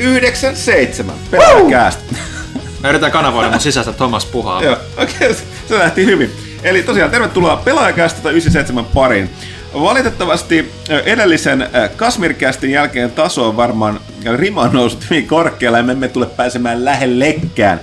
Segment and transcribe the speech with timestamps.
[0.00, 1.14] 197.
[1.30, 2.14] Pelaajakäästä.
[2.82, 4.62] Mä yritän kanavoida mun sisäistä Thomas Puhaa.
[4.62, 5.34] Joo, okei, okay,
[5.68, 6.30] se lähti hyvin.
[6.62, 9.30] Eli tosiaan tervetuloa Pelaajakästä 97 pariin.
[9.74, 10.72] Valitettavasti
[11.04, 14.00] edellisen Kasmirkästin jälkeen taso on varmaan
[14.36, 17.80] rima noussut hyvin korkealle ja me emme tule pääsemään lähellekään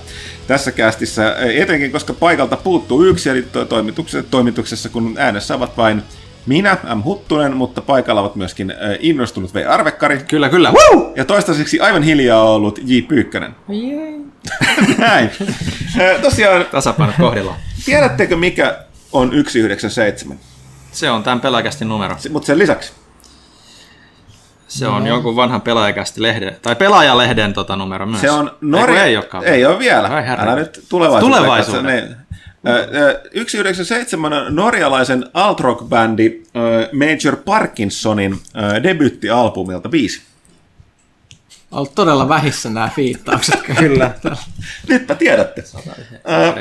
[0.47, 6.03] tässä kästissä, etenkin koska paikalta puuttuu yksi, eli toimituksessa, toimituksessa kun äänessä ovat vain
[6.47, 7.03] minä, M.
[7.03, 9.65] Huttunen, mutta paikalla ovat myöskin innostunut V.
[9.69, 10.19] Arvekkari.
[10.27, 10.71] Kyllä, kyllä.
[10.71, 11.13] Woo!
[11.15, 12.99] Ja toistaiseksi aivan hiljaa ollut J.
[13.07, 13.55] Pyykkönen.
[14.97, 15.31] Näin.
[16.21, 16.65] Tosiaan...
[16.71, 17.55] Tasapainot kohdilla.
[17.85, 18.77] Tiedättekö mikä
[19.11, 20.39] on 197?
[20.91, 22.15] Se on tämän pelaajakästin numero.
[22.29, 22.91] Mutta sen lisäksi?
[24.67, 25.09] Se on no.
[25.09, 28.21] jonkun vanhan pelaajakästi lehden, tai pelaajalehden tota numero myös.
[28.21, 29.03] Se on Norja...
[29.03, 30.07] Ei, ei ole vielä.
[30.07, 31.37] Ai Älä nyt tulevaisuuden.
[31.37, 32.17] Tulevaisuuden.
[32.67, 33.43] Niin.
[33.45, 36.41] 197 on norjalaisen alt rock bändi
[36.93, 38.39] Major Parkinsonin
[38.83, 40.21] debyttialbumilta biisi.
[41.71, 43.59] Olet todella vähissä nämä fiittaukset.
[43.79, 44.11] Kyllä.
[44.87, 45.63] Nytpä tiedätte.
[46.25, 46.53] Ää,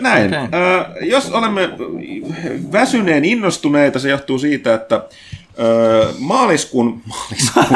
[0.00, 0.26] näin.
[0.26, 0.60] Okay.
[0.60, 1.68] Ää, jos olemme
[2.72, 5.02] väsyneen innostuneita, se johtuu siitä, että
[5.58, 7.66] Öö, maaliskuun, maaliskuun,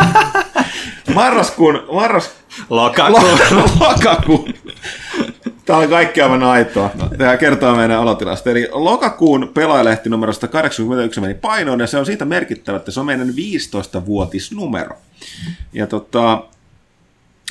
[1.14, 2.30] marraskuun, marras,
[2.70, 3.38] lokakuun,
[3.80, 4.54] lokakuun,
[5.66, 6.90] Tämä on kaikki aivan aitoa.
[7.18, 8.50] Tämä kertoo meidän alotilasta.
[8.50, 13.06] Eli lokakuun pelaajalehti numerosta 81 meni painoon, ja se on siitä merkittävä, että se on
[13.06, 14.96] meidän 15-vuotisnumero.
[15.72, 16.42] Ja tota,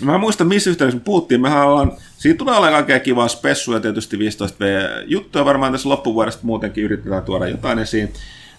[0.02, 1.42] Mä muista, missä yhteydessä me puhuttiin.
[1.42, 5.46] Mehän ollaan, siitä tulee olemaan kaikkea kivaa spessua ja tietysti 15V-juttuja.
[5.46, 8.14] Varmaan tässä loppuvuodesta muutenkin yritetään tuoda jotain esiin.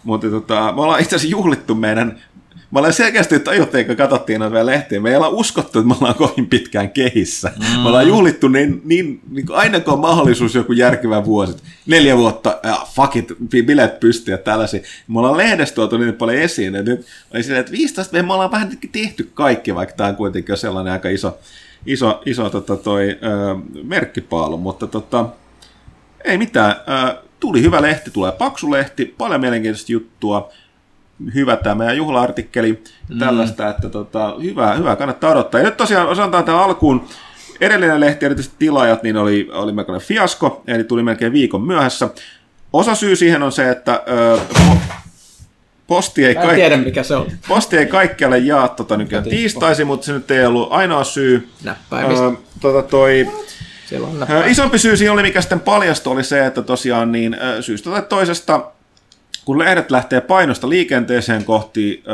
[0.04, 2.22] Mutta tota, me ollaan itse asiassa juhlittu meidän
[2.70, 5.00] Mä olen selkeästi tajuttiin, kun katsottiin noita lehtiä.
[5.00, 7.52] Me ei olla uskottu, että me ollaan kovin pitkään kehissä.
[7.58, 7.80] Mm.
[7.80, 11.56] Me ollaan juhlittu niin, niin, niin aina kun on mahdollisuus joku järkevä vuosi.
[11.86, 13.32] Neljä vuotta, ja fuck it,
[13.66, 14.80] bileet pystyy ja tällaisia.
[15.08, 16.74] Me ollaan lehdestä tuotu niin paljon esiin.
[16.74, 20.56] Ja nyt oli silleen, että 15 me ollaan vähän tehty kaikki, vaikka tämä on kuitenkin
[20.56, 21.38] sellainen aika iso,
[21.86, 24.56] iso, iso tota toi, ö, merkkipaalu.
[24.56, 25.26] Mutta tota,
[26.24, 26.70] ei mitään.
[27.10, 30.52] Ö, tuli hyvä lehti, tulee paksu lehti, paljon mielenkiintoista juttua
[31.34, 33.18] hyvä tämä meidän juhla-artikkeli mm.
[33.18, 35.60] tällaista, että tota, hyvä, hyvä, kannattaa odottaa.
[35.60, 37.08] Ja nyt tosiaan osataan tämän alkuun,
[37.60, 42.08] edellinen lehti, erityisesti tilaajat, niin oli, oli melkoinen fiasko, eli tuli melkein viikon myöhässä.
[42.72, 44.38] Osa syy siihen on se, että ö,
[45.86, 47.26] posti ei, kaikki, tiedä, mikä se on.
[47.48, 51.48] posti ei kaikkialle jaa tota nykyään tiistaisi, mutta se nyt ei ollut ainoa syy.
[51.64, 52.24] Näppäimistä.
[52.24, 53.28] Ö, tota toi,
[54.46, 58.70] Isompi syy siihen oli, mikä sitten paljastui, oli se, että tosiaan niin syystä tai toisesta
[59.46, 62.12] kun lehdet lähtee painosta liikenteeseen kohti ö,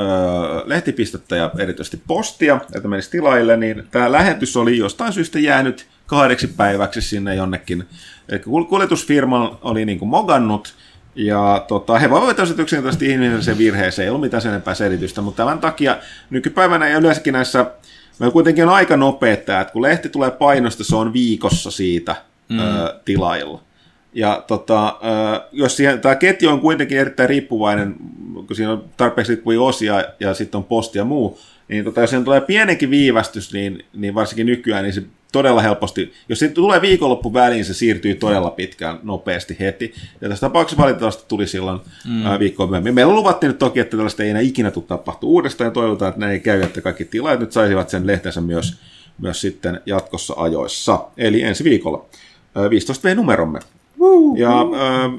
[0.65, 6.47] lehtipistettä ja erityisesti postia, että menisi tilaille, niin tämä lähetys oli jostain syystä jäänyt kahdeksi
[6.47, 7.85] päiväksi sinne jonnekin.
[8.29, 10.75] Eli kuljetusfirma oli niin kuin mogannut,
[11.15, 15.59] ja tota, he voivat yksinkertaisesti ihmisen virheeseen, ei ollut mitään sen enempää selitystä, mutta tämän
[15.59, 15.97] takia
[16.31, 17.67] nykypäivänä ja yleensäkin näissä,
[18.19, 22.17] meillä kuitenkin on aika nopeaa, että kun lehti tulee painosta, se on viikossa siitä
[22.49, 22.59] mm.
[22.59, 23.61] ö, tilailla.
[24.15, 24.99] Ja tota,
[25.53, 27.95] jos siihen, tämä ketju on kuitenkin erittäin riippuvainen,
[28.35, 31.39] kun siinä on tarpeeksi riippuvia osia ja sitten on posti ja muu,
[31.69, 35.03] niin tota, jos siinä tulee pienenkin viivästys, niin, niin varsinkin nykyään, niin se
[35.33, 39.95] todella helposti, jos siitä tulee viikonloppu väliin, se siirtyy todella pitkään nopeasti heti.
[40.21, 42.39] Ja tässä tapauksessa valitettavasti tuli silloin mm.
[42.39, 42.95] viikkoa myöhemmin.
[42.95, 46.27] Meillä luvattiin nyt toki, että tällaista ei enää ikinä tule tapahtua uudestaan, ja toivotaan, että
[46.27, 48.79] ne ei käy, että kaikki tilaajat nyt saisivat sen lehtensä myös,
[49.19, 51.05] myös sitten jatkossa ajoissa.
[51.17, 52.05] Eli ensi viikolla
[52.57, 53.61] 15V-numeromme.
[54.37, 55.13] Ja äh,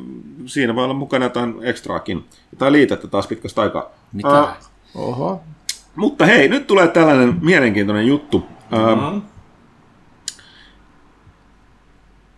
[0.46, 2.26] siinä voi olla mukana jotain ekstraakin.
[2.58, 3.90] Tai liitettä taas pitkästä aikaa.
[4.14, 4.40] Mitä?
[4.40, 4.58] Äh,
[4.96, 5.42] Oho.
[5.96, 8.46] Mutta hei, nyt tulee tällainen mielenkiintoinen juttu.
[8.72, 9.22] Mm-hmm.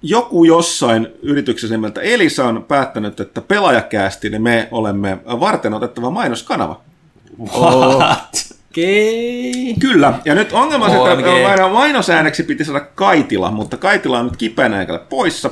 [0.01, 6.81] joku jossain yrityksessä nimeltä Elisa on päättänyt, että pelaajakäästi niin me olemme varten otettava mainoskanava.
[7.39, 8.55] What?
[8.75, 9.73] Okay.
[9.79, 14.79] Kyllä, ja nyt ongelma on, että mainosääneksi piti saada Kaitila, mutta Kaitila on nyt kipeänä
[14.79, 15.51] eikä poissa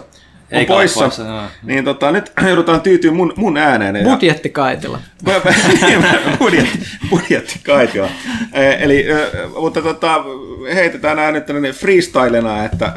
[0.53, 0.99] on Eikä poissa.
[0.99, 1.41] poissa no.
[1.63, 4.09] Niin tota, nyt joudutaan tyytyä mun, mun ääneen.
[4.09, 4.99] Budjetti Kaitila.
[6.39, 6.79] budjetti,
[7.09, 8.09] budjetti Kaitila.
[8.79, 9.05] Eli,
[9.59, 10.23] mutta tota,
[10.73, 11.45] heitetään nämä nyt
[11.75, 12.93] freestylena, että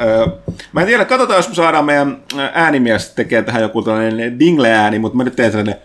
[0.71, 2.17] mä en tiedä, katsotaan, jos me saadaan meidän
[2.53, 5.75] äänimies tekemään tähän joku tällainen dingle-ääni, mutta mä nyt teen sellainen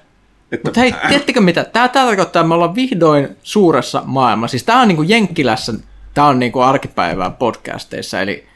[0.53, 1.65] että, Mutta hei, tiedättekö mitä?
[1.65, 4.51] Tämä tarkoittaa, että me ollaan vihdoin suuressa maailmassa.
[4.51, 5.73] Siis tämä on niin kuin Jenkkilässä,
[6.15, 8.47] tämä on niin kuin arkipäivää podcasteissa, eli,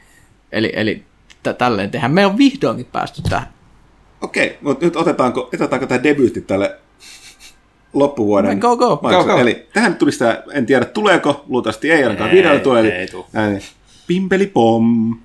[0.51, 1.03] eli, eli
[1.53, 2.07] tälleen tehdä.
[2.07, 3.47] Me on vihdoinkin päästy tähän.
[4.21, 6.75] Okei, mutta nyt otetaanko, otetaanko tämä debyytti tälle
[7.93, 8.59] loppuvuoden.
[8.59, 9.37] Go, go, go, go.
[9.37, 12.79] Eli tähän tulisi tämä, en tiedä tuleeko, luultavasti ei ainakaan videolla tule.
[12.79, 13.07] Eli, ei
[14.07, 15.17] pimpeli pom.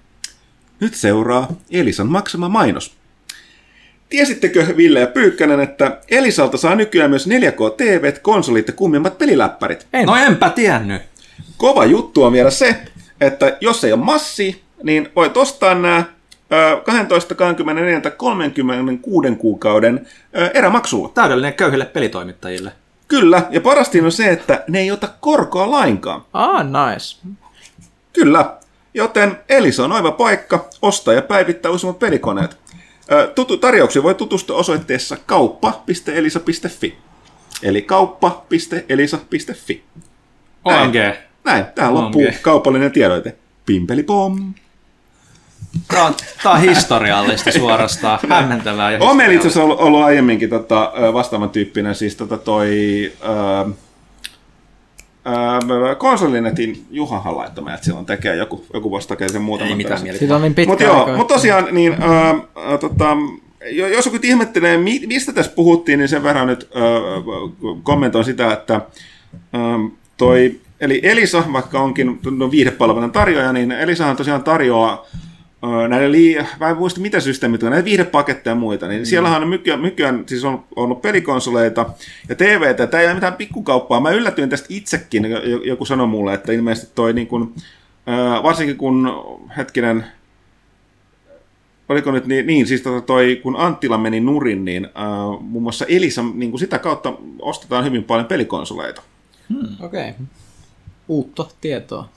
[0.80, 2.96] Nyt seuraa Elisan maksama mainos.
[4.08, 9.86] Tiesittekö Ville ja Pyykkänen, että Elisalta saa nykyään myös 4K TV, konsolit ja kummimmat peliläppärit?
[9.92, 10.06] En.
[10.06, 11.02] No enpä tiennyt.
[11.56, 12.76] kova juttu on vielä se,
[13.20, 16.04] että jos ei ole massi, niin voit ostaa nämä
[16.84, 20.06] 12, 24 tai 36 kuukauden
[20.54, 21.08] erämaksulla.
[21.08, 22.72] Täydellinen köyhille pelitoimittajille.
[23.08, 26.22] Kyllä, ja parasti on se, että ne ei ota korkoa lainkaan.
[26.32, 27.28] Ah, nice.
[28.12, 28.56] Kyllä,
[28.94, 32.56] joten Elisa on oiva paikka ostaa ja päivittää uusimmat pelikoneet.
[33.34, 36.98] Tutu, tarjouksia voi tutustua osoitteessa kauppa.elisa.fi.
[37.62, 39.82] Eli kauppa.elisa.fi.
[40.64, 40.88] Näin.
[40.88, 40.94] OMG.
[41.44, 43.36] Näin, tähän loppuu kaupallinen tiedoite.
[43.66, 44.54] Pimpelipom.
[45.88, 48.18] Tämä on, tämä on historiallista suorastaan.
[48.28, 53.12] Hämmentävää ja On meillä itse asiassa ollut, ollut aiemminkin tota, vastaavan tyyppinen, siis tota toi...
[53.24, 53.70] Ö,
[55.90, 60.02] ö, konsolinetin Juhahan laittoi meidät silloin tekee joku, joku vuosi takia sen muutaman Ei mitään
[60.02, 60.34] mieltä.
[60.34, 63.16] On niin pitkä Mutta joo, mutta tosiaan, niin, ää, ää, tota,
[63.70, 66.82] jo- jos joku ihmettelee, mi- mistä tässä puhuttiin, niin sen verran nyt ää,
[67.82, 68.74] kommentoin sitä, että
[69.52, 69.78] ää,
[70.16, 75.31] toi, eli Elisa, vaikka onkin no, viihdepalvelun tarjoaja, niin Elisahan tosiaan tarjoaa ää,
[75.88, 79.04] näille lii- mä en muista mitä systeemit on, näitä viihdepaketteja ja muita, niin mm.
[79.04, 81.86] siellähän on nykyään, nykyään siis on ollut pelikonsoleita
[82.28, 84.00] ja TVtä, tämä ei ole mitään pikkukauppaa.
[84.00, 87.54] Mä yllätyin tästä itsekin, jo- joku sanoi mulle, että ilmeisesti toi niin kuin,
[88.42, 89.10] varsinkin kun
[89.56, 90.04] hetkinen,
[91.88, 95.84] oliko nyt niin, niin siis tota toi, kun Anttila meni nurin, niin äh, muun muassa
[95.88, 99.02] Elisa, niin kuin sitä kautta ostetaan hyvin paljon pelikonsoleita.
[99.80, 100.10] Okei.
[100.10, 100.12] Okay.
[101.08, 102.08] Uutta tietoa.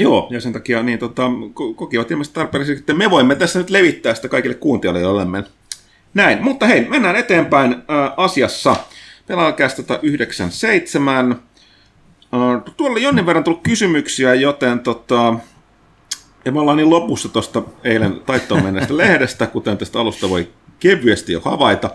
[0.00, 3.70] Joo, ja sen takia niin, tota, ko- kokivat ilmeisesti tarpeelliseksi, että me voimme tässä nyt
[3.70, 5.44] levittää sitä kaikille kuuntelijoillemme.
[6.14, 8.76] Näin, mutta hei, mennään eteenpäin äh, asiassa.
[9.26, 11.30] Pelaajakäs 97.
[11.30, 15.34] Äh, tuolla jonnin verran tullut kysymyksiä, joten tota,
[16.44, 20.48] ja me ollaan niin lopussa tuosta eilen taittoon menneestä lehdestä, kuten tästä alusta voi
[20.80, 21.90] kevyesti jo havaita.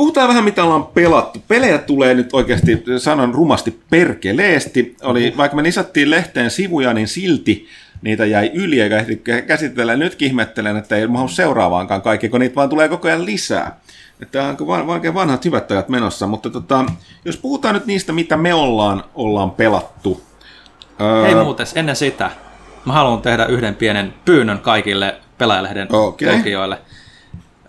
[0.00, 1.42] Puhutaan vähän, mitä ollaan pelattu.
[1.48, 4.96] Pelejä tulee nyt oikeasti, sanon rumasti, perkeleesti.
[5.02, 7.66] Oli, vaikka me lisättiin lehteen sivuja, niin silti
[8.02, 9.16] niitä jäi yli eikä ehdi
[9.46, 9.96] käsitellä.
[9.96, 13.80] Nyt ihmettelen, että ei mahdu seuraavaankaan kaikki, kun niitä vaan tulee koko ajan lisää.
[14.22, 16.26] Että onko vaan, oikein vanhat hyvät ajat menossa.
[16.26, 16.84] Mutta tota,
[17.24, 20.22] jos puhutaan nyt niistä, mitä me ollaan, ollaan pelattu.
[21.00, 22.30] öö, Ei muuten, ennen sitä.
[22.84, 25.88] Mä haluan tehdä yhden pienen pyynnön kaikille pelaajalehden
[26.36, 26.78] lukijoille.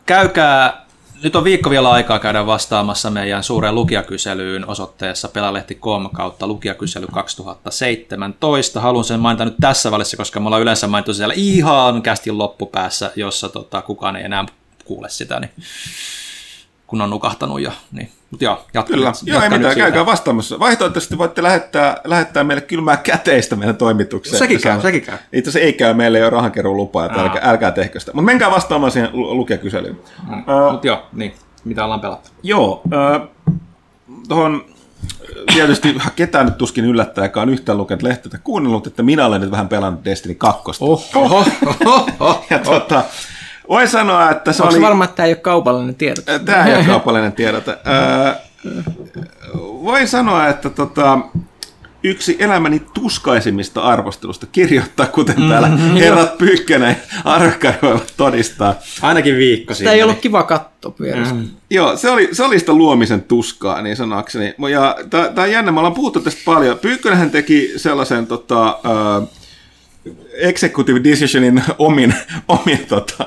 [0.05, 0.81] Käykää,
[1.23, 8.81] nyt on viikko vielä aikaa käydä vastaamassa meidän suureen lukijakyselyyn osoitteessa pelalehti.com kautta lukijakysely 2017.
[8.81, 13.11] Haluan sen mainita nyt tässä välissä, koska me ollaan yleensä mainittu siellä ihan kästin loppupäässä,
[13.15, 14.45] jossa tota, kukaan ei enää
[14.85, 15.51] kuule sitä, niin
[16.91, 17.71] kun on nukahtanut jo.
[17.91, 18.09] Niin.
[18.31, 19.85] Mutta joo, jatka Kyllä, nyt- joo, ei jatka mitään, siitä.
[19.85, 20.59] käykää vastaamassa.
[20.59, 24.37] Vaihtoehtoisesti voitte lähettää, lähettää meille kylmää käteistä meidän toimitukseen.
[24.39, 25.17] Sekin käy, saa- sekin käy.
[25.33, 28.11] Itse asiassa ei käy, meillä ei ole rahankeruun lupaa, että älkää, älkää tehkö sitä.
[28.11, 29.99] Mutta menkää vastaamaan siihen lu- lukijakyselyyn.
[30.29, 31.33] Ö, Mutta joo, niin,
[31.65, 32.29] mitä ollaan pelattu.
[32.43, 33.27] Joo, äh,
[34.27, 34.65] tuohon
[35.53, 39.51] tietysti ketään nyt tuskin yllättää, joka on yhtään lukenut lehteä kuunnellut, että minä olen nyt
[39.51, 40.61] vähän pelannut Destiny 2.
[40.81, 41.03] Oho.
[41.15, 41.45] Oho.
[42.19, 42.45] Oho.
[42.49, 43.03] Ja tota,
[43.71, 44.81] voin sanoa, että se Onko oli...
[44.81, 46.25] varma, että tämä ei ole kaupallinen tiedot?
[46.45, 47.71] Tämä ei ole kaupallinen tiedote.
[47.71, 48.33] Öö,
[49.83, 51.19] voin sanoa, että tota,
[52.03, 55.67] yksi elämäni tuskaisimmista arvostelusta kirjoittaa, kuten täällä
[56.03, 58.75] herrat Pyykkönen ja Arkari voivat todistaa.
[59.01, 60.47] Ainakin viikko Sitä ei ollut kiva
[61.01, 61.33] vierestä.
[61.33, 61.47] Mm.
[61.69, 64.55] Joo, se oli, se oli sitä luomisen tuskaa, niin sanakseni.
[64.71, 66.79] Ja tämä on jännä, me ollaan puhuttu tästä paljon.
[66.79, 68.79] Pyykkönenhän teki sellaisen tota,
[69.19, 69.40] uh,
[70.33, 72.13] executive decisionin omin,
[72.47, 73.25] omin tota,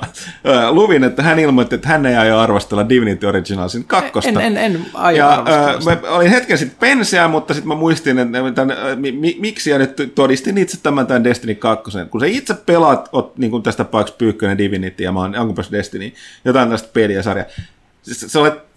[0.70, 4.30] luvin, että hän ilmoitti, että hän ei aio arvostella Divinity Originalsin kakkosta.
[4.30, 6.08] En, en, en aio Ja arvostella äh, sitä.
[6.08, 9.78] mä olin hetken sitten penseä, mutta sitten mä muistin, että tämän, mi, mi, miksi ja
[9.78, 11.90] nyt todistin itse tämän, tämän Destiny 2.
[12.10, 15.72] Kun sä itse pelaat, oot niin kuin tästä tapauksessa Pyykkönen Divinity ja mä oon alkuperäis
[15.72, 16.12] Destiny,
[16.44, 17.44] jotain tästä peliä sarja.
[18.02, 18.73] Sä sä olet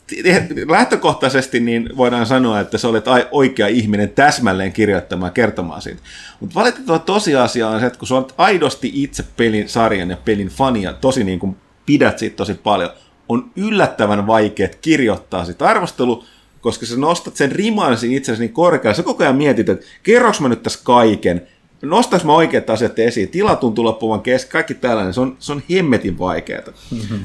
[0.69, 6.01] lähtökohtaisesti niin voidaan sanoa, että sä olet oikea ihminen täsmälleen kirjoittamaan kertomaan siitä.
[6.39, 10.47] Mutta valitettava tosiasia on se, että kun sä olet aidosti itse pelin sarjan ja pelin
[10.47, 12.89] fania, tosi niin kuin pidät siitä tosi paljon,
[13.29, 16.23] on yllättävän vaikea kirjoittaa sitä arvostelu,
[16.61, 18.95] koska sä nostat sen riman siinä itsellesi niin korkealle.
[18.95, 21.47] Sä koko ajan mietit, että kerroks mä nyt tässä kaiken,
[21.81, 25.61] nostaks mä oikeat asiat esiin, tila tuntuu loppuvan kesken, kaikki tällainen, se on, se on
[25.71, 26.61] hemmetin vaikeaa.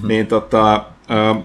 [0.08, 1.42] niin tota, ö,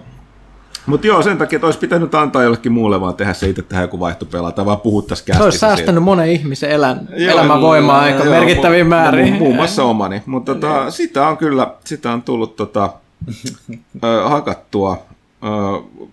[0.88, 3.84] mutta joo, sen takia, että olisi pitänyt antaa jollekin muulle vaan tehdä se itse tähän
[3.84, 8.34] joku vaihtopela, tai vaan puhuttaisiin Se olisi säästänyt monen ihmisen elän, Joo, elämänvoimaa aika joo,
[8.34, 12.90] merkittäviin mu- Muun muassa omani, mutta tota, sitä on kyllä, sitä on tullut tota,
[14.04, 15.02] ö, hakattua.
[15.44, 15.48] Ö,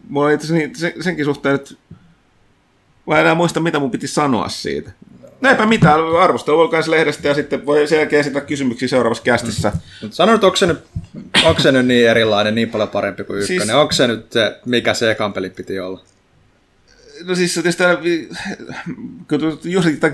[0.10, 1.77] mulla oli itse niin, sen, senkin suhteen nyt,
[3.08, 4.91] mä en enää muista, mitä mun piti sanoa siitä.
[5.44, 9.72] Eipä mitään, arvostelu voi kanssa lehdestä ja sitten voi sen jälkeen esittää kysymyksiä seuraavassa kästissä.
[10.01, 10.80] Mut Sano nyt, onko se nyt,
[11.46, 13.68] onko se nyt niin erilainen, niin paljon parempi kuin ykkönen?
[13.68, 13.75] Siis-.
[13.75, 16.01] Onko se nyt se, mikä se ekan peli piti olla?
[17.24, 17.84] No siis tietysti
[19.30, 19.60] kun,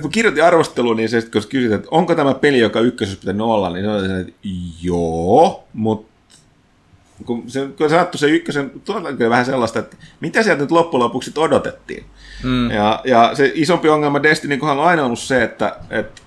[0.02, 3.70] kun kirjoitin arvosteluun, niin se, kun kysyt, että onko tämä peli, joka ykkösessä pitänyt olla,
[3.70, 4.34] niin sanoin, että
[4.82, 6.11] joo, mutta
[7.24, 11.04] kun se, kun sanottu se ykkösen, tulee kyllä vähän sellaista, että mitä sieltä nyt loppujen
[11.04, 12.06] lopuksi odotettiin.
[12.44, 12.72] Mm.
[12.72, 16.22] Ja, ja, se isompi ongelma Destiny kohdalla on aina ollut se, että, että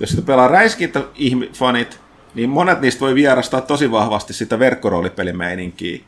[0.00, 1.02] jos sitä pelaa räiskintä
[1.52, 2.00] fanit,
[2.34, 6.00] niin monet niistä voi vierastaa tosi vahvasti sitä verkkoroolipelimeininkiä.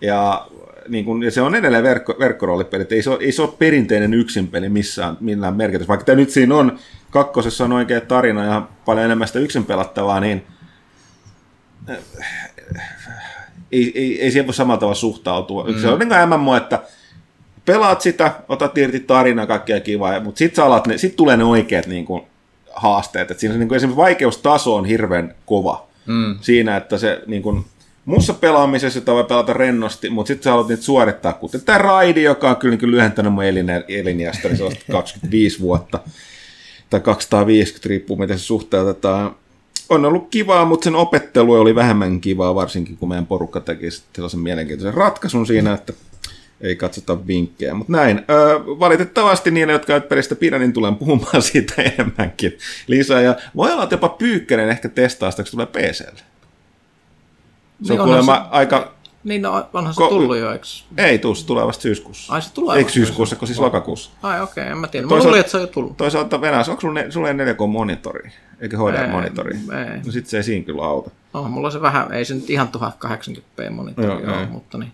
[0.00, 0.46] Ja,
[0.88, 4.14] niin kun, ja se on edelleen verkko, verkkoroolipeli, ei se, ole, ei se ole perinteinen
[4.14, 5.88] yksinpeli missään millään merkitys.
[5.88, 6.78] Vaikka tämä nyt siinä on,
[7.10, 10.46] kakkosessa on oikea tarina ja paljon enemmän sitä yksin pelattavaa, niin
[13.74, 15.64] ei, ei, ei siihen voi samalla tavalla suhtautua.
[15.64, 15.80] Mm.
[15.80, 16.82] Se on niin kuin MMO, että
[17.64, 20.64] pelaat sitä, otat irti tarinaa, kaikkea kivaa, mutta sitten
[20.96, 22.22] sit tulee ne oikeat niin kuin,
[22.74, 23.30] haasteet.
[23.30, 26.38] Et siinä niin kuin esimerkiksi vaikeustaso on hirveän kova mm.
[26.40, 27.64] siinä, että se niin kuin,
[28.04, 32.22] muussa pelaamisessa, jota voi pelata rennosti, mutta sitten sä haluat niitä suorittaa, kuten tämä raidi,
[32.22, 33.44] joka on kyllä niin lyhentänyt mun
[33.88, 35.98] eliniästä, niin se on 25 vuotta
[36.90, 39.36] tai 250, riippuu miten se suhteutetaan
[39.88, 44.40] on ollut kivaa, mutta sen opettelu oli vähemmän kivaa, varsinkin kun meidän porukka teki sellaisen
[44.40, 45.92] mielenkiintoisen ratkaisun siinä, että
[46.60, 47.74] ei katsota vinkkejä.
[47.74, 48.22] Mutta näin.
[48.30, 53.20] Öö, valitettavasti niille, jotka et pelistä pidä, niin tulen puhumaan siitä enemmänkin lisää.
[53.20, 56.20] Ja voi olla, että jopa Pyykkänen ehkä testaa sitä, kun tulee PClle.
[57.82, 58.94] Se on niin kuulemma se, aika...
[59.24, 60.66] Niin, no, onhan se ko- tullut jo, eikö?
[60.96, 62.32] Ei tuu, se tulee vasta syyskuussa.
[62.32, 64.10] Ai se tulee Eikö syyskuussa, kun siis lokakuussa.
[64.22, 65.06] Ai okei, okay, en mä tiedä.
[65.06, 65.96] Mä luulin, että se on jo tullut.
[65.96, 68.30] Toisaalta Venäjässä, onko sulla, ne, sulla 4K-monitori?
[68.64, 69.54] Eikä HDR-monitori?
[69.54, 70.00] Ei.
[70.06, 71.10] No sit se ei siinä kyllä auta.
[71.34, 74.92] Oh, mulla se vähän, ei se nyt ihan 1080p monitori joo, ole, mutta niin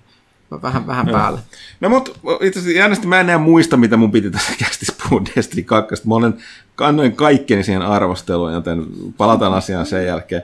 [0.62, 1.18] vähän, vähän joo.
[1.18, 1.40] päälle.
[1.80, 2.10] No mutta
[2.40, 6.08] itse asiassa jännästi mä en enää muista, mitä mun piti tässä kästissä puhua Destiny 2.
[6.08, 6.34] Mä olen
[6.74, 8.86] kannoin kaikkeni siihen arvosteluun, joten
[9.16, 10.42] palataan asiaan sen jälkeen.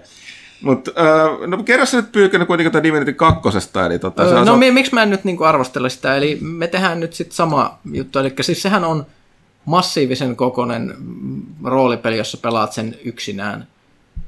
[0.62, 3.48] Mutta äh, no kerro sä nyt pyykänä kuitenkin tämä Divinity 2.
[3.86, 6.16] Eli tota, öö, no mi- miksi mä en nyt niinku arvostella sitä?
[6.16, 8.18] Eli me tehdään nyt sitten sama juttu.
[8.18, 9.06] Eli siis sehän on
[9.66, 10.94] massiivisen kokoinen
[11.64, 13.66] roolipeli, jossa pelaat sen yksinään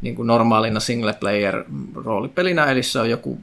[0.00, 1.64] niin kuin normaalina single player
[1.94, 3.38] roolipelinä, eli se on joku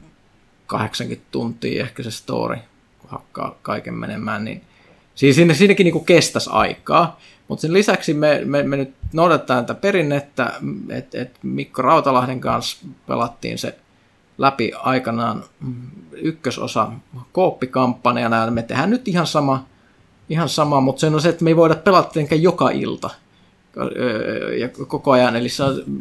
[0.66, 2.56] 80 tuntia ehkä se story,
[2.98, 4.62] kun hakkaa kaiken menemään, niin
[5.14, 9.66] siis siinä, siinäkin niin kuin kestäisi aikaa, mutta sen lisäksi me, me, me nyt noudatetaan
[9.66, 10.52] tätä perinnettä,
[10.90, 13.78] että et Mikko Rautalahden kanssa pelattiin se
[14.38, 15.44] läpi aikanaan
[16.12, 16.92] ykkösosa
[17.32, 19.64] kooppikampanjana, ja me tehdään nyt ihan sama,
[20.28, 23.10] ihan sama, mutta se on se, että me ei voida pelata joka ilta–
[24.58, 25.48] ja koko ajan, eli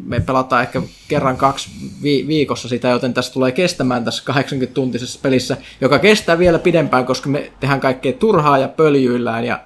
[0.05, 1.69] me pelataan ehkä kerran kaksi
[2.03, 7.51] viikossa sitä, joten tässä tulee kestämään tässä 80-tuntisessa pelissä, joka kestää vielä pidempään, koska me
[7.59, 9.59] tehdään kaikkea turhaa ja pöljyillään ja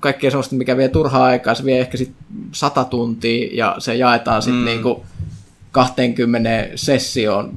[0.00, 2.16] kaikkea sellaista, mikä vie turhaa aikaa, se vie ehkä sitten
[2.52, 4.64] 100 tuntia ja se jaetaan sitten mm.
[4.64, 5.04] niinku
[5.70, 7.52] 20 sessioon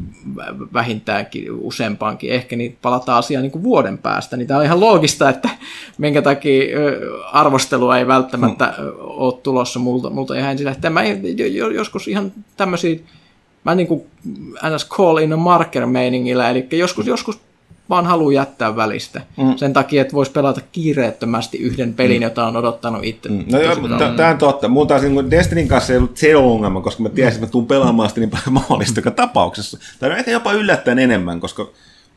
[0.74, 5.30] vähintäänkin useampaankin, ehkä niin palataan asiaan niin kuin vuoden päästä, niin tämä on ihan loogista,
[5.30, 5.50] että
[5.98, 6.78] minkä takia
[7.32, 8.86] arvostelua ei välttämättä hmm.
[9.00, 10.68] ole tulossa multa, multa ihan ensin.
[10.90, 11.04] Mä
[11.76, 13.00] joskus ihan tämmöisiä,
[13.64, 14.04] mä niin kuin
[14.76, 14.90] ns.
[14.90, 17.40] call in a marker meiningillä, eli joskus, joskus
[17.94, 19.22] vaan haluaa jättää välistä.
[19.38, 19.58] Mm.
[19.58, 22.24] Sen takia, että voisi pelata kiireettömästi yhden pelin, mm.
[22.24, 23.30] jota on odottanut itse.
[23.30, 23.46] Mm.
[23.52, 23.76] No joo,
[24.18, 24.68] tämä on totta.
[24.68, 27.68] Mun taas niin Destinyn kanssa ei ollut se ongelma, koska mä tiesin, että mä tuun
[27.68, 29.78] pelaamaan sitä niin paljon mahdollista joka tapauksessa.
[30.00, 31.68] Tai ehkä jopa yllättäen enemmän, koska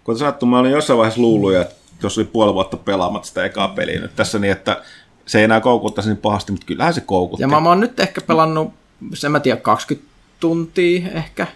[0.04, 3.68] kuten sanottu, mä olin jossain vaiheessa luullut, että jos oli puoli vuotta pelaamatta sitä ekaa
[3.68, 4.82] peliä nyt tässä niin, että
[5.26, 7.42] se ei enää koukuttaisi niin pahasti, mutta kyllähän se koukutti.
[7.42, 8.72] Ja mä, mä oon nyt ehkä pelannut,
[9.14, 10.08] sen mä tiedän, 20
[10.40, 11.46] tuntia ehkä.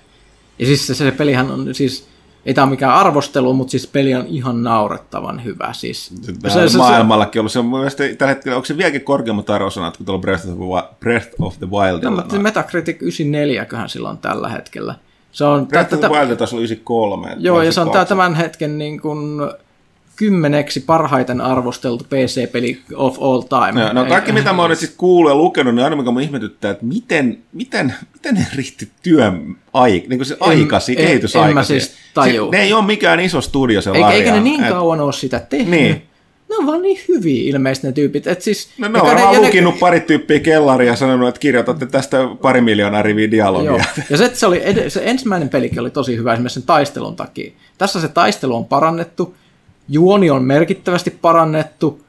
[0.59, 2.10] Ja siis se, se pelihän on siis
[2.47, 5.73] ei tämä ole mikään arvostelu, mutta siis peli on ihan naurettavan hyvä.
[5.73, 6.13] Siis,
[6.49, 7.53] se, se, maailmallakin ollut.
[7.53, 10.97] Se on mielestäni tällä hetkellä, onko se vieläkin korkeammat arvosanat kuin tuolla Breath of the,
[11.01, 12.03] Breath of the Wild?
[12.03, 14.95] No, mutta Metacritic 94 köhän silloin tällä hetkellä.
[15.33, 17.37] Se on, Breath of the Wild taas oli 93.
[17.39, 19.41] Joo, ja se on tämä tämän hetken niin kuin,
[20.21, 23.81] kymmeneksi parhaiten arvosteltu PC-peli of all time.
[23.81, 26.71] Ja, no kaikki mitä mä oon nyt kuullut ja lukenut, niin aina mikä mä ihmetyttää,
[26.71, 31.49] että miten, miten, miten ne riitti työn aika, niin kuin se aika, se kehitysaika.
[31.49, 32.45] En mä siis taju.
[32.45, 35.41] Se, ne ei ole mikään iso studio se eikä, eikä ne niin kauan ole sitä
[35.41, 35.71] tehnyt.
[35.71, 36.03] Niin.
[36.51, 38.27] Ne on vaan niin hyviä ilmeisesti ne tyypit.
[38.27, 39.81] Et siis, no ne on vaan lukinut ne...
[39.81, 43.71] pari tyyppiä kellaria ja sanonut, että kirjoitatte tästä pari miljoonaa riviä dialogia.
[43.71, 43.81] Joo.
[44.11, 47.53] Ja se, se, oli, se ensimmäinen pelikin oli tosi hyvä esimerkiksi sen taistelun takia.
[47.79, 49.35] Tässä se taistelu on parannettu,
[49.91, 52.05] juoni on merkittävästi parannettu.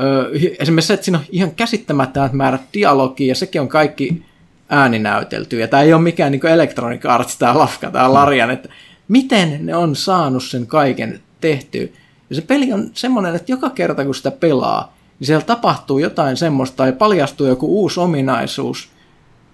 [0.00, 4.22] Öö, esimerkiksi se, että siinä on ihan käsittämättömät määrät dialogia, ja sekin on kaikki
[4.68, 5.58] ääninäytelty.
[5.58, 8.68] Ja tämä ei ole mikään niin Electronic Arts, tämä lafka, tämä Larian, että
[9.08, 11.86] miten ne on saanut sen kaiken tehtyä.
[12.30, 16.36] Ja se peli on semmoinen, että joka kerta kun sitä pelaa, niin siellä tapahtuu jotain
[16.36, 18.88] semmoista, tai paljastuu joku uusi ominaisuus,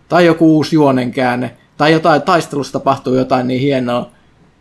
[0.08, 4.10] tai joku uusi juonenkäänne, tai jotain taistelussa tapahtuu jotain niin hienoa,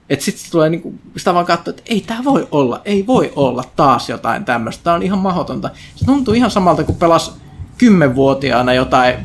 [0.10, 3.64] Että sitten tulee niinku, sitä vaan katsoa, että ei tämä voi olla, ei voi olla
[3.76, 4.84] taas jotain tämmöistä.
[4.84, 5.70] Tämä on ihan mahdotonta.
[5.96, 7.38] Se tuntuu ihan samalta, kun pelas
[7.78, 9.16] kymmenvuotiaana jotain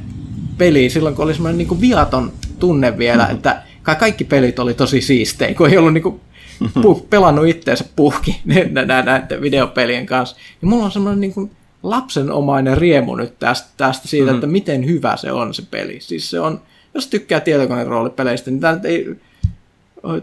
[0.58, 3.37] peliä silloin, kun oli semmoinen niinku viaton tunne vielä, mm-hmm.
[3.37, 6.20] että ka- kaikki pelit oli tosi siistejä, kun ei ollut niinku
[6.64, 8.40] pu- pelannut itteensä puhki
[8.87, 10.37] näiden videopelien kanssa.
[10.62, 11.50] Ja mulla on semmoinen niinku
[11.82, 14.37] lapsenomainen riemu nyt tästä, tästä siitä, mm-hmm.
[14.37, 16.00] että miten hyvä se on se peli.
[16.00, 16.61] Siis se on,
[16.94, 19.16] jos tykkää tietokoneen roolipeleistä, niin tämä ei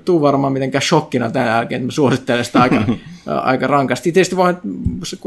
[0.05, 2.84] tuu varmaan mitenkään shokkina tämän jälkeen, että mä suosittelen sitä aika,
[3.25, 4.12] aika rankasti.
[4.12, 4.53] Tietysti voi,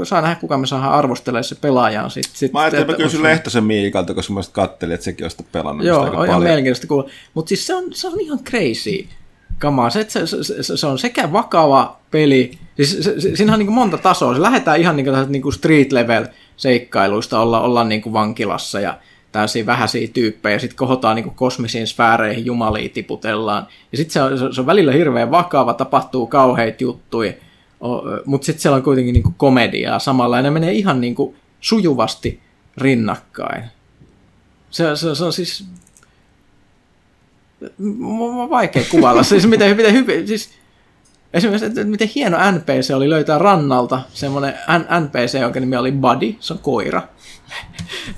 [0.02, 3.22] saa nähdä, kuka me saadaan arvostella se pelaaja Sit, sit, mä ajattelin, että mä kysyn
[3.22, 5.86] Lehtosen Miikalta, koska mä kattelin, että sekin on sitä pelannut.
[5.86, 6.28] Joo, aika on paljon.
[6.28, 7.10] ihan mielenkiintoista kuulla.
[7.34, 9.06] Mutta siis se on, se on ihan crazy
[9.58, 9.90] kamaa.
[9.90, 13.72] Se, se, se, se, se, on sekä vakava peli, siis se, se, siinä on niin
[13.72, 14.34] monta tasoa.
[14.34, 16.26] Se lähdetään ihan niin kuin, niin kuin street level
[16.56, 18.98] seikkailuista, olla, olla niin kuin vankilassa ja
[19.32, 23.66] täysin vähäisiä tyyppejä, sitten kohotaan niin kosmisiin sfääreihin, jumaliin tiputellaan.
[23.92, 27.32] Ja sitten se on, se on välillä hirveän vakava, tapahtuu kauheita juttuja,
[28.24, 31.16] mutta sitten siellä on kuitenkin niin komediaa samalla, ja ne menee ihan niin
[31.60, 32.40] sujuvasti
[32.76, 33.64] rinnakkain.
[34.70, 35.64] Se, se, se on siis
[38.50, 39.22] vaikea kuvailla.
[39.22, 40.58] siis miten, miten hyvin, siis
[41.34, 44.54] Esimerkiksi, että miten hieno NPC oli löytää rannalta semmoinen
[45.00, 47.02] NPC, jonka nimi oli Buddy, se on koira.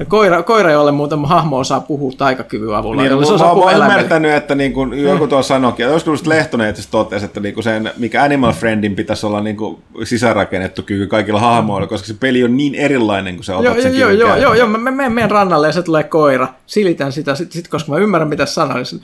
[0.09, 3.03] Koira, koira, jolle muuten hahmo osaa puhua taikakyvyn avulla.
[3.03, 6.27] Niin, se mä, osaa mä oon ymmärtänyt, että niin kuin joku tuossa sanoikin, että just
[6.27, 10.83] Lehtonen asiassa totesi, että niin kuin sen, mikä Animal Friendin pitäisi olla niin kuin sisäänrakennettu
[10.83, 14.11] kyky kaikilla hahmoilla, koska se peli on niin erilainen, kun sä otat Joo, sen joo,
[14.11, 16.49] joo, joo, joo, mä menen, menen rannalle ja se tulee koira.
[16.66, 18.77] Silitän sitä, sit, sit, koska mä ymmärrän mitä sanoin.
[18.77, 18.97] Niin se,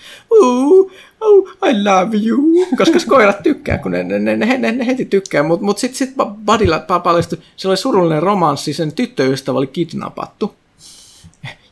[1.20, 2.66] oh, I love you.
[2.76, 5.42] Koska koirat tykkää, kun ne, ne, ne, ne, ne, ne heti tykkää.
[5.42, 6.14] Mutta mut sitten sit
[6.46, 10.54] Budilla paljastui, se oli surullinen romanssi, sen tyttöystävä oli kidnappattu.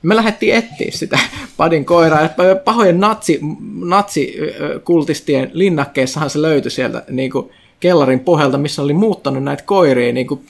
[0.03, 1.19] Me lähdettiin etsiä sitä
[1.57, 2.29] Padin koiraa.
[2.65, 3.41] Pahojen natsi,
[3.85, 10.27] natsikultistien linnakkeessahan se löytyi sieltä niin kuin kellarin pohjalta, missä oli muuttanut näitä koiria niin
[10.27, 10.41] kuin,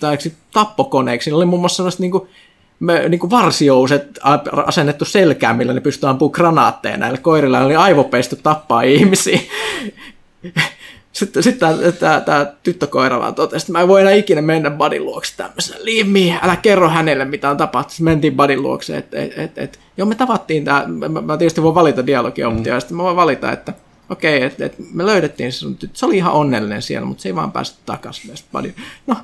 [0.52, 1.24] tappokoneeksi.
[1.24, 2.28] Siinä oli muun muassa sellaiset niin kuin,
[2.84, 4.18] me, niin kuin varsijouset
[4.66, 7.60] asennettu selkään, millä ne pystyy ampumaan granaatteja näillä koirilla.
[7.60, 9.38] Oli aivopeisty tappaa ihmisiä.
[11.12, 14.70] Sitten, sitten tämä, tämä, tämä tyttökoira vaan totesi, että mä en voi enää ikinä mennä
[14.70, 15.78] Budin luokse tämmöisenä.
[15.84, 17.90] Leave me, älä kerro hänelle mitä on tapahtunut.
[17.90, 21.62] Sitten mentiin Budin luokse, että et, et, et, joo me tavattiin tämä, mä, mä tietysti
[21.62, 22.80] voin valita dialogioptioa, mm.
[22.80, 23.72] sitten mä voin valita, että
[24.10, 25.98] okei, okay, että et, me löydettiin se sun tyttö.
[25.98, 28.34] Se oli ihan onnellinen siellä, mutta se ei vaan päästä takaisin.
[29.06, 29.16] No,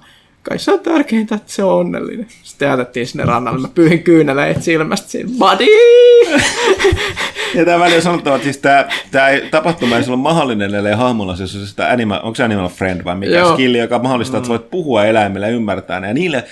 [0.43, 2.27] kai se on tärkeintä, että se on onnellinen.
[2.43, 5.67] Sitten jätettiin sinne rannalle, mä pyyhin kyyneleet silmästä siinä, Buddy!
[7.55, 11.37] Ja tämä väli on sanottava, että siis tämä, tämä tapahtuma ei ole mahdollinen, ellei hahmolla
[11.37, 13.53] siis on sitä animal, onko se Animal Friend vai mikä Joo.
[13.53, 16.07] skilli, joka mahdollistaa, että sä voit puhua eläimille ja ymmärtää ne.
[16.07, 16.45] Ja niille,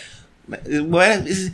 [1.24, 1.53] siis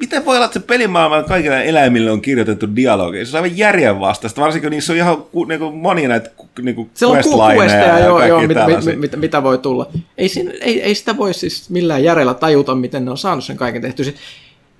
[0.00, 3.26] miten voi olla, että se pelimaailman kaikille eläimille on kirjoitettu dialogi?
[3.26, 6.30] Se on aivan järjenvastaista, varsinkin kun niissä on ihan ku, niin kuin monia näitä
[6.62, 9.90] niin kuin Siellä on questlineja ja joo, joo mitä, mit, mit, mitä voi tulla.
[10.18, 13.56] Ei, siinä, ei, ei sitä voi siis millään järjellä tajuta, miten ne on saanut sen
[13.56, 14.14] kaiken tehty.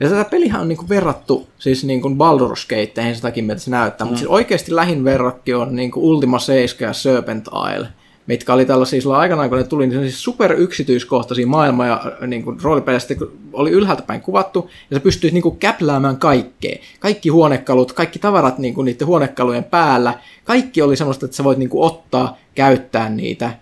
[0.00, 4.08] Ja tätä pelihän on niinku verrattu siis niinku Baldur's Gateihin sitäkin, mitä se näyttää, mm.
[4.08, 7.88] mutta siis oikeasti lähin verrokki on niinku Ultima 7 ja Serpent Isle,
[8.28, 12.42] mitkä oli tällaisia silloin aikanaan, kun ne tuli, niin siis super yksityiskohtaisia maailma ja niin
[12.42, 13.14] kuin roolipeleistä
[13.52, 16.76] oli ylhäältä päin kuvattu, ja se pystyi niin kuin käpläämään kaikkea.
[17.00, 20.14] Kaikki huonekalut, kaikki tavarat niin kuin niiden huonekalujen päällä,
[20.44, 23.54] kaikki oli semmoista, että sä voit niin kuin ottaa, käyttää niitä,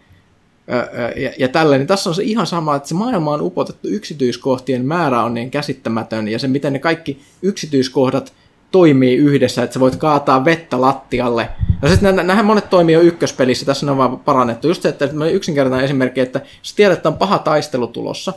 [1.16, 3.88] ja, ja tälleen, niin tässä on se ihan sama, että se maailma on upotettu.
[3.88, 8.32] Yksityiskohtien määrä on niin käsittämätön, ja se miten ne kaikki yksityiskohdat
[8.70, 11.48] toimii yhdessä, että sä voit kaataa vettä lattialle.
[11.82, 14.68] Ja sitten nämähän monet toimii jo ykköspelissä, tässä on vaan parannettu.
[14.68, 18.32] Just se, että yksinkertainen esimerkki, että jos tiedät, että on paha taistelu tulossa,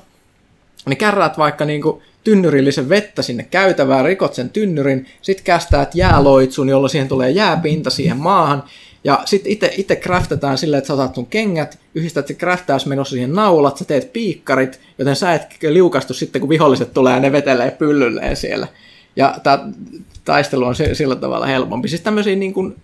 [0.85, 6.89] niin kärräät vaikka niinku tynnyrillisen vettä sinne käytävään, rikot sen tynnyrin, sit kästäät jääloitsun, jolloin
[6.89, 8.63] siihen tulee jääpinta siihen maahan,
[9.03, 13.33] ja sitten itse itse craftataan silleen, että sä otat sun kengät, yhdistät se craftausmenossa siihen
[13.33, 17.71] naulat, sä teet piikkarit, joten sä et liukastu sitten, kun viholliset tulee ja ne vetelee
[17.71, 18.67] pyllylleen siellä.
[19.15, 19.69] Ja tämä
[20.29, 21.87] taistelu on si- sillä tavalla helpompi.
[21.87, 22.75] Siis tämmöisiä niin kuin,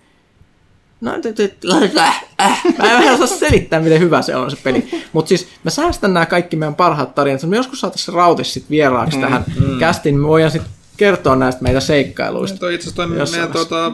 [1.01, 2.61] No, t- t- äh, äh.
[2.77, 4.87] Mä en vähän osaa selittää, miten hyvä se on se peli.
[5.13, 7.43] Mutta siis mä säästän nämä kaikki meidän parhaat tarinat.
[7.43, 9.79] Me joskus saataisiin rautis sit vieraaksi tähän mm.
[9.79, 10.19] kästiin.
[10.19, 12.57] Me voidaan sitten kertoa näistä meitä seikkailuista.
[12.59, 13.91] Toi itse asiassa meidän tuota,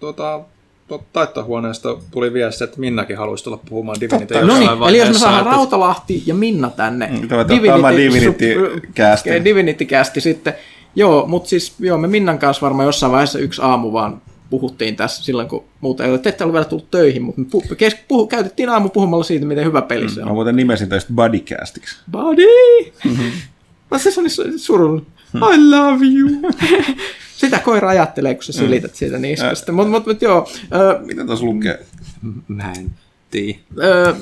[0.00, 0.40] tuota,
[0.88, 5.14] tuota, taittohuoneesta tuli viesti, että Minnakin haluaisi tulla puhumaan Divinity No niin, eli jos me
[5.18, 7.06] saadaan että- Rautalahti ja Minna tänne.
[7.12, 9.44] Mm, te voitte ottaa oman Divinity-castin.
[9.44, 10.54] Divinity-kästi sitten.
[10.94, 15.24] Joo, mutta siis joo, me Minnan kanssa varmaan jossain vaiheessa yksi aamu vaan puhuttiin tässä
[15.24, 16.18] silloin, kun muuta ei ole.
[16.18, 19.46] Te ette ollut vielä tullut töihin, mutta me pu- kes- puhu- käytettiin aamu puhumalla siitä,
[19.46, 20.28] miten hyvä peli se on.
[20.28, 21.96] Mä muuten nimesin tästä Bodycastiksi.
[22.10, 22.46] Body!
[23.04, 23.30] Mm-hmm.
[23.98, 25.06] se on niin surullinen.
[25.34, 26.52] I love you.
[27.36, 29.72] Sitä koira ajattelee, kun sä silität siitä niskasta.
[29.72, 31.86] Mutta mut, mut, joo, ö, Mitä tuossa lukee?
[32.48, 32.90] Mä en.
[33.82, 34.14] Öö,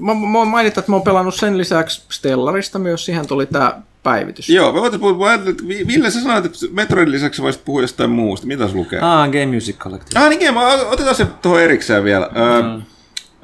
[0.00, 3.82] mä, mä oon mainittu, että mä oon pelannut sen lisäksi Stellarista myös, siihen tuli tää
[4.02, 4.48] päivitys.
[4.48, 8.46] Joo, puhua, mä että Vi- Ville, sä sanoit, että Metroidin lisäksi voisit puhua jostain muusta.
[8.46, 9.00] Mitä se lukee?
[9.02, 10.20] Ah, Game Music Collective.
[10.20, 12.30] Ah, niin Game, otetaan se tuohon erikseen vielä.
[12.36, 12.78] Öö,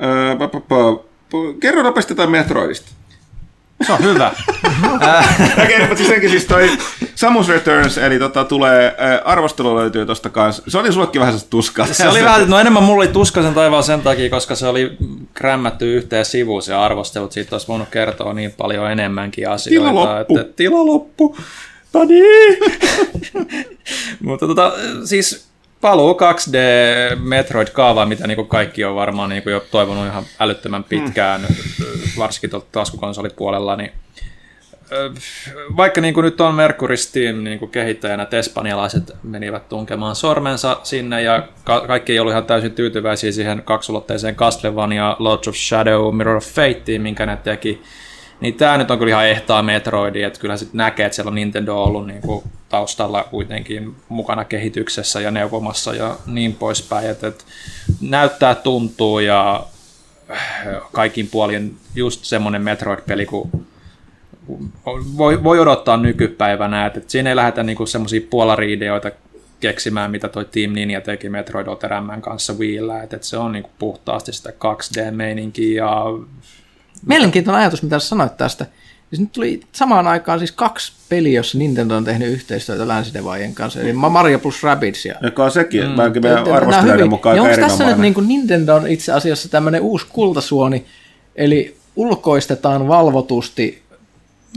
[0.09, 0.92] öö, pa, pa, pa,
[1.33, 2.90] pa- kerro nopeasti jotain Metroidista.
[3.87, 4.33] Se on hyvä.
[5.64, 6.71] Okei, mutta siis senkin siis toi
[7.14, 10.62] Samus Returns, eli tota, tulee, arvostelu löytyy tosta kanssa.
[10.69, 11.87] Se oli sullekin vähän tuskaa.
[11.87, 14.97] Se oli vähän, no enemmän mulla oli tuskaisen taivaan sen takia, koska se oli
[15.35, 17.33] krämmätty yhteen sivuun se arvostelut.
[17.33, 19.90] Siitä olisi voinut kertoa niin paljon enemmänkin asioita.
[19.90, 20.38] Tila loppu.
[20.38, 21.37] Että, tila loppu.
[21.93, 22.59] Tadii!
[24.25, 24.73] Mutta tota,
[25.05, 26.57] siis paluu 2D
[27.16, 31.40] Metroid-kaavaa, mitä niin kaikki on varmaan niin jo toivonut ihan älyttömän pitkään,
[32.18, 33.92] varsinkin tuolta taskukonsolipuolella, niin
[35.77, 36.94] vaikka niin kuin nyt on Mercury
[37.42, 42.44] niin kuin kehittäjänä, että espanjalaiset menivät tunkemaan sormensa sinne ja ka- kaikki ei ollut ihan
[42.44, 47.83] täysin tyytyväisiä siihen kaksulotteiseen Castlevania Lords of Shadow Mirror of Fateen, minkä ne teki,
[48.40, 51.35] niin tämä nyt on kyllä ihan ehtaa Metroidi, että kyllä sitten näkee, että siellä on
[51.35, 57.33] Nintendo ollut niin kuin taustalla kuitenkin mukana kehityksessä ja neuvomassa ja niin poispäin, että
[58.01, 59.66] näyttää, tuntuu ja
[60.93, 63.66] kaikin puolin just semmoinen Metroid-peli, kun
[65.16, 69.11] voi, voi odottaa nykypäivänä, että, siinä ei lähdetä niinku semmoisia puolariideoita
[69.61, 71.90] keksimään, mitä toi Team Ninja teki Metroid Other
[72.21, 76.05] kanssa Wiillä, että, että se on niinku puhtaasti sitä 2D-meininkiä ja
[77.07, 78.66] Mielenkiintoinen ajatus, mitä sanoit tästä.
[79.11, 83.81] Siis nyt tuli samaan aikaan siis kaksi peliä, jossa Nintendo on tehnyt yhteistyötä länsidevaajien kanssa,
[83.81, 85.96] eli Mario plus Rabbids ja Joka on sekin, mm.
[85.96, 87.11] meidän Nämä on arvostelijoiden hyvin.
[87.11, 90.85] mukaan ja onko tässä nyt niin kuin Nintendo on itse asiassa tämmöinen uusi kultasuoni,
[91.37, 93.83] eli ulkoistetaan valvotusti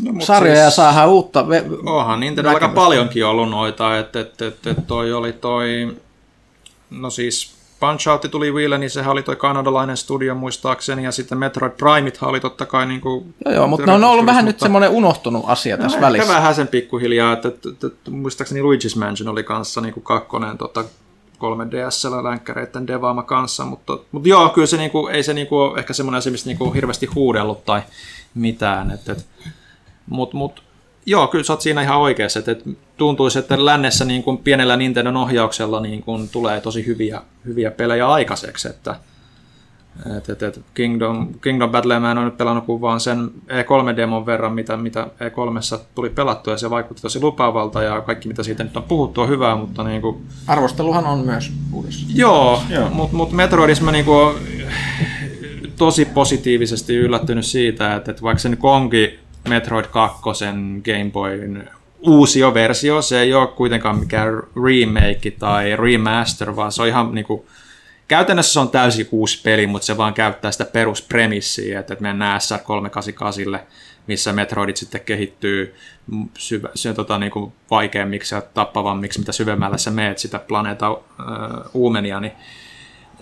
[0.02, 1.42] no, sarjoja ja siis- saadaan uutta...
[1.42, 5.98] Ve- Onhan Nintendo aika paljonkin ollut noita, että et, et, et toi oli toi,
[6.90, 7.52] no siis
[7.88, 12.30] Punch Out tuli Wiille, niin sehän oli toi kanadalainen studio muistaakseni, ja sitten Metroid Primeithan
[12.30, 15.44] oli totta kai niin kuin, Joo, joo, mutta ne on ollut vähän nyt semmoinen unohtunut
[15.48, 16.34] asia tässä Ehkä välissä.
[16.34, 20.58] vähän sen pikkuhiljaa, että, että, että, että muistaakseni Luigi's Mansion oli kanssa niin kuin kakkonen
[20.58, 20.84] tota,
[21.38, 25.94] 3DSllä länkkäreiden devaama kanssa, mutta, mutta joo, kyllä se niinku, ei se niinku, ole ehkä
[25.94, 27.82] semmoinen asia, mistä niinku hirveästi huudellut tai
[28.36, 28.92] mitään.
[28.92, 29.26] Et, et,
[30.10, 30.64] mut, mut,
[31.06, 34.78] joo, kyllä sä oot siinä ihan oikeassa, että, että tuntuisi, että lännessä niin kuin pienellä
[34.78, 38.96] Nintendon ohjauksella niin kuin tulee tosi hyviä, hyviä pelejä aikaiseksi, että
[40.18, 44.26] et, et, et Kingdom, Kingdom Battle mä en ole nyt pelannut kuin vaan sen E3-demon
[44.26, 48.64] verran, mitä, mitä E3 tuli pelattua, ja se vaikutti tosi lupaavalta, ja kaikki mitä siitä
[48.64, 52.08] nyt on puhuttu on hyvää, mutta niin kuin, Arvosteluhan on myös uudessa.
[52.16, 52.90] Joo, Joo.
[52.90, 54.36] mutta mut Metroidissa mä niinku oon
[55.78, 60.22] tosi positiivisesti yllättynyt siitä, että, että vaikka se nyt onkin Metroid 2
[60.84, 61.70] Game Boyn
[62.02, 64.34] uusio versio, se ei ole kuitenkaan mikään
[64.66, 67.46] remake tai remaster, vaan se on ihan niinku,
[68.08, 72.60] käytännössä se on täysin uusi peli, mutta se vaan käyttää sitä peruspremissiä, että, mennään SR
[72.60, 73.68] 388,
[74.08, 75.76] missä Metroidit sitten kehittyy
[76.38, 80.96] syvä, se, tota, niin kuin vaikeammiksi ja tappavammiksi, mitä syvemmällä sä meet sitä planeeta äh,
[81.74, 82.34] uumenia, niin,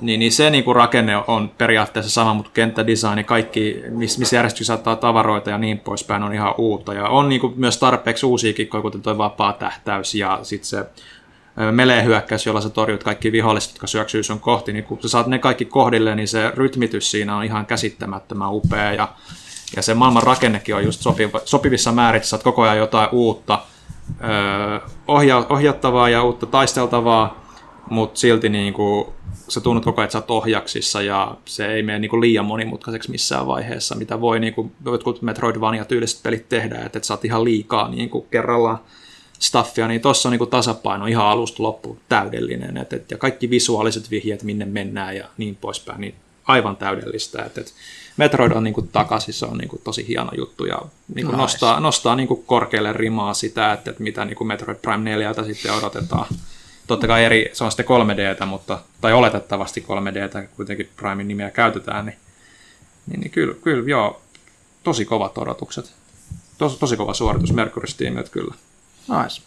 [0.02, 4.74] niin, niin se niin kuin rakenne on periaatteessa sama, mutta kenttädesigni, kaikki, miss, missä järjestyksessä
[4.74, 6.94] saattaa tavaroita ja niin poispäin, on ihan uutta.
[6.94, 10.86] Ja on niin kuin myös tarpeeksi uusia kikkoja, kuten tuo vapaa tähtäys ja sitten se
[11.72, 15.40] melee-hyökkäys, jolla sä torjut kaikki viholliset, jotka syöksyy sun kohti, niin kun sä saat ne
[15.40, 19.08] kaikki kohdille, niin se rytmitys siinä on ihan käsittämättömän upea ja,
[19.76, 23.60] ja se maailman rakennekin on just sopiva, sopivissa määrissä, saat koko ajan jotain uutta
[25.08, 27.41] ohja, ohjattavaa ja uutta taisteltavaa,
[27.92, 29.08] mutta silti niin kuin,
[29.48, 32.46] sä tunnut koko ajan, että sä oot ohjaksissa ja se ei mene niin kuin liian
[32.46, 37.26] monimutkaiseksi missään vaiheessa, mitä voi niin kuin, jotkut Metroidvania-tyyliset pelit tehdä, että, että sä oot
[37.26, 38.80] ihan liikaa niin kuin kerrallaan
[39.40, 42.78] staffia, niin tuossa on niin tasapaino ihan alusta loppuun täydellinen.
[42.78, 47.44] Et, et, ja kaikki visuaaliset vihjeet, minne mennään ja niin poispäin, niin aivan täydellistä.
[47.44, 47.74] Et, et
[48.18, 50.82] Metroid on niin kuin takaisin, se on niin kuin tosi hieno juttu ja
[51.16, 51.42] niin kuin Nice.
[51.42, 55.34] nostaa, nostaa niin kuin korkealle rimaa sitä, että, että mitä niin kuin Metroid Prime 4
[55.46, 56.26] sitten odotetaan.
[56.92, 62.06] Totta kai eri, se on sitten 3Dtä, mutta, tai oletettavasti 3Dtä, kuitenkin Primein nimeä käytetään,
[62.06, 62.18] niin,
[63.08, 64.22] niin, niin kyllä, kyllä joo,
[64.84, 65.94] tosi kovat odotukset.
[66.58, 68.56] Tos, tosi kova suoritus Mercury Steamiltä kyllä.
[69.08, 69.42] Nice.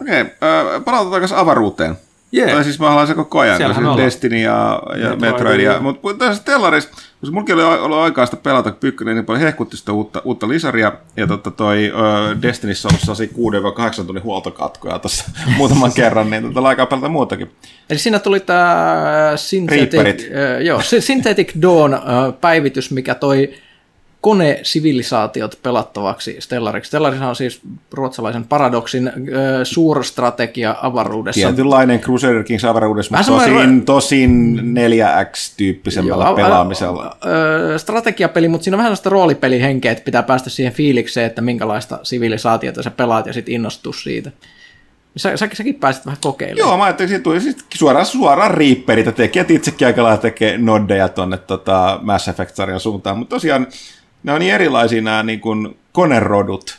[0.00, 1.98] Okei, okay, palataan takaisin avaruuteen.
[2.32, 2.54] Jee.
[2.54, 4.04] Tai siis mä haluan se koko ajan, kun Siellähän se ollaan.
[4.06, 5.60] Destiny ja, ja Metroid.
[5.60, 9.42] Ja, mutta tässä Stellaris, koska mullakin oli ollut aikaa sitä pelata, kun Pyykkönen niin paljon
[9.42, 11.92] hehkutti sitä uutta, uutta lisaria, ja totta toi
[12.32, 15.24] ö, Destinissä on ollut sellaisia 6-8 tunnin huoltokatkoja tuossa
[15.56, 17.50] muutaman kerran, niin tota, aikaa pelata muutakin.
[17.90, 20.20] Eli siinä tuli tämä Synthetic, Reaperit.
[20.56, 22.00] äh, joo, Sy- Synthetic Dawn äh,
[22.40, 23.50] päivitys, mikä toi
[24.20, 26.88] kone-sivilisaatiot pelattavaksi Stellariksi.
[26.88, 27.60] Stellarissa on siis
[27.92, 29.12] ruotsalaisen paradoksin
[29.64, 31.40] suurstrategia avaruudessa.
[31.48, 37.16] Tietynlainen Crusader Kings avaruudessa, mutta Vähän semmoinen- tosin, tosin 4X-tyyppisemmällä Joo, pelaamisella.
[37.76, 42.82] strategiapeli, mutta siinä on vähän sellaista roolipelihenkeä, että pitää päästä siihen fiilikseen, että minkälaista sivilisaatiota
[42.82, 44.30] sä pelaat ja sitten innostua siitä.
[45.16, 46.68] Sä, sä, säkin pääsit vähän kokeilemaan.
[46.70, 50.58] Joo, mä ajattelin, että siitä tuli sit suoraan, suoraan Reaperit, tekijät itsekin aika lailla tekee
[50.58, 53.66] noddeja tuonne tota Mass Effect-sarjan suuntaan, mutta tosiaan
[54.22, 56.78] ne on niin erilaisia nämä niin kuin konerodut,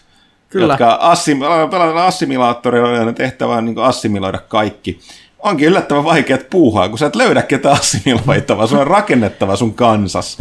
[0.49, 0.73] Kyllä.
[0.73, 4.99] jotka assim, pelataan assimilaattorilla ja ne tehtävä on niin kuin assimiloida kaikki.
[5.39, 10.38] Onkin yllättävän vaikeat puuhaa, kun sä et löydä ketään assimiloitavaa, sun on rakennettava sun kansas.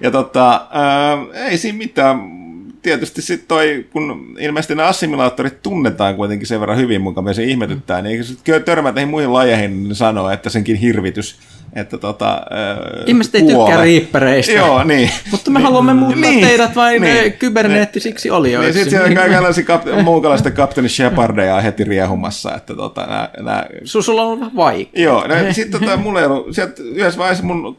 [0.00, 2.36] Ja tota, ää, ei siinä mitään.
[2.82, 8.02] Tietysti sitten toi, kun ilmeisesti nämä assimilaattorit tunnetaan kuitenkin sen verran hyvin, mukaan se ihmetyttää,
[8.02, 11.38] niin eikö törmätä muihin lajeihin, niin sanoo, että senkin hirvitys,
[11.76, 13.66] että tota, ää, Ihmiset ei kuolee.
[13.66, 14.52] tykkää riippereistä.
[14.52, 15.10] Joo, niin.
[15.30, 16.46] Mutta me haluamme muuttaa Niin.
[16.46, 17.14] teidät vain Niin.
[17.14, 17.32] niin.
[17.32, 18.72] kyberneettisiksi Niin olijoiksi.
[18.72, 24.02] sitten siellä on kaikenlaisia kap- muukalaisten kapteeni Shepardeja heti riehumassa, että tota, nää, nää Su-
[24.02, 25.02] Sulla on vähän vaikea.
[25.04, 27.76] Joo, no, sitten tota, mulla ei ollut, sieltä yhdessä vaiheessa mun,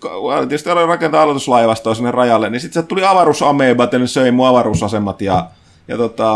[0.49, 5.21] tietysti aloin rakentaa aloituslaivastoa sinne rajalle, niin sitten tuli avaruusameebat ja ne söi mun avaruusasemat
[5.21, 5.45] ja,
[5.88, 6.33] ja tota,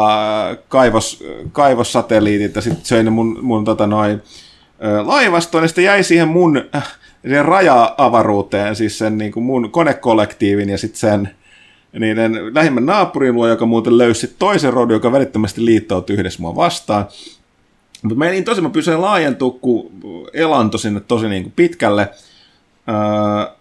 [0.70, 4.22] kaivos, kaivossatelliitit ja sitten söi ne mun, mun tota, noin,
[5.04, 6.88] laivastoon ja sitten jäi siihen mun äh,
[7.22, 11.30] siihen raja-avaruuteen, siis sen niin kuin mun konekollektiivin ja sitten sen
[12.00, 17.06] niiden lähimmän naapurin luo, joka muuten löysi toisen rodun, joka välittömästi liittoutui yhdessä mua vastaan.
[18.02, 19.92] Mutta mä niin tosi, mä pysyin laajentua, kun
[20.34, 22.10] elanto sinne tosi niin kuin pitkälle.
[22.90, 23.56] Öö,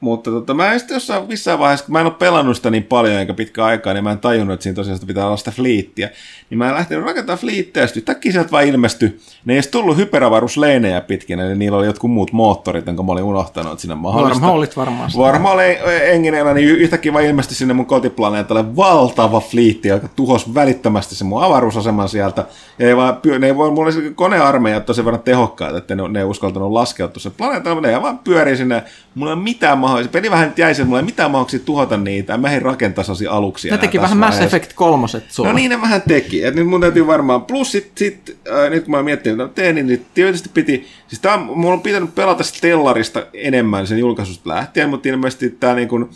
[0.00, 2.82] mutta tota, mä en sitten jossain missään vaiheessa, kun mä en ole pelannut sitä niin
[2.82, 6.10] paljon eikä pitkä aikaa, niin mä en tajunnut, että siinä tosiaan pitää olla sitä fliittiä.
[6.50, 9.20] Niin mä en lähtenyt rakentamaan fliittiä, ja sitten yhtäkkiä sieltä vaan ilmestyi.
[9.44, 13.24] Ne ei edes tullut hyperavaruusleinejä pitkin, eli niillä oli jotkut muut moottorit, jonka mä olin
[13.24, 14.34] unohtanut, että sinne mahdollista.
[14.34, 15.10] Varmaan olit varmaan.
[15.18, 21.14] Varmaan oli engineenä, niin yhtäkkiä vaan ilmestyi sinne mun kotiplaneetalle valtava fliitti, joka tuhosi välittömästi
[21.14, 22.44] sen mun avaruusaseman sieltä.
[22.78, 26.18] Ja ei vaan, ne ei voi, mulla oli konearmeijat tosi verran tehokkaita, että ne, ne
[26.18, 28.82] ei uskaltanut laskeutua sen planeetalle, ne vaan pyörii sinne.
[29.14, 30.12] Mulla ei ole mitään mahdollista.
[30.12, 32.36] Peli vähän jäi sen, mulla ei mitään mahdollisuuksia tuhota niitä.
[32.36, 33.72] Mä en rakentaa aluksia.
[33.72, 34.40] Ne teki vähän Mass.
[34.40, 35.48] Effect kolmoset sulla.
[35.48, 36.44] No niin, ne vähän teki.
[36.44, 39.74] Et nyt mun täytyy varmaan, plus sit, sit äh, nyt kun mä mietin, että teen,
[39.74, 44.48] niin, niin tietysti piti, siis tää, on- mulla on pitänyt pelata Stellarista enemmän sen julkaisusta
[44.50, 46.08] lähtien, mutta ilmeisesti tämä niin kuin,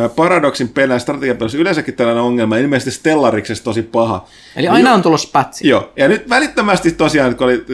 [0.00, 4.24] äh, Paradoxin pelän strategiapelissä yleensäkin tällainen ongelma, ilmeisesti Stellariksessa tosi paha.
[4.56, 5.68] Eli aina on tulossa pätsi.
[5.68, 7.64] Joo, ja nyt välittömästi tosiaan, kun oli,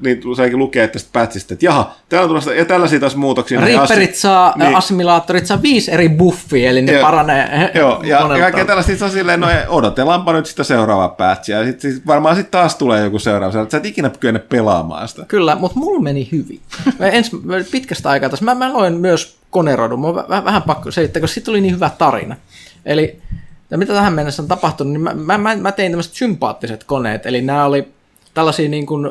[0.00, 3.60] niin saikin lukea tästä pätsistä, että jaha, täällä on tulossa, ja tällaisia taas muutoksia.
[3.60, 4.76] Reaperit assi- saa, Niin.
[4.76, 7.02] assimilaattorit saa viisi eri buffia, eli ne Joo.
[7.02, 11.64] paranee Joo, ja monelta kaikkea tällaista on silleen, no odotellaanpa nyt sitä seuraavaa patchia, ja
[11.66, 15.24] sitten sit varmaan sitten taas tulee joku seuraava, että sä et ikinä kykene pelaamaan sitä.
[15.28, 16.60] Kyllä, mutta mulla meni hyvin.
[16.98, 18.44] Mä ens, mä pitkästä aikaa tässä.
[18.44, 20.00] Mä, mä loin myös konerodun.
[20.00, 22.36] Mä vähän, vähän pakko selittää, koska siitä tuli niin hyvä tarina.
[22.86, 23.20] Eli
[23.70, 27.26] ja mitä tähän mennessä on tapahtunut, niin mä, mä, mä, tein tämmöiset sympaattiset koneet.
[27.26, 27.88] Eli nämä oli
[28.34, 29.10] tällaisia niin kuin, ö,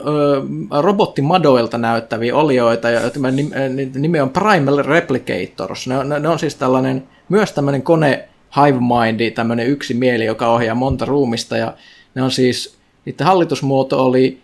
[0.81, 5.87] robottimadoilta näyttäviä olioita, ja tämä nim- ö, niiden nimi on Primal Replicators.
[5.87, 10.47] Ne ne, ne on siis tällainen, myös tämmöinen kone hive mind, tämmöinen yksi mieli, joka
[10.47, 11.73] ohjaa monta ruumista, ja
[12.15, 14.41] ne on siis, niiden hallitusmuoto oli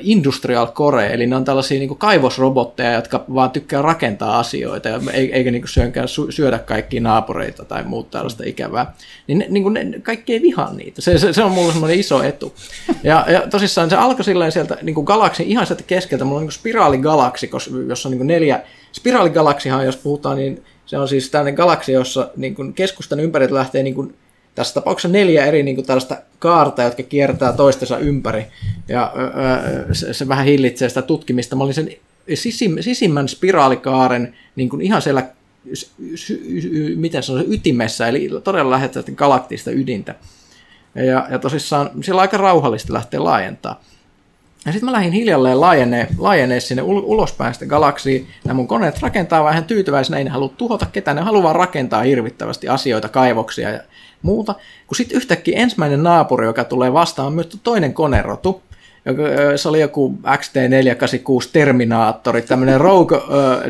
[0.00, 5.32] Industrial Core, eli ne on tällaisia niin kaivosrobotteja, jotka vaan tykkää rakentaa asioita, ja ei-
[5.32, 8.94] eikä niin syönkään syödä kaikkia naapureita tai muuta tällaista ikävää.
[9.26, 11.02] Niin, ne, niin ne, kaikki ei vihaa niitä.
[11.02, 12.54] Se, se, se on mulle semmoinen iso etu.
[13.02, 16.24] Ja, ja tosissaan se alkoi silleen sieltä niin kuin galaksin ihan sieltä keskeltä.
[16.24, 17.50] Mulla on niin spiraaligalaksi,
[17.88, 18.60] jossa on niin neljä...
[18.92, 23.82] Spiraaligalaksihan, jos puhutaan, niin se on siis tällainen galaksi, jossa niin kuin keskustan ympäriltä lähtee
[23.82, 24.14] niin kuin
[24.54, 28.46] tässä tapauksessa neljä eri niin kuin tällaista kaarta, jotka kiertää toistensa ympäri.
[28.88, 31.56] Ja öö, se, se vähän hillitsee sitä tutkimista.
[31.56, 31.90] Mä olin sen
[32.34, 35.26] sisim, sisimmän spiraalikaaren niin kuin ihan siellä,
[36.96, 40.14] miten se ytimessä, eli todella lähettä galaktista ydintä.
[40.94, 43.80] Ja, ja tosissaan siellä aika rauhallista lähteä laajentaa.
[44.66, 48.28] Ja sitten mä lähdin hiljalleen laajenee, laajenee sinne ul- ulospäin sitä galaksiin.
[48.44, 52.68] Nämä mun koneet rakentaa vähän tyytyväisenä, ei ne halua tuhota ketään, ne haluaa rakentaa hirvittävästi
[52.68, 53.80] asioita, kaivoksia ja
[54.24, 54.54] muuta.
[54.86, 58.62] Kun sitten yhtäkkiä ensimmäinen naapuri, joka tulee vastaan, on myös toinen konerotu,
[59.56, 63.18] se oli joku XT486 Terminaattori, tämmöinen Rogue,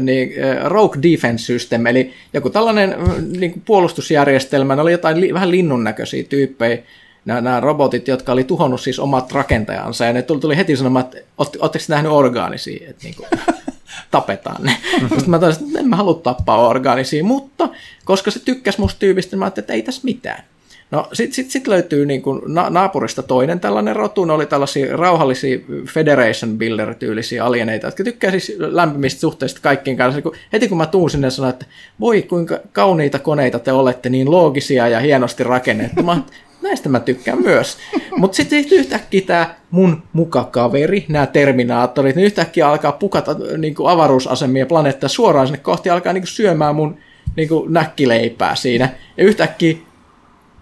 [0.01, 0.33] niin,
[0.65, 2.95] Rogue Defense System, eli joku tällainen
[3.39, 6.79] niin kuin puolustusjärjestelmä, ne oli jotain li, vähän linnun näköisiä tyyppejä,
[7.25, 11.05] nämä, nämä robotit, jotka oli tuhonnut siis omat rakentajansa, ja ne tuli, tuli heti sanomaan,
[11.05, 13.29] että oletteko nähnyt orgaanisia, että niin kuin,
[14.11, 14.77] tapetaan ne.
[15.01, 17.69] Sitten mä toisin, että en mä halua tappaa orgaanisia, mutta
[18.05, 20.45] koska se tykkäsi musta tyypistä, niin mä ajattelin, että ei tässä mitään.
[20.91, 24.97] No sitten sit, sit löytyy niin kuin na- naapurista toinen tällainen rotu, ne oli tällaisia
[24.97, 30.23] rauhallisia Federation Builder-tyylisiä alieneita, jotka tykkää siis lämpimistä suhteista kaikkien kanssa.
[30.23, 31.67] Kun, heti kun mä tuun sinne sanoin, että
[32.01, 36.03] voi kuinka kauniita koneita te olette, niin loogisia ja hienosti rakennettu.
[36.03, 36.23] Mä,
[36.65, 37.79] näistä mä tykkään myös.
[38.19, 44.67] Mutta sitten yhtäkkiä tämä mun mukakaveri, nämä terminaattorit, niin yhtäkkiä alkaa pukata niin kuin avaruusasemia
[44.67, 46.97] planeettaa suoraan sinne kohti, alkaa niin kuin syömään mun
[47.37, 48.89] niin kuin näkkileipää siinä.
[49.17, 49.77] Ja yhtäkkiä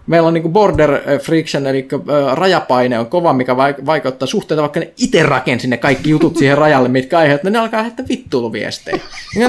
[0.07, 1.87] meillä on niin border friction, eli
[2.33, 6.89] rajapaine on kova, mikä vaikuttaa suhteita, vaikka ne itse rakensi ne kaikki jutut siihen rajalle,
[6.89, 8.99] mitkä aiheuttaa, ne alkaa lähettää vittuiluviestejä.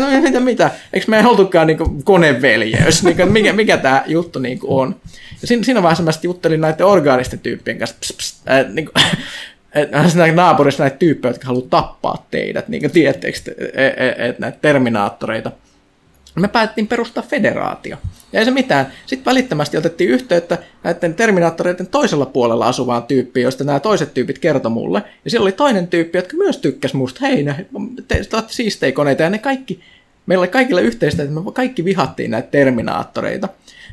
[0.01, 0.71] No, mitä, mitä?
[0.93, 3.05] Eikö me ei oltukaan niin koneveljeys?
[3.05, 4.97] Niin mikä, mikä tämä juttu niin on?
[5.41, 9.05] Ja siinä, siinä vaiheessa mä juttelin näiden orgaanisten tyyppien kanssa, pss, pss, äh, niin kuin,
[9.75, 13.39] että naapurissa näitä tyyppejä, jotka haluaa tappaa teidät, niin kuin tiedättekö,
[14.19, 15.51] että näitä terminaattoreita–
[16.41, 17.97] me päätettiin perustaa federaatio.
[18.33, 18.87] Ja ei se mitään.
[19.07, 24.71] Sitten välittömästi otettiin yhteyttä näiden terminaattoreiden toisella puolella asuvaan tyyppiin, josta nämä toiset tyypit kertoi
[24.71, 25.03] mulle.
[25.25, 27.27] Ja siellä oli toinen tyyppi, jotka myös tykkäs musta.
[27.27, 27.67] Hei, ne,
[28.09, 29.23] te, te olette siistejä koneita.
[29.23, 29.81] Ja ne kaikki,
[30.27, 33.49] meillä oli kaikilla yhteistä, että me kaikki vihattiin näitä terminaattoreita.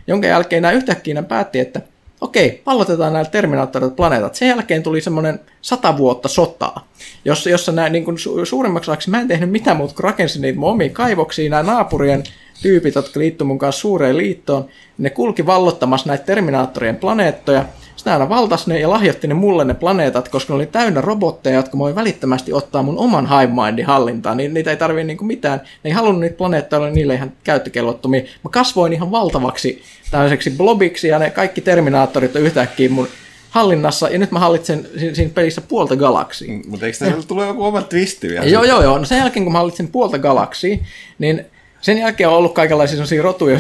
[0.07, 1.81] Jonka jälkeen nämä yhtäkkiä päätti, että
[2.21, 4.35] okei, pallotetaan näillä Terminaattorit planeetat.
[4.35, 6.87] Sen jälkeen tuli semmoinen sata vuotta sotaa,
[7.25, 10.41] jossa, jossa nämä niin kuin su- suurimmaksi osaksi mä en tehnyt mitään muuta kuin rakensin
[10.41, 12.23] niitä mun omia kaivoksia, nämä naapurien
[12.61, 14.65] tyypit, jotka liittyivät mun kanssa suureen liittoon,
[14.97, 17.65] ne kulki vallottamassa näitä Terminaattorien planeettoja,
[18.01, 21.55] sitten aina valtas ne ja lahjoitti ne mulle ne planeetat, koska ne oli täynnä robotteja,
[21.55, 25.61] jotka voi välittömästi ottaa mun oman hive-mindin hallintaan, niin niitä ei tarvii niinku mitään.
[25.83, 28.21] Ne ei halunnut niitä planeettoja olla niille ihan käyttökelvottomia.
[28.21, 33.07] Mä kasvoin ihan valtavaksi tällaiseksi blobiksi ja ne kaikki terminaattorit on yhtäkkiä mun
[33.49, 36.53] hallinnassa, ja nyt mä hallitsen siinä pelissä puolta galaksia.
[36.53, 38.45] Mm, mutta eikö tässä tule joku oma twisti vielä?
[38.45, 38.97] Joo, joo, joo.
[38.97, 40.77] No sen jälkeen, kun mä hallitsen puolta galaksia,
[41.19, 41.45] niin
[41.81, 43.59] sen jälkeen on ollut kaikenlaisia rotuja,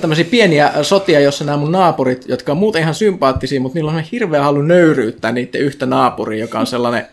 [0.00, 4.00] tämmöisiä pieniä sotia, jossa nämä mun naapurit, jotka on muuten ihan sympaattisia, mutta niillä on
[4.12, 7.06] hirveä halu nöyryyttää niiden yhtä naapuria, joka on sellainen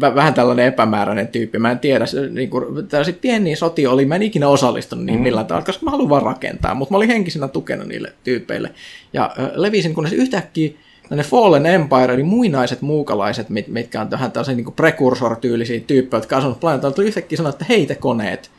[0.00, 1.58] vähän tällainen epämääräinen tyyppi.
[1.58, 5.22] Mä en tiedä, niin kuin, tällaisia pieniä sotia oli, mä en ikinä osallistunut niin mm.
[5.22, 8.70] millään tavalla, koska mä haluan vaan rakentaa, mutta mä olin henkisenä tukena niille tyypeille.
[9.12, 10.70] Ja levisin, kunnes yhtäkkiä
[11.10, 16.36] ne Fallen Empire, eli muinaiset muukalaiset, mit, mitkä on tähän tällaisia niin prekursor-tyylisiä tyyppejä, jotka
[16.36, 18.50] asuvat planeetalla, tuli yhtäkkiä sanoa, että hei te koneet,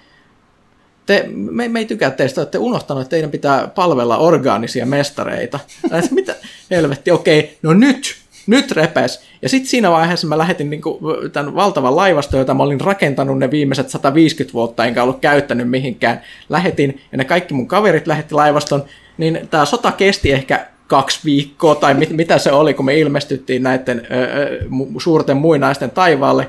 [1.08, 5.60] te, me, me ei tykkää teistä, olette unohtanut, että teidän pitää palvella orgaanisia mestareita.
[6.00, 6.36] Että mitä
[6.72, 8.16] helvetti, okei, no nyt,
[8.48, 9.22] nyt repes.
[9.42, 11.00] Ja sitten siinä vaiheessa mä lähetin niinku
[11.34, 16.22] tämän valtavan laivaston, jota mä olin rakentanut ne viimeiset 150 vuotta, enkä ollut käyttänyt mihinkään.
[16.50, 18.84] Lähetin, ja ne kaikki mun kaverit lähetti laivaston,
[19.18, 23.64] niin tämä sota kesti ehkä kaksi viikkoa, tai mit, mitä se oli, kun me ilmestyttiin
[23.64, 24.60] näiden ö, ö,
[24.98, 26.48] suurten muinaisten taivaalle.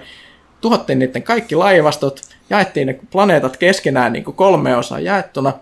[0.61, 5.53] Tuhottiin niiden kaikki laivastot, jaettiin ne planeetat keskenään niin kuin kolme osaa jaettuna,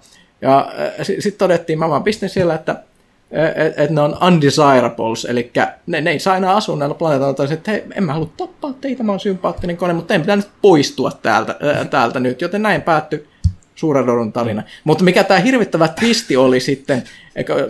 [0.42, 2.82] ja sitten todettiin, mä vaan pistin siellä, että
[3.30, 5.50] että et ne on undesirables, eli
[5.86, 9.02] ne, ne ei saa enää asua näillä planeetoilla, että hei, en mä halua tappaa teitä,
[9.02, 12.82] mä oon sympaattinen kone, mutta teidän pitää nyt poistua täältä, ää, täältä nyt, joten näin
[12.82, 13.28] päättyi
[13.74, 14.60] suuren rodun tarina.
[14.60, 14.66] Mm.
[14.84, 17.02] Mutta mikä tämä hirvittävä twisti oli sitten,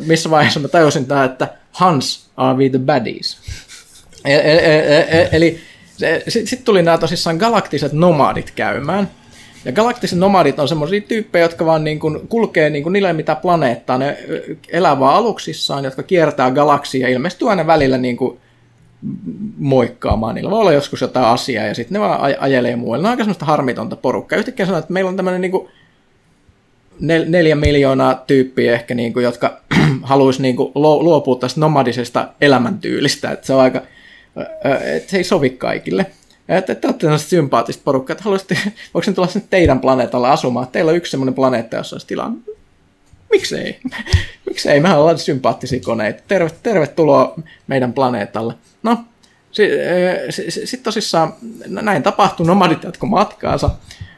[0.06, 3.38] missä vaiheessa mä tajusin tämä, että Hans are we the baddies.
[4.24, 5.60] Eli, eli, eli
[6.28, 9.10] sitten tuli nämä tosissaan galaktiset nomadit käymään.
[9.64, 13.34] Ja galaktiset nomadit on semmoisia tyyppejä, jotka vaan niin kuin kulkee niin kuin niille mitä
[13.34, 13.98] planeettaa.
[13.98, 14.18] Ne
[14.68, 18.38] elää vaan aluksissaan, jotka kiertää galaksia ja ilmestyy aina välillä niin kuin
[19.58, 20.34] moikkaamaan.
[20.34, 23.02] Niillä voi olla joskus jotain asiaa ja sitten ne vaan ajelee muualle.
[23.02, 24.38] Ne on aika semmoista harmitonta porukkaa.
[24.38, 25.68] Yhtäkkiä sanoo, että meillä on tämmöinen niin kuin
[27.00, 29.60] nel, neljä miljoonaa tyyppiä ehkä, niin kuin, jotka
[30.02, 33.30] haluaisi niin kuin, luopua tästä nomadisesta elämäntyylistä.
[33.30, 33.82] Että se on aika,
[35.06, 36.06] se ei sovi kaikille.
[36.48, 38.58] Että te olette sellaista sympaattista porukkaa, että haluaisitte,
[38.94, 40.68] voiko tulla sinne teidän planeetalla asumaan?
[40.68, 42.32] Teillä on yksi semmoinen planeetta, jossa olisi tilaa.
[43.30, 43.80] Miksei?
[44.46, 44.80] Miksei?
[44.80, 46.22] Mehän ollaan sympaattisia koneita.
[46.28, 47.34] Terve, tervetuloa
[47.66, 48.54] meidän planeetalle.
[48.82, 48.98] No,
[49.52, 51.34] sitten sit tosissaan
[51.66, 53.70] näin tapahtui, nomadit jatko matkaansa.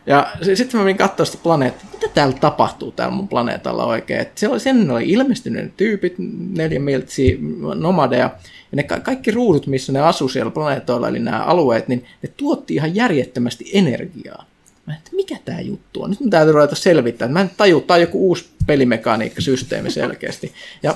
[0.08, 4.20] Ja sitten mä menin katsoa sitä planeettaa, mitä täällä tapahtuu täällä mun planeetalla oikein.
[4.20, 6.14] Et siellä oli, sen oli ilmestynyt ne tyypit,
[6.56, 7.36] neljä miltsiä
[7.74, 8.30] nomadeja,
[8.72, 12.28] ja ne ka- kaikki ruudut, missä ne asuu siellä planeetoilla, eli nämä alueet, niin ne
[12.36, 14.44] tuotti ihan järjettömästi energiaa.
[14.86, 16.10] Mä että mikä tämä juttu on?
[16.10, 17.32] Nyt mä täytyy ruveta selvittämään.
[17.32, 20.52] Mä en taju, tämä on joku uusi pelimekaniikkasysteemi selkeästi.
[20.82, 20.94] Ja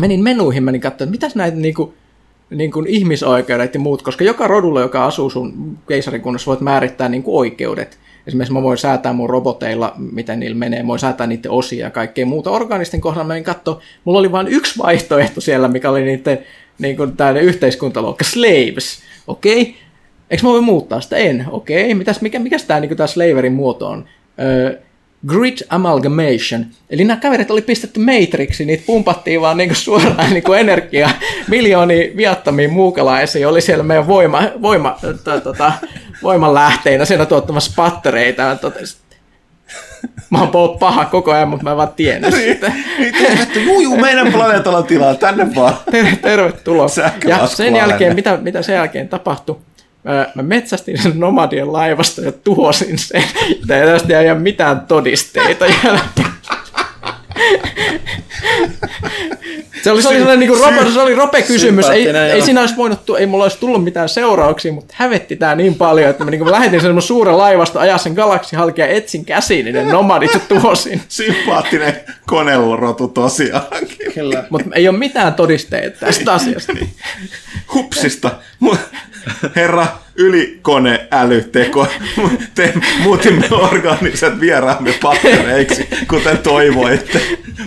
[0.00, 1.94] menin menuihin, menin katsomaan, että mitäs näitä niinku,
[2.50, 7.22] niin kuin ihmisoikeudet ja muut, koska joka rodulla, joka asuu sun keisarikunnassa, voit määrittää niin
[7.22, 7.98] kuin oikeudet.
[8.26, 11.90] Esimerkiksi mä voin säätää mun roboteilla, miten niillä menee, mä voin säätää niiden osia ja
[11.90, 12.50] kaikkea muuta.
[12.50, 16.38] Organisten kohdalla menin katsoa, mulla oli vain yksi vaihtoehto siellä, mikä oli niiden
[16.78, 19.62] niin kuin tämä yhteiskuntaluokka, slaves, okei?
[19.62, 19.74] Okay?
[20.30, 21.16] Eikö mä voi muuttaa sitä?
[21.16, 21.82] En, okei.
[21.84, 21.94] Okay.
[21.94, 24.04] Mitäs, mikä, tämä niin slaverin muoto on?
[24.40, 24.78] Öö,
[25.26, 26.66] Grid Amalgamation.
[26.90, 31.10] Eli nämä kaverit oli pistetty Matrixiin, niitä pumpattiin vaan niinku suoraan niinku energiaa
[31.48, 33.48] miljoonia viattomia muukalaisia.
[33.48, 34.98] Oli siellä meidän voima, voima,
[35.44, 35.72] tota,
[36.24, 38.42] voimanlähteinä siinä tuottamassa pattereita.
[38.42, 38.98] Ja totesin,
[40.30, 42.72] Mä oon ollut paha koko ajan, mutta mä en vaan tiennyt sitä.
[43.22, 45.74] Tervettä, juu, juu, meidän planeetalla on tilaa, tänne vaan.
[45.90, 46.86] Ter- tervetuloa.
[47.26, 49.56] Ja sen jälkeen, mitä, mitä sen jälkeen tapahtui?
[50.04, 53.24] Mä- Mä metsästin sen nomadien laivasta ja tuhosin sen.
[53.68, 56.24] Ja tästä ei ole mitään todisteita jälkeen.
[59.84, 61.88] Se oli, se oli sellainen niin rope, se oli rope kysymys.
[61.88, 65.74] Ei, ei siinä olisi voinut, ei mulla olisi tullut mitään seurauksia, mutta hävetti tää niin
[65.74, 69.24] paljon, että mä niin lähetin sen mun suuren laivasta ajaa sen galaksi halki ja etsin
[69.24, 71.02] käsiin niin ne nomadit ja tuhosin.
[71.08, 74.12] Sympaattinen konerotu tosiaankin.
[74.14, 74.44] Kyllä.
[74.50, 76.72] Mutta ei ole mitään todisteita tästä asiasta.
[77.74, 78.30] Hupsista.
[79.56, 81.86] Herra ylikone älyteko.
[82.54, 87.20] Te muutimme orgaaniset vieraamme pattereiksi, kuten toivoitte.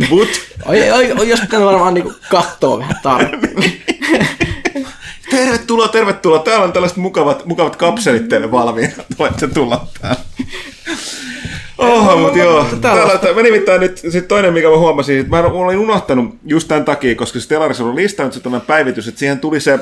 [0.09, 0.29] But
[0.65, 3.81] Oi, oi, oi jos pitää varmaan niinku katsoa vähän tarkemmin.
[5.31, 6.39] tervetuloa, tervetuloa.
[6.39, 8.93] Täällä on tällaiset mukavat, mukavat kapselit teille valmiina.
[9.19, 10.17] Voitte tulla tähän.
[11.77, 12.65] Oho, mutta joo.
[12.81, 16.35] Täällä, täällä, mä nimittäin nyt sit toinen, mikä mä huomasin, että mä, mä olin unohtanut
[16.45, 19.79] just tämän takia, koska Stellaris on listannut se päivitys, että siihen tuli se,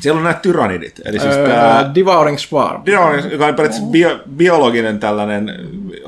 [0.00, 1.00] siellä on nämä tyrannidit.
[1.04, 2.82] Eli siis tää, Öö, Devouring Swarm.
[2.86, 5.52] Dinosaurus, joka on periaatteessa bio, biologinen tällainen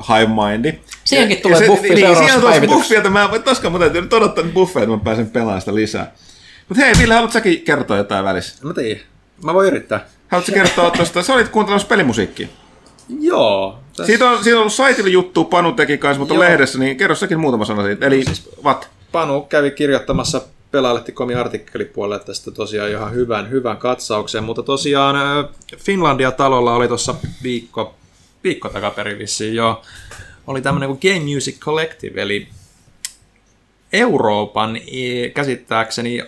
[0.09, 0.79] hive mindi.
[1.03, 2.79] Siihenkin tulee se- buffi niin, seuraavassa siihen tulee päivityksessä.
[2.79, 5.75] buffi, että mä toskaan mun täytyy nyt odottaa nyt buffia, että mä pääsen pelaamaan sitä
[5.75, 6.11] lisää.
[6.69, 8.67] Mutta hei, Ville, haluatko säkin kertoa jotain välissä?
[8.67, 9.01] Mä tiedän.
[9.43, 10.05] Mä voin yrittää.
[10.27, 12.47] Haluatko kertoa tuosta, sä olit kuuntelemassa pelimusiikkia.
[13.19, 13.79] Joo.
[13.97, 16.43] Tässä Siitä on, siitä on ollut saitilla juttu, Panu teki kanssa, mutta Joo.
[16.43, 18.05] lehdessä, niin kerro säkin muutama sana siitä.
[18.05, 18.23] Eli
[18.63, 18.89] what?
[19.11, 20.41] Panu kävi kirjoittamassa
[20.71, 25.15] Pelaalehti.comin artikkelipuolelle tästä tosiaan ihan hyvän, hyvän katsauksen, mutta tosiaan
[25.77, 27.95] Finlandia-talolla oli tuossa viikko,
[28.43, 29.81] viikko takaperin vissiin jo,
[30.47, 32.47] oli tämmöinen kuin Game Music Collective, eli
[33.93, 36.23] Euroopan e, käsittääkseni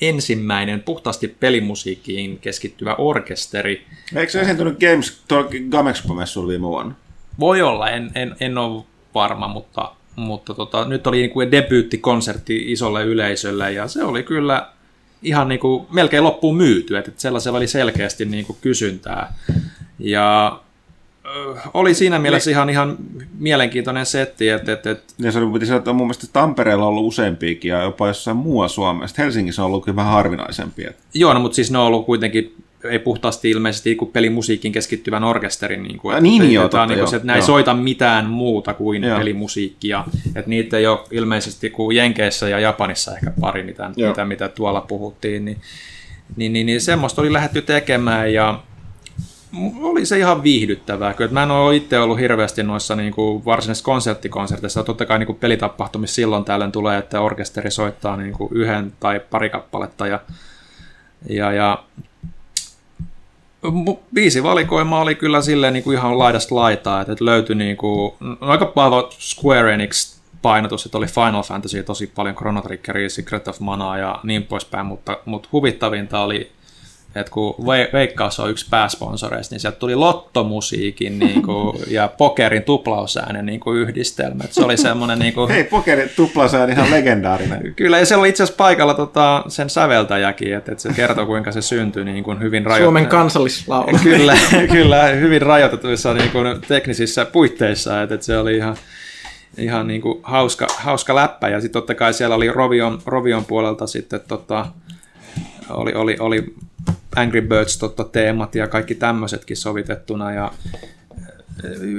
[0.00, 3.86] ensimmäinen puhtaasti pelimusiikkiin keskittyvä orkesteri.
[4.16, 6.94] Eikö se esiintynyt Games, tuolla Gamexpo-messuilla viime vuonna?
[7.40, 8.84] Voi olla, en, en, en ole
[9.14, 14.68] varma, mutta, mutta tota, nyt oli niin kuin debyyttikonsertti isolle yleisölle ja se oli kyllä
[15.22, 19.34] ihan niin kuin melkein loppuun myyty, että sellaisella oli selkeästi niin kuin kysyntää.
[19.98, 20.60] Ja
[21.74, 22.96] oli siinä mielessä ihan, ihan
[23.38, 26.88] mielenkiintoinen setti, että, että, että Ja se oli, piti sanoa, että mun mielestä Tampereella on
[26.88, 29.22] ollut useampiakin ja jopa jossain muualla Suomessa.
[29.22, 30.90] Helsingissä on ollut kyllä vähän harvinaisempia.
[31.14, 32.54] joo, no, mutta siis ne on ollut kuitenkin
[32.90, 35.82] ei puhtaasti ilmeisesti kuin pelimusiikin keskittyvän orkesterin.
[35.82, 37.46] Niin kuin, Ah, niin, että, joo, että, totta, niin kuin joo, että ei joo.
[37.46, 39.18] soita mitään muuta kuin Joo.
[39.18, 40.04] pelimusiikkia.
[40.26, 44.08] Että niitä ei ole ilmeisesti kuin Jenkeissä ja Japanissa ehkä pari, mitä, Joo.
[44.08, 45.44] mitä, mitä tuolla puhuttiin.
[45.44, 45.60] Niin,
[46.36, 48.60] niin, niin, niin semmoista oli lähdetty tekemään ja
[49.82, 51.14] oli se ihan viihdyttävää.
[51.14, 54.82] Kyllä, että mä en ole itse ollut hirveästi noissa niin kuin varsinaisissa konserttikonserteissa.
[54.82, 59.20] Totta kai niin kuin pelitapahtumissa silloin tällöin tulee, että orkesteri soittaa niin kuin yhden tai
[59.30, 60.06] pari kappaletta.
[60.06, 60.20] Ja,
[61.28, 61.84] ja, ja
[63.70, 68.36] mu- biisivalikoima oli kyllä silleen niin kuin ihan laidasta laitaa, että, löytyi niin kuin, no
[68.40, 73.60] aika vahva Square Enix painotus, että oli Final Fantasy tosi paljon Chrono Triggeria, Secret of
[73.60, 76.52] Manaa ja niin poispäin, mutta, mutta huvittavinta oli,
[77.16, 82.62] että kun Ve- Veikkaus on yksi pääsponsoreista, niin sieltä tuli lottomusiikin niin kuin, ja pokerin
[82.62, 84.44] tuplausäänen niin kuin yhdistelmä.
[84.44, 87.74] Että se oli semmoinen niin kuin, Hei, pokeri tuplasää on ihan legendaarinen.
[87.76, 91.52] Kyllä, ja siellä oli itse asiassa paikalla tota, sen säveltäjäkin, että, että se kertoo, kuinka
[91.52, 92.84] se syntyi niin kuin hyvin rajoitteessa.
[92.84, 93.98] Suomen kansallislaulu.
[94.02, 94.36] Kyllä,
[94.72, 98.76] kyllä, hyvin rajoitetuissa niin kuin, teknisissä puitteissa, että, että se oli ihan,
[99.58, 101.48] ihan niin kuin, hauska, hauska läppä.
[101.48, 104.66] Ja sitten totta kai siellä oli Rovion, Rovion puolelta sitten tota,
[105.70, 106.54] oli, oli, oli
[107.16, 110.32] Angry Birds tota, teemat ja kaikki tämmöisetkin sovitettuna.
[110.32, 110.52] Ja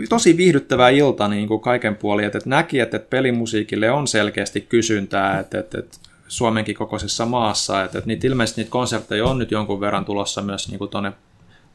[0.10, 4.62] tosi viihdyttävä ilta niin kuin kaiken puolin, että, että näki, että, että pelimusiikille on selkeästi
[4.62, 5.98] kysyntää, että, että, että
[6.28, 10.70] Suomenkin kokoisessa maassa, että, että niitä, ilmeisesti niitä konsertteja on nyt jonkun verran tulossa myös
[10.70, 11.12] niin kuin tuonne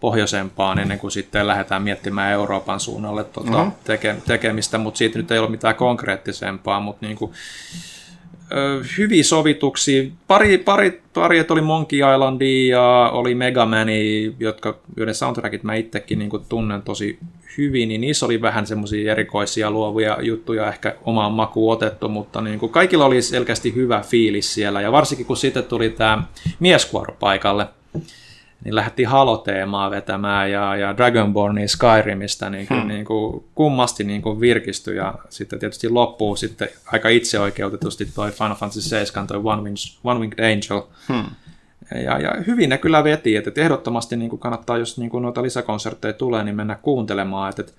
[0.01, 3.73] pohjoisempaan ennen kuin sitten lähdetään miettimään Euroopan suunnalle tuota, Mhm.
[3.85, 7.33] teke, tekemistä, mutta siitä nyt ei ole mitään konkreettisempaa, mutta niin kuin,
[8.99, 10.11] hyviä sovituksia.
[10.27, 16.19] Pari, pari, pari oli Monkey Islandia ja oli Mega Mani, jotka, joiden soundtrackit mä itsekin
[16.19, 17.19] niin kuin tunnen tosi
[17.59, 22.59] hyvin, niin niissä oli vähän semmoisia erikoisia luovia juttuja ehkä omaan makuun otettu, mutta niin
[22.59, 26.23] kuin kaikilla oli selkeästi hyvä fiilis siellä, ja varsinkin kun sitten tuli tämä
[26.61, 27.67] mieskuoro paikalle,
[28.65, 32.89] niin lähdettiin Halo-teemaa vetämään ja, ja Dragonbornia Skyrimistä niin, hmm.
[32.89, 38.55] niin kuin kummasti niin kuin virkistyi ja sitten tietysti loppuu sitten aika itseoikeutetusti toi Final
[38.55, 40.83] Fantasy 7, toi One Winged, One Winged Angel.
[41.09, 41.31] Hmm.
[42.05, 45.43] Ja, ja hyvin ne kyllä veti, että ehdottomasti niin kuin kannattaa, jos niin kuin noita
[45.43, 47.73] lisäkonsertteja tulee, niin mennä kuuntelemaan, että, että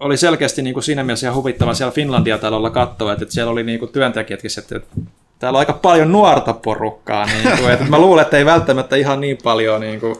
[0.00, 3.62] oli selkeästi niin kuin siinä mielessä ihan huvittava siellä Finlandia-talolla katsoa, että, että siellä oli
[3.62, 4.96] niin kuin työntekijätkin, että, että
[5.38, 7.26] täällä on aika paljon nuorta porukkaa.
[7.26, 10.16] Niin kuin, että mä luulen, että ei välttämättä ihan niin paljon niin kuin,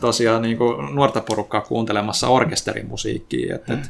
[0.00, 3.54] tosiaan niin kuin nuorta porukkaa kuuntelemassa orkesterimusiikkia.
[3.54, 3.88] Että, että,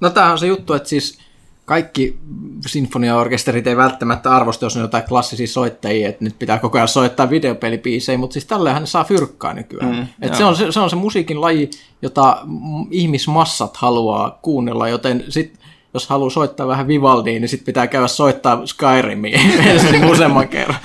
[0.00, 1.18] No tämähän on se juttu, että siis
[1.64, 2.18] kaikki
[2.66, 6.88] sinfoniaorkesterit ei välttämättä arvosta, jos ne on jotain klassisia soittajia, että nyt pitää koko ajan
[6.88, 9.96] soittaa videopelipiisejä, mutta siis tällähän ne saa fyrkkaa nykyään.
[9.96, 11.70] Mm, Et se, on se, se on se musiikin laji,
[12.02, 12.46] jota
[12.90, 15.60] ihmismassat haluaa kuunnella, joten sit,
[15.94, 19.40] jos haluaa soittaa vähän Vivaldiin, niin sitten pitää käydä soittaa Skyrimia
[19.70, 20.78] ensin useamman kerran.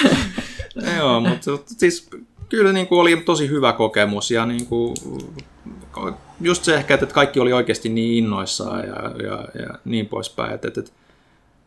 [0.96, 2.08] Joo, mutta siis
[2.48, 4.94] kyllä niin kuin oli tosi hyvä kokemus ja niin kuin,
[6.40, 10.54] just se ehkä, että kaikki oli oikeasti niin innoissaan ja, ja, ja niin poispäin.
[10.54, 10.82] Että, että,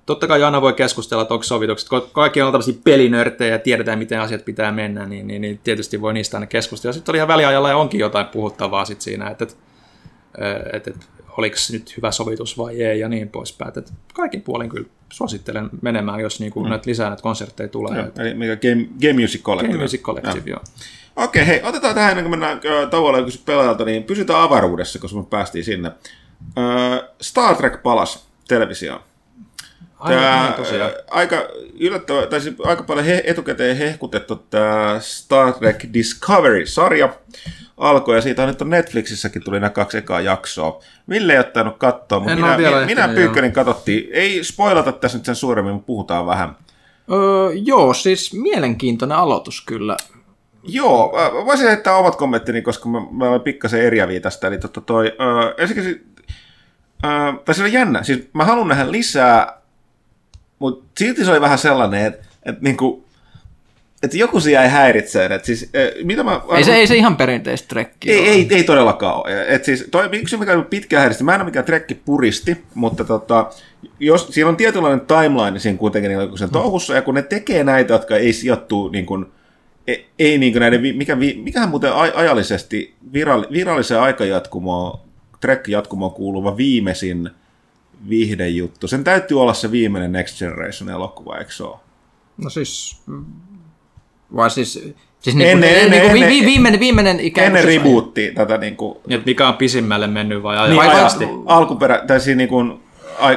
[0.05, 3.99] totta kai aina voi keskustella, että onko sovitukset, kun kaikki on tämmöisiä pelinörttejä ja tiedetään,
[3.99, 6.93] miten asiat pitää mennä, niin, niin, niin tietysti voi niistä aina keskustella.
[6.93, 9.55] Sitten oli ihan väliajalla ja onkin jotain puhuttavaa sit siinä, että, että,
[10.74, 11.05] että, että
[11.38, 13.74] oliko nyt hyvä sovitus vai ei ja niin poispäin.
[13.78, 16.70] Että kaikin puolin kyllä suosittelen menemään, jos niin kuin mm.
[16.70, 17.98] näitä lisää näitä konsertteja tulee.
[17.98, 19.74] Joo, eli mikä Game, Game Music Collective.
[19.74, 20.60] Game Music Collective, joo.
[21.16, 25.26] Okei, hei, otetaan tähän ennen kuin mennään ö, tauolle pelaajalta, niin pysytään avaruudessa, koska me
[25.30, 25.92] päästiin sinne.
[26.58, 29.02] Ö, Star Trek palas televisioon.
[30.08, 30.91] Niin tosiaan.
[31.12, 31.36] aika
[31.80, 37.10] yllättävä, tai siis aika paljon he, etukäteen hehkutettu tämä Star Trek Discovery-sarja
[37.78, 40.80] alkoi, ja siitä on nyt on Netflixissäkin tuli nämä kaksi ekaa jaksoa.
[41.10, 44.10] Ville ei ottanut katsoa, mutta En minä, minä, minä Pyykkönen katsottiin.
[44.12, 46.56] Ei spoilata tässä nyt sen suuremmin, mutta puhutaan vähän.
[47.12, 49.97] öö, joo, siis mielenkiintoinen aloitus kyllä.
[50.64, 51.14] Joo,
[51.45, 54.47] voisin heittää omat kommenttini, koska mä, mä olen pikkasen eriäviä tästä.
[54.47, 56.16] Eli totta toi, äh, ensinnäkin,
[57.06, 59.62] äh, tai se on jännä, siis mä haluan nähdä lisää,
[60.64, 63.05] mutta silti se oli vähän sellainen, että, että niinku,
[64.03, 65.26] että joku siellä ei häiritsee.
[65.26, 68.30] Että siis, äh, mitä mä, Ei se, ei se ihan perinteistä trekkiä ei, ole.
[68.30, 69.45] ei, ei todellakaan ole.
[69.47, 73.03] Et siis, toi, yksi mikä on pitkään häiristi, mä en ole mikään trekki puristi, mutta
[73.03, 73.49] tota,
[73.99, 77.93] jos, siinä on tietynlainen timeline siinä kuitenkin niin sen touhussa, ja kun ne tekee näitä,
[77.93, 79.26] jotka ei sijoittu niin kuin,
[79.88, 84.99] ei, ei niin kuin näiden, mikä, mikähän muuten aj- ajallisesti viral, viralliseen aikajatkumoon,
[85.39, 87.30] trek-jatkumoon kuuluva viimeisin
[88.10, 88.88] viihdejuttu.
[88.88, 91.78] Sen täytyy olla se viimeinen Next Generation elokuva, eikö se ole?
[92.38, 93.01] No siis,
[94.36, 94.74] vai siis,
[95.20, 98.58] siis Ennen- niinku, ennen- niinku vi, ennen- vi, viimeinen, viimeinen ikään Ennen kuin rebootia tätä
[98.58, 101.26] niin kuin, Niin, mikä on pisimmälle mennyt vai niin, ajasti?
[101.26, 102.83] aja, alkuperä, tai siinä niin kuin,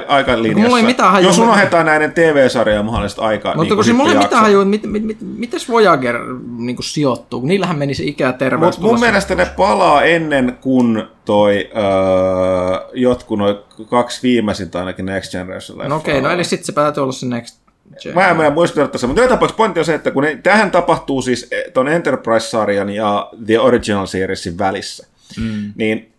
[0.09, 0.63] aikalinjassa.
[0.63, 3.55] mulla ei mitään hajua- Jos unohdetaan näiden TV-sarjojen mahdollisesti aikaa.
[3.55, 6.19] Mutta niin kun siinä mulla ei mitään hajua, mit, mit, mit, mites Voyager
[6.59, 7.41] niin sijoittuu?
[7.41, 8.79] Kun niillähän meni se ikä terveys.
[8.79, 13.57] Mutta mun mielestä ne palaa ennen kuin toi öö, jotkut noin
[13.91, 17.27] kaksi viimeisintä ainakin Next Generation No okei, okay, no eli sitten se päätyy olla se
[17.27, 17.67] Next
[18.03, 18.15] Gen.
[18.15, 20.71] Mä en mennä muistuttaa tässä, mutta joka tapauksessa pointti on se, että kun ne, tähän
[20.71, 25.07] tapahtuu siis ton Enterprise-sarjan ja The Original Seriesin välissä,
[25.41, 25.73] mm.
[25.77, 26.13] niin,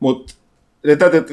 [0.00, 0.34] mutta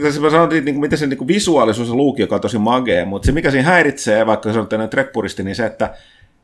[0.03, 3.05] tässä mä sanoin, että niinku, miten se niinku visuaalisuus ja luukki, joka on tosi magea,
[3.05, 5.11] mutta se mikä siinä häiritsee, vaikka se on tämmöinen track
[5.43, 5.93] niin se, että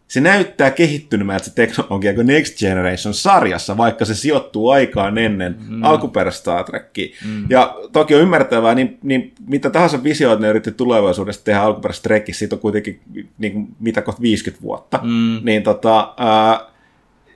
[0.07, 5.83] se näyttää kehittyneemmältä se teknologia kuin Next Generation-sarjassa, vaikka se sijoittuu aikaan ennen mm.
[5.83, 7.15] alkuperäistä Star Trekkiä.
[7.25, 7.45] Mm.
[7.49, 12.39] Ja toki on ymmärtävää, niin, niin mitä tahansa visioita ne yritti tulevaisuudessa tehdä alkuperäisessä Trekkissä,
[12.39, 12.99] siitä on kuitenkin
[13.37, 15.39] niin mitä kohta 50 vuotta, mm.
[15.43, 16.72] niin tota, ää,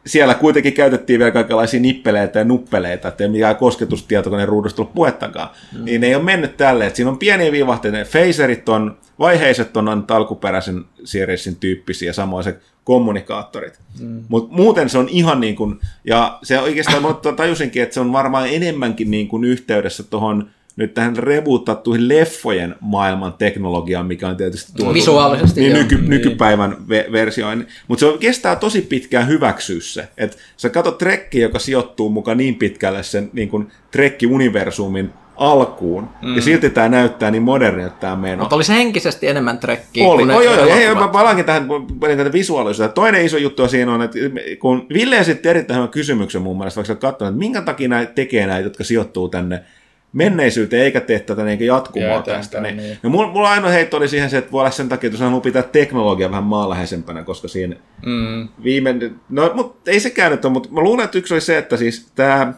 [0.08, 5.50] siellä kuitenkin käytettiin vielä kaikenlaisia nippeleitä ja nuppeleita, että ei mikään kosketustietokoneen ruudusta ollut puhettakaan.
[5.78, 5.86] Mm.
[5.86, 9.78] Niin ne ei ole mennyt tälleen, että siinä on pieniä viivahteita, ne phaserit on, vaiheiset
[9.78, 13.80] on alkuperäisen seriesin tyyppisiä, samoin se kommunikaattorit.
[14.00, 14.24] Mm.
[14.30, 18.14] Mutta muuten se on ihan niin kuin, ja se oikeastaan mä tajusinkin, että se on
[18.14, 24.72] varmaan enemmänkin niin kuin yhteydessä tuohon nyt tähän rebootattuihin leffojen maailman teknologiaan, mikä on tietysti
[24.78, 25.82] tuotu Visuaalisesti, niin joo.
[25.82, 27.68] nyky, nykypäivän ve- versioin.
[27.88, 30.08] Mutta se kestää tosi pitkään hyväksyä se.
[30.18, 36.36] Että sä katsot trekkiä, joka sijoittuu mukaan niin pitkälle sen niin kuin trekki-universumin alkuun, mm.
[36.36, 38.40] ja silti tämä näyttää niin modernilta tämä meno.
[38.40, 40.08] Mutta olisi henkisesti enemmän trekkiä.
[40.08, 41.68] Oli, oi, oi, hei, mä palaankin tähän
[42.00, 42.94] tähän visuaalisuuteen.
[42.94, 44.18] Toinen iso juttu siinä on, että
[44.60, 48.14] kun Ville esitti erittäin hyvän kysymyksen mun mielestä, vaikka sä katsonut, että minkä takia näitä
[48.14, 49.64] tekee näitä, jotka sijoittuu tänne
[50.18, 52.62] menneisyyteen, eikä tee tätä niin jatkumoa Jää tästä.
[52.62, 52.78] Niin.
[52.78, 52.98] niin.
[53.04, 55.42] Ja mulla, mulla ainoa heitto oli siihen se, että voi olla sen takia, että haluaa
[55.42, 58.48] pitää teknologia vähän maanläheisempänä, koska siinä Mm.
[58.64, 61.78] viimeinen, no mutta ei sekään nyt ole, mutta mä luulen, että yksi oli se, että
[61.78, 62.54] siis tämä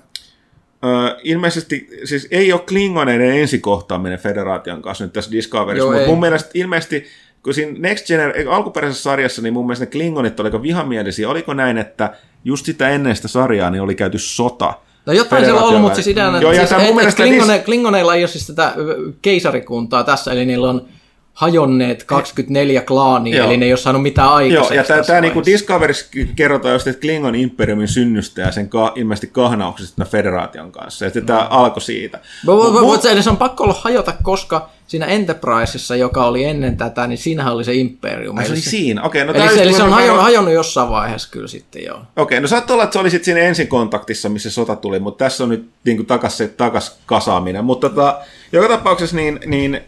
[0.84, 6.07] Ö, ilmeisesti, siis ei ole Klingoneiden ensikohtaaminen Federaation kanssa nyt tässä Discoveryssa, Joo, mutta ei.
[6.10, 7.05] mun mielestä ilmeisesti,
[7.43, 11.78] kun siinä Next Gener, alkuperäisessä sarjassa, niin mun mielestä ne Klingonit oliko vihamielisiä, oliko näin,
[11.78, 12.14] että
[12.45, 14.74] just sitä ennen sitä sarjaa niin oli käyty sota.
[15.06, 17.24] No jotain siellä on ollut, mutta siis ideana, Joo, siis, tämä mun et, et mielestä
[17.24, 18.74] Klingone, Klingoneilla ei ole siis tätä
[19.22, 20.86] keisarikuntaa tässä, eli niillä on
[21.34, 23.47] hajonneet 24 klaania, Joo.
[23.47, 24.91] eli ne ei ole saanut mitään Joo, aikaiseksi.
[24.93, 25.41] ja tämä niinku.
[25.45, 31.06] Discoverissa kerrotaan just, että Klingon imperiumin synnystä ja sen ka- ilmeisesti kahnauksesta federaation kanssa.
[31.06, 32.18] Ja tämä alkoi siitä.
[32.18, 37.08] Vo- Mut- Mutta se on pakko olla hajota, koska siinä Enterprisessa, joka oli ennen tätä,
[37.08, 38.38] niin siinähän oli se Imperium.
[38.38, 39.04] Ai, se Eli oli siinä.
[39.04, 42.02] Okei, no Eli se, eli se on hajonnut, hajonnut jossain vaiheessa kyllä sitten, joo.
[42.16, 45.26] Okei, no saattaa olla, että se oli sitten siinä ensin kontaktissa, missä sota tuli, mutta
[45.26, 47.66] tässä on nyt niin takas se takas kasaaminen.
[47.66, 48.20] Mutta tota,
[48.52, 49.82] joka tapauksessa niin, niin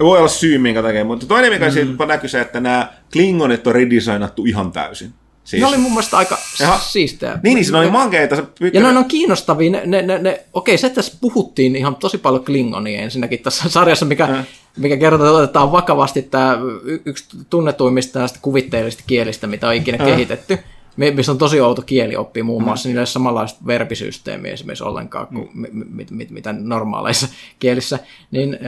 [0.00, 1.04] voi olla syy, minkä takia.
[1.04, 1.72] Mutta toinen, mikä mm.
[1.72, 5.14] siitä näkyy se, että nämä Klingonit on redesignattu ihan täysin.
[5.46, 6.78] Siis, Ne oli mun mielestä aika Jaha.
[6.78, 7.38] siistejä.
[7.42, 8.36] Niin, niin se oli mankeita.
[8.36, 8.42] Se
[8.72, 9.70] Ja ne on kiinnostavia.
[9.70, 14.06] Ne, ne, ne, ne, okei, se tässä puhuttiin ihan tosi paljon Klingonia ensinnäkin tässä sarjassa,
[14.06, 14.46] mikä, Äh.
[14.76, 16.58] mikä kertoo, että otetaan vakavasti tämä
[17.04, 20.06] yksi tunnetuimmista näistä kuvitteellisista kielistä, mitä on ikinä Äh.
[20.06, 20.58] kehitetty.
[20.96, 25.26] Mi- missä on tosi outo kielioppi muun muassa, niillä ei ole samanlaista verbisysteemiä esimerkiksi ollenkaan
[25.26, 27.28] kuin mit, mit, mit, mitä normaaleissa
[27.58, 27.98] kielissä.
[28.30, 28.58] Niin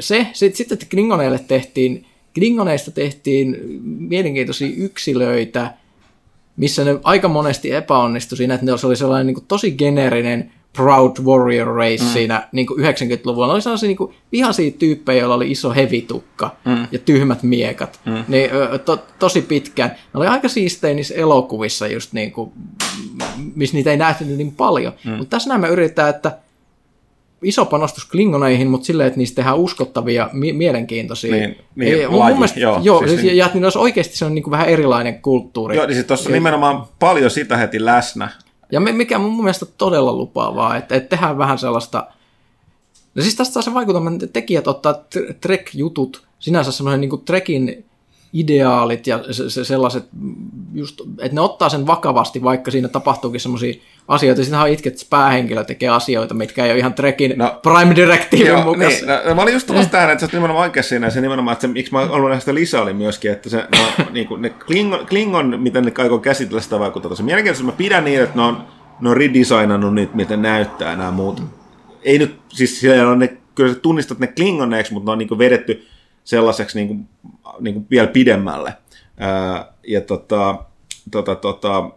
[0.00, 5.70] se, sitten sit, että Klingoneille tehtiin, Klingoneista tehtiin mielenkiintoisia yksilöitä,
[6.56, 11.16] missä ne aika monesti epäonnistui siinä, että ne oli sellainen niin kuin tosi geneerinen Proud
[11.24, 12.08] Warrior Race mm.
[12.10, 13.46] siinä niin kuin 90-luvulla.
[13.46, 16.86] Ne oli sellaisia niin vihaisia tyyppejä, joilla oli iso hevitukka mm.
[16.92, 18.00] ja tyhmät miekat.
[18.04, 18.24] Mm.
[18.28, 18.50] Niin,
[18.84, 19.90] to, tosi pitkään.
[19.90, 22.52] Ne oli aika siistejä niissä elokuvissa just niin kuin,
[23.54, 24.92] missä niitä ei nähty niin paljon.
[25.04, 25.10] Mm.
[25.10, 26.38] Mutta tässä näemme yritetään, että
[27.42, 31.32] iso panostus Klingoneihin, mutta silleen, että niistä tehdään uskottavia, mie- mielenkiintoisia.
[31.32, 33.36] Niin, niin, Ei, mun laji, mielestä, joo, joo, siis siis niin.
[33.36, 35.76] ja, niillä olisi oikeasti se on niin kuin vähän erilainen kulttuuri.
[35.76, 38.28] Joo, niin sit tuossa on nimenomaan paljon sitä heti läsnä.
[38.72, 42.06] Ja mi- mikä on mun mielestä todella lupaavaa, että, että tehdään vähän sellaista...
[43.14, 47.84] No siis tästä saa se vaikutelma, että tekijät ottaa tr- Trek-jutut, sinänsä semmoinen niin Trekin
[48.32, 50.04] ideaalit ja se, se sellaiset,
[50.74, 53.74] just, että ne ottaa sen vakavasti, vaikka siinä tapahtuukin semmoisia
[54.08, 54.40] asioita.
[54.40, 57.96] Ja Sittenhän itket, että päähenkilö tekee asioita, mitkä ei ole ihan Trekin No, no, Prime
[57.96, 59.06] Directivin mukaisesti.
[59.06, 61.60] niin, no, mä olin just tulossa tähän, että sä nimenomaan oikeassa siinä, se nimenomaan, että
[61.60, 64.50] se, miksi mä haluan nähdä sitä lisää, oli myöskin, että se, no, niin kuin, ne
[64.50, 67.66] Klingon, Klingon, miten ne aikoo käsitellä sitä vaikuttaa tosi mielenkiintoista.
[67.66, 68.66] Mä pidän niin, että ne on,
[69.00, 71.42] ne on redesignannut niitä, miten näyttää nämä muut.
[72.02, 75.38] Ei nyt, siis siellä on ne, kyllä sä tunnistat ne Klingoneiksi, mutta ne on niin
[75.38, 75.86] vedetty
[76.24, 77.08] sellaiseksi niin kuin,
[77.60, 78.74] niin kuin vielä pidemmälle.
[79.18, 80.58] Ää, ja tota,
[81.10, 81.90] tota, tota,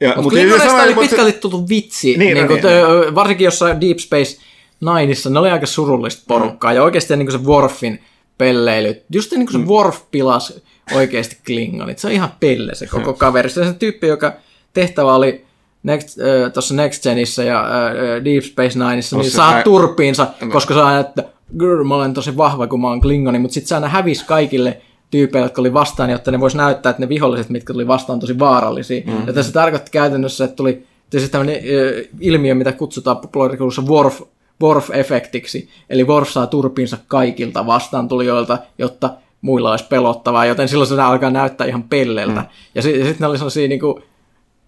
[0.00, 3.00] ja, Mutta mut Klingoneista oli mut se- pitkälti tullut vitsi, Niin, niin, no niin niin,
[3.00, 3.14] niin.
[3.14, 4.36] varsinkin jossain Deep Space
[4.80, 8.02] Nineissa, ne oli aika surullista porukkaa, ja oikeasti niin kuin se Worfin
[8.38, 9.68] pelleily, just niin kuin se Mm.
[9.68, 10.60] Worf pilas
[10.94, 14.32] oikeasti Klingonit, se on ihan pelle se koko kaveri, se on se tyyppi, joka
[14.72, 15.44] tehtävä oli
[15.82, 20.86] Next, äh, tuossa Next Genissä ja äh, Deep Space Nineissa, niin saa turpiinsa, koska saa
[20.86, 21.24] aina, että
[21.58, 24.80] grr, mä olen tosi vahva, kun mä oon Klingoni, mutta sitten se aina hävisi kaikille
[25.10, 28.20] tyypeille, jotka oli vastaan, jotta ne vois näyttää, että ne viholliset, mitkä tuli vastaan, on
[28.20, 29.02] tosi vaarallisia.
[29.06, 29.26] Mm-hmm.
[29.26, 34.20] Ja tässä tarkoitti käytännössä, että tuli tietysti tämmöinen äh, ilmiö, mitä kutsutaan populaarikuulussa Worf,
[34.64, 35.68] Worf-efektiksi.
[35.90, 41.30] Eli Worf saa turpiinsa kaikilta vastaan tulijoilta, jotta muilla olisi pelottavaa, joten silloin se alkaa
[41.30, 42.40] näyttää ihan pelleltä.
[42.40, 42.46] Mm.
[42.74, 44.00] Ja sitten sit ne oli sellaisia niinku,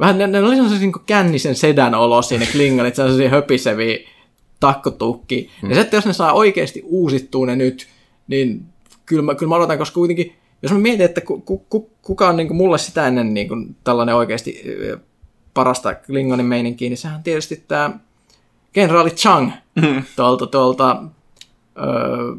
[0.01, 3.99] vähän ne, ne oli sellaisia niinku kännisen sedän olosia, ne klingonit, sellaisia höpiseviä
[4.63, 5.51] takkotukki.
[5.63, 5.71] Mm.
[5.71, 7.89] Ja sitten jos ne saa oikeasti uusittua ne nyt,
[8.29, 8.65] niin
[9.07, 12.29] kyllä mä, kyllä mä odotan, koska kuitenkin, jos mä mietin, että ku, ku, ku, kuka
[12.29, 14.63] on niin kuin mulle sitä ennen niin kuin tällainen oikeasti
[15.55, 17.91] parasta Klingonin meininkiä, niin sehän on tietysti tämä
[18.73, 20.03] kenraali Chang mm.
[20.17, 21.03] tuolta, tuolta
[21.79, 21.87] öö,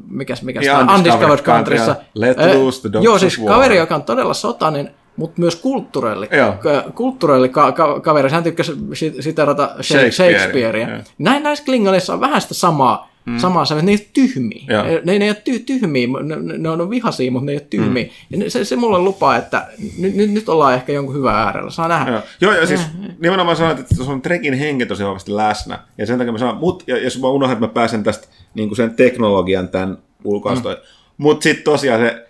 [0.08, 1.96] mikäs, mikäs tää, Undiscovered Undiscovered Country, Countryssa.
[2.14, 6.28] Let loose the dogs Joo, siis kaveri, joka on todella sotainen, mutta myös kulttuurelli.
[6.60, 8.30] Ka- kulttuurelli ka- ka- kaveri.
[8.30, 10.88] Hän tykkäsi si- siterata Shakespearea, Shakespearea.
[11.18, 13.38] Näin näissä klingoneissa on vähän sitä samaa, mm.
[13.38, 14.64] samaa se, että ne ei ole tyhmiä.
[14.68, 14.84] Joo.
[14.84, 18.04] Ne, ne, ei ole ty- tyhmiä, ne, ne, on vihaisia, mutta ne ei ole tyhmiä.
[18.04, 18.42] Mm.
[18.42, 19.68] Ja se, se mulle lupaa, että
[20.00, 21.72] nyt, nyt, nyt ollaan ehkä jonkun hyvän äärellä.
[21.72, 22.12] Saa nähdä.
[22.12, 22.82] Joo, joo ja siis
[23.20, 25.80] nimenomaan sanoit, että tuossa on Trekin henki tosi vahvasti läsnä.
[25.98, 28.70] Ja sen takia mä sanon, mut, ja jos mä unohdan, että mä pääsen tästä niin
[28.70, 30.78] kuin sen teknologian tämän ulkoastoin.
[30.78, 30.84] Mm.
[31.18, 32.28] Mutta sitten tosiaan se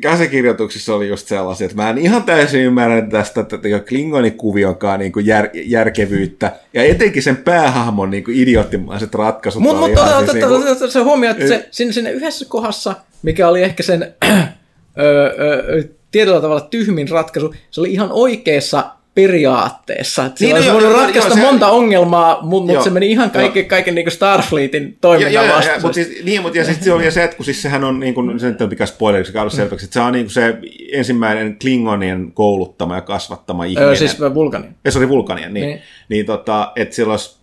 [0.00, 3.58] käsikirjoituksissa oli just sellaisia, että mä en ihan täysin ymmärrä tästä että
[3.88, 6.52] Klingonin kuvionkaan niin jär, järkevyyttä.
[6.74, 9.90] Ja etenkin sen päähahmon niin idioottimaiset ratkaisut Mutta mut,
[10.30, 15.34] siis tota, se huomio, että se, sinne, sinne yhdessä kohdassa, mikä oli ehkä sen ö,
[15.38, 20.24] ö, tietyllä tavalla tyhmin ratkaisu, se oli ihan oikeassa periaatteessa.
[20.24, 22.90] Että Niin, olisi no, voinut joo, ratkaista joo, se- monta ongelmaa, mutta Joo, mut se
[22.90, 25.82] meni ihan kaiken, kaiken niin Starfleetin toiminnan Ja, ja, ja, vastaisesti.
[25.86, 28.14] mutta siis, niin, mutta ja sitten se oli se, että kun siis sehän on, niin
[28.14, 30.56] kuin, se nyt on mikä spoileriksi käydä selväksi, että se on niin kuin se
[30.92, 33.88] ensimmäinen Klingonien kouluttama ja kasvattama ihminen.
[33.88, 34.74] Öö, siis Vulkanin.
[34.84, 35.82] Ja se oli Vulkanien, niin, niin.
[36.08, 36.26] Niin.
[36.26, 37.38] tota, että sillä olisi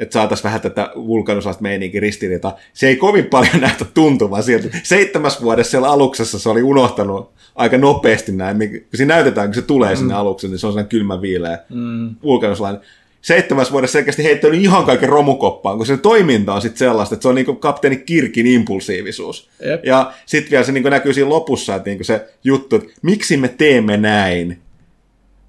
[0.00, 2.58] että saataisiin vähän tätä vulkanuslaista meininkin ristiriitaa.
[2.72, 4.78] Se ei kovin paljon näytä tuntumaan siltä.
[4.82, 8.58] Seitsemäs vuodessa siellä aluksessa se oli unohtanut aika nopeasti näin.
[8.58, 12.14] Kun siinä näytetään, kun se tulee sinne alukseen, niin se on sellainen kylmä viileä mm.
[12.22, 12.80] vulkanuslainen.
[13.20, 17.28] seitsemässä vuodessa selkeästi heittänyt ihan kaiken romukoppaan, kun se toiminta on sitten sellaista, että se
[17.28, 19.48] on niin kuin kapteeni Kirkin impulsiivisuus.
[19.64, 19.84] Jep.
[19.84, 22.88] Ja sitten vielä se niin kuin näkyy siinä lopussa, että niin kuin se juttu, että
[23.02, 24.58] miksi me teemme näin,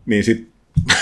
[0.06, 0.48] niin sitten,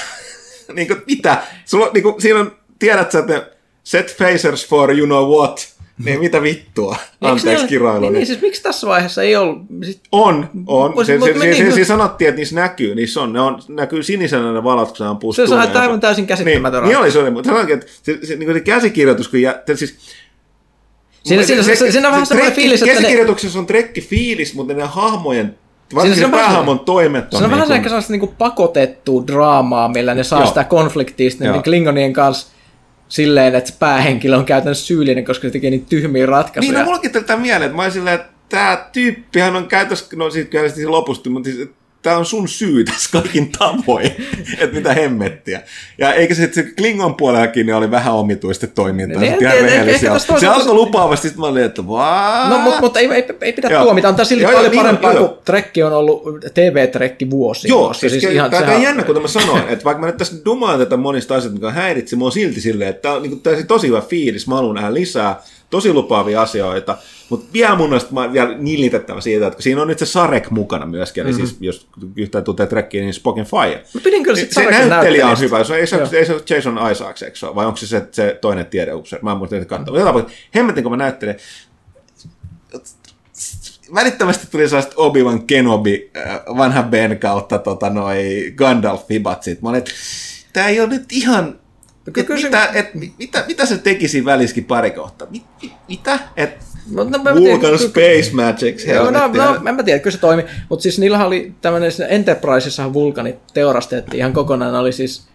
[0.76, 1.44] niin kuin, mitä?
[1.66, 3.48] Sulla, on, niin kuin, siinä on, tiedät sä, että
[3.84, 5.68] set phasers for you know what,
[6.06, 8.00] niin mitä vittua, anteeksi kirailu.
[8.00, 9.58] Niin, niin, siis miksi tässä vaiheessa ei ollut...
[9.84, 10.92] Siis, On, on.
[10.92, 13.60] Mut- Se, se, se, niinku- se, se sanottiin, että niissä näkyy, niissä on, ne on,
[13.68, 17.12] näkyy sinisenä ne valot, kun se ampuu Se on aivan täysin käsittämätön Niin, niin oli
[17.12, 19.96] se, oli, mutta sanoinkin, että se, se, niin se käsikirjoitus, kun jä, siis,
[21.24, 24.54] Siinä- siinä- siinä- siinä on vähän semmoinen trekki- fiilis, että ne- Käsikirjoituksessa on trekki fiilis,
[24.54, 25.58] mutta ne hahmojen,
[25.96, 29.24] varsinkin se se on päähahmon toimet on, se on vähän niin ehkä sellaista niinku pakotettua
[29.28, 30.48] draamaa, millä ne saa Joo.
[30.48, 32.48] sitä konfliktia sitten Klingonien kanssa
[33.10, 36.74] silleen, että päähenkilö on käytännössä syyllinen, koska se tekee niitä tyhmiä ratkaisuja.
[36.74, 40.30] Niin, no mullakin tämä mieleen, että mä olin silleen, että tämä tyyppihän on käytössä, no
[40.30, 41.70] siitä kyllä lopusti, mutta siis,
[42.02, 44.12] tämä on sun syy tässä kaikin tavoin,
[44.60, 45.62] että mitä hemmettiä.
[45.98, 49.54] Ja eikä se, että se Klingon puolellakin ne oli vähän omituista toimintaa, Niin, niin, ihan
[49.54, 49.94] tiedä, rehellisiä.
[50.10, 52.50] ehkä tässä Se alkoi lupaavasti, sitten mä olin, että vaan.
[52.50, 53.84] No, mutta, mutta ei, ei, ei pidä Joo.
[53.84, 54.10] tuomita.
[54.10, 55.28] On tämä silti Joo, paljon niin on, parempaa, joo.
[55.28, 56.24] kun Trekki on ollut
[56.54, 57.68] TV-trekki vuosi.
[57.70, 60.18] Joo, siis, siis ihan, tämä sehän- on jännä, kuten mä sanoin, että vaikka mä nyt
[60.18, 63.66] tässä dumaan tätä monista asioista, mikä häiritsi, mua silti silleen, että tämä on niin kuin,
[63.68, 66.98] tosi hyvä fiilis, mä haluan nähdä lisää, tosi lupaavia asioita,
[67.30, 70.86] mutta vielä mun mielestä mä vielä nillitettävä siitä, että siinä on nyt se Sarek mukana
[70.86, 71.38] myöskin, eli Mhm.
[71.38, 73.84] siis jos yhtään tuntee trekkiä, niin Spoken Fire.
[73.94, 76.42] Mä pidin kyllä sit Se Sarekin näyttelijä on hyvä, se ei, se, ei se ole
[76.50, 79.24] Jason Isaacs, eikö se vai onko se, se, se toinen tiedeupseeri?
[79.24, 79.98] Mä en muista niitä katsoa.
[79.98, 81.36] Jotain, mutta hemmetin, kun mä näyttelen.
[83.96, 89.62] Välittömästi tuli sellaista Obi-Wan Kenobi, äh, vanha Ben kautta tota, noi Gandalf-fibat siitä.
[89.62, 89.92] Mä olin, että
[90.54, 91.60] tää ei ole nyt ihan...
[92.14, 95.28] Kyllä Et se- mitä, et, mitä, mitä se tekisi väliskin pari kohtaa?
[95.32, 96.20] Mit, mit, mitä?
[96.38, 96.50] Et
[96.96, 100.14] Mutta no, mä tiedä, Vulcan kyllä- Space Magics, Joo, no, no, en mä tiedä, kyllä
[100.16, 100.44] se toimi.
[100.70, 105.28] Mutta siis niillähän oli tämmöinen, Enterprisessahan vulkanit teurastettiin ihan kokonaan, ne oli siis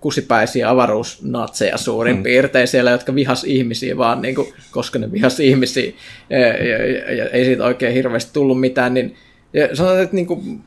[0.00, 2.22] kusipäisiä avaruusnatseja suurin hmm.
[2.22, 5.92] piirtein siellä, jotka vihas ihmisiä vaan, niin kuin, koska ne vihas ihmisiä,
[6.30, 9.16] ja, ja, ja, ja ei siitä oikein hirveästi tullut mitään, niin
[9.52, 10.60] ja sanotaan, että niin kuin,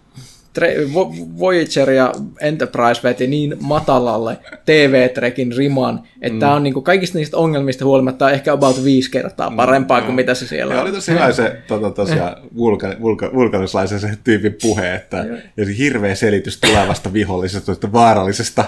[1.39, 6.39] Voyager ja Enterprise veti niin matalalle TV-trekin riman, että mm.
[6.39, 10.34] tämä on niin kuin kaikista niistä ongelmista huolimatta ehkä about viisi kertaa parempaa kuin mitä
[10.34, 10.86] se siellä Ja on.
[10.86, 15.26] oli tosi hyvä se tota, tosiaan vulkan, vulka, vulkanislaisen se tyypin puhe, että
[15.57, 18.66] ja se hirveä selitys tulevasta vihollisesta, että vaarallisesta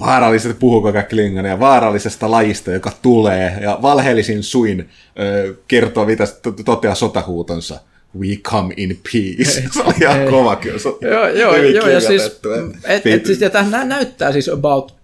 [0.00, 6.24] vaarallisesta, puhuuko Klingonia, vaarallisesta lajista, joka tulee, ja valheellisin suin ö, kertoo, mitä
[6.64, 7.80] toteaa sotahuutonsa.
[8.18, 9.62] We come in peace.
[9.72, 10.78] Se oli ihan kova kyllä.
[10.78, 12.40] Se Joo, joo, joo ja siis,
[12.84, 14.94] et, et, siis ja tämä näyttää siis about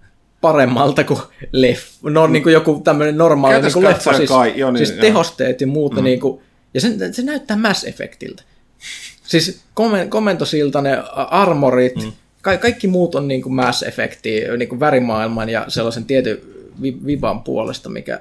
[0.40, 1.20] paremmalta kuin
[1.52, 2.11] leffa.
[2.11, 5.00] No niin kuin joku tämmöinen normaali niin kuin leffa, siis, kai, joo, niin, siis joo.
[5.00, 5.96] tehosteet ja muuta.
[5.96, 6.04] Mm.
[6.04, 6.40] Niin kuin,
[6.74, 8.42] ja se, se näyttää Mass Effectiltä.
[9.22, 12.12] Siis komen, komentosilta ne armorit, mm.
[12.42, 16.38] ka, kaikki muut on niin kuin Mass Effectia, niin kuin värimaailman ja sellaisen tietyn
[16.82, 18.20] vi, viban puolesta, mikä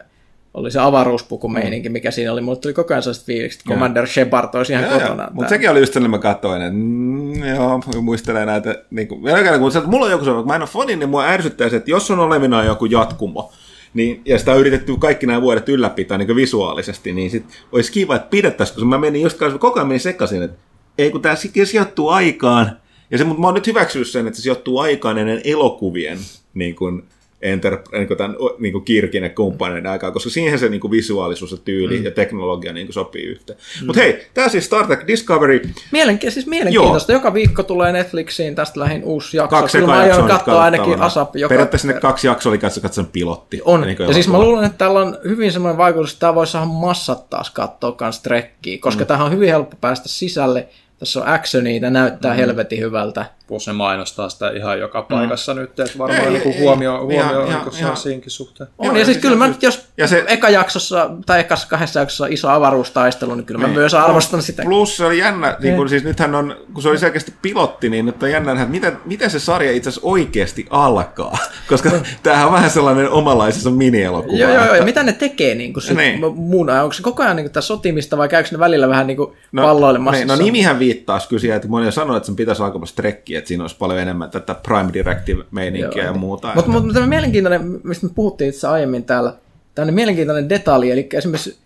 [0.56, 2.42] oli se avaruuspukumeininki, mikä siinä oli.
[2.42, 5.28] Mulle tuli koko ajan sellaiset fiilikset, että Commander Shepard olisi ihan kotona.
[5.32, 9.34] Mutta sekin oli just sellainen, mä katsoin, että mm, joo, muistelen näitä, niin kuin, ja
[9.34, 11.26] oikein, kun se, että mulla on joku sellainen, kun mä en ole fani, niin mua
[11.26, 13.52] ärsyttää se, että jos on olevinaan joku jatkumo,
[13.94, 18.16] niin, ja sitä on yritetty kaikki nämä vuodet ylläpitää niin visuaalisesti, niin sit olisi kiva,
[18.16, 20.58] että pidettäisiin, koska mä menin just kanssa, koko ajan menin sekaisin, että
[20.98, 22.78] ei kun tämä sijoittuu aikaan,
[23.12, 26.18] ja se, mutta mä oon nyt hyväksynyt sen, että se sijoittuu aikaan ennen elokuvien
[26.54, 27.04] niin kuin,
[27.46, 30.92] enter, niin kuin tämän niin kuin Kirkin ja kumppaneiden aikaa, koska siihen se niin kuin
[30.92, 32.06] visuaalisuus ja tyyli mm.
[32.06, 33.60] ja teknologia niin kuin sopii yhteen.
[33.82, 33.86] Mm.
[33.86, 37.12] Mutta hei, tämä siis Star Trek Discovery, Mielenki- siis mielenkiintoista.
[37.12, 39.56] Joka viikko tulee Netflixiin tästä lähin uusi jakso.
[39.56, 41.00] kaksi Kyllä mä aion katsoa ainakin.
[41.00, 43.62] ASAP joka Periaatteessa ne kaksi jaksoa oli katso, katson pilotti.
[43.66, 43.82] On.
[43.82, 46.66] Niin ja siis mä luulen, että tällä on hyvin semmoinen vaikutus, että tämä voisi saada
[46.66, 49.08] massat taas katsoa kans trekkiä, koska mm.
[49.08, 50.68] tähän on hyvin helppo päästä sisälle.
[51.00, 52.38] Tässä on actionia, tämä näyttää mm.
[52.38, 53.26] helvetin hyvältä.
[53.48, 55.60] Plus ne mainostaa sitä ihan joka paikassa mm.
[55.60, 56.98] nyt, että varmaan Ei, niin ei, huomio, ei.
[57.00, 58.70] huomio Ihan- on ihan- niin ihan- siinkin suhteen.
[58.78, 62.00] On, ja ja siis kyllä mä nyt, jos ja se- eka jaksossa tai ekassa kahdessa
[62.00, 63.76] jaksossa on iso avaruustaistelu, niin kyllä mä Niin.
[63.80, 64.64] myös arvostan sitä.
[64.64, 68.06] Plus se oli jännä, niin kun, siis nythän on, kun se oli selkeästi pilotti, niin
[68.06, 71.38] nyt on jännä nähdä, että miten, miten se sarja itse asiassa oikeasti alkaa.
[71.70, 71.92] Koska
[72.24, 74.38] tämähän on vähän sellainen omalaisensa mini-elokuva.
[74.38, 74.66] Joo, joo, joo.
[74.66, 76.20] että- Ja mitä ne tekee niin kuin sit Niin.
[76.36, 76.84] muun ajan?
[76.84, 79.64] Onko se koko ajan niin kuin sotimista vai käykö ne välillä vähän niin kuin no,
[79.64, 80.18] palloilemassa?
[80.20, 82.96] niin, no nimihän viittaisi kyllä siihen, että moni on sanonut, että sen pitäisi alkaa vasta
[83.36, 86.52] trekkiä, että siinä olisi paljon enemmän tätä Prime Directive-meininkiä ja muuta.
[86.56, 89.34] Mutta mut, tämä mielenkiintoinen, mistä me puhuttiin itse aiemmin täällä,
[89.76, 91.58] tämmöinen mielenkiintoinen detalji, eli esimerkiksi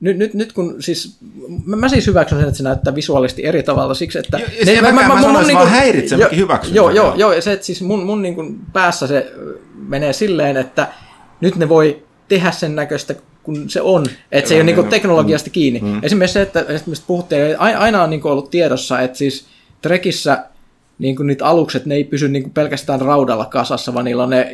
[0.00, 1.18] nyt, nyt, nyt kun siis,
[1.66, 4.38] mä, mä siis hyväksyn sen, että se näyttää visuaalisesti eri tavalla siksi, että...
[4.38, 7.16] Jo- ja se- mäkään- mä sanoisin vaan häiritsee, mäkin hyväksyn Joo, joo, joo.
[7.16, 9.32] joo, ja se, että siis mun, mun niin kuin päässä se
[9.88, 10.88] menee silleen, että
[11.40, 14.88] nyt ne voi tehdä sen näköistä, kun se on, että se ei ole niin kuin
[14.88, 15.80] teknologiasta kiinni.
[15.80, 16.00] Mm.
[16.02, 19.46] Esimerkiksi se, että esimerkiksi puhuttiin, aina on niin kuin ollut tiedossa, että siis
[19.82, 20.44] Trekissä
[21.02, 24.30] niin kuin niitä alukset, ne ei pysy niin kuin pelkästään raudalla kasassa, vaan niillä on
[24.30, 24.50] ne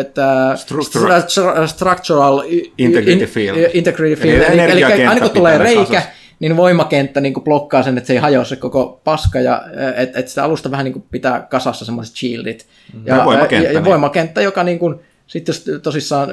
[0.00, 2.42] että Structural- stra- structural
[2.78, 3.56] Integrity in- field.
[3.56, 4.42] Eli field.
[4.42, 6.08] Eli, eli energiakenttä aina kun tulee reikä, kasassa.
[6.40, 9.62] niin voimakenttä niin kuin blokkaa sen, että se ei hajoa se koko paska, ja
[9.96, 12.66] että et sitä alusta vähän niin kuin pitää kasassa semmoiset shieldit.
[13.04, 13.84] Ja voimakenttä, ja, ja niin.
[13.84, 15.00] voimakenttä, joka niin kuin,
[15.32, 16.28] sitten jos tosissaan,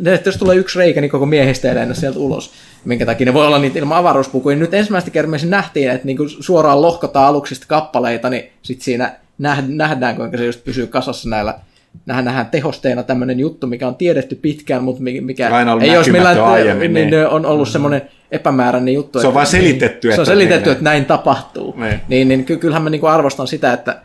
[0.00, 2.50] ne, että jos tulee yksi reikä, niin koko miehistä ei lennä sieltä ulos,
[2.84, 4.56] minkä takia ne voi olla niitä ilman avaruuspukuja.
[4.56, 9.62] Nyt ensimmäistä kertaa nähtiin, että niin kuin suoraan lohkotaan aluksista kappaleita, niin sitten siinä näh-
[9.68, 11.54] nähdään, kuinka se just pysyy kasassa näillä
[12.06, 16.12] Nähdään, nähdään tehosteena tämmöinen juttu, mikä on tiedetty pitkään, mutta mi- mikä Aina ei olisi
[16.12, 17.26] millään, aiemmin, niin, niin.
[17.26, 19.20] on ollut semmoinen epämääräinen juttu.
[19.20, 21.74] Se on että- vaan selitetty, Se on että selitetty, niin, että näin tapahtuu.
[21.78, 22.00] Niin.
[22.08, 23.96] Niin, niin ky- kyllähän mä niinku arvostan sitä, että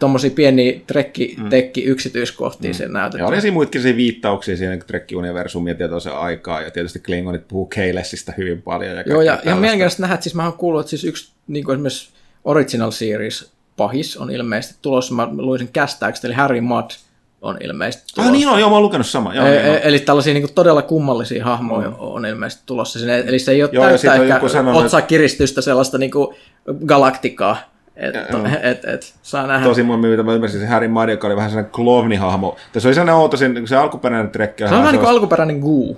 [0.00, 2.82] tuommoisia pieniä trekki, tekki yksityiskohtia mm.
[2.82, 3.28] Ja näytetään.
[3.28, 8.62] oli siinä muitakin sellaisia viittauksia siihen Trek-universumia tietoisen aikaa, ja tietysti Klingonit puhuu Keilessistä hyvin
[8.62, 8.96] paljon.
[8.96, 9.60] Ja Joo, ja ihan tällaista.
[9.60, 12.10] mielenkiintoista nähdä, että siis mä oon kuullut, että siis yksi niin kuin esimerkiksi
[12.44, 16.90] Original Series pahis on ilmeisesti tulossa, mä luin sen kästääksi, eli Harry Mudd
[17.42, 18.30] on ilmeisesti tulossa.
[18.30, 19.34] Ah niin on, joo, mä oon lukenut sama.
[19.34, 19.76] Joo, E- niin on.
[19.76, 21.94] e- Eli tällaisia niin kuin todella kummallisia hahmoja mm.
[21.98, 23.18] on ilmeisesti tulossa sinne.
[23.26, 26.36] Eli se ei ole Joo, ja täyttä ehkä sanonut, otsakiristystä sellaista niin kuin
[26.86, 27.69] galaktikaa.
[27.96, 28.46] Et, Joo.
[28.62, 29.66] et, et, saa nähdä.
[29.66, 32.56] Tosi mun mitä mä ymmärsin, se Harry joka oli vähän sellainen klovnihahmo.
[32.72, 34.58] Tässä oli sellainen outo, sen- se alkuperäinen Trek.
[34.58, 35.96] se on vähän niin kuin alkuperäinen Goo.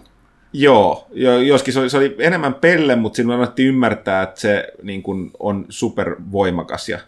[0.52, 4.68] Joo, jo, joskin se oli, se oli enemmän pelle, mutta siinä annettiin ymmärtää, että se
[4.82, 6.98] niin kuin, on supervoimakas ja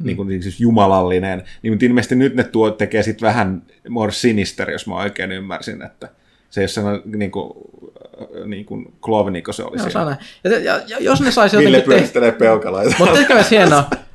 [0.00, 0.06] mm.
[0.06, 1.44] niin kuin, siis jumalallinen.
[1.62, 5.82] Niin, mutta ilmeisesti nyt ne tuo, tekee sitten vähän more sinister, jos mä oikein ymmärsin,
[5.82, 6.08] että
[6.50, 7.52] se ei ole sellainen niin kuin,
[8.22, 9.90] äh, niin kuin klovni, kun se oli Joo, siinä.
[9.90, 10.24] saa nähdä.
[10.44, 11.98] Ja, ja, ja, jos ne saisi Ville jotenkin tehdä...
[11.98, 12.94] pyöristelee peukaloita.
[12.98, 13.84] Mutta myös hienoa.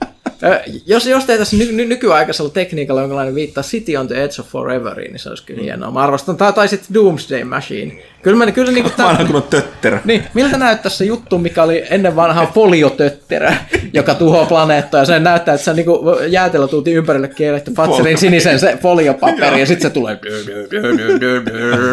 [0.86, 5.12] Jos, jos tehtäisiin ny, ny, nykyaikaisella tekniikalla jonkinlainen viittaa City on the Edge of Foreveriin,
[5.12, 5.92] niin se olisi kyllä hienoa.
[5.92, 6.38] Mä arvostan.
[6.38, 8.04] Tai, tai sitten Doomsday Machine.
[8.22, 10.02] Kyllä mä kyllä niinku tää, Vanha kun on tötterä.
[10.06, 13.56] niin, miltä näyttäisi se juttu, mikä oli ennen vanhaa foliotötterä,
[13.94, 15.02] joka tuhoaa planeettoja.
[15.02, 19.60] Ja se näyttää, että se on niinku jäätelö tultiin ympärille kielletty Fatserin sinisen se foliopaperi,
[19.60, 20.20] ja sitten se tulee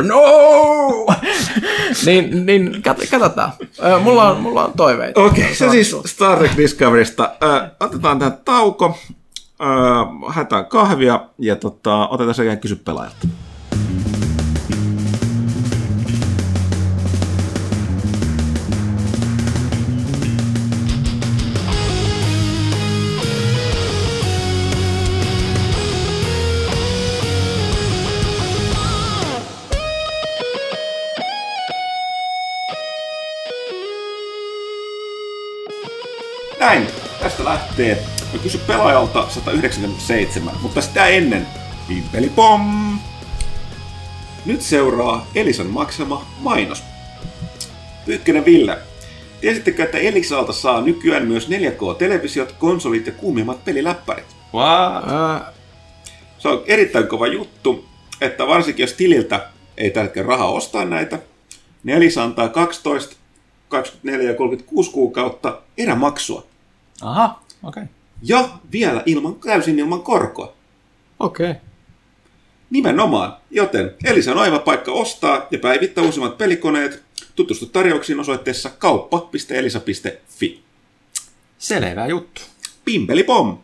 [0.02, 1.06] no!
[2.06, 3.52] niin, niin kat- katsotaan.
[4.02, 5.20] Mulla on, mulla on toiveita.
[5.20, 7.30] Okei, okay, se siis Star Trek Discoverysta.
[7.80, 8.98] Otetaan tähän tauko,
[10.26, 13.26] haetaan kahvia ja tota, otetaan jälkeen kysy pelaajalta.
[37.88, 38.06] Lähtee.
[38.32, 41.46] Mä kysy pelaajalta 197, mutta sitä ennen
[41.88, 42.98] Pimpeli pom!
[44.46, 46.82] Nyt seuraa Elisan maksama mainos.
[48.06, 48.78] Pyykkönen Ville.
[49.40, 54.36] Tiesittekö, että Elisalta saa nykyään myös 4K-televisiot, konsolit ja kuumimmat peliläppärit?
[54.54, 55.04] What?
[55.04, 55.52] Ö,
[56.38, 57.84] Se on erittäin kova juttu,
[58.20, 61.18] että varsinkin jos tililtä ei tällä hetkellä rahaa ostaa näitä,
[61.84, 63.16] niin Elisa antaa 12,
[63.68, 66.46] 24 ja 36 kuukautta erämaksua.
[67.02, 67.40] Aha.
[67.62, 67.84] Okay.
[68.22, 70.52] Ja vielä ilman, täysin ilman korkoa.
[71.20, 71.50] Okei.
[71.50, 71.62] Okay.
[72.70, 73.36] Nimenomaan.
[73.50, 77.02] Joten Elisa on oiva paikka ostaa ja päivittää uusimmat pelikoneet.
[77.36, 80.62] Tutustu tarjouksiin osoitteessa kauppa.elisa.fi.
[81.58, 82.42] Selvä juttu.
[82.84, 83.58] Pimpeli pom!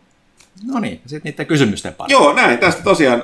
[0.65, 2.13] No niin, sitten niiden kysymysten pari.
[2.13, 2.59] Joo, näin.
[2.59, 3.23] Tästä tosiaan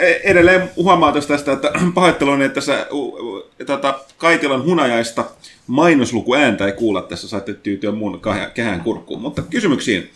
[0.00, 5.24] e- edelleen huomaa tästä, että pahoittelun, että tässä u, u, tota, Kaitilan hunajaista
[5.66, 8.20] mainoslukuääntä ei kuulla tässä, saatte tyytyä mun
[8.54, 9.20] kehän kurkkuun.
[9.20, 10.10] Mutta kysymyksiin.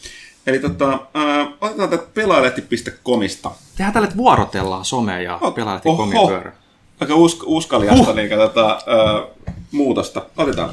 [0.46, 3.50] Eli tota, äh, otetaan tätä pelaajalehti.comista.
[3.76, 5.96] Tehdään tälle, vuorotellaan some ja Oh, pelaajalehti oho.
[5.96, 6.52] komin pyörä.
[7.00, 8.14] Aika usk- uskaliasta huh.
[8.14, 9.26] niin, tota, äh,
[9.72, 10.26] muutosta.
[10.36, 10.70] Otetaan.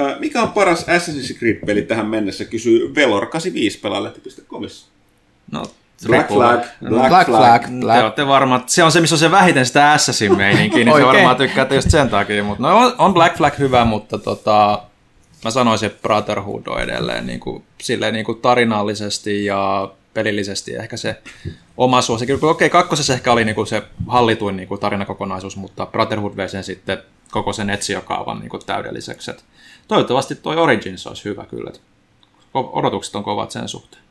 [0.00, 4.86] Äh, mikä on paras Assassin's Creed-peli tähän mennessä, kysyy Velor85 pelaajalehti.comissa.
[5.52, 5.62] No,
[6.06, 7.62] Black Flag, Black, Black Flag.
[7.80, 7.96] Flag.
[7.98, 11.06] Te olette varmaan, se on se, missä on se vähiten sitä Assassin meininkiä, niin se
[11.06, 12.44] varmaan tykkäätte just sen takia.
[12.44, 14.82] Mutta no, on- on Black Flag hyvä, mutta tota,
[15.44, 20.96] mä sanoisin, että Brotherhood on edelleen niin kuin, silleen niin kuin tarinallisesti ja pelillisesti ehkä
[20.96, 21.22] se
[21.76, 22.32] oma suosikki.
[22.32, 26.48] Okei, okay, kakkosessa ehkä oli niin kuin se hallituin niin kuin tarinakokonaisuus, mutta Brotherhood vei
[26.48, 26.98] sen sitten
[27.30, 29.30] koko sen etsijakaavan niin kuin täydelliseksi.
[29.30, 29.44] Et
[29.88, 31.70] toivottavasti toi Origins olisi hyvä kyllä.
[32.54, 34.02] Odotukset on kovat sen suhteen.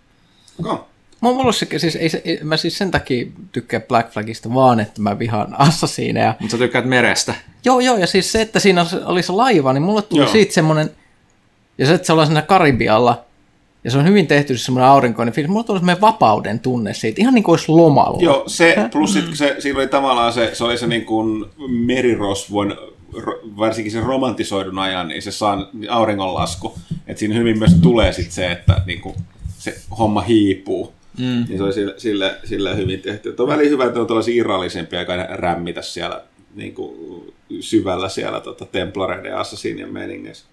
[1.21, 1.33] Go.
[1.33, 5.19] Mulla se, siis, ei, ei, mä siis sen takia tykkään Black Flagista vaan, että mä
[5.19, 6.35] vihaan Assassineja.
[6.39, 7.33] Mutta sä tykkäät merestä.
[7.65, 10.31] Joo, joo, ja siis se, että siinä oli se laiva, niin mulle tuli Joo.
[10.31, 10.91] siitä semmoinen,
[11.77, 13.23] ja se, että se ollaan siinä Karibialla,
[13.83, 17.21] ja se on hyvin tehty se semmoinen aurinkoinen fiilis, mulle tuli semmoinen vapauden tunne siitä,
[17.21, 18.21] ihan niin kuin olisi lomalla.
[18.21, 22.77] Joo, se, plus sit, se, siinä oli tavallaan se, se oli se niin kuin merirosvon,
[23.13, 26.73] ro- varsinkin sen romantisoidun ajan, niin se saa auringonlasku.
[27.07, 29.15] Että siinä hyvin myös tulee sit se, että niin kuin,
[29.57, 30.93] se homma hiipuu.
[31.17, 31.45] Mm.
[31.47, 33.29] Niin se oli sille, sille, sille hyvin tehty.
[33.29, 36.23] Että on väliin hyvä, että on tällaisia irrallisempia, joka rämmitä siellä
[36.55, 36.93] niin kuin,
[37.59, 40.45] syvällä siellä tota, Templareiden ja Assassinien meningeissä.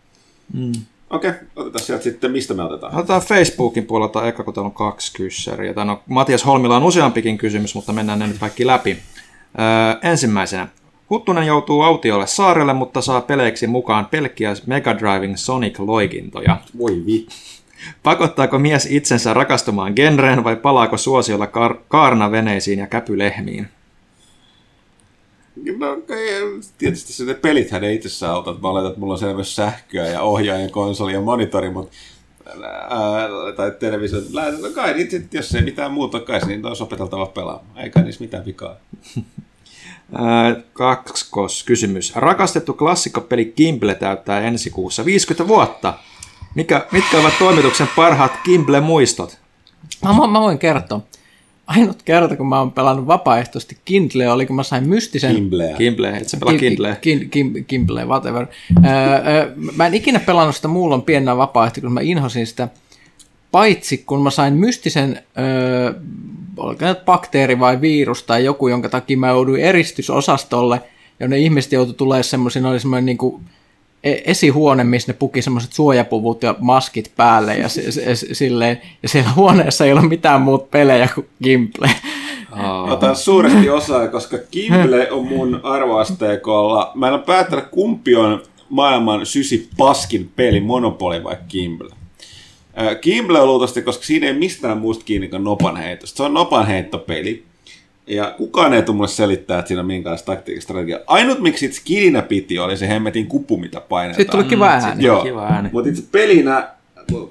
[0.53, 0.73] Mm.
[1.11, 2.95] Okei, okay, otetaan sieltä sitten, mistä me otetaan?
[2.95, 5.73] Otetaan Facebookin puolelta eka, kun täällä on kaksi kyssäriä.
[5.85, 8.99] No, Matias Holmilla on useampikin kysymys, mutta mennään ne nyt kaikki läpi.
[9.59, 10.69] Öö, ensimmäisenä.
[11.11, 16.57] Huttunen joutuu autiolle saarelle, mutta saa peleiksi mukaan pelkkiä Mega Driving Sonic-loikintoja.
[16.79, 17.35] Voi vittu.
[18.03, 23.69] Pakottaako mies itsensä rakastumaan genreen vai palaako suosiolla kar- kaarnaveneisiin ja käpylehmiin?
[25.77, 25.87] No,
[26.79, 30.21] tietysti se pelithän ei itsessään auta, että mä oletan, että mulla on siellä sähköä ja
[30.21, 31.97] ohjaajan, konsoli ja monitori, mutta
[32.91, 34.21] ää, tai televisio,
[34.63, 37.79] no kai niin, jos ei mitään muuta, kai niin olisi opeteltava pelaamaan.
[37.79, 38.77] Eikä niissä mitään vikaa.
[40.73, 42.17] Kakskos kysymys.
[42.17, 45.95] Rakastettu klassikkopeli Kimble täyttää ensi kuussa 50 vuotta.
[46.59, 49.39] Mikä, mitkä ovat toimituksen parhaat Kimble-muistot?
[50.05, 51.01] Mä, mä voin kertoa.
[51.67, 55.35] Ainut kerta, kun mä oon pelannut vapaaehtoisesti Kindle, oli kun mä sain mystisen...
[55.35, 55.77] Kimbleä.
[55.77, 56.99] Kimble, et sä pelaa Kindle.
[57.01, 58.47] Kim, Kim, Kimble, whatever.
[58.85, 62.69] Öö, mä en ikinä pelannut sitä muulla pienenä vapaaehtoisesti, kun mä inhosin sitä.
[63.53, 65.95] Paitsi kun mä sain mystisen, öö,
[66.57, 70.83] oliko nyt bakteeri vai virus tai joku, jonka takia mä jouduin eristysosastolle,
[71.21, 73.43] ja ne ihmiset joutui tulemaan semmoisen, oli semmoinen niin kuin,
[74.05, 77.81] esihuone, missä ne puki semmoiset suojapuvut ja maskit päälle ja, s-
[78.15, 81.91] s- silleen, ja siellä huoneessa ei ole mitään muut pelejä kuin Gimple.
[82.53, 82.93] Oh.
[82.93, 86.93] Otan suuresti osaa, koska Kimble on mun arvoasteikolla.
[86.95, 91.89] Mä en ole päättänyt, kumpi on maailman sysi paskin peli, Monopoly vai Kimble.
[93.01, 96.17] Kimble on luultavasti, koska siinä ei mistään muusta kiinni kuin nopanheitosta.
[96.17, 97.43] Se on nopanheittopeli.
[98.09, 101.01] Ja kukaan ei tule selittää, että siinä on minkälaista taktiikasta strategiaa.
[101.07, 104.23] Ainut miksi itse kilinä piti oli se hemmetin kupu, mitä painetaan.
[104.23, 105.05] Sitten tuli kiva mm, ääni.
[105.05, 105.25] Joo,
[105.73, 106.69] mutta itse pelinä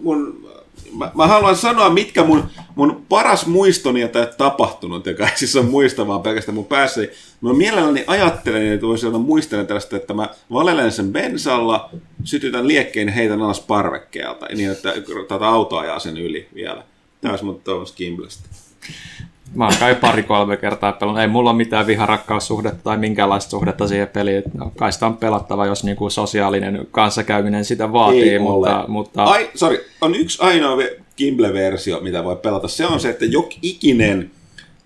[0.02, 0.48] mun,
[0.98, 2.44] mä, mä, haluan sanoa, mitkä mun,
[2.76, 7.02] mun paras muistoni, ei tapahtunut, joka ei siis on muistamaan pelkästään mun päässä.
[7.42, 11.90] Mä mielelläni ajattelen, että voisi olla muistelen tällaista, että mä valelen sen bensalla,
[12.24, 14.94] sytytän liekkeen ja heitän alas parvekkeelta, niin että
[15.28, 16.84] tätä autoa ajaa sen yli vielä.
[17.22, 17.62] Tämä olisi mun
[17.96, 18.50] Kimblestä.
[19.56, 21.22] Mä oon kai pari-kolme kertaa pelannut.
[21.22, 24.44] Ei mulla ole mitään viharakkaussuhdetta tai minkäänlaista suhdetta siihen peliin.
[24.54, 28.30] No, kai sitä on pelattava, jos niinku sosiaalinen kanssakäyminen sitä vaatii.
[28.30, 28.88] Ei mutta, ole.
[28.88, 29.24] mutta...
[29.24, 30.78] Ai, sorry, on yksi ainoa
[31.16, 32.68] Kimble-versio, mitä voi pelata.
[32.68, 34.32] Se on se, että jok ikinen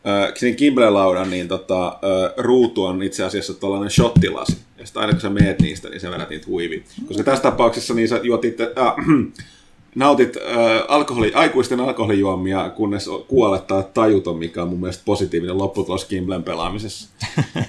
[0.07, 4.57] äh, sen Kimble-laudan niin tota, äh, ruutu on itse asiassa tällainen shottilasi.
[4.77, 6.83] Ja sitten aina kun sä meet niistä, niin sä vedät niitä huiviin.
[7.07, 8.93] Koska tässä tapauksessa niin sä juot itse, äh,
[9.95, 16.05] nautit äh, alkoholi, aikuisten alkoholijuomia, kunnes kuolet tai tajuton, mikä on mun mielestä positiivinen lopputulos
[16.05, 17.09] Kimblen pelaamisessa.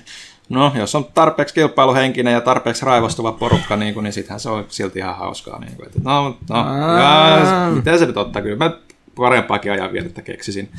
[0.49, 4.65] No, jos on tarpeeksi kilpailuhenkinen ja tarpeeksi raivostuva porukka, niin, kuin, niin sittenhän se on
[4.69, 5.59] silti ihan hauskaa.
[5.59, 6.57] Niin kuin, että no, no,
[6.99, 8.43] ja, miten se nyt ottaa?
[8.43, 8.77] Kyllä mä
[9.15, 10.71] parempaakin ajanvietettä keksisin.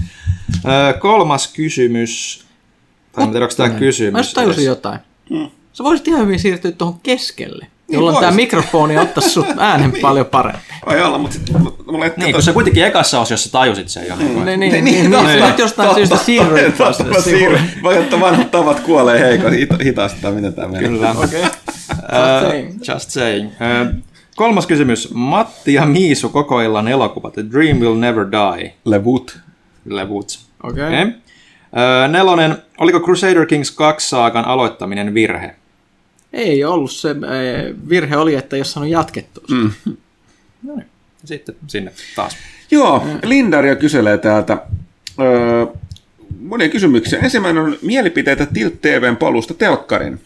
[0.65, 2.45] Öö, kolmas kysymys.
[3.11, 4.35] Tai en tiedä, onko tämä kysymys.
[4.35, 4.99] Mä tajusin jotain.
[5.29, 5.49] Hmm.
[5.73, 7.67] Sä voisit ihan hyvin siirtyä tuohon keskelle.
[7.93, 10.01] Niin jolloin tämä mikrofoni ottaisi sut äänen niin.
[10.01, 10.61] paljon paremmin.
[10.85, 11.37] Voi olla, mutta
[11.85, 14.15] mulla Niin, kun se kuitenkin ekassa osiossa tajusit sen jo.
[14.15, 16.75] Niin, niin, niin, niin, niin, niin, jostain syystä siirryit.
[17.83, 20.89] Voi ottaa vanhat tavat kuolee heikko hitaasti, tai miten tämä menee.
[20.89, 21.11] Kyllä.
[21.11, 21.41] Okay.
[21.41, 23.47] uh, just saying.
[23.47, 24.01] Uh,
[24.35, 25.13] kolmas kysymys.
[25.13, 27.33] Matti ja Miisu koko illan elokuvat.
[27.33, 28.73] The Dream Will Never Die.
[28.85, 29.39] Levut.
[29.85, 30.39] Levut.
[30.63, 30.87] Okei.
[30.87, 31.01] Okay.
[31.01, 31.05] Okay.
[31.05, 32.57] Uh, nelonen.
[32.77, 35.55] Oliko Crusader Kings 2 saakan aloittaminen virhe?
[36.33, 37.15] Ei ollut se
[37.89, 39.41] virhe oli, että jos on jatkettu.
[39.51, 39.71] Mm.
[40.63, 40.85] No niin.
[41.25, 42.37] Sitten sinne taas.
[42.71, 44.57] Joo, Lindaria kyselee täältä
[45.19, 45.65] öö,
[46.39, 47.19] monia kysymyksiä.
[47.19, 50.19] Ensimmäinen on mielipiteitä Tilt TVn palusta telkkarin.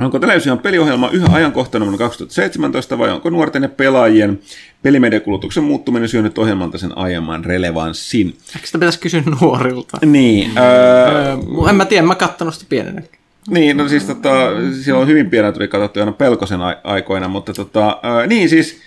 [0.00, 4.40] Onko television peliohjelma yhä ajankohtainen vuonna 2017 vai onko nuorten ja pelaajien
[4.82, 8.26] pelimediakulutuksen muuttuminen syönyt ohjelmalta sen aiemman relevanssin?
[8.26, 9.98] Eikö sitä pitäisi kysyä nuorilta?
[10.06, 10.58] Niin.
[10.58, 10.64] Öö,
[11.64, 13.02] öö, en mä tiedä, mä kattonut sitä pienenä.
[13.50, 14.30] Niin, no siis tota,
[14.82, 18.80] siellä on hyvin pienet tuli katsottu aina pelkosen aikoina, mutta tota, ää, niin siis,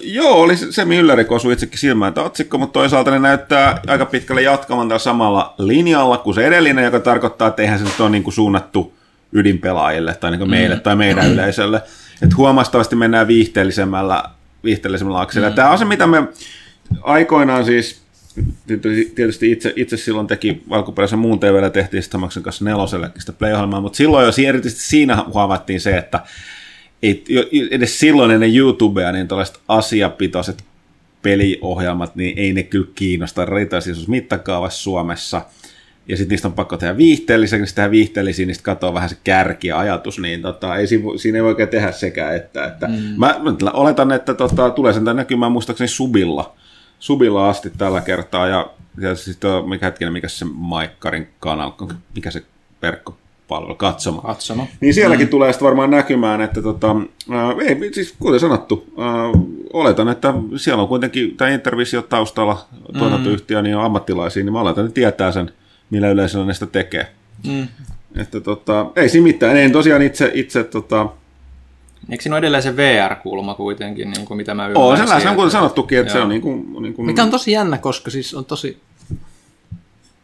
[0.00, 4.42] joo, oli se Mülleri, kun osui itsekin silmään otsikko, mutta toisaalta ne näyttää aika pitkälle
[4.42, 8.22] jatkavan tällä samalla linjalla kuin se edellinen, joka tarkoittaa, että eihän se nyt ole niin
[8.22, 8.94] kuin suunnattu
[9.32, 10.80] ydinpelaajille tai niin kuin meille mm.
[10.80, 11.82] tai meidän yleisölle.
[12.22, 14.24] Että huomastavasti mennään viihteellisemmällä,
[14.64, 15.50] viihteellisemmällä akselilla.
[15.50, 15.56] Mm.
[15.56, 16.22] Tämä on se, mitä me
[17.02, 18.02] aikoinaan siis
[19.14, 23.52] tietysti itse, itse silloin teki alkuperäisen muun TVllä tehtiin sitä maksan kanssa nelosellekin sitä play
[23.80, 26.20] mutta silloin jo erityisesti siinä huomattiin se, että
[27.02, 27.24] ei,
[27.70, 30.64] edes silloin ennen YouTubea niin tällaiset asiapitoiset
[31.22, 35.42] peliohjelmat, niin ei ne kyllä kiinnosta riitaisuus mittakaavassa Suomessa.
[36.08, 39.68] Ja sitten niistä on pakko tehdä viihteellisiä, kun tehdään viihteellisiä, niin katsoa vähän se kärki
[39.68, 42.64] ja ajatus, niin tota, ei, siinä, ei oikein tehdä sekä että.
[42.64, 42.94] että mm.
[43.16, 46.54] mä, mä, oletan, että tota, tulee sen näkymään muistaakseni Subilla,
[47.02, 52.30] Subilla asti tällä kertaa, ja ja siis tuo, mikä hetkinen, mikä se Maikkarin kanava, mikä
[52.30, 52.42] se
[52.82, 54.22] verkkopalvelu, katsoma.
[54.22, 54.68] Katsomo.
[54.80, 55.30] Niin sielläkin mm.
[55.30, 56.96] tulee sitten varmaan näkymään, että tota,
[57.30, 59.06] ää, ei, siis kuten sanottu, ää,
[59.72, 62.66] oletan, että siellä on kuitenkin tämä Intervisio taustalla
[62.98, 65.52] tuotantoyhtiö, niin on ammattilaisia, niin mä oletan, että tietää sen,
[65.90, 67.06] millä yleisöllä ne sitä tekee.
[67.46, 67.68] Mm.
[68.16, 71.08] Että tota, ei siinä mitään, en tosiaan itse, itse tota,
[72.10, 74.96] Eikö siinä ole edelleen se VR-kulma kuitenkin, niin kuin mitä mä Oo, ymmärsin?
[75.06, 76.22] sellainen on kuten että- sanottukin, että se Joo.
[76.22, 78.78] on niin kuin, niin kuin Mikä on tosi jännä, koska siis on tosi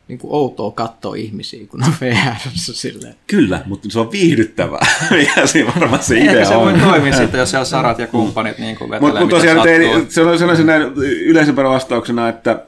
[0.08, 3.14] niin kuin outoa katsoa ihmisiä, kun on VRssä silleen.
[3.26, 6.80] Kyllä, mutta se on viihdyttävää, mikä siinä varmaan se Ehkä idea se voi on.
[6.80, 10.06] toimia sitten, jos siellä sarat ja kumppanit niin kuin vetelee, Mutta mut mitä tosiaan ei,
[10.08, 10.82] se on sellaisen näin
[11.24, 12.62] yleisempänä vastauksena, että,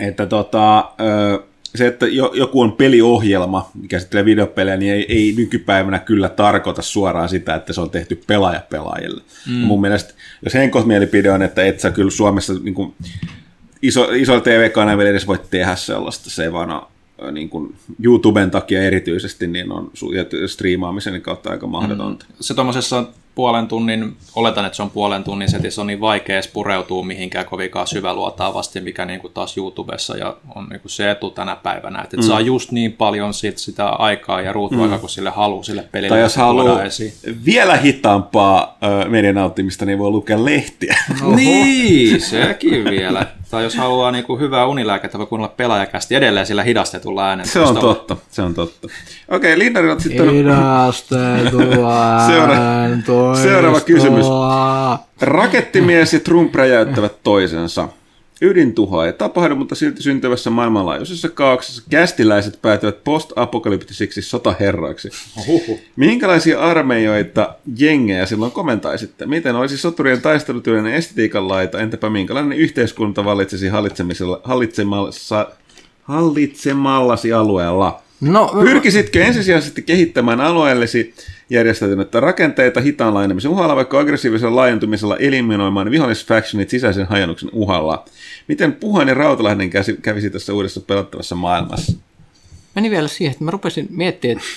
[0.00, 1.42] että tota, ö,
[1.76, 6.82] se, että jo- joku on peliohjelma, mikä käsittelee videopelejä, niin ei, ei nykypäivänä kyllä tarkoita
[6.82, 9.22] suoraan sitä, että se on tehty pelaaja pelaajille.
[9.48, 9.52] Mm.
[9.52, 10.14] Mun mielestä,
[10.44, 12.94] jos henkot mielipide on, että et sä kyllä Suomessa niin kuin,
[13.82, 16.70] iso, isoilla TV-kanavilla edes voi tehdä sellaista, se ei vaan
[17.18, 17.74] ole niin kuin
[18.04, 19.90] YouTuben takia erityisesti, niin on
[20.46, 22.26] striimaamisen kautta aika mahdotonta.
[22.40, 23.04] se tuommoisessa
[23.36, 27.46] puolen tunnin, oletan, että se on puolen tunnin setissä, on niin vaikea edes pureutua mihinkään
[27.46, 32.02] kovinkaan syväluotaavasti, mikä niin kuin taas YouTubessa ja on niin kuin se etu tänä päivänä,
[32.02, 32.22] että mm.
[32.22, 35.00] saa just niin paljon sit sitä aikaa ja ruutuaikaa, mm.
[35.00, 37.12] kun sille haluaa sille pelille Tai jos haluaa esiin.
[37.44, 40.96] vielä hitaampaa ö, median nauttimista, niin voi lukea lehtiä.
[41.34, 43.26] Niin, sekin vielä.
[43.50, 47.50] Tai jos haluaa niin kuin hyvää unilääkettä, voi kuunnella pelaajakästi edelleen sillä hidastetulla äänellä.
[47.50, 48.88] Se on totta, se on totta.
[49.28, 52.56] Okei, Lindarilla sitten Hidastetua Seura-
[53.34, 54.26] seuraava kysymys.
[55.20, 57.88] rakettimies ja Trump räjäyttävät toisensa.
[58.40, 65.10] Ydintuhoa ei tapahdu, mutta silti syntyvässä maailmanlaajuisessa kaauksessa kästiläiset päätyvät post-apokalyptisiksi sotaherroiksi.
[65.46, 65.78] Huhhuh.
[65.96, 69.26] Minkälaisia armeijoita jengejä silloin komentaisitte?
[69.26, 71.80] Miten olisi soturien taistelutyöllinen estetiikan laita?
[71.80, 75.48] Entäpä minkälainen yhteiskunta vallitsisi hallitsemisella, hallitsemassa,
[76.02, 78.02] hallitsemallasi alueella?
[78.20, 81.14] No, Pyrkisitkö ensisijaisesti kehittämään alueellesi
[81.50, 88.04] järjestäytynyttä rakenteita hitaan laajenemisen uhalla, vaikka aggressiivisella laajentumisella eliminoimaan vihollisfactionit sisäisen hajonnuksen uhalla?
[88.48, 89.70] Miten Puhan ja Rautalahden
[90.02, 91.92] kävisi tässä uudessa pelattavassa maailmassa?
[92.76, 94.48] meni vielä siihen, että mä rupesin miettimään että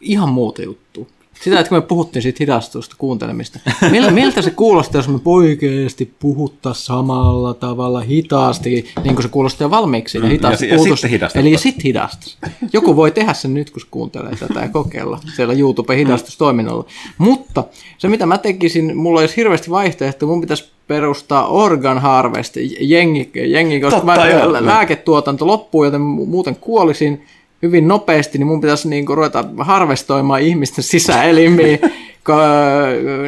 [0.00, 1.06] ihan muuta juttua.
[1.40, 3.58] Sitä, että kun me puhuttiin siitä hidastusta kuuntelemista.
[3.90, 9.70] Mil, miltä se kuulostaa, jos me oikeasti puttaa samalla tavalla hitaasti, niin kuin se kuulostaa
[9.70, 10.18] valmiiksi.
[10.18, 11.00] Ja, hitaasti ja ja puhutus.
[11.00, 11.46] sitten hidastetaan.
[11.46, 12.38] Eli sitten hidastus.
[12.72, 16.84] Joku voi tehdä sen nyt, kun se kuuntelee tätä ja kokeilla siellä YouTube-hidastustoiminnalla.
[17.18, 17.64] Mutta
[17.98, 20.28] se, mitä mä tekisin, mulla olisi hirveästi vaihtoehtoja.
[20.28, 24.52] Mun pitäisi perustaa organ harvest, jengi, jengi koska Totta, mä, joo.
[24.52, 27.26] lääketuotanto loppuu, joten mu- muuten kuolisin
[27.66, 31.78] hyvin nopeasti, niin mun pitäisi niinku ruveta harvestoimaan ihmisten sisäelimiä,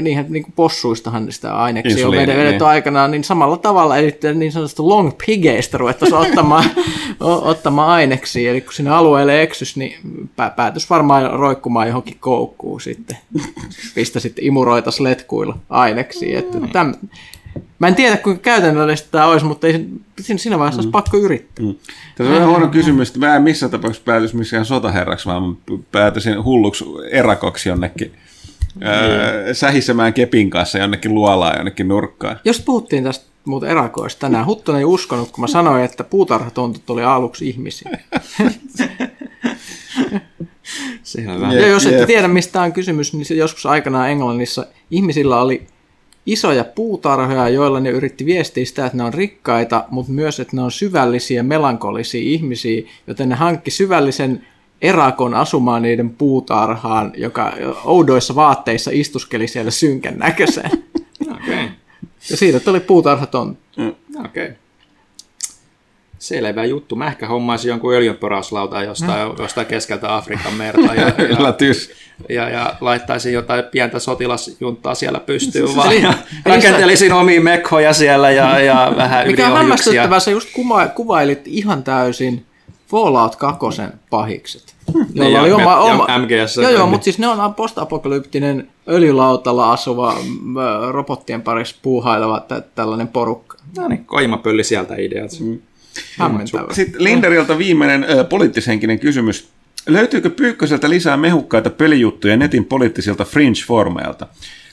[0.01, 2.63] niinhän niinku possuistahan sitä aineksia on vedetty niin.
[2.63, 6.65] aikanaan, niin samalla tavalla, eli niin sanotusta long pigeistä ruvettaisiin ottamaan,
[7.21, 12.81] o- ottamaan aineksia, eli kun sinne alueelle eksys, niin pä- päätys varmaan roikkumaan johonkin koukkuun
[12.81, 13.17] sitten,
[13.95, 16.95] pistä sitten imuroitas letkuilla aineksia, että täm,
[17.79, 19.89] Mä en tiedä, kuinka käytännöllistä tämä olisi, mutta ei,
[20.37, 21.67] siinä- vaiheessa olisi pakko yrittää.
[21.67, 21.75] Mm.
[22.15, 25.57] Tässä on vähän huono kysymys, että mä en missään tapauksessa päätys missään sotaherraksi, vaan
[25.93, 28.13] päätyisin hulluksi erakoksi jonnekin
[28.83, 32.41] öö, sähisemään kepin kanssa jonnekin luolaan jonnekin nurkkaan.
[32.45, 37.03] Jos puhuttiin tästä muuten erakoista tänään, Huttunen ei uskonut, kun mä sanoin, että puutarhatontut oli
[37.03, 37.91] aluksi ihmisiä.
[41.53, 42.07] Ja jos ette jep.
[42.07, 45.67] tiedä, mistä on kysymys, niin joskus aikanaan Englannissa ihmisillä oli
[46.33, 50.63] isoja puutarhoja, joilla ne yritti viestiä sitä, että ne on rikkaita, mutta myös, että ne
[50.63, 54.47] on syvällisiä, melankolisia ihmisiä, joten ne hankki syvällisen
[54.83, 57.53] erakon asumaan niiden puutarhaan, joka
[57.85, 60.71] oudoissa vaatteissa istuskeli siellä synkän näköiseen.
[61.37, 61.69] Okei.
[62.31, 63.59] Ja siitä tuli puutarhaton.
[64.25, 64.53] Okei.
[66.29, 66.97] Selvä juttu.
[66.97, 71.55] Mä ehkä hommaisin jonkun öljynporauslautan jostain, jostain keskeltä Afrikan merta ja, ja,
[72.29, 76.03] ja, ja laittaisin jotain pientä sotilasjunttaa siellä pystyyn vaan.
[76.03, 76.09] Ja
[76.47, 81.41] eli rakentelisin omia mekkoja siellä ja, ja vähän Mikä on hämmästyttävää, sä just kuva, kuvailit
[81.47, 82.45] ihan täysin
[82.87, 83.67] Fallout 2
[84.11, 84.75] pahikset.
[85.15, 86.57] Jolla ja oli oma, me- ja oma, MGS.
[86.57, 90.15] Joo, joo, mutta siis ne on postapokalyptinen öljylautalla asuva
[90.91, 93.59] robottien parissa puuhaileva tä- tällainen porukka.
[93.77, 95.31] No niin, koimapölli sieltä ideat.
[95.41, 95.59] Mm.
[96.19, 96.75] Hämmentävä.
[96.75, 99.49] Sitten Linderilta viimeinen ö, poliittishenkinen kysymys.
[99.87, 104.27] Löytyykö Pyykköseltä lisää mehukkaita pelijuttuja netin poliittisilta fringe-formeilta?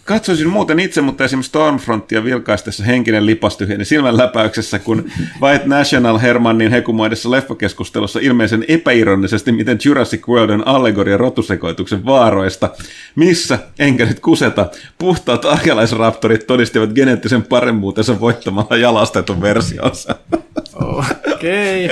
[0.05, 5.05] Katsoisin muuten itse, mutta esimerkiksi Stormfrontia vilkaistessa henkinen lipastui hänen silmänläpäyksessä, kun
[5.41, 12.69] White National Hermannin hekumoidessa leffakeskustelussa ilmeisen epäironisesti, miten Jurassic World on allegoria rotusekoituksen vaaroista,
[13.15, 20.15] missä, enkä nyt kuseta, puhtaat arkealaisraptorit todistivat geneettisen paremmuutensa voittamalla jalastetun versionsa.
[21.33, 21.89] Okei.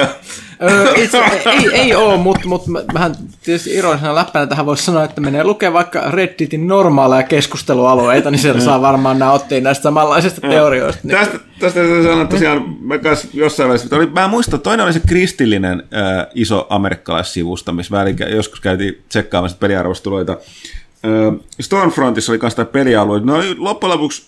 [0.62, 2.64] Öö, itse, ei, ei ole, mutta mut,
[2.94, 8.40] vähän tietysti ironisena läppänä tähän voisi sanoa, että menee lukee vaikka Redditin normaaleja keskustelualueita, niin
[8.40, 11.02] siellä saa varmaan nämä ottiin näistä samanlaisista teorioista.
[11.04, 11.18] Niin.
[11.18, 15.84] Tästä, tästä sanoa tosiaan, mä kanssa jossain välissä, oli, mä muistan, toinen oli se kristillinen
[15.94, 20.32] äh, iso amerikkalaissivusta, missä väliin joskus käytiin tsekkaamassa peliarvosteluita.
[20.32, 24.24] Äh, Stormfrontissa oli kanssa pelialueita, ne oli loppujen lopuksi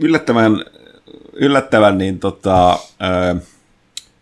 [0.00, 0.64] yllättävän,
[1.36, 3.42] yllättävän niin tota, äh,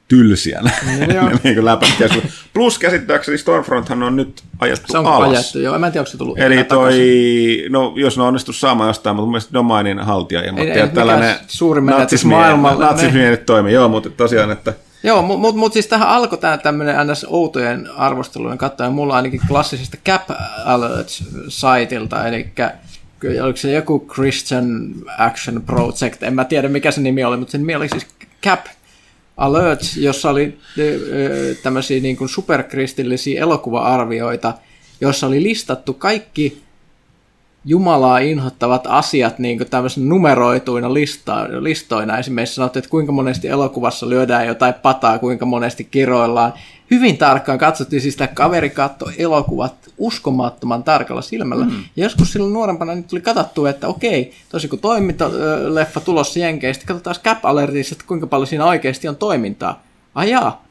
[0.09, 0.61] tylsiä
[1.45, 2.09] niin kuin läpättiä.
[2.55, 5.29] Plus käsittääkseni Stormfronthan on nyt ajettu Se on alas.
[5.31, 5.75] ajettu, joo.
[5.75, 7.73] En mä tiedä, onko se tullut Eli toi, takaisin.
[7.73, 11.81] no jos ne onnistu saamaan jostain, mutta mun mielestä Domainin haltija ilmoitti, että tällainen suuri
[11.81, 12.85] menetys natsismi- maailmalle.
[12.85, 14.73] Natsismi ei nyt toimi, joo, mutta tosiaan, että
[15.03, 17.27] Joo, mutta mut, mut siis tähän alkoi tämä tämmöinen ns.
[17.29, 18.93] outojen arvostelujen katsoen.
[18.93, 20.23] Mulla ainakin klassisesta Cap
[20.65, 22.53] Alert-saitilta, eli
[23.43, 27.61] oliko se joku Christian Action Project, en mä tiedä mikä se nimi oli, mutta sen
[27.61, 28.07] nimi oli siis
[28.43, 28.67] Cap
[29.37, 30.59] Alert, jossa oli
[31.63, 34.55] tämmöisiä niin kuin superkristillisiä elokuva-arvioita,
[35.01, 36.65] jossa oli listattu kaikki
[37.67, 42.19] Jumalaa inhottavat asiat niin kuin tämmöisenä numeroituina lista, listoina.
[42.19, 46.53] Esimerkiksi sanottu, että kuinka monesti elokuvassa lyödään jotain pataa, kuinka monesti kiroillaan.
[46.91, 51.65] Hyvin tarkkaan katsottiin, siis tämä kaveri katsoi elokuvat uskomattoman tarkalla silmällä.
[51.65, 51.85] Mm.
[51.97, 57.17] Ja joskus silloin nuorempana niin tuli katsottua, että okei, tosi kun toimintaleffa tulossa Jenkeistä, katsotaan
[57.25, 59.83] Cap Alertissa, että kuinka paljon siinä oikeasti on toimintaa.
[60.15, 60.65] Ajaa,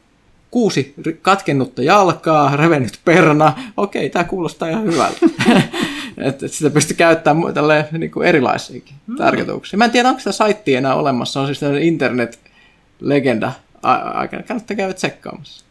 [0.51, 3.53] kuusi katkennutta jalkaa, revennyt perna.
[3.77, 5.17] Okei, tämä kuulostaa ihan hyvältä.
[6.17, 9.15] että et sitä pystyy käyttämään tälleen niin kuin erilaisiakin mm.
[9.15, 9.77] tarkoituksia.
[9.77, 11.39] Mä en tiedä, onko sitä saittia enää olemassa.
[11.41, 13.51] On siis tämmöinen internet-legenda.
[13.83, 15.65] A- aika kannattaa käydä tsekkaamassa.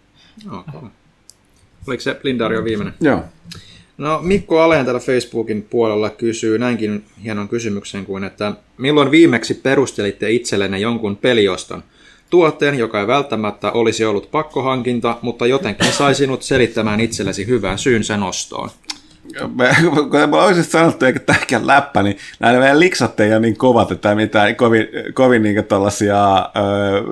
[0.47, 0.89] Okay.
[1.87, 2.95] Oliko se Lindario viimeinen?
[3.01, 3.23] joo.
[3.99, 10.31] No Mikko Aleen täällä Facebookin puolella kysyy näinkin hienon kysymyksen kuin, että milloin viimeksi perustelitte
[10.31, 11.83] itsellenne jonkun pelioston?
[12.31, 18.05] Tuotteen, joka ei välttämättä olisi ollut pakkohankinta, mutta jotenkin sai sinut selittämään itsellesi hyvän syyn
[18.05, 18.71] sen ostoon.
[19.41, 23.91] Kun me olisi sanottu, eikä tämäkään läppä, niin nämä meidän liksat ei ole niin kovat,
[23.91, 27.03] että mitään kovin, kovin niin tällaisia öö,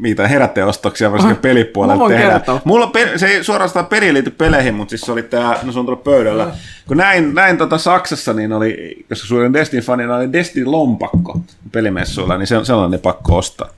[0.00, 2.32] mitä herättäjäostoksia varsinkin mä pelipuolella voin tehdään.
[2.32, 2.60] kertoa.
[2.64, 5.72] Mulla on pe- se ei suorastaan peli liity peleihin, mutta siis se oli tämä, no
[5.72, 6.50] se on tuolla pöydällä.
[6.88, 11.40] Kun näin, näin tota Saksassa, niin oli, koska suurin Destin fanina oli Destin lompakko
[11.72, 13.68] pelimessuilla, niin se, sellainen pakko ostaa.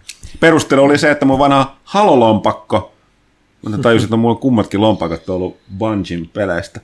[0.40, 2.92] Perustelu oli se, että mun vanha Halo-lompakko,
[3.62, 6.80] mutta tajusin, että mulla on kummatkin lompakot ollut Bungin peleistä.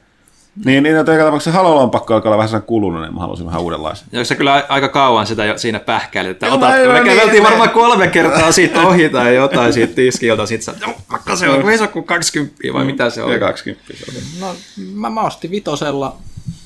[0.64, 4.08] Niin, niin että joka tapauksessa Halo-lompakko alkaa olla vähän kulunut, niin mä halusin vähän uudenlaisen.
[4.12, 7.04] Ja se kyllä aika kauan sitä jo siinä pähkäili, että Joo, otat, mä- me mä-
[7.04, 11.36] käveltiin niin, varmaan kolme kertaa siitä ohi tai jotain siitä tiskiltä, sit sä, joo, vaikka
[11.36, 13.40] se on, kun ei se ole kuin 20 vai mitä se Ja on.
[13.40, 14.18] 20 se oli.
[14.40, 14.54] No,
[14.94, 16.16] mä, mä ostin vitosella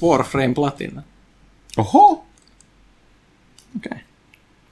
[0.02, 1.02] Warframe Platina.
[1.76, 2.24] Oho!
[3.76, 3.98] Okay.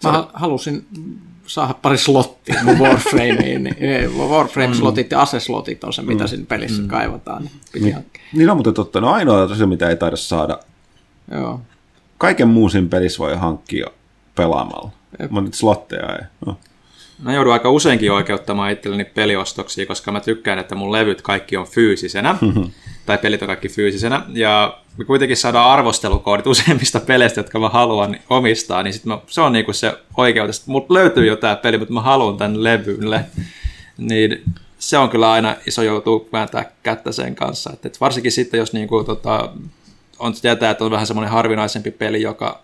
[0.05, 0.87] Mä ha- halusin
[1.49, 3.39] saada pari slottia mun Warframeen.
[3.65, 7.43] niin, eh, Warframe-slotit ja ase-slotit on se, mitä siinä pelissä kaivataan.
[7.43, 8.23] Niin piti hankkia.
[8.33, 9.01] Niin on muuten totta.
[9.01, 10.59] No ainoa tosiaan, mitä ei taida saada.
[11.31, 11.61] Joo.
[12.19, 13.87] Kaiken muun siinä pelissä voi hankkia
[14.35, 14.91] pelaamalla.
[15.31, 16.25] Mutta slotteja ei.
[16.47, 16.57] No.
[17.23, 21.67] Mä joudun aika useinkin oikeuttamaan itselleni peliostoksia, koska mä tykkään, että mun levyt kaikki on
[21.67, 22.39] fyysisenä,
[23.07, 28.17] tai pelit on kaikki fyysisenä, ja me kuitenkin saadaan arvostelukoodit useimmista peleistä, jotka mä haluan
[28.31, 30.67] omistaa, niin sit mä, se on niinku se oikeutus.
[30.67, 33.25] Mut löytyy jo tää peli, mutta mä haluan tän levylle.
[33.99, 34.43] Niin
[34.79, 37.71] se on kyllä aina iso joutuu vääntää kättä sen kanssa.
[37.73, 39.51] Et, et varsinkin sitten, jos niinku, tota,
[40.19, 42.63] on tietää, että on vähän semmoinen harvinaisempi peli, joka,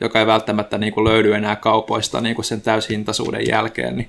[0.00, 4.08] joka ei välttämättä niinku löydy enää kaupoista niinku sen täyshintaisuuden jälkeen, niin,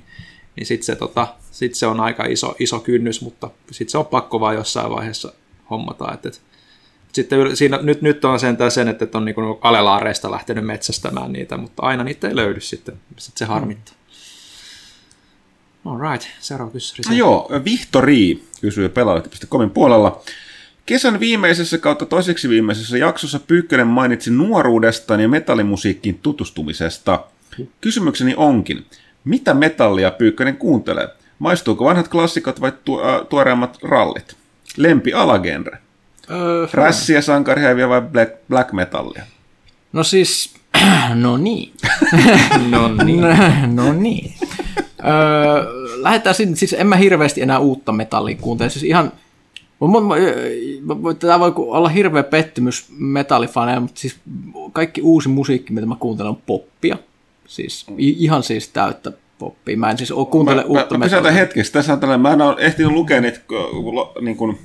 [0.55, 4.05] niin sitten se, tota, sit se on aika iso, iso kynnys, mutta sitten se on
[4.05, 5.33] pakko vaan jossain vaiheessa
[5.69, 6.13] hommata.
[6.13, 6.41] Et, et,
[7.13, 11.83] sitten siinä, nyt, nyt on sentään sen, että on niinku alelaareista lähtenyt metsästämään niitä, mutta
[11.83, 12.95] aina niitä ei löydy sitten.
[13.17, 13.95] Sitten se harmittaa.
[15.85, 17.09] All right, seuraava kysymys.
[17.09, 20.21] No joo, Vihtori kysyy pelaajalehti.comin puolella.
[20.87, 27.23] Kesän viimeisessä kautta toiseksi viimeisessä jaksossa Pyykkönen mainitsi nuoruudestaan ja metallimusiikkiin tutustumisesta.
[27.81, 28.85] Kysymykseni onkin,
[29.25, 31.07] mitä metallia Pyykkönen kuuntelee?
[31.39, 34.35] Maistuuko vanhat klassikot vai tu- äh, tuoreimmat rallit?
[34.77, 35.77] Lempi alagenre?
[36.31, 39.23] Öö, Rässiä, sankarheaviä vai black, black metallia?
[39.93, 40.53] no siis,
[41.23, 41.71] no niin.
[42.71, 43.21] No niin.
[43.75, 44.33] no niin.
[44.99, 45.65] Öö,
[45.95, 49.11] lähdetään sinne, siis en mä hirveästi enää uutta metallia kuuntele, siis ihan
[51.19, 54.19] tämä voi olla hirveä pettymys metallifaneja, mutta siis
[54.73, 56.97] kaikki uusi musiikki, mitä mä kuuntelen, on poppia.
[57.47, 59.77] Siis ihan siis täyttä poppia.
[59.77, 61.71] Mä en siis oo kuuntele mä, uutta mä, pysäytän hetkeksi.
[61.71, 63.39] Tässä on tällainen, mä en ole ehtinyt lukea niitä
[64.21, 64.59] niin kuin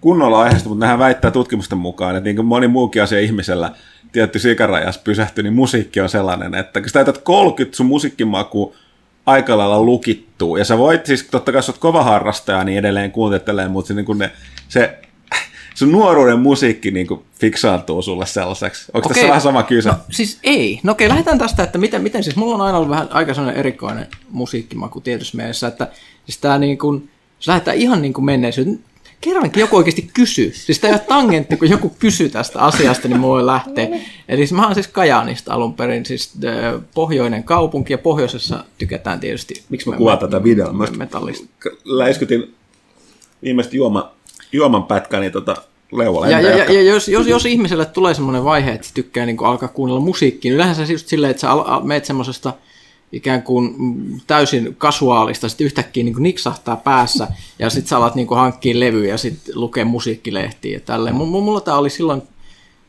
[0.00, 3.72] kunnolla aiheesta, mutta nehän väittää tutkimusten mukaan, että niin kuin moni muukin asia ihmisellä
[4.12, 8.74] tietty sikarajas pysähtyy, niin musiikki on sellainen, että kun sä täytät 30 sun musiikkimaku
[9.26, 10.56] aika lailla lukittuu.
[10.56, 13.94] Ja sä voit siis, totta kai sä oot kova harrastaja, niin edelleen kuuntelee, mutta se,
[13.94, 14.30] niin kuin ne,
[14.74, 14.98] se
[15.74, 18.84] sun nuoruuden musiikki niin kuin fiksaantuu sulle sellaiseksi.
[18.94, 19.14] Onko Okei.
[19.14, 19.90] tässä vähän sama kysä?
[19.90, 20.80] No, siis ei.
[20.82, 23.60] No okei, lähdetään tästä, että miten, miten siis, mulla on aina ollut vähän aika sellainen
[23.60, 25.88] erikoinen musiikkimaku tietyssä mielessä, että
[26.26, 28.84] siis tää niin kuin, jos lähdetään ihan niin kuin menneisyyteen,
[29.20, 30.52] kerrankin joku oikeasti kysyy.
[30.54, 33.88] Siis tämä ei ole tangentti, kun joku kysyy tästä asiasta, niin mulla voi lähteä.
[34.28, 39.20] Eli siis mä oon siis Kajaanista alun perin, siis äh, pohjoinen kaupunki, ja pohjoisessa tykätään
[39.20, 39.62] tietysti.
[39.68, 40.72] Miksi Mä kuvaan tätä videoa.
[40.72, 41.46] Mä Metallista.
[41.84, 42.54] läiskytin
[43.42, 44.14] viimeistä juoma,
[44.54, 45.56] juoman pätkäni tota
[45.92, 46.30] leualle.
[46.30, 49.44] Ja, ja, ja, ja jos, jos, jos ihmiselle tulee semmoinen vaihe, että se tykkää niin
[49.44, 52.52] alkaa kuunnella musiikkia, niin yleensä se just silleen, että sä al- al- meet semmoisesta
[53.12, 53.74] ikään kuin
[54.26, 57.28] täysin kasuaalista, sitten yhtäkkiä niin niksahtaa päässä,
[57.58, 61.16] ja sitten sä alat niin hankkia levyjä ja sitten lukee musiikkilehtiä ja tälleen.
[61.16, 62.22] Mulla tämä oli silloin,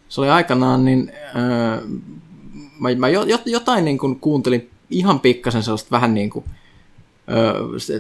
[0.09, 1.81] se oli aikanaan, niin öö,
[2.79, 6.45] mä, mä jo- jo- jotain niin kuin kuuntelin ihan pikkasen sellaista vähän niin kuin,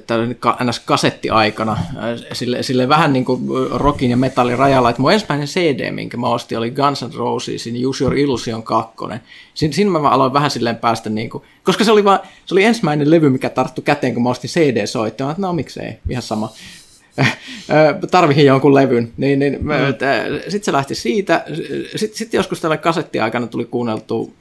[0.07, 0.79] tällainen ns.
[0.79, 1.77] kasettiaikana,
[2.33, 3.41] sille, sille vähän niin kuin
[3.71, 7.87] rockin ja metallin rajalla, että mun ensimmäinen CD, minkä mä ostin, oli Guns N' Rosesin
[7.87, 8.95] Use Your Illusion 2.
[9.53, 12.63] Sin, siinä mä aloin vähän silleen päästä, niin kuin, koska se oli, vaan, se oli
[12.63, 16.53] ensimmäinen levy, mikä tarttu käteen, kun mä ostin CD-soittimen, että no miksei, ihan sama.
[18.11, 19.69] tarvihin jonkun levyn, niin, niin mm.
[20.41, 21.45] sitten se lähti siitä.
[21.95, 24.31] Sitten sit joskus tällä kasettiaikana tuli kuunneltua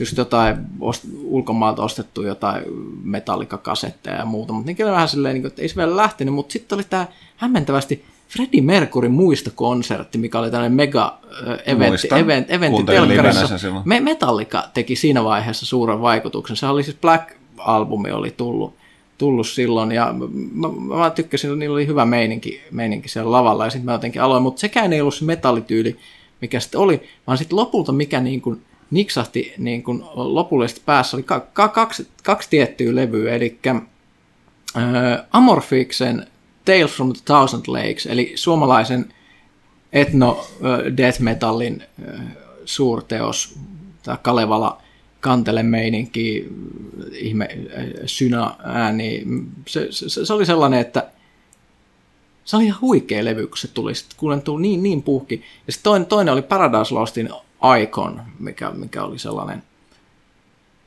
[0.00, 2.62] just jotain ost, ulkomaalta ostettu jotain
[3.02, 6.52] metallikasetteja ja muuta, mutta niin vähän silleen, niin kuin, että ei se vielä lähtenyt, mutta
[6.52, 7.06] sitten oli tämä
[7.36, 11.18] hämmentävästi Freddie Mercuryn muistokonsertti, mikä oli tällainen mega
[11.66, 12.18] eventti, Muistan.
[12.18, 13.58] event, eventti telkkarissa.
[13.84, 16.56] Me Metallica teki siinä vaiheessa suuren vaikutuksen.
[16.56, 18.74] Se oli siis Black-albumi oli tullut,
[19.18, 20.14] tullut silloin ja
[20.52, 24.42] mä, mä tykkäsin, niillä oli hyvä meininki, meininki siellä lavalla ja sitten mä jotenkin aloin,
[24.42, 25.96] mutta sekään ei ollut se metallityyli,
[26.40, 31.22] mikä sitten oli, vaan sitten lopulta mikä niin kuin niksahti niin kuin lopullisesti päässä oli
[31.22, 33.76] ka- ka- kaksi, kaksi tiettyä levyä, eli äh,
[35.30, 36.26] Amorphiksen
[36.64, 39.12] Tales from the Thousand Lakes, eli suomalaisen
[39.92, 42.20] etno äh, death metallin äh,
[42.64, 43.58] suurteos,
[44.02, 44.82] tämä Kalevala
[45.20, 46.48] kantele meininki,
[47.12, 47.48] ihme
[47.78, 49.24] äh, syna ääni,
[49.68, 51.10] se, se, se, oli sellainen, että
[52.44, 53.94] se oli ihan huikea levy, kun se tuli.
[53.94, 55.42] Sitten kuulentuu niin, niin puhki.
[55.66, 57.30] Ja sitten toinen, toinen oli Paradise Lostin
[57.82, 59.62] Icon, mikä, mikä oli sellainen.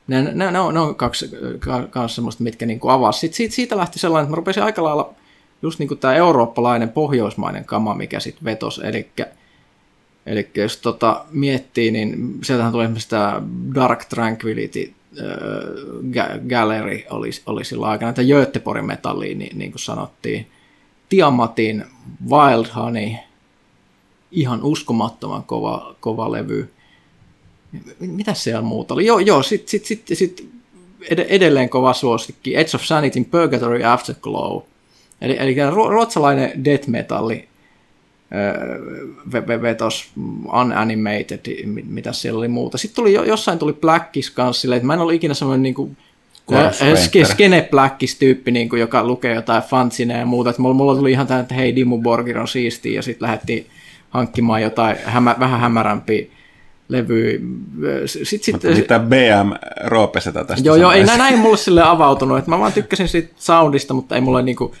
[0.06, 1.30] Ne, ne, ne, on, ne on kaksi
[1.90, 3.20] kanssa semmoista, mitkä niin avasi.
[3.20, 5.14] Sitten siitä, siitä lähti sellainen, että mä rupesin aika lailla
[5.62, 8.80] just niin kuin tämä eurooppalainen pohjoismainen kama, mikä sitten vetosi.
[8.84, 9.10] Eli,
[10.26, 13.42] eli jos tota miettii, niin sieltähän tuli esimerkiksi tämä
[13.74, 20.46] Dark Tranquility äh, Gallery oli, oli sillä aikana, että Göteborgin metalliin, niin, niin kuin sanottiin.
[21.08, 21.84] Tiamatin
[22.30, 23.10] Wild Honey,
[24.34, 26.70] ihan uskomattoman kova, kova levy.
[28.00, 29.06] Mitä siellä muuta oli?
[29.06, 30.48] Joo, joo sit, sit, sit, sit
[31.10, 32.56] edelleen kova suosikki.
[32.56, 34.62] Edge of Sanity Purgatory Afterglow.
[35.20, 37.48] Eli, eli ruotsalainen death metalli
[39.62, 40.10] vetos
[40.60, 42.78] unanimated, mitä siellä oli muuta.
[42.78, 45.96] Sitten tuli, jossain tuli Blackis kanssa silleen, että mä en ollut ikinä semmoinen niin kuin,
[47.24, 50.50] skene Blackis tyyppi, niin kuin, joka lukee jotain fansineja ja muuta.
[50.50, 53.66] Että mulla, mulla tuli ihan tämä, että hei Dimmu Borgir on siistiä ja sitten lähdettiin
[54.14, 56.26] hankkimaan jotain hämä, vähän hämärämpiä
[56.88, 57.32] levyä.
[58.06, 59.52] Sitten, sit, Mitä BM
[59.84, 62.38] Roopesetä tästä Joo, joo, ei näin, näin mulle sille avautunut.
[62.38, 64.74] Että mä vaan tykkäsin siitä soundista, mutta ei mulle niinku,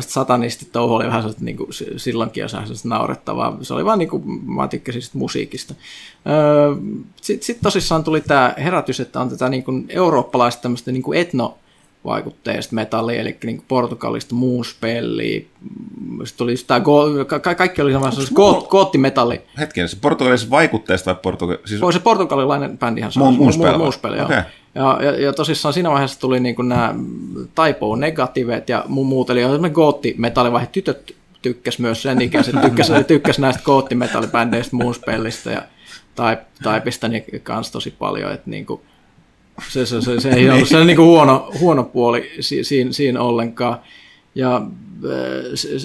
[0.00, 3.58] satanistit touhu oli vähän sellaista, niinku, silloinkin jos sellaista naurettavaa.
[3.62, 5.74] Se oli vaan niinku, mä tykkäsin siitä musiikista.
[6.28, 6.74] Öö,
[7.22, 11.58] Sitten sit tosissaan tuli tämä herätys, että on tätä niinku eurooppalaista tämmöistä niinku etno
[12.04, 15.40] vaikutteista metallia, eli niin Portugalista muunspelliä.
[16.24, 16.80] Sitten tuli tämä,
[17.40, 19.40] ka- kaikki oli semmoista go- goottimetalli.
[19.58, 21.56] Hetken, se portugalisesta vaikutteesta vai portugal...
[21.64, 21.80] Siis...
[21.92, 23.36] Se portugalilainen bändihän se on.
[24.16, 24.24] Joo.
[24.24, 24.42] Okay.
[24.74, 26.94] Ja, ja, ja, tosissaan siinä vaiheessa tuli niin nämä
[27.54, 30.66] Taipo negatiivet ja muut, eli on goottimetalli vaihe.
[30.72, 35.62] Tytöt tykkäs myös sen ikäiset, tykkäs, tykkäs näistä goottimetallibändeistä muunspellistä ja
[36.62, 38.80] Taipista niin kanssa tosi paljon, että niin kuin,
[39.68, 43.20] se, se, se, se ei ollut se niin kuin huono, huono puoli si, siinä, siinä
[43.20, 43.80] ollenkaan.
[44.34, 44.66] Ja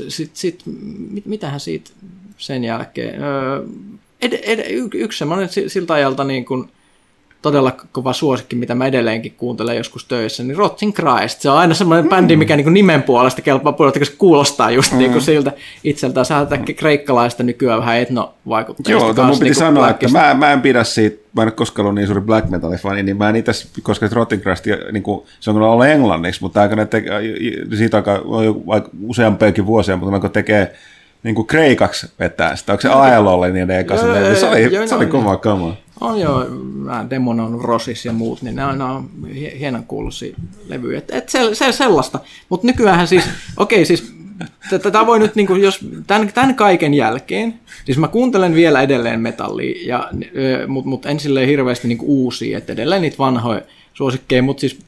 [0.09, 0.61] sitten sit,
[1.09, 1.91] mit, mitähän siitä
[2.37, 3.21] sen jälkeen?
[4.21, 6.69] Ed, ed, yksi semmoinen siltä ajalta niin kuin
[7.45, 11.41] todella kova suosikki, mitä mä edelleenkin kuuntelen joskus töissä, niin Rotting Christ.
[11.41, 12.09] Se on aina semmoinen mm.
[12.09, 14.97] bändi, mikä niin nimen puolesta kelpaa puolesta, koska se kuulostaa just mm.
[14.97, 15.51] niin kuin siltä
[15.83, 16.25] itseltään.
[16.25, 18.91] Sä kreikkalaista nykyään vähän etno-vaikutteista.
[18.91, 21.85] Joo, mun piti niin sanoa, että mä, mä en pidä siitä, mä en ole koskaan
[21.85, 23.51] ollut niin suuri black metal fani, niin mä en itse,
[23.83, 27.09] koska Rotting Christ, niin kuin, se on kyllä ollut englanniksi, mutta aika ne teke,
[27.77, 28.21] siitä aika,
[29.07, 30.75] useampiakin vuosia, mutta mä tekee
[31.23, 32.71] niin kuin kreikaksi vetää sitä.
[32.71, 33.97] Onko se ALOlle niin eka?
[33.97, 34.05] Se
[34.47, 35.84] oli, se oli kova kama.
[36.01, 36.45] On joo,
[36.85, 40.35] nämä Demon on Rosis ja muut, niin nämä on, nämä on hie- hienon kuulosia
[40.67, 40.97] levyjä.
[40.97, 42.19] Et, et se, se, sellaista.
[42.49, 43.23] Mutta nykyään siis,
[43.57, 44.13] okei okay, siis
[44.69, 49.87] tätä voi nyt, niinku, jos tämän, tämän kaiken jälkeen, siis mä kuuntelen vielä edelleen metallia,
[49.87, 50.09] ja,
[50.67, 53.61] mutta mut en silleen hirveästi niinku uusia, että edelleen niitä vanhoja
[53.93, 54.79] suosikkeja, mutta siis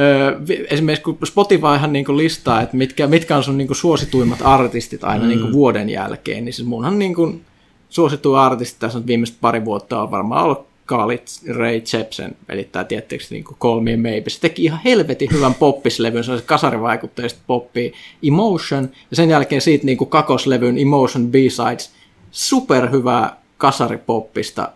[0.00, 0.40] Öö,
[0.70, 5.38] esimerkiksi kun Spotifyhan niin listaa, että mitkä, mitkä on sun niin suosituimmat artistit aina niin
[5.38, 5.44] mm.
[5.44, 7.44] niin vuoden jälkeen, niin siis munhan niin kuin
[7.90, 11.18] suosituin artisti tässä on viimeiset pari vuotta on varmaan ollut Khalid
[11.48, 14.30] Ray Jepsen, eli tämä tietysti niin kolmien Maybe.
[14.30, 17.92] Se teki ihan helvetin hyvän poppislevyn, se on se kasarivaikutteista poppi
[18.22, 21.90] Emotion, ja sen jälkeen siitä niin kuin kakoslevyn Emotion B-Sides,
[22.30, 24.68] superhyvää kasaripoppista.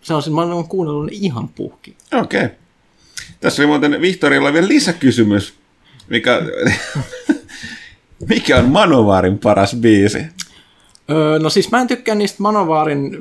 [0.00, 1.96] Se on, mä oon kuunnellut ihan puhki.
[2.12, 2.44] Okei.
[2.44, 2.56] Okay.
[3.40, 5.54] Tässä oli muuten Vihtorilla vielä lisäkysymys,
[6.08, 6.42] mikä,
[8.28, 10.18] mikä on Manovaarin paras biisi?
[11.10, 13.18] Öö, no siis mä en tykkää niistä Manovaarin,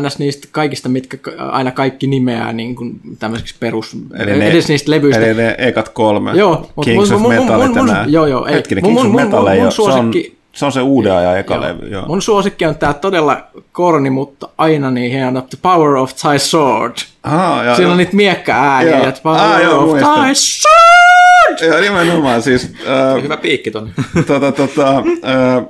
[0.00, 0.18] ns.
[0.18, 5.26] niistä kaikista, mitkä aina kaikki nimeää niin kuin tämmöiseksi perus, eli ne, edes niistä levyistä.
[5.26, 8.54] Eli ne ekat kolme, joo, Kings mun, of mun, Metal, mun, mun, joo, joo, ei,
[8.54, 11.12] hetkinen, Kings mun, of Metal mun, mun, mun suosikki, se on, se on se uuden
[11.12, 11.62] ajan eka joo.
[11.62, 11.88] levy.
[11.88, 12.06] Joo.
[12.06, 16.94] Mun suosikki on tää todella korni, mutta aina niin hieno, The Power of Thy Sword.
[17.22, 20.24] Aha, joo, Siinä on niitä miekka-ääniä, The Power ah, joo, of muistan.
[20.24, 21.70] Thy Sword!
[21.70, 22.74] Joo, nimenomaan siis.
[22.86, 23.90] Äh, Hyvä piikki tonne.
[24.26, 25.04] Tota, tota, äh,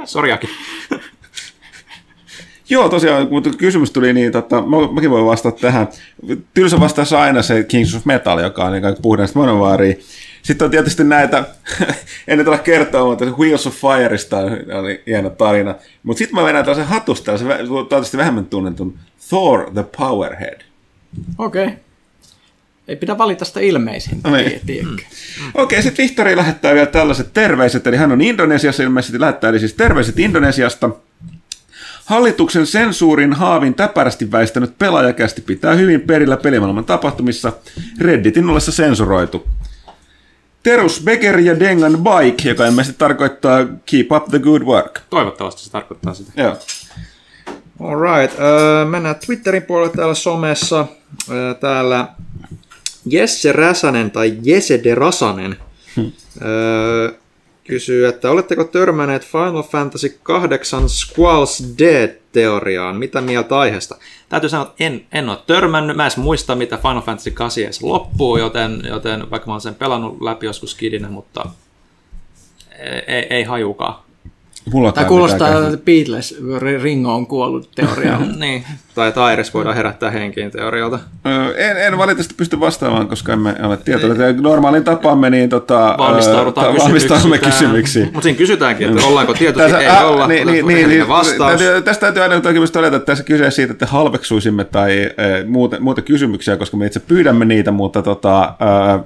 [0.04, 0.50] Sorjaakin.
[2.72, 5.88] Joo, tosiaan, mutta kysymys tuli niin, tota, mä, mäkin voin vastata tähän.
[6.54, 9.94] Tylsä vastaus aina se Kings of Metal, joka on niin puhdasta monovaaria.
[10.42, 11.44] Sitten on tietysti näitä,
[12.28, 15.74] en nyt ole kertoa, mutta Wheels of Fireista on, on hieno tarina.
[16.02, 20.60] Mutta sitten mä vedän tällaisen hatusta, se toivottavasti vähemmän tunnetun Thor the Powerhead.
[21.38, 21.64] Okei.
[21.64, 21.76] Okay.
[22.88, 24.86] Ei pidä valita sitä ilmeisintä, no niin.
[24.86, 24.92] mm.
[24.94, 25.08] Okei,
[25.54, 29.74] okay, sitten Vihtori lähettää vielä tällaiset terveiset, eli hän on Indonesiassa ilmeisesti lähettää, eli siis
[29.74, 30.90] terveiset Indonesiasta.
[32.04, 37.52] Hallituksen sensuurin haavin täpärästi väistänyt pelaajakästi pitää hyvin perillä pelimaailman tapahtumissa
[38.00, 39.46] Redditin ollessa sensuroitu.
[40.62, 45.00] Terus Becker ja Dengan Bike, joka ilmeisesti tarkoittaa Keep up the good work.
[45.10, 46.32] Toivottavasti se tarkoittaa sitä.
[46.36, 46.56] Joo.
[47.80, 50.80] Alright, uh, mennään Twitterin puolelle täällä somessa.
[50.80, 52.08] Uh, täällä
[53.06, 55.56] Jesse Räsänen tai Jesse de Rasanen
[55.96, 56.04] hmm.
[56.04, 57.21] uh,
[57.64, 62.96] kysyy, että oletteko törmänneet Final Fantasy 8 Squalls Dead-teoriaan?
[62.96, 63.96] Mitä mieltä aiheesta?
[64.28, 65.96] Täytyy sanoa, että en, en ole törmännyt.
[65.96, 69.74] Mä en muista, mitä Final Fantasy 8 edes loppuu, joten, joten vaikka mä olen sen
[69.74, 71.46] pelannut läpi joskus kidinä, mutta
[73.06, 74.02] ei, ei hajukaan.
[74.72, 76.38] Mulla Tämä kuulostaa, että Beatles
[76.82, 78.26] Ringo on kuollut teorialla.
[78.40, 78.64] niin.
[78.94, 80.98] Tai Tyrus voidaan herättää henkiin teorialta.
[81.56, 84.32] En, en valitettavasti pysty vastaamaan, koska emme ole tietoja.
[84.40, 88.04] Normaalin tapaamme niin tota, valmistaudutaan valmistaudumme kysymyksiin.
[88.04, 90.26] Mutta siinä kysytäänkin, että ollaanko tietoisia, ei äh, olla.
[90.26, 91.60] Niin, niin, niin, niin, vastaus.
[91.84, 96.02] Tästä täytyy aina toki todeta, että tässä kyse siitä, että halveksuisimme tai äh, muuta, muuta
[96.02, 99.00] kysymyksiä, koska me itse pyydämme niitä, mutta tota, äh,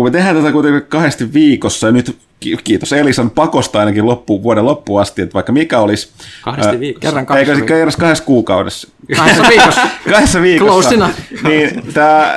[0.00, 2.18] kun me tehdään tätä kuitenkin kahdesti viikossa, ja nyt
[2.64, 6.08] kiitos Elisan pakosta ainakin loppuun, vuoden loppuun asti, että vaikka mikä olisi...
[6.42, 7.00] Kahdesti viikossa.
[7.00, 8.88] Kerran kahdessa Eikö kerran kahdessa kuukaudessa?
[9.16, 9.80] Kahdessa viikossa.
[10.12, 10.72] kahdessa viikossa.
[10.72, 11.10] Closina.
[11.42, 12.34] niin tämä,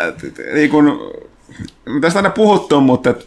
[0.54, 1.12] niin kun,
[2.02, 3.24] tästä aina puhuttu, mutta et,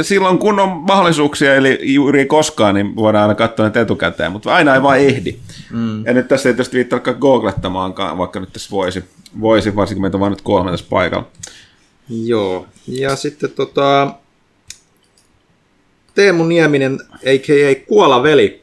[0.00, 4.74] silloin kun on mahdollisuuksia, eli juuri koskaan, niin voidaan aina katsoa ne etukäteen, mutta aina
[4.74, 5.36] ei vaan ehdi.
[5.70, 6.04] Mm.
[6.06, 9.04] Ja nyt tässä ei tietysti viittaa googlettamaankaan, vaikka nyt tässä voisi,
[9.40, 11.26] voisi varsinkin meitä on vain nyt kolme tässä paikalla.
[12.08, 14.10] Joo, ja sitten tota,
[16.14, 17.86] Teemu Nieminen, a.k.a.
[17.86, 18.62] Kuola veli.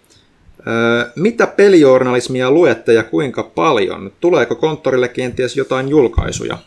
[1.16, 4.12] Mitä pelijournalismia luette ja kuinka paljon?
[4.20, 6.58] Tuleeko konttorille kenties jotain julkaisuja?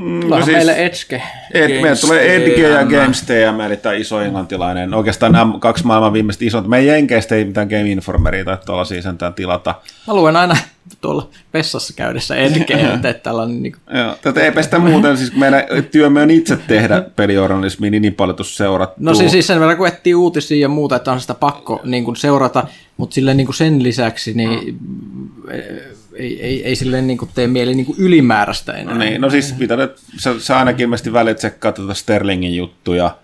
[0.00, 1.22] Mm, no siis, meille Edge.
[1.54, 4.94] Ed, meille tulee Edge ja GamesTM, eli tämä iso englantilainen.
[4.94, 6.66] Oikeastaan nämä kaksi maailman viimeistä isot.
[6.66, 9.74] Meidän Jenkeistä ei mitään Game Informeria tai tuolla sentään tilata.
[10.06, 10.56] Mä luen aina
[11.00, 13.62] tuolla vessassa käydessä Edgeä, että tällainen...
[13.62, 13.98] Niin kuin...
[13.98, 18.36] Joo, tätä ei pestä muuten, siis meidän työmme on itse tehdä pelijournalismia, niin, niin paljon
[18.36, 18.96] tuossa seurattu.
[18.98, 22.04] No siis, siis sen verran, kun etsii uutisia ja muuta, että on sitä pakko niin
[22.04, 22.64] kuin seurata,
[22.96, 27.46] mutta silleen niin kuin sen lisäksi, niin mm ei, ei, ei silleen niin kuin tee
[27.46, 28.98] mieli niin kuin ylimääräistä enää.
[28.98, 29.88] Niin, no siis pitää,
[30.18, 33.16] sä, sä ainakin ilmeisesti välit tsekkaa tuota Sterlingin juttuja.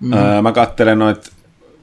[0.00, 0.12] Mm.
[0.12, 1.30] Öö, mä katselen noit,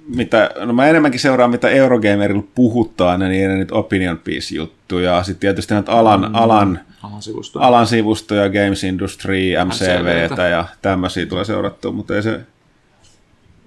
[0.07, 5.23] mitä, no mä enemmänkin seuraan, mitä Eurogamerilla puhutaan, ja niiden nyt opinion piece juttuja.
[5.23, 6.35] Sitten tietysti näitä alan, mm.
[6.35, 7.65] alan, alan, sivustoja.
[7.65, 12.39] alan sivustoja, Games Industry, MCVtä ja tämmöisiä tulee seurattua, mutta ei se,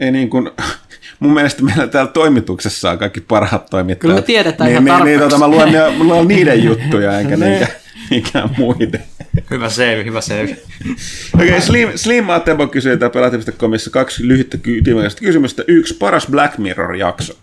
[0.00, 0.50] ei niin kuin,
[1.20, 4.00] mun mielestä meillä täällä toimituksessa on kaikki parhaat toimittajat.
[4.00, 7.36] Kyllä me tiedetään niin, ihan niin, niin, tota, mä luen, mä luen niiden juttuja, enkä
[7.36, 7.72] niinkään,
[8.10, 9.02] niinkään muiden.
[9.50, 10.56] Hyvä save, hyvä save.
[11.34, 14.58] Okei, okay, Slim, Slim Atebo kysyy täällä komissa kaksi lyhyttä
[15.20, 15.62] kysymystä.
[15.66, 17.34] Yksi, paras Black Mirror-jakso.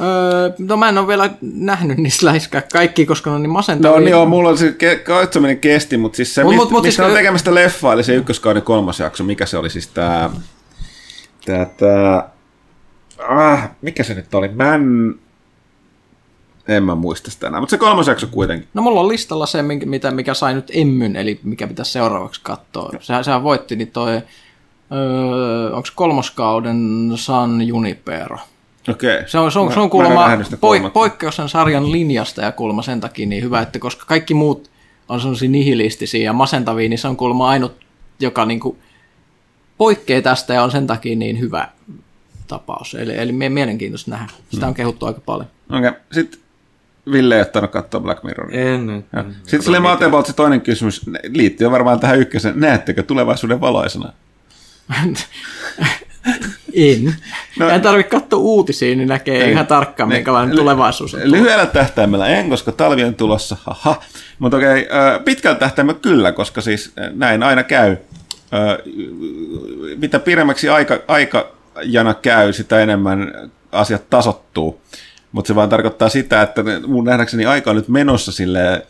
[0.00, 3.94] Öö, no mä en ole vielä nähnyt niistä läheskään kaikki, koska ne on niin masentavia.
[3.94, 6.70] No niin joo, mulla on se ke- katsominen kesti, mutta siis se, Mut- mut, mut-
[6.70, 9.86] mut mistä siis- on tekemästä leffaa, eli se ykköskauden kolmas jakso, mikä se oli siis
[9.86, 10.30] tää,
[11.46, 12.30] tää, tää
[13.28, 15.14] ah, mikä se nyt oli, Man,
[16.68, 18.68] en mä muista sitä enää, mutta se kolmas jakso kuitenkin.
[18.74, 22.90] No mulla on listalla se, mitä, mikä sai nyt emmyn, eli mikä pitäisi seuraavaksi katsoa.
[23.00, 24.12] Sehän, sehän voitti, niin toi,
[24.92, 28.38] öö, onko kolmoskauden San Junipero.
[28.88, 29.22] Okei.
[29.28, 30.94] Se on, se on, Mä- se on mä en kuulemma nähnyt sitä poi, kolmatta.
[30.94, 34.70] poikkeus sen sarjan linjasta ja kuulemma sen takia niin hyvä, että koska kaikki muut
[35.08, 37.72] on sellaisia nihilistisiä ja masentavia, niin se on kuulemma ainut,
[38.20, 38.78] joka niinku
[39.78, 41.68] poikkeaa tästä ja on sen takia niin hyvä
[42.50, 42.94] tapaus.
[42.94, 44.26] Eli, eli mie- mielenkiintoista nähdä.
[44.50, 44.68] Sitä Mm.
[44.68, 45.48] on kehuttu aika paljon.
[45.70, 46.00] Okei, okay.
[46.12, 46.40] sitten
[47.12, 48.74] Ville ei ottanut katsoa Black Mirroria.
[48.74, 49.04] En nyt.
[49.12, 49.24] Joo.
[49.42, 54.12] Sitten sille Matebalta se toinen kysymys, liittyy varmaan tähän ykkösen, näettekö tulevaisuuden valoisena?
[56.74, 57.14] En.
[57.58, 59.52] No- en tarvitse katsoa uutisia, niin näkee Ei.
[59.52, 60.16] ihan tarkkaan, Niin.
[60.18, 61.20] minkälainen Ly- tulevaisuus on.
[61.30, 64.02] Lyhyellä tähtäimellä en, koska talvi on tulossa, haha.
[64.38, 67.96] Mutta okei, äh, pitkällä tähtäimellä kyllä, koska siis näin aina käy.
[69.96, 70.98] Mitä pidemmäksi aika,
[71.80, 74.80] aikajana käy, sitä enemmän asiat tasottuu.
[75.32, 78.82] Mutta se vaan tarkoittaa sitä, että mun nähdäkseni aika on nyt menossa silleen,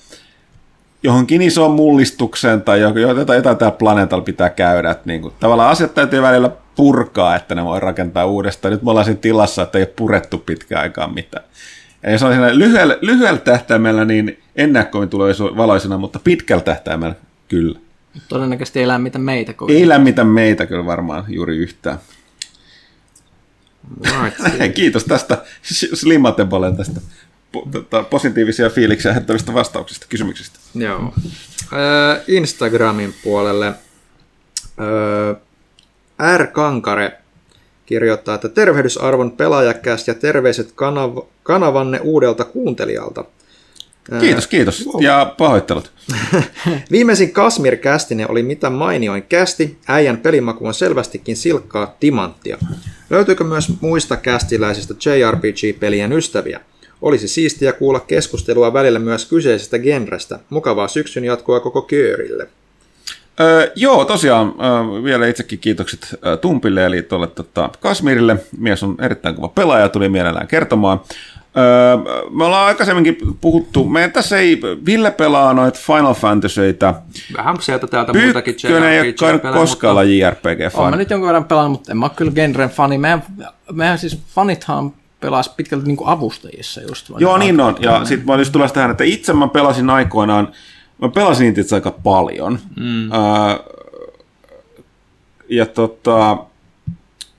[1.03, 4.91] johonkin isoon mullistukseen tai joku- jotain, jotain täällä planeetalla pitää käydä.
[4.91, 8.73] Että niin kuin, tavallaan asiat täytyy välillä purkaa, että ne voi rakentaa uudestaan.
[8.73, 11.45] Nyt me ollaan siinä tilassa, että ei ole purettu pitkään aikaan mitään.
[12.03, 16.63] Ja jos on siinä lyhyellä, lyhyellä tähtäimellä, niin en näe kovin tulevaisuuden valoisena, mutta pitkällä
[16.63, 17.15] tähtäimellä
[17.49, 17.79] kyllä.
[18.29, 19.77] Todennäköisesti elää mitä meitä kovin.
[19.77, 21.99] Ei lämmitä meitä kyllä varmaan juuri yhtään.
[24.05, 24.37] Right.
[24.75, 25.45] Kiitos tästä
[25.95, 27.01] Slimmatebolen tästä
[27.57, 30.59] po- tota, positiivisia fiiliksiä hettävistä vastauksista, kysymyksistä.
[30.75, 31.15] Joo.
[31.73, 33.73] Ö, Instagramin puolelle
[34.81, 35.37] ö,
[36.37, 36.47] R.
[36.47, 37.13] Kankare
[37.87, 43.25] kirjoittaa, että tervehdysarvon pelaajakäst ja terveiset kanav- kanavanne uudelta kuuntelijalta.
[44.21, 44.89] Kiitos, kiitos.
[45.01, 45.93] Ja pahoittelut.
[46.93, 49.79] Viimeisin Kasmir kästine oli mitä mainioin kästi.
[49.89, 52.59] Äijän pelimaku on selvästikin silkkaa timanttia.
[53.11, 56.61] Löytyykö myös muista kästiläisistä JRPG-pelien ystäviä?
[57.03, 60.39] Olisi siistiä kuulla keskustelua välillä myös kyseisestä genrestä.
[60.51, 62.49] Mukavaa syksyn jatkoa koko köörille.
[63.41, 68.37] Öö, joo, tosiaan öö, vielä itsekin kiitokset öö, Tumpille eli tuolle tota, Kasmirille.
[68.59, 71.01] Mies on erittäin kova pelaaja, tuli mielellään kertomaan.
[71.57, 71.97] Öö,
[72.31, 76.95] me ollaan aikaisemminkin puhuttu, meidän tässä ei, Ville pelaa noita Final Fantasyitä.
[77.37, 80.97] Vähän sieltä täältä muitakin Pyykkönen ei kai koskaan olla Olen mä JRPG-fani.
[80.97, 82.99] nyt jonkun verran pelannut, mutta en mä ole kyllä genren fani.
[82.99, 83.23] Meidän,
[83.73, 87.11] meidän siis fanithan pelas pitkälti niin avustajissa just.
[87.19, 87.77] Joo, niin on.
[87.81, 90.49] Ja sitten mä just tulossa tähän, että itse mä pelasin aikoinaan,
[91.03, 92.59] mä pelasin niitä itse aika paljon.
[92.77, 93.13] Mm.
[93.13, 93.75] Öö,
[95.49, 96.39] ja tota,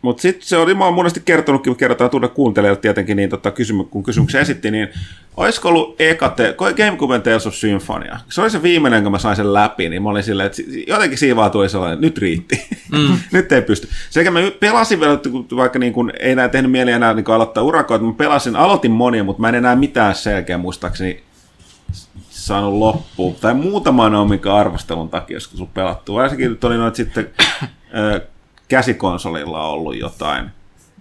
[0.01, 3.83] mutta sitten se oli, mä oon monesti kertonutkin, kerrotaan tuonne kuuntelijoille tietenkin, niin tota, kysymy,
[3.83, 4.89] kun kysymyksen esitti, niin
[5.37, 8.19] olisiko ollut eka te, GameCube Tales of Symphonia?
[8.29, 11.17] Se oli se viimeinen, kun mä sain sen läpi, niin mä olin silleen, että jotenkin
[11.17, 12.67] siinä vaan tuli sellainen, nyt riitti.
[12.91, 13.17] Mm.
[13.33, 13.87] nyt ei pysty.
[14.09, 15.19] Sekä mä pelasin vielä,
[15.55, 19.23] vaikka niin kun ei enää tehnyt mieli enää niin aloittaa urakoita, mä pelasin, aloitin monia,
[19.23, 21.23] mutta mä en enää mitään selkeä muistaakseni
[22.41, 23.35] saanut loppuun.
[23.35, 26.13] Tai muutaman on, mikä arvostelun takia joskus on pelattu.
[26.13, 27.29] Varsinkin nyt oli noita sitten
[28.67, 30.51] käsikonsolilla ollut jotain.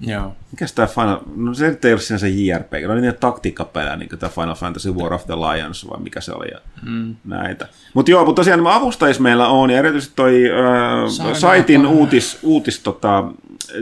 [0.01, 0.37] Joo.
[0.51, 1.19] Mikäs tää Final...
[1.37, 4.91] No se nyt ei ole sinänsä JRPG, oli niitä taktiikkapelejä, niin kuin tämä Final Fantasy
[4.91, 7.17] War of the Lions, vai mikä se oli, ja mm.
[7.25, 7.69] näitä.
[7.95, 12.81] Mutta joo, mutta tosiaan nämä avustajissa meillä on, ja erityisesti toi äh, saitin uutis, uutis
[12.81, 13.25] tota,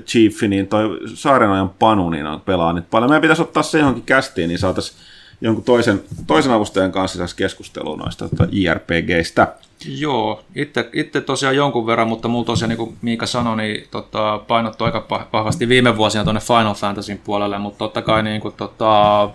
[0.06, 3.10] chiefi, niin toi Saarenajan Panu, niin on pelaa nyt paljon.
[3.10, 4.98] Meidän pitäisi ottaa se johonkin kästiin, niin saataisiin
[5.40, 9.54] jonkun toisen, toisen avustajan kanssa saisi keskustelua noista tota, JRPGistä.
[9.86, 14.40] Joo, itse, itse tosiaan jonkun verran, mutta mulla tosiaan, niin kuin Miika sanoi, niin tota,
[14.48, 19.30] painottu aika vahvasti viime vuosina tuonne Final Fantasyn puolelle, mutta totta kai niin kuin, tota,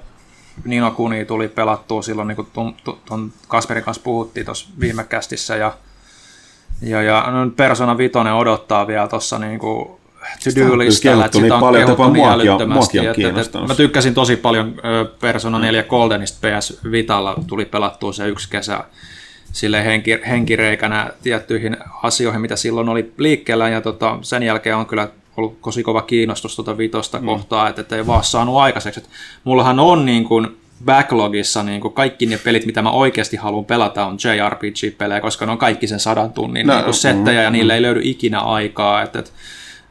[0.66, 2.76] Nino Kuni tuli pelattua silloin, niin kuin tuon,
[3.06, 5.74] tuon Kasperin kanssa puhuttiin tuossa viime kästissä, ja,
[6.82, 10.03] ja, ja no, Persona 5 odottaa vielä tuossa niin kuin
[10.44, 12.98] to-do-listalla, että kehuttu niin sitä on paljon, kehuttu niin älyttömästi.
[12.98, 14.76] että- että- Mä tykkäsin tosi paljon
[15.22, 18.84] Persona 4 Goldenista PS Vitalla, tuli pelattua se yksi kesä
[19.52, 25.08] sille henki, henkireikänä tiettyihin asioihin, mitä silloin oli liikkeellä, ja tota, sen jälkeen on kyllä
[25.38, 27.26] ollut tosi kova kiinnostus tuota vitosta mm.
[27.26, 29.00] kohtaa, että, että ei vaan saanut aikaiseksi.
[29.00, 29.10] Et
[29.44, 34.06] mullahan on niin kuin backlogissa niin kuin kaikki ne pelit, mitä mä oikeasti haluan pelata,
[34.06, 37.82] on JRPG-pelejä, koska ne on kaikki sen sadan tunnin No, niin settejä, ja niille ei
[37.82, 39.02] löydy ikinä aikaa.
[39.02, 39.34] Et, et,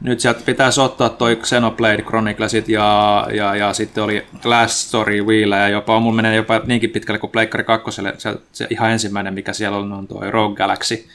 [0.02, 5.52] nyt sieltä pitäisi ottaa toi Xenoblade Chroniclesit ja, ja, ja sitten oli Last Story Wheel
[5.52, 8.02] ja jopa mun menee jopa niinkin pitkälle kuin Pleikkari 2.
[8.18, 11.06] Se, se, ihan ensimmäinen, mikä siellä on, on tuo Rogue Galaxy,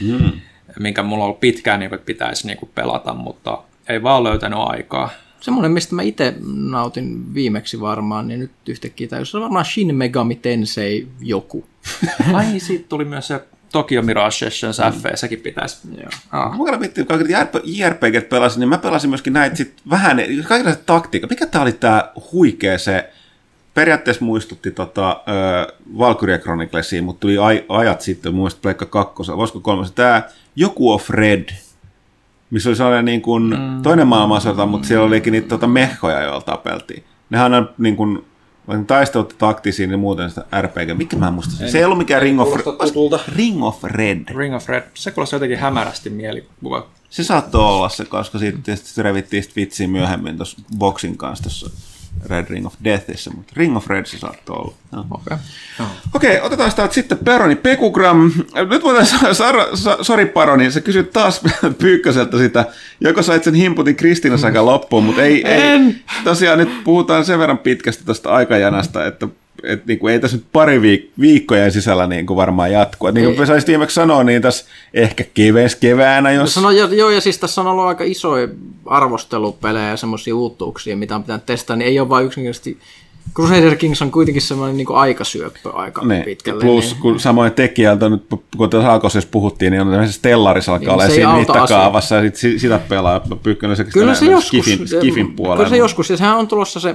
[0.00, 0.32] Mm.
[0.78, 3.58] minkä mulla on ollut pitkään, niin kuin, pitäisi niin kuin pelata, mutta
[3.88, 5.10] ei vaan löytänyt aikaa.
[5.40, 10.34] semmoinen, mistä mä itse nautin viimeksi varmaan, niin nyt yhtäkkiä tämä on varmaan Shin Megami
[10.34, 11.66] Tensei joku.
[12.32, 13.40] Ai, siitä tuli myös se
[13.74, 15.88] Tokyo Mirage Sessions FE, sekin pitäisi.
[15.96, 16.10] Joo.
[16.30, 16.58] Ah.
[16.58, 17.20] Mä miettinyt, kun
[17.64, 21.30] JRPG pelasin, niin mä pelasin myöskin näitä sit vähän, kaikenlaiset taktiikat.
[21.30, 23.10] Mikä tää oli tää huikea se,
[23.74, 29.60] periaatteessa muistutti tota, äh, Valkyria Chroniclesiin, mutta tuli aj- ajat sitten, muista Pleikka 2, voisiko
[29.60, 31.48] kolmas, tää Joku of Red,
[32.50, 33.82] missä oli sellainen niin kuin mm.
[33.82, 37.04] toinen maailmansota, mutta siellä olikin niitä tota, mehkoja, joilla tapeltiin.
[37.30, 38.24] Nehän on niin kuin,
[38.68, 40.98] vaikka taistelut taktisiin niin muuten sitä RPG.
[40.98, 41.54] Mikä mä en muista?
[41.56, 41.70] sen?
[41.70, 42.48] Se ei ollut mikään Ring of.
[43.36, 44.34] Ring of Red.
[44.36, 46.86] Ring of Red, se kuulostaa jotenkin hämärästi mielikuva.
[47.10, 51.70] Se saattoi olla se, koska siitä tietysti revittiin sit vitsiä myöhemmin tuossa Boxin kanssa tuossa
[52.26, 54.74] Red Ring of Deathissä, mutta Ring of Red se saattoi olla.
[54.92, 55.06] Joo.
[55.10, 55.38] Okay.
[56.14, 58.32] Okei, otetaan täältä sitten Peroni Pekugram.
[58.70, 61.42] Nyt voitaisiin, Sara, sa, sori Paroni, sä kysyt taas
[61.78, 62.64] Pyykköseltä sitä,
[63.00, 67.58] joko sait sen himputin Kristiina saika loppuun, mutta ei, ei, tosiaan nyt puhutaan sen verran
[67.58, 69.28] pitkästä tästä aikajanasta, että
[69.62, 73.10] et niin kuin ei tässä nyt pari viik- viikkojen sisällä niin kuin varmaan jatkua.
[73.12, 73.46] Niin kuin Ei.
[73.46, 74.64] saisit viimeksi sanoa, niin tässä
[74.94, 76.54] ehkä keves keväänä, jos...
[76.54, 78.48] Sano, joo, joo, ja siis tässä on ollut aika isoja
[78.86, 82.78] arvostelupelejä ja semmoisia uutuuksia, mitä on pitänyt testata, niin ei ole vain yksinkertaisesti...
[83.34, 86.60] Crusader Kings on kuitenkin semmoinen niin aikasyöppö aika Niin, pitkälle.
[86.64, 88.22] plus niin, kun samoin tekijältä, nyt
[88.56, 92.36] kun tässä alkoisessa puhuttiin, niin on tämmöisessä Stellaris alkaa Niin, olla siinä mittakaavassa, ja sit
[92.36, 95.56] si- sitä pelaa Pyykkönen se Kyllä se joskus, skifin, skifin puolella.
[95.56, 96.94] kyllä se joskus, ja sehän on tulossa se,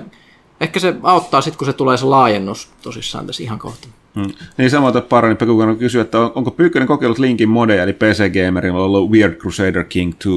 [0.62, 3.88] ehkä se auttaa sitten, kun se tulee se laajennus tosissaan tässä ihan kohta.
[4.16, 4.32] Hmm.
[4.58, 8.24] Niin samoin että Paroni Pekukan kysyy, että on- onko Pyykkönen kokeillut Linkin modeja, eli PC
[8.46, 10.30] Gamerilla on ollut Weird Crusader King 2,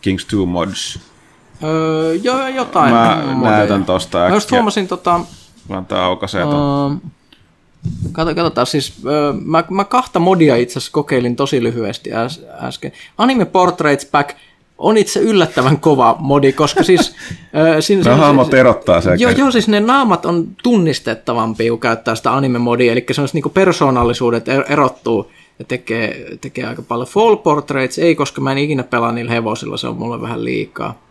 [0.00, 0.98] Kings 2 mods.
[1.64, 2.94] Öö, jo, jotain.
[2.94, 3.56] Mä modeja.
[3.56, 4.58] näytän tosta Mä just äkkiä.
[4.58, 5.20] huomasin tota,
[5.68, 6.90] Vaan tää aukaisee ton.
[6.92, 7.08] öö,
[8.12, 12.92] kato, katsotaan siis, öö, mä, mä kahta modia itse asiassa kokeilin tosi lyhyesti äs, äsken.
[13.18, 14.30] Anime Portraits Pack
[14.82, 17.14] on itse yllättävän kova modi, koska siis...
[17.56, 19.20] öö, siinä, Nämä hahmot erottaa sen.
[19.20, 24.48] Joo, joo, siis ne naamat on tunnistettavampia, kun käyttää sitä anime-modia, eli sellaiset niinku persoonallisuudet
[24.48, 27.08] er- erottuu ja tekee, tekee aika paljon.
[27.08, 31.02] Fall Portraits ei, koska mä en ikinä pelaa niillä hevosilla, se on mulle vähän liikaa.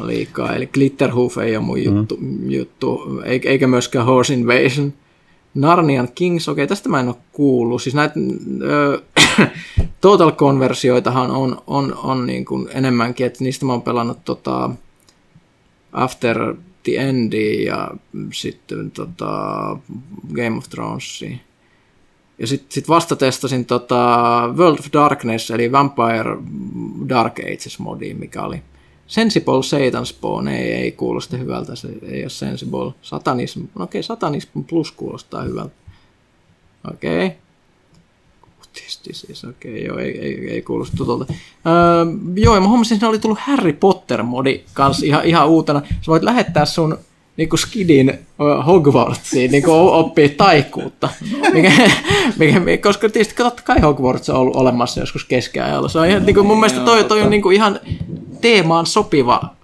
[0.00, 0.54] liikaa.
[0.54, 2.50] Eli Glitterhoof ei ole mun juttu, mm.
[2.50, 4.92] juttu eikä, eikä myöskään Horse Invasion.
[5.54, 7.82] Narnian Kings, okei, tästä mä en ole kuullut.
[7.82, 8.14] Siis näitä
[8.62, 9.02] ö,
[10.00, 14.70] total konversioitahan on, on, on niin kuin enemmänkin, että niistä mä oon pelannut tota,
[15.92, 17.90] After the Endia ja
[18.32, 19.32] sitten tota,
[20.34, 21.36] Game of Thronesia.
[22.38, 26.36] Ja sitten sit vasta testasin tota World of Darkness, eli Vampire
[27.08, 28.62] Dark Ages modi, mikä oli
[29.06, 32.92] Sensible Satan Spawn, ei, ei kuulosta hyvältä, se ei ole Sensible.
[33.02, 35.74] Satanism, no okei, Satanism Plus kuulostaa hyvältä.
[36.90, 37.26] Okei.
[37.26, 37.38] Okay.
[38.72, 41.32] Tietysti siis, okei, okay, joo, ei, ei, ei kuulosta tutulta.
[41.32, 41.34] Öö,
[42.34, 45.82] joo, ja mä huomasin, että siinä oli tullut Harry Potter-modi kanssa ihan, ihan uutena.
[45.88, 46.98] Sä voit lähettää sun
[47.36, 48.18] niinku skidin
[48.66, 51.08] Hogwartsiin niinku oppii taikuutta.
[51.52, 51.72] Mikä,
[52.38, 55.88] mikä, koska tietysti totta kai Hogwarts on ollut olemassa joskus keskiajalla.
[55.88, 57.80] Se on ihan, niinku, mun mielestä toi, toi on niinku ihan
[58.40, 59.54] teemaan sopiva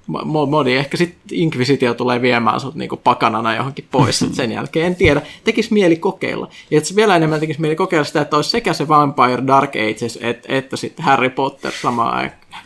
[0.46, 0.74] modi.
[0.74, 4.86] Ehkä sitten Inquisitio tulee viemään sut niinku pakanana johonkin pois sit sen jälkeen.
[4.86, 5.22] En tiedä.
[5.44, 6.48] Tekis mieli kokeilla.
[6.70, 9.70] Ja että se vielä enemmän tekisi mieli kokeilla sitä, että olisi sekä se Vampire Dark
[9.76, 12.64] Ages et, että sitten Harry Potter samaan aikaan.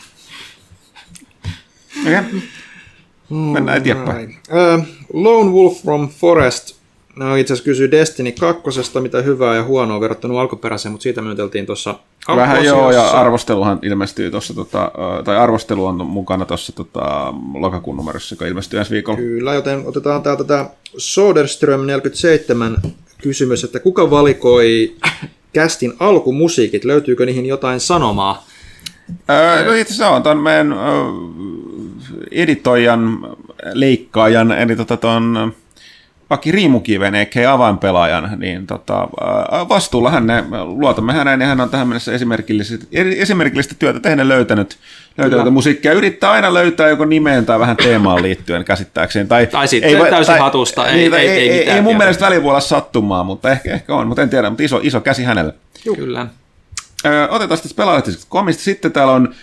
[2.07, 2.41] Okay.
[3.31, 4.29] Mennään eteenpäin.
[4.29, 6.80] Uh, Lone Wolf from Forest
[7.17, 8.63] no, itse asiassa kysyy Destiny 2,
[9.01, 11.95] mitä hyvää ja huonoa verrattuna alkuperäiseen, mutta siitä myönteltiin tuossa
[12.37, 14.93] Vähän joo, ja arvosteluhan ilmestyy tuossa, tota,
[15.25, 19.19] tai arvostelu on mukana tuossa tota, lokakuun numerossa, joka ilmestyy ensi viikolla.
[19.19, 20.67] Kyllä, joten otetaan täältä tämä
[20.97, 22.77] Soderström 47
[23.23, 24.97] kysymys, että kuka valikoi
[25.53, 26.85] kästin alkumusiikit?
[26.85, 28.47] Löytyykö niihin jotain sanomaa?
[29.31, 30.77] Öö, no itse asiassa on tuon meidän ö,
[32.31, 33.29] editoijan,
[33.73, 35.55] leikkaajan, eli tota ton
[36.31, 39.09] Paki Riimukiven, eikä avainpelaajan, niin tota,
[39.69, 42.75] vastuulla hän ne, luotamme häneen, ja hän on tähän mennessä esimerkillistä,
[43.17, 44.77] esimerkillistä työtä tehden löytänyt,
[45.19, 45.93] löytänyt musiikkia.
[45.93, 49.29] Yrittää aina löytää joko nimeen tai vähän teemaan liittyen käsittääkseen.
[49.29, 51.97] Tai, Tai sitten voi- täysin hatusta, ei- niin, tai ei- ei ei, mitään ei mun
[51.97, 55.01] mielestä välillä voi olla sattumaa, mutta ehkä, ehkä on, mutta en tiedä, mutta iso, iso
[55.01, 55.55] käsi hänelle.
[55.97, 56.27] Kyllä.
[57.07, 58.63] Öö, otetaan sitten pelaajalehtisestä komista.
[58.63, 59.35] Sitten täällä on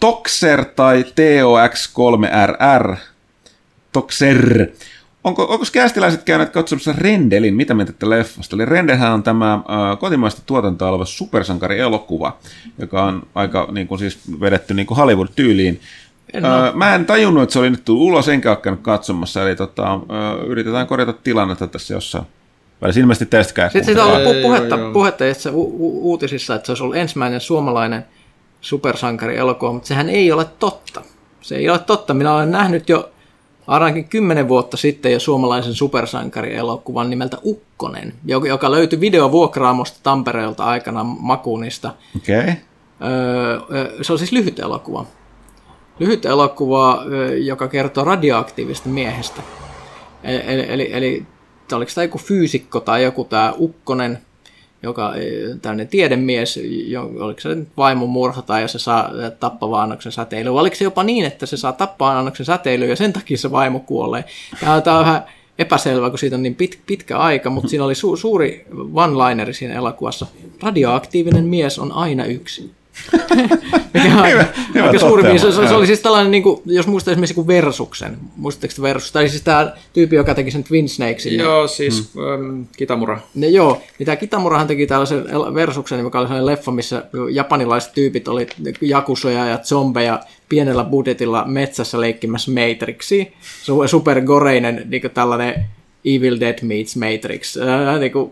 [0.00, 2.96] Toxer tai TOX3RR.
[3.92, 4.66] Toxer.
[5.24, 7.54] Onko, onko kästiläiset käyneet katsomassa Rendelin?
[7.54, 8.56] Mitä mieltä tästä leffasta?
[8.56, 12.38] Eli Rendelhän on tämä äh, kotimaista tuotantoa oleva supersankari-elokuva,
[12.78, 15.80] joka on aika niin kuin, siis vedetty niin kuin Hollywood-tyyliin.
[16.32, 19.42] En Öö, mä en tajunnut, että se oli nyt tullut ulos, enkä ole käynyt katsomassa,
[19.42, 22.24] eli tota, öö, yritetään korjata tilannetta tässä jossain
[22.82, 23.00] välissä.
[23.00, 23.68] Ilmeisesti testkää.
[23.68, 24.92] Sitten siitä on ollut puhetta, joo, joo.
[24.92, 28.04] puhetta itse u- u- uutisissa, että se olisi ollut ensimmäinen suomalainen
[28.60, 31.02] supersankari elokuva, mutta sehän ei ole totta.
[31.40, 32.14] Se ei ole totta.
[32.14, 33.10] Minä olen nähnyt jo
[33.66, 41.94] ainakin kymmenen vuotta sitten jo suomalaisen supersankarielokuvan nimeltä Ukkonen, joka löytyi videovuokraamosta Tampereelta aikana Makunista.
[42.16, 42.52] Okay.
[43.02, 45.06] Öö, se on siis lyhyt elokuva.
[45.98, 47.02] Lyhyt elokuva,
[47.44, 49.42] joka kertoo radioaktiivista miehestä.
[50.24, 51.26] E- Eli, eli, eli
[51.72, 54.18] oliko tämä joku fyysikko tai joku tämä Ukkonen,
[54.84, 56.60] joka ö, tämmöinen tiedemies,
[57.20, 60.52] oliko se nyt vaimon murhata ja se saa ö, tappava annoksen säteilyä.
[60.52, 63.50] vai Oliko se jopa niin, että se saa tappaa annoksen säteilyä ja sen takia se
[63.50, 64.24] vaimo kuolee.
[64.60, 65.24] Tämä on, tämä on vähän
[65.58, 69.74] epäselvä, kun siitä on niin pit, pitkä aika, mutta siinä oli su, suuri one-lineri siinä
[69.74, 70.26] elokuvassa.
[70.62, 72.70] Radioaktiivinen mies on aina yksin.
[73.94, 77.12] Mikä on Hyvä- hyvä aika suuri se, se, oli siis tällainen, niin kuin, jos muistaa
[77.12, 78.16] esimerkiksi joku Versuksen.
[78.36, 79.12] Muistatteko te Versus?
[79.12, 81.38] Tai siis tämä tyyppi, joka teki sen Twin Snakesin.
[81.38, 82.66] Joo, siis mm.
[82.76, 83.20] Kitamura.
[83.34, 88.46] Ne, joo, mitä Kitamurahan teki tällaisen Versuksen, joka oli sellainen leffa, missä japanilaiset tyypit oli
[88.80, 93.24] jakusoja ja zombeja pienellä budjetilla metsässä leikkimässä Matrixia.
[93.62, 95.64] Su- supergoreinen niin tällainen
[96.04, 97.56] Evil Dead meets Matrix.
[97.56, 98.30] Äh, niin kuin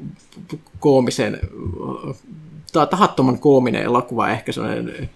[0.80, 1.40] koomisen,
[2.76, 5.10] äh, tahattoman koominen elokuva ehkä sellainen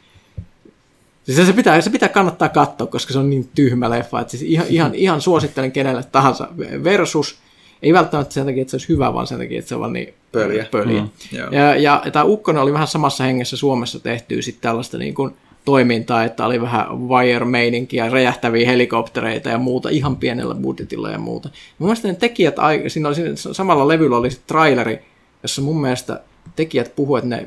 [1.26, 4.20] Siis se pitää, se pitää kannattaa katsoa, koska se on niin tyhmä leffa.
[4.20, 6.48] Että siis ihan, ihan, ihan suosittelen kenelle tahansa.
[6.84, 7.38] Versus,
[7.82, 9.92] ei välttämättä sen takia, että se olisi hyvä, vaan sen takia, että se on vaan
[9.92, 10.66] niin Pöliä.
[10.70, 11.02] pöliä.
[11.02, 11.50] Mm, joo.
[11.50, 16.24] ja, ja tämä Ukkonen oli vähän samassa hengessä Suomessa tehtyä sitten tällaista niin kuin toimintaa,
[16.24, 21.48] että oli vähän wire-meininkiä, räjähtäviä helikoptereita ja muuta ihan pienellä budjetilla ja muuta.
[21.78, 22.56] Mun mielestä ne tekijät,
[22.88, 24.98] siinä oli siinä samalla levyllä oli traileri,
[25.42, 26.20] jossa mun mielestä
[26.56, 27.46] tekijät puhuivat, että ne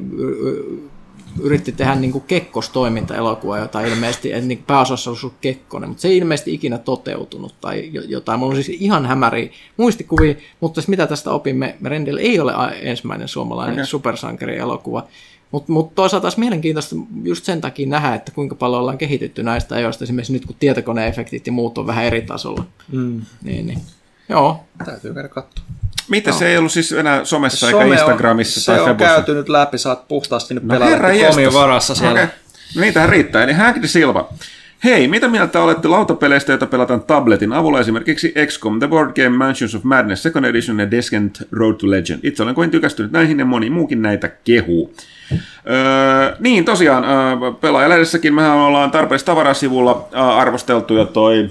[1.41, 6.07] yritti tehdä niin kuin kekkostoiminta-elokuvaa, jota ilmeisesti, että niin pääosassa olisi ollut Kekkonen, mutta se
[6.07, 8.39] ei ilmeisesti ikinä toteutunut tai jo- jotain.
[8.39, 13.73] Mulla on siis ihan hämäriä muistikuvia, mutta mitä tästä opimme, Rendel ei ole ensimmäinen suomalainen
[13.73, 13.85] okay.
[13.85, 15.07] supersankari-elokuva.
[15.51, 19.75] Mutta mut toisaalta taas mielenkiintoista just sen takia nähdä, että kuinka paljon ollaan kehitytty näistä
[19.75, 22.65] ajoista, esimerkiksi nyt kun tietokoneefektit ja muut on vähän eri tasolla.
[22.91, 23.21] Mm.
[23.43, 23.79] Niin, niin.
[24.29, 25.65] Joo, Täytyy käydä katsoa.
[26.09, 29.33] Miten se ei ollut siis enää somessa eikä Some Instagramissa on, tai Se on käyty
[29.33, 32.23] nyt läpi, sä oot puhtaasti nyt No pelannut varassa siellä.
[32.23, 32.35] Okei.
[32.75, 33.43] No niitähän riittää.
[33.43, 34.29] Eli Hank Silva.
[34.83, 39.75] Hei, mitä mieltä olette lautapeleistä, joita pelataan tabletin avulla, esimerkiksi XCOM, The Board Game Mansions
[39.75, 42.19] of Madness Second Edition ja Descent Road to Legend?
[42.23, 44.93] Itse olen kovin tykästynyt näihin ja moni muukin näitä kehuu.
[45.31, 51.49] Öö, niin, tosiaan, öö, pelaajalähdessäkin mehän ollaan tarpeeksi tavarasivulla öö, arvosteltu jo toi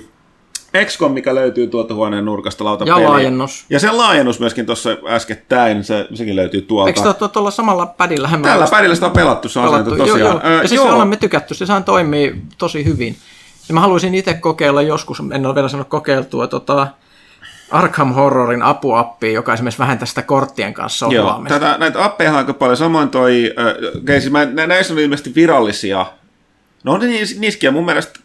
[0.85, 3.03] XCOM, mikä löytyy tuolta huoneen nurkasta lautapeliä.
[3.03, 3.65] Ja laajennus.
[3.71, 6.89] Ja sen laajennus myöskin tuossa äskettäin, se, sekin löytyy tuolta.
[6.89, 8.31] eikö tuo tuolla samalla padilla?
[8.43, 9.97] Tällä pädillä sitä on pelattu, se on pelattu.
[9.97, 10.21] tosiaan.
[10.21, 10.63] Joo, joo.
[10.63, 13.17] Ja siis olemme tykätty, se sehän toimii tosi hyvin.
[13.69, 16.87] Ja mä haluaisin itse kokeilla joskus, en ole vielä sanonut kokeiltua, tota
[17.71, 21.61] Arkham Horrorin apuappia, joka esimerkiksi vähentää sitä korttien kanssa Joo, sohvaamista.
[21.61, 22.77] tätä, näitä appeja aika paljon.
[22.77, 26.07] Samoin toi, äh, okay, siis mä, nä- näissä on ilmeisesti virallisia.
[26.85, 27.01] No on
[27.39, 28.21] niissäkin, mun mielestä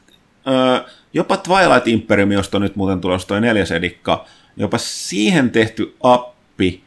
[0.47, 4.25] äh, jopa Twilight Imperium, josta nyt muuten tulossa toi neljäs edikka,
[4.57, 6.83] jopa siihen tehty appi.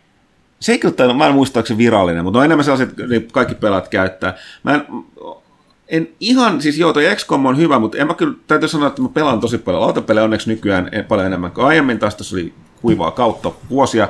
[0.60, 3.32] Se ei kyllä, tainnut- mä en muista, onko se virallinen, mutta on enemmän sellaiset, että
[3.32, 4.34] kaikki pelaat käyttää.
[4.62, 4.82] Mä en,
[5.88, 9.02] en ihan, siis joo, toi XCOM on hyvä, mutta en mä kyllä, täytyy sanoa, että
[9.02, 12.54] mä pelaan tosi paljon lautapelejä onneksi nykyään en- paljon enemmän kuin aiemmin, taas tässä oli
[12.82, 14.08] kuivaa kautta vuosia,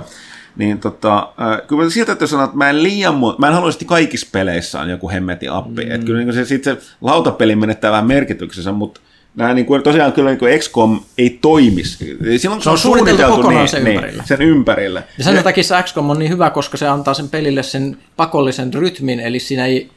[0.56, 3.76] niin tota, äh, kyllä mä siltä täytyy sanoa, että mä en liian mä en haluaisi,
[3.76, 5.90] että kaikissa peleissä on joku hemmetin appi, mm.
[5.90, 9.00] että kyllä niin se, sit se lautapeli menettää vähän merkityksensä, mutta
[9.36, 12.18] Nämä niin kuin, tosiaan kyllä niin kuin XCOM ei toimisi.
[12.36, 14.22] Silloin Se on suunniteltu kokonaan sen ympärille.
[14.26, 15.04] sen ympärille.
[15.18, 18.74] Ja sen takia se XCOM on niin hyvä, koska se antaa sen pelille sen pakollisen
[18.74, 19.90] rytmin, eli siinä ei,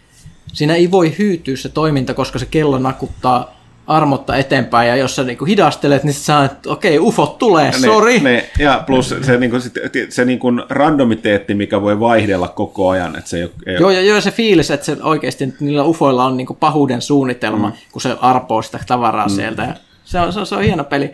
[0.53, 3.58] siinä ei voi hyytyä se toiminta, koska se kello nakuttaa
[3.89, 8.19] armotta eteenpäin, ja jos sä niinku hidastelet, niin sä että okei, ufot tulee, sori.
[8.19, 9.61] Ne, ne, ja plus se, niin kuin,
[10.09, 13.15] se niin kuin randomiteetti, mikä voi vaihdella koko ajan.
[13.15, 16.25] Että se ei ei Joo, ja joo, se fiilis, että se oikeasti että niillä ufoilla
[16.25, 17.75] on niinku pahuuden suunnitelma, mm.
[17.91, 19.33] kun se arpoo sitä tavaraa mm.
[19.33, 19.61] sieltä.
[19.61, 21.13] Ja se, on, se, on, se on hieno peli.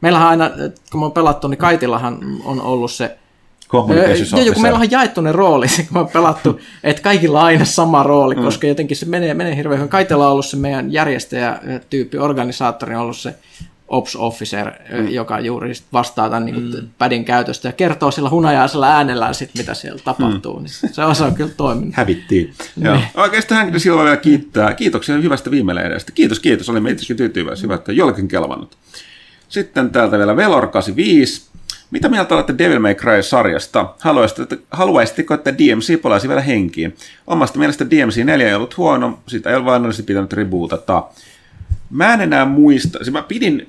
[0.00, 0.50] Meillähän aina,
[0.90, 3.16] kun me on pelattu, niin Kaitillahan on ollut se
[3.72, 7.40] communications Joo, joo, kun meillä on jaettu ne roolit, kun me on pelattu, että kaikilla
[7.40, 8.42] on aina sama rooli, mm.
[8.42, 9.90] koska jotenkin se menee, menee hirveän hyvin.
[9.90, 13.34] Kaitella on ollut se meidän järjestäjätyyppi, organisaattori on ollut se
[13.92, 15.08] ops officer, mm.
[15.08, 16.88] joka juuri vastaa tämän niin mm.
[16.98, 20.56] pädin käytöstä ja kertoo sillä hunajaisella äänellään sit, mitä siellä tapahtuu.
[20.56, 20.62] Mm.
[20.62, 21.94] Niin se, on, se on kyllä toiminut.
[21.94, 22.54] Hävittiin.
[22.76, 22.98] Joo.
[23.16, 24.74] Oikeastaan de Silva vielä kiittää.
[24.74, 26.12] Kiitoksia hyvästä viimelehdestä.
[26.12, 26.68] Kiitos, kiitos.
[26.68, 27.62] Olimme itsekin tyytyväisiä.
[27.62, 28.76] Hyvä, että jollekin kelvannut.
[29.48, 31.51] Sitten täältä vielä Velor 85.
[31.92, 33.94] Mitä mieltä olette Devil May Cry-sarjasta?
[34.70, 36.96] Haluaisitteko, että DMC palaisi vielä henkiin?
[37.26, 41.04] Omasta mielestä DMC 4 ei ollut huono, sitä ei ole vain olisi pitänyt rebootata.
[41.90, 43.68] Mä en enää muista, siis mä pidin,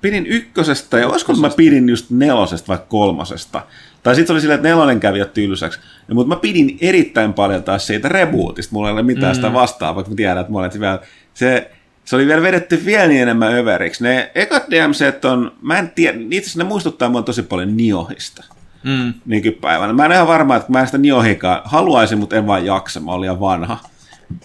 [0.00, 3.62] pidin ykkösestä, ja olisiko mä pidin just nelosesta vai kolmosesta.
[4.02, 5.80] Tai sitten oli silleen, että nelonen kävi jo tylsäksi.
[6.08, 8.72] Ja, mutta mä pidin erittäin paljon taas siitä rebootista.
[8.72, 9.34] Mulla ei ole mitään mm.
[9.34, 10.98] sitä vastaa, vaikka mä tiedän, että monet vielä...
[11.34, 11.70] Se,
[12.06, 14.02] se oli vielä vedetty vielä niin enemmän överiksi.
[14.04, 18.44] Ne ekat DMC on, mä en tiedä, itse ne muistuttaa mua tosi paljon Niohista
[18.84, 19.14] Mm.
[19.26, 19.92] nykypäivänä.
[19.92, 23.12] Mä en ihan varma, että mä en sitä Niohikaan haluaisin, mutta en vaan jaksa, mä
[23.12, 23.78] olin liian vanha.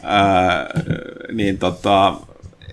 [0.04, 0.70] Ää,
[1.32, 2.14] niin tota,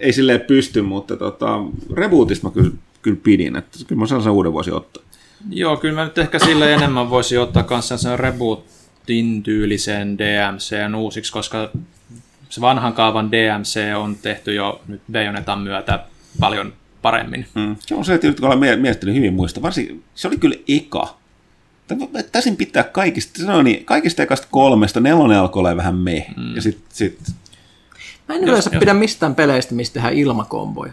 [0.00, 1.60] ei silleen pysty, mutta tota,
[1.96, 2.70] rebootista mä kyllä,
[3.02, 5.02] kyllä pidin, että kyllä mä sellaisen uuden voisin ottaa.
[5.50, 11.32] Joo, kyllä mä nyt ehkä sille enemmän voisin ottaa kanssa sen rebootin tyylisen DMCn uusiksi,
[11.32, 11.70] koska
[12.48, 16.04] se vanhan kaavan DMC on tehty jo nyt Bayonetan myötä
[16.40, 16.72] paljon
[17.02, 17.46] paremmin.
[17.54, 17.76] Mm.
[17.80, 21.18] Se on se, että nyt ollaan mie- miettinyt hyvin muista, varsin, se oli kyllä eka.
[22.32, 26.26] Taisin pitää kaikista, se on niin, kaikista ekasta kolmesta, nelonen alkoi olla vähän me.
[26.36, 26.54] Mm.
[26.54, 27.18] Ja sitten sit,
[28.28, 30.92] Mä en yleensä jos- pidä mistään peleistä, mistä tehdään ilmakomboja.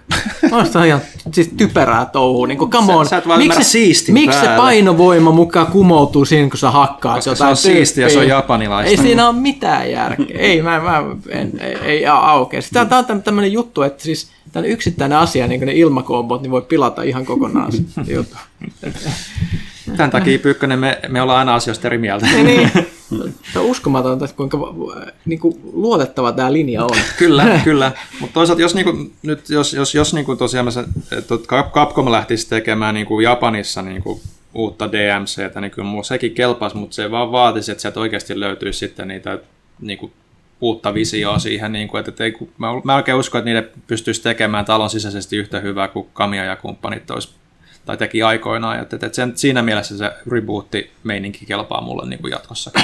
[0.51, 1.01] Mä ihan
[1.33, 2.47] siis typerää touhua.
[2.47, 3.05] Niin come on.
[3.05, 7.15] Sä- sä et vaan ymmärrä siistin miksi se painovoima mukaan kumoutuu siinä, kun sä hakkaat
[7.15, 8.89] Koska se jotain on siistiä ja se on japanilaista.
[8.91, 10.25] Ei siinä ole mitään järkeä.
[10.39, 12.59] ei, mä, mä en, ei, ei aukea.
[12.73, 16.51] Tämä on täm- tämmöinen juttu, että siis tämän yksittäinen asia, niin kuin ne ilmakombot, niin
[16.51, 18.37] voi pilata ihan kokonaan se juttu.
[19.97, 22.27] Tämän takia Pyykkönen, me, me ollaan aina asioista eri mieltä.
[22.37, 22.71] Ja niin,
[23.53, 24.57] se on uskomatonta, että kuinka
[25.25, 26.97] niin kuin luotettava tämä linja on.
[27.19, 27.91] kyllä, kyllä.
[28.19, 32.93] Mutta toisaalta jos, niinku, nyt, jos, jos, jos tosiaan se, että Cap- Capcom lähtisi tekemään
[32.93, 34.21] niinku Japanissa niinku
[34.53, 39.07] uutta DMCtä, niin kyllä sekin kelpaisi, mutta se vaan vaatisi, että sieltä oikeasti löytyisi sitten
[39.07, 39.39] niitä
[39.81, 40.11] niinku,
[40.61, 43.69] uutta visioa siihen, niin kuin, että, että ei, kun- mä, mä oikein uskon, että niiden
[43.87, 47.29] pystyisi tekemään talon sisäisesti yhtä hyvää kuin Kamia ja kumppanit olisi
[47.85, 52.83] tai teki aikoinaan, että, että sen, siinä mielessä se rebootti-meininki kelpaa mulle niin kuin jatkossakin.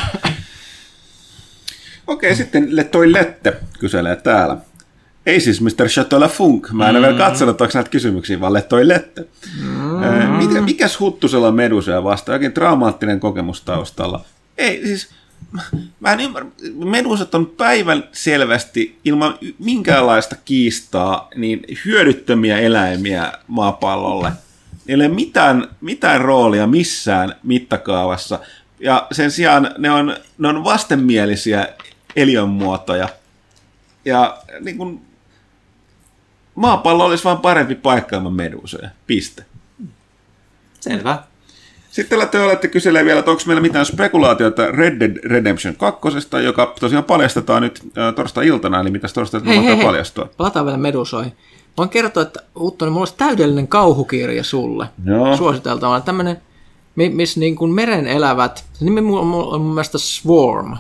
[2.08, 4.58] Okei, sitten toi Lette kyselee täällä.
[5.26, 5.88] Ei siis Mr.
[5.88, 6.72] Chateau Funk.
[6.72, 7.02] Mä en mm.
[7.02, 9.28] vielä katsonut, onko näitä kysymyksiä, vaan le- toi Lette.
[9.62, 10.30] Mm.
[10.30, 12.34] Mikä, mikäs huttusella on Medusaa vasta?
[12.34, 14.26] Jokin traumaattinen kokemus taustalla.
[14.58, 15.10] Ei, siis
[16.00, 16.50] mä en ymmärrä.
[16.76, 24.32] Medusat on päivän selvästi ilman minkäänlaista kiistaa niin hyödyttömiä eläimiä maapallolle.
[24.92, 28.40] Ei ole mitään, mitään roolia missään mittakaavassa.
[28.80, 31.68] Ja sen sijaan ne on, ne on vastenmielisiä
[32.16, 33.10] eliönmuotoja.
[34.06, 35.02] Ja niin kun,
[36.56, 38.90] maapallo olisi vain parempi paikka ilman medusoja.
[39.08, 39.46] Piste.
[40.80, 41.24] Selvä.
[41.90, 46.00] Sitten te olette kyselee vielä, että onko meillä mitään spekulaatiota Red Dead Redemption 2,
[46.44, 49.08] joka tosiaan paljastetaan nyt äh, torstai-iltana, eli mitä
[49.46, 49.86] Hei, hei, hei.
[49.86, 50.30] paljastua.
[50.38, 51.34] Palataan vielä medusoihin.
[51.78, 54.88] Voin kertoa, että Uttonen, mulla olisi täydellinen kauhukirja sulle.
[55.06, 55.38] Joo.
[55.38, 56.02] Suositeltavana.
[56.02, 56.42] Tämmöinen,
[56.96, 60.78] mi- missä niin kuin meren elävät, se nimi on mun mielestä Swarm.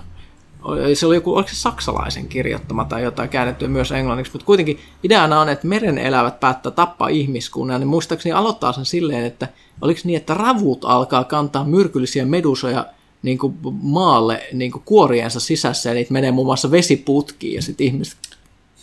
[0.93, 5.39] Se oli joku, oliko se saksalaisen kirjoittama tai jotain käännettyä myös englanniksi, mutta kuitenkin ideana
[5.39, 7.81] on, että meren elävät päättää tappaa ihmiskunnan.
[7.81, 9.47] Niin muistaakseni aloittaa sen silleen, että
[9.81, 12.85] oliko niin, että ravut alkaa kantaa myrkyllisiä medusoja
[13.21, 17.87] niin kuin maalle niin kuin kuoriensa sisässä, ja niitä menee muun muassa vesiputkiin, ja sitten
[17.87, 18.17] ihmiset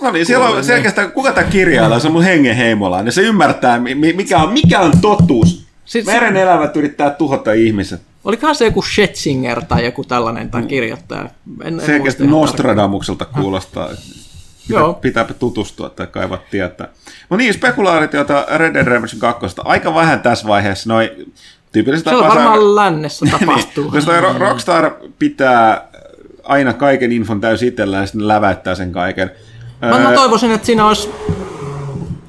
[0.02, 3.20] No niin, siellä on selkeästi, kuka tämä kirjailija, se on mun hengen heimola, niin se
[3.22, 5.64] ymmärtää, mi- mi- mikä on, mikä on totuus.
[5.84, 8.00] Siis- Meren elävät yrittää tuhota ihmiset.
[8.24, 11.28] Olikohan se joku Schetzinger tai joku tällainen tai kirjoittaja?
[11.64, 13.88] En, Selkeästi Nostradamukselta kuulostaa.
[13.88, 14.94] Pitää, Joo.
[14.94, 16.88] pitääpä tutustua tai kaivat tietää.
[17.30, 19.46] No niin, spekulaarit, joita Red Dead Redemption 2.
[19.64, 20.88] Aika vähän tässä vaiheessa.
[20.92, 21.12] Noi
[21.72, 23.84] tyypillisesti Se on varmaan lännessä tapahtuu.
[23.84, 25.88] Niin, koska Ro- Rockstar pitää
[26.44, 29.30] aina kaiken infon täysin itsellään ja sitten läväyttää sen kaiken.
[29.80, 31.10] Mä, mä toivoisin, että siinä olisi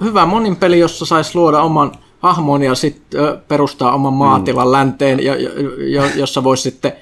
[0.04, 5.36] hyvä monin peli, jossa saisi luoda oman hahmon ja sitten perustaa oman maatilan länteen, jo,
[5.36, 6.94] jo, jo, jossa voisi sitten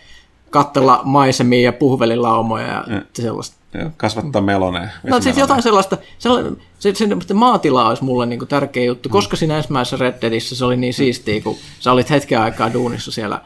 [0.50, 3.56] katsella maisemia ja puhvelilaumoja ja sellaista.
[3.74, 4.92] joo, kasvattaa meloneen.
[5.04, 9.36] No siis jotain sellaista, sellainen, se, se, se maatila olisi mulle niinku tärkeä juttu, koska
[9.36, 13.42] siinä ensimmäisessä Red Deadissä se oli niin siistiä, kun sä olit hetken aikaa duunissa siellä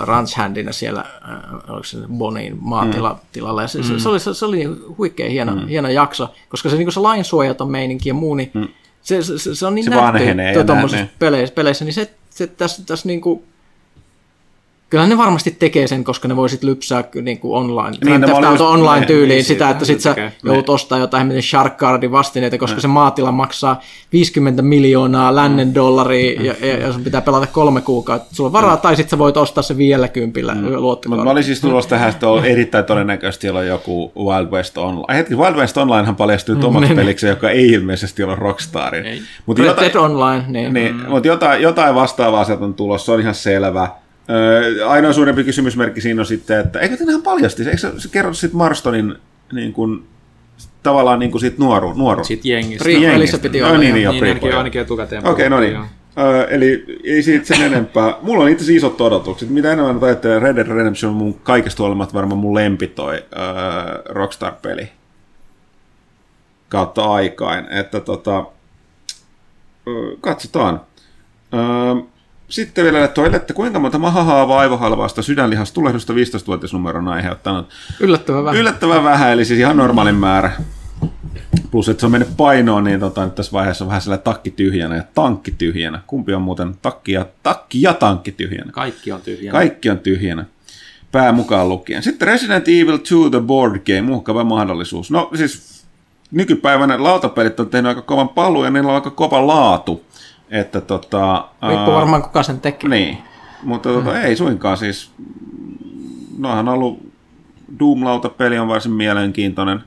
[0.00, 4.64] ranchhandina siellä, äh, oliko se Bonin maatilatilalla, ja se, se, se, oli, se, se oli
[4.98, 5.66] huikea hieno, mm.
[5.66, 8.68] hieno jakso, koska se, niinku se lainsuojaton meininki ja muu, niin mm.
[9.02, 9.90] se, se, se, on niin Se
[10.58, 11.14] ja tuommoisissa niin.
[11.18, 13.44] peleissä, peleissä, niin se, se tässä, tässä niinku,
[14.92, 18.26] Kyllä ne varmasti tekee sen, koska ne voisit lypsää niin kuin online, Niin, Grand mä
[18.26, 20.32] Theft olin Auto just- online niin, tyyliin niin, sitä, että siitähän sit se sä tekee.
[20.44, 23.80] joudut ostaa jotain tämmöinen Shark Cardin vastineita, koska se maatila maksaa
[24.12, 28.34] 50 miljoonaa lännen dollaria ja, ja, ja sun pitää pelata kolme kuukautta.
[28.34, 31.60] Sulla on varaa, tai sitten sä voit ostaa se vielä kympillä Mutta mä olin siis
[31.60, 35.14] tulossa tähän, että on erittäin todennäköisesti on joku Wild West Online.
[35.14, 36.96] Hetki, Wild West Onlinehan paljastui omaksi niin.
[36.96, 39.22] peliksi, joka ei ilmeisesti ole Rockstarin.
[39.46, 40.74] Mutta jotain, Online, niin.
[40.74, 41.08] niin, mm.
[41.08, 44.01] mutta jotain, jotain vastaavaa sieltä on tulossa, se on ihan selvä.
[44.30, 48.34] Öö, ainoa suurempi kysymysmerkki siinä on sitten, että eikö tänään paljasti, eikö se, se kerro
[48.34, 49.14] sitten Marstonin
[49.52, 50.04] niin kuin,
[50.82, 52.24] tavallaan niin kuin siitä nuoru, nuoru.
[52.24, 52.82] Siitä jengistä.
[52.84, 53.38] Prequelissä jengistä.
[53.38, 53.78] piti No olla.
[53.78, 53.94] niin, joo.
[53.94, 55.26] niin, joo, niin, prequel, ainakin, ainakin etukäteen.
[55.26, 55.76] Okei, no niin.
[56.18, 58.14] Öö, eli ei siitä sen enempää.
[58.22, 59.50] Mulla on itse asiassa isot odotukset.
[59.50, 63.14] Mitä enemmän mä ajattelen, Red Dead Redemption on mun kaikesta huolimatta varmaan mun lempi toi
[63.14, 64.88] öö, Rockstar-peli.
[66.68, 67.66] kautta aikain.
[67.70, 68.38] Että tota,
[69.88, 70.80] ö, katsotaan.
[71.54, 72.02] Ö,
[72.52, 77.68] Sitten vielä toille, että kuinka monta mahahaavaa aivohalvausta sydänlihasta tulehdusta 15-vuotisnumero on aiheuttanut.
[78.00, 78.60] Yllättävän vähän.
[78.60, 80.52] Yllättävän vähän, eli siis ihan normaalin määrä.
[81.70, 84.50] Plus, että se on mennyt painoon, niin tota, nyt tässä vaiheessa on vähän sellainen takki
[84.50, 86.00] tyhjänä ja tankki tyhjänä.
[86.06, 88.72] Kumpi on muuten takki ja, takki ja tankki tyhjänä?
[88.72, 89.52] Kaikki on tyhjänä.
[89.52, 90.44] Kaikki on tyhjänä.
[91.12, 92.02] Pää mukaan lukien.
[92.02, 95.10] Sitten Resident Evil 2 The Board Game, uhkava mahdollisuus.
[95.10, 95.84] No siis
[96.30, 100.04] nykypäivänä lautapelit on tehnyt aika kovan paluu ja niillä on aika kova laatu.
[100.52, 101.48] Että tota...
[101.68, 102.90] Riippuu varmaan kuka sen tekee.
[102.90, 103.18] Niin,
[103.62, 105.10] mutta tota, ei suinkaan siis.
[106.38, 107.12] Nohan on ollut
[107.78, 109.80] Doom-lautapeli on varsin mielenkiintoinen.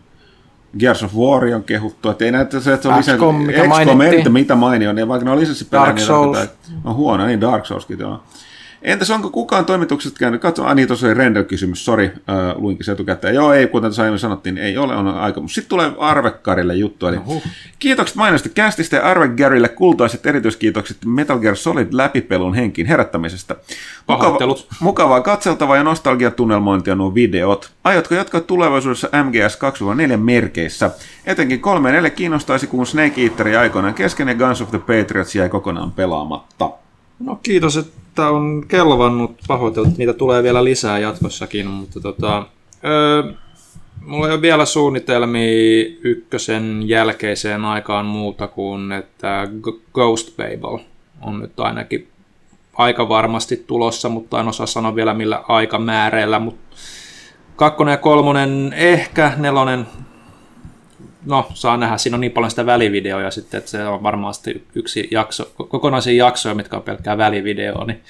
[0.80, 3.98] Gears of War on kehuttu, että ei näytä se, että se on XCOM, mikä XCOM,
[3.98, 4.34] mainittiin.
[4.34, 6.50] mitä mainio, niin vaikka ne on lisenssipelejä, niin Souls.
[6.84, 8.24] on huono, niin Dark Soulskin joo.
[8.86, 12.91] Entäs onko kukaan toimituksesta käynyt, katso, ah niin, tuossa oli render-kysymys, sori, äh, luinkin se
[12.91, 13.36] etukäteen.
[13.36, 15.41] Joo, ei, kuten tuossa aiemmin sanottiin, ei ole, on aika.
[15.41, 17.18] Mutta sitten tulee Arvekkarille juttu, eli
[17.80, 23.56] kiitokset mainosta kästistä ja Arvekkarille kultaiset erityiskiitokset Metal Gear Solid läpipelun henkiin herättämisestä.
[24.06, 24.68] Pahoittelut.
[24.80, 27.72] mukavaa katseltavaa ja nostalgiatunnelmointia nuo videot.
[27.84, 29.60] Aiotko jatkaa tulevaisuudessa MGS
[30.14, 30.91] 2-4 merkeissä?
[31.26, 34.80] Etenkin 3 ja 4 kiinnostaisi, kun Snake Eater jäi aikoinaan kesken ja Guns of the
[34.80, 36.85] Patriots jäi kokonaan pelaamatta.
[37.20, 39.36] No kiitos, että on kelvannut.
[39.48, 42.46] Pahoitellut, niitä tulee vielä lisää jatkossakin, mutta tota,
[42.86, 43.34] öö,
[44.02, 49.48] mulla ei ole vielä suunnitelmia ykkösen jälkeiseen aikaan muuta kuin, että
[49.94, 50.80] Ghost Babel
[51.22, 52.08] on nyt ainakin
[52.74, 56.76] aika varmasti tulossa, mutta en osaa sanoa vielä millä aikamääreillä, mutta
[57.56, 59.88] kakkonen ja kolmonen ehkä, nelonen
[61.26, 65.07] no, saa nähdä, siinä on niin paljon sitä välivideoja sitten, että se on varmasti yksi
[65.11, 68.03] jakso, kokonaisia jaksoja, mitkä on pelkkää välivideoa, niin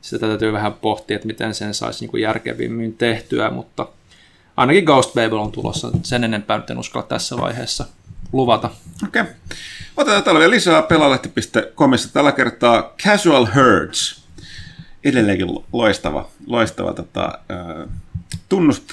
[0.00, 3.88] sitä täytyy vähän pohtia, että miten sen saisi niin järkevimmin tehtyä, mutta
[4.56, 7.84] ainakin Ghost Babel on tulossa, sen enempää nyt en uskalla tässä vaiheessa
[8.32, 8.70] luvata.
[9.04, 9.22] Okei.
[9.22, 9.34] Okay.
[9.96, 14.24] Otetaan täällä vielä lisää pelalehti.comissa tällä kertaa Casual Herds.
[15.04, 17.86] Edelleenkin lo- loistava, loistava tota, ää,
[18.48, 18.86] tunnus.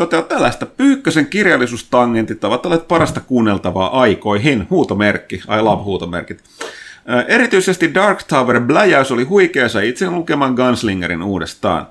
[0.00, 0.66] Toteaa tällaista.
[0.66, 4.66] Pyykkösen kirjallisuustangentit ovat olleet parasta kuunneltavaa aikoihin.
[4.70, 5.36] Huutomerkki.
[5.36, 6.44] I love huutomerkit.
[7.28, 11.86] Erityisesti Dark Tower Bläjäys oli huikea ja sai itse lukemaan Gunslingerin uudestaan.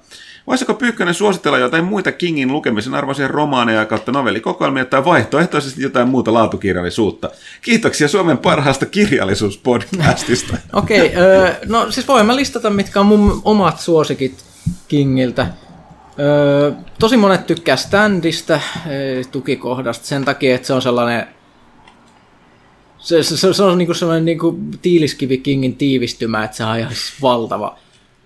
[0.48, 6.34] Voisiko Pyykkönen suositella jotain muita Kingin lukemisen arvoisia romaaneja kautta novellikokoelmia tai vaihtoehtoisesti jotain muuta
[6.34, 7.30] laatukirjallisuutta?
[7.62, 10.58] Kiitoksia Suomen parhaasta kirjallisuuspodcastista.
[10.74, 14.46] Okei, öö, no siis voimme listata, mitkä on mun omat suosikit
[14.88, 15.48] Kingiltä.
[17.00, 18.62] Tosi monet tykkää Standista,
[19.32, 21.28] tukikohdasta, sen takia, että se on sellainen
[23.00, 27.14] se, se, se, se on niinku sellainen niinku tiiliskivi Kingin tiivistymä, että se on siis
[27.22, 27.78] valtava,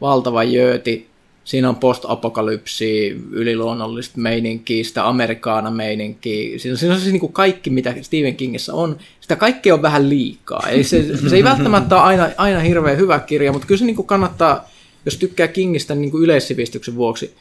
[0.01, 1.13] valtava jööti.
[1.43, 6.59] Siinä on post-apokalypsia, yliluonnollista meininkiä, sitä amerikaana meininkiä.
[6.59, 8.97] Siinä on, siinä on siis niinku kaikki, mitä Stephen Kingissä on.
[9.21, 10.69] Sitä kaikkea on vähän liikaa.
[10.69, 14.03] Eli se, se ei välttämättä ole aina, aina hirveän hyvä kirja, mutta kyllä se niinku
[14.03, 14.69] kannattaa,
[15.05, 17.35] jos tykkää Kingistä niinku yleissivistyksen vuoksi,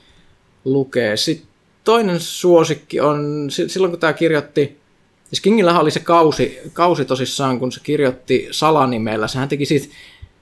[0.64, 1.16] lukea.
[1.16, 1.48] Sitten
[1.84, 4.76] toinen suosikki on, si- silloin kun tämä kirjoitti,
[5.28, 9.94] siis Kingillähän oli se kausi, kausi tosissaan, kun se kirjoitti salanimellä, sehän teki siitä,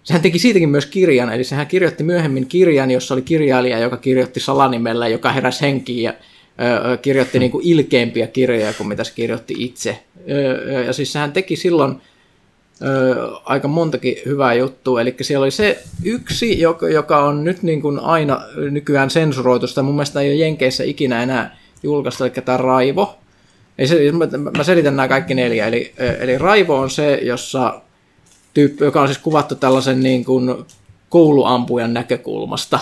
[0.02, 4.40] sehän teki siitäkin myös kirjan, eli sehän kirjoitti myöhemmin kirjan, jossa oli kirjailija, joka kirjoitti
[4.40, 6.14] salanimellä, joka heräsi henkiin ja
[6.92, 9.98] ö, kirjoitti niin kuin ilkeämpiä kirjoja kuin mitä se kirjoitti itse.
[10.30, 12.00] Ö, ja siis sehän teki silloin
[12.82, 15.00] ö, aika montakin hyvää juttua.
[15.00, 16.60] Eli siellä oli se yksi,
[16.92, 19.66] joka, on nyt niin kuin aina nykyään sensuroitu.
[19.66, 23.18] Sitä mun mielestä ei ole Jenkeissä ikinä enää julkaista, eli tämä Raivo.
[23.78, 25.66] Ei se, mä, selitän nämä kaikki neljä.
[25.66, 27.80] Eli, eli Raivo on se, jossa
[28.54, 30.54] tyyppi, joka on siis kuvattu tällaisen niin kuin
[31.08, 32.78] kouluampujan näkökulmasta,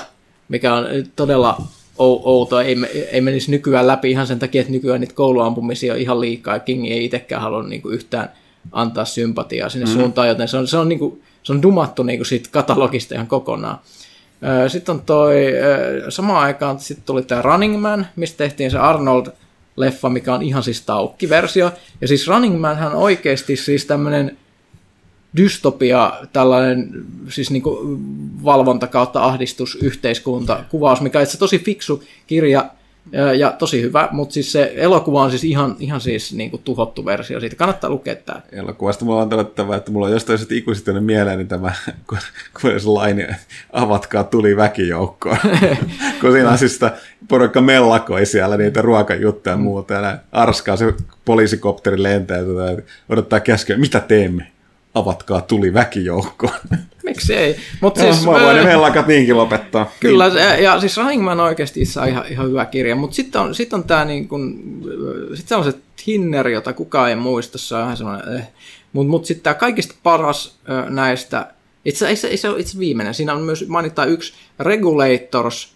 [0.49, 1.63] mikä on todella
[1.99, 2.61] ou- outo.
[2.61, 2.77] Ei,
[3.13, 6.61] ei menisi nykyään läpi ihan sen takia, että nykyään niitä kouluampumisia on ihan liikaa ja
[6.61, 8.33] King ei itsekään halua niin kuin yhtään
[8.73, 9.93] antaa sympatiaa sinne mm.
[9.93, 13.15] suuntaan, joten se on, se on, niin kuin, se on dumattu niin kuin siitä katalogista
[13.15, 13.79] ihan kokonaan.
[14.69, 15.35] Sitten on toi,
[16.09, 20.83] samaan aikaan sitten tuli tämä Running Man, mistä tehtiin se Arnold-leffa, mikä on ihan siis
[20.83, 21.73] taukkiversio.
[22.01, 24.37] Ja siis Running Man on oikeasti siis tämmöinen
[25.37, 26.91] dystopia, tällainen
[27.29, 27.63] siis niin
[28.45, 32.71] valvonta kautta ahdistusyhteiskunta kuvaus, mikä on itse tosi fiksu kirja
[33.13, 36.63] ja, ja tosi hyvä, mutta siis se elokuva on siis ihan, ihan siis niin kuin
[36.63, 37.57] tuhottu versio siitä.
[37.57, 38.41] Kannattaa lukea tämä.
[38.53, 41.73] Elokuvasta mulla on todettava, että mulla on jostain sitten ikuisesti mieleen niin tämä,
[42.09, 42.19] kun,
[42.61, 43.27] kun se laini,
[43.73, 45.39] avatkaa tuli väkijoukkoon.
[46.21, 46.97] kun siinä on siis sitä
[47.29, 50.95] porukka mellakoi siellä niitä ruokajuttuja ja muuta, ja arskaa se
[51.25, 52.45] poliisikopteri lentää ja
[53.09, 54.47] odottaa käskyä, mitä teemme?
[54.95, 56.59] Avatkaa tuli väkijoukkoon.
[57.09, 57.57] Miksi ei?
[57.81, 59.91] Mutta Siis, siis, mä voin ne mellakat niinkin lopettaa.
[60.01, 63.55] Kyllä, se- ja siis Running on oikeasti itse ihan, ihan hyvä kirja, mutta sitten on,
[63.55, 64.61] sit on tämä niin kun,
[65.35, 68.49] sit sellaiset Skinner, jota kukaan ei muista, se on vähän semmoinen, eh.
[68.93, 70.59] mutta mut sitten tämä kaikista paras
[70.89, 71.47] näistä,
[71.85, 75.73] itse asiassa se ole itse viimeinen, siinä on myös mainitaan yksi Regulators,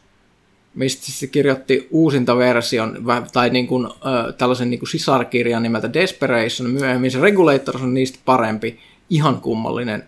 [0.74, 2.98] mistä se kirjoitti uusinta version,
[3.32, 7.10] tai niin kuin, ö, tällaisen niin kuin sisarkirjan nimeltä Desperation myöhemmin.
[7.10, 8.78] Se Regulators on niistä parempi,
[9.10, 10.04] ihan kummallinen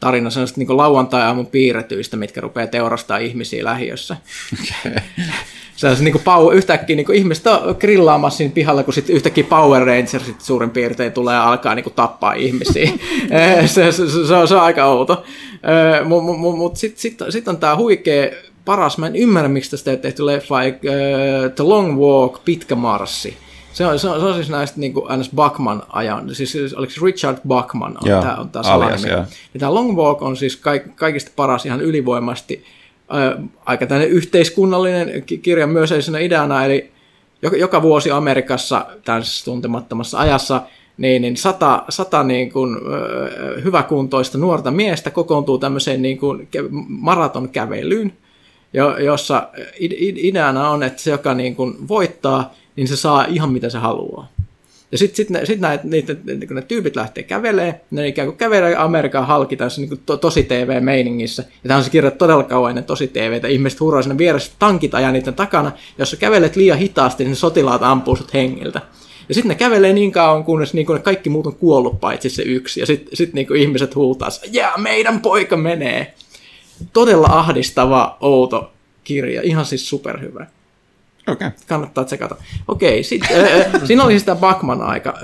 [0.00, 4.16] tarina sellaista niin lauantai-aamun piirretyistä, mitkä rupeaa teurastaa ihmisiä lähiössä.
[4.52, 5.02] Okay.
[5.76, 9.16] Se on niin kuin pau, yhtäkkiä niin kuin ihmiset on grillaamassa siinä pihalla, kun sitten
[9.16, 12.90] yhtäkkiä Power Rangersit suurin piirtein tulee ja alkaa niin kuin tappaa ihmisiä.
[13.66, 15.24] se, se, se, on, se on aika outo.
[16.04, 18.30] Mutta mut, mut sitten sit, sit on tämä huikea
[18.64, 23.36] paras, mä en ymmärrä, miksi tästä ei tehty leffa, uh, The Long Walk, Pitkä Marssi.
[23.76, 26.74] Se on, se on, se on siis näistä niin kuin Ernest Bachman ajan, siis, siis
[26.74, 29.26] oliko se Richard Bachman on tämä, on tämä alias, ja
[29.58, 32.64] tämä Long Walk on siis kaik, kaikista paras ihan ylivoimasti
[33.14, 36.92] äh, aika tämmöinen yhteiskunnallinen kirja myös siinä ideana, eli
[37.42, 40.62] joka, joka vuosi Amerikassa tässä tuntemattomassa ajassa
[40.96, 46.48] niin, niin sata, sata niin kuin, äh, hyväkuntoista nuorta miestä kokoontuu tämmöiseen niin kuin
[46.88, 48.12] maratonkävelyyn,
[49.04, 49.48] jossa
[50.16, 54.28] ideana on, että se, joka niin kuin voittaa, niin se saa ihan mitä se haluaa.
[54.92, 56.14] Ja sitten sit, sit, sit näet, niitä,
[56.46, 60.42] kun ne tyypit lähtee kävelee, ne ikään kuin kävelee Amerikan halki tässä niin to, tosi
[60.42, 61.42] TV-meiningissä.
[61.42, 64.52] Ja tämä on se kirja todella kauan ennen tosi TV, että ihmiset hurraa sinne vieressä,
[64.58, 65.72] tankit ajaa niiden takana.
[65.98, 68.80] Jos sä kävelet liian hitaasti, niin sotilaat ampuu sut hengiltä.
[69.28, 72.42] Ja sitten ne kävelee niin kauan, kunnes niin kuin kaikki muut on kuollut paitsi se
[72.42, 72.80] yksi.
[72.80, 76.14] Ja sitten sit niin ihmiset huutaa, jää meidän poika menee.
[76.92, 78.72] Todella ahdistava, outo
[79.04, 80.46] kirja, ihan siis superhyvä.
[81.28, 81.50] Okay.
[81.68, 82.36] Kannattaa tsekata.
[82.68, 85.14] Okei, sitten äh, siinä oli sitä Bachman-aika.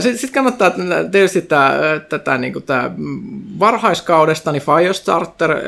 [0.00, 0.72] Sitten sit kannattaa
[1.10, 2.90] tietysti tää, tätä niin tää
[3.58, 5.58] varhaiskaudesta, niin Firestarter äh,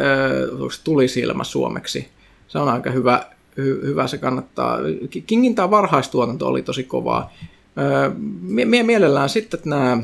[0.84, 2.08] tuli silmä suomeksi.
[2.48, 3.26] Se on aika hyvä,
[3.56, 4.78] hy, hyvä se kannattaa.
[5.26, 7.32] Kingin tämä varhaistuotanto oli tosi kovaa.
[7.78, 8.12] Äh,
[8.42, 9.98] mie- mielellään sitten nämä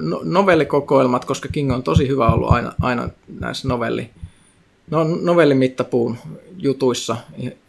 [0.00, 3.08] no, novellikokoelmat, koska King on tosi hyvä ollut aina, aina
[3.40, 4.10] näissä novelli,
[4.92, 6.18] no, novellimittapuun
[6.58, 7.16] jutuissa,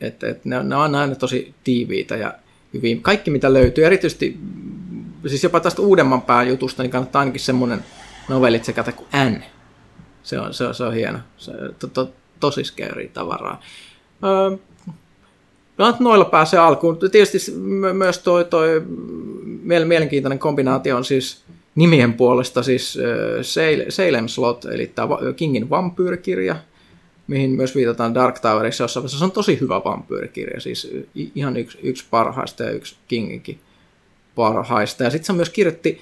[0.02, 2.34] että et ne, ne on aina tosi tiiviitä ja
[2.74, 3.02] hyvin.
[3.02, 4.38] Kaikki mitä löytyy, erityisesti
[5.28, 7.80] siis jopa tästä uudemman pään jutusta, niin kannattaa ainakin semmoinen
[8.30, 9.44] novellit sekä kuin N.
[10.24, 11.20] Se on, se on, se on hieno.
[11.38, 13.62] Se, to, to, tosi scary tavaraa.
[14.24, 14.58] Öö,
[15.78, 17.00] No, noilla pääsee alkuun.
[17.00, 17.52] Tietysti
[17.94, 18.84] myös toi, toi
[19.86, 21.44] mielenkiintoinen kombinaatio on siis
[21.76, 22.98] nimien puolesta siis
[23.90, 26.56] Salem Slot, eli tämä Kingin vampyyrikirja,
[27.28, 32.06] mihin myös viitataan Dark Towerissa, jossa se on tosi hyvä vampyyrikirja, siis ihan yksi, yksi
[32.10, 33.60] parhaista ja yksi Kinginkin
[34.36, 35.04] parhaista.
[35.04, 36.02] Ja sitten se myös kirjoitti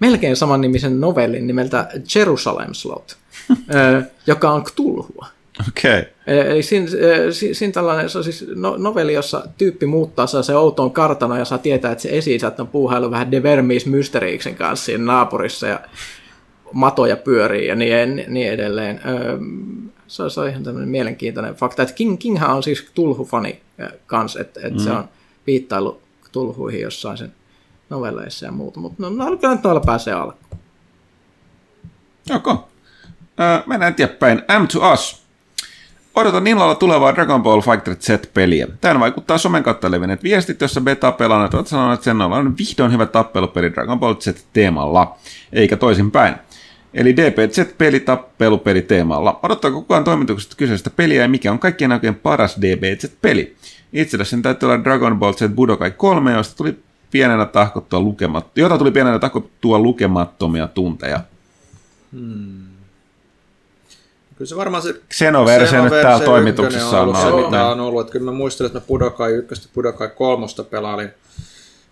[0.00, 3.16] melkein saman nimisen novellin nimeltä Jerusalem Slot,
[4.26, 5.26] joka on Cthulhua.
[5.68, 6.00] Okei.
[6.00, 6.50] Okay.
[6.50, 6.86] Eli siinä,
[7.52, 11.58] siinä tällainen, se on siis no, novelli, jossa tyyppi muuttaa se outoon kartana ja saa
[11.58, 15.80] tietää, että se esi on puuhailu vähän De Vermis Mysteriiksen kanssa siinä naapurissa ja
[16.72, 19.00] matoja pyörii ja niin, niin edelleen.
[20.06, 23.62] Se on, se on ihan tämmöinen mielenkiintoinen fakta, että King, Kinghän on siis tulhufani
[24.06, 24.84] kanssa, että, että mm.
[24.84, 25.08] se on
[25.46, 26.00] viittailu
[26.32, 27.32] tulhuihin jossain sen
[27.90, 30.60] novelleissa ja muuta, mutta no, no kyllä nyt noilla pääsee alkuun.
[32.34, 32.56] Okay.
[33.66, 34.38] mennään eteenpäin.
[34.38, 35.24] M to Us
[36.14, 38.66] Odotan illalla tulevaa Dragon Ball Fighter Z-peliä.
[38.80, 43.06] Tähän vaikuttaa somen kautta levinneet viestit, jossa beta-pelaajat ovat sanoneet, että sen on vihdoin hyvä
[43.06, 45.18] tappelupeli Dragon Ball Z-teemalla,
[45.52, 46.34] eikä toisinpäin.
[46.94, 49.40] Eli DBZ-peli tappelupeli teemalla.
[49.42, 53.56] Odottaako kukaan toimituksesta kyseistä peliä ja mikä on kaikkien oikein paras DBZ-peli?
[53.92, 56.78] Itsellesi täytyy olla Dragon Ball Z Budokai 3, josta tuli
[57.10, 61.20] pienenä tahkottua lukemat, jota tuli pienenä tahkottua lukemattomia tunteja.
[62.12, 62.64] Hmm.
[64.36, 68.00] Kyllä se varmaan se Xenoverse nyt täällä toimituksessa on ollut, se, mitä on ollut.
[68.00, 71.10] Että kyllä mä muistelen, että mä Budokai 1 ja Budokai 3 pelailin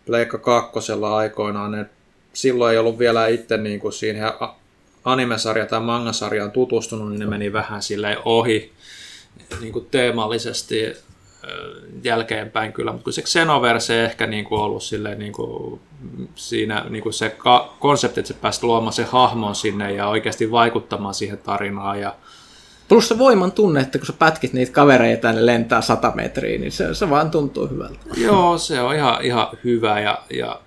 [0.07, 1.75] Pleikka kakkosella aikoinaan.
[1.75, 1.89] Et
[2.33, 4.23] silloin ei ollut vielä itse niin kuin siihen
[5.05, 8.73] animesarja tai mangasarjaan tutustunut, niin ne meni vähän silleen ohi
[9.61, 10.93] niin kuin teemallisesti
[12.05, 15.81] jälkeenpäin kyllä, mutta se Xenoverse ehkä niin kuin ollut silleen niin kuin
[16.35, 20.51] siinä niin kuin se ka- konsepti, että se pääsi luomaan se hahmon sinne ja oikeasti
[20.51, 22.15] vaikuttamaan siihen tarinaan ja
[22.89, 26.59] Plus se voiman tunne, että kun sä pätkit niitä kavereita ja ne lentää sata metriä,
[26.59, 27.99] niin se, se vaan tuntuu hyvältä.
[28.17, 30.61] Joo, se on ihan, ihan hyvä ja, ja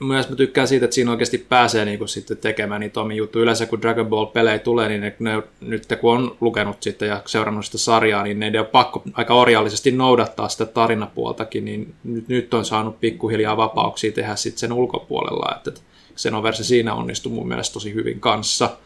[0.00, 3.42] myös mä tykkään siitä, että siinä oikeasti pääsee niin kuin sitten tekemään niitä omia juttuja.
[3.42, 7.64] Yleensä kun Dragon Ball-pelejä tulee, niin ne, ne, nyt kun on lukenut sitten ja seurannut
[7.64, 12.64] sitä sarjaa, niin ne on pakko aika orjallisesti noudattaa sitä tarinapuoltakin, niin nyt, nyt on
[12.64, 15.80] saanut pikkuhiljaa vapauksia tehdä sitten sen ulkopuolella, että
[16.16, 18.76] Xenoverse siinä onnistuu mun mielestä tosi hyvin kanssa.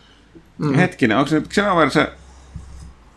[0.59, 0.75] Mm.
[0.75, 2.09] Hetkinen, onko se Xenoverse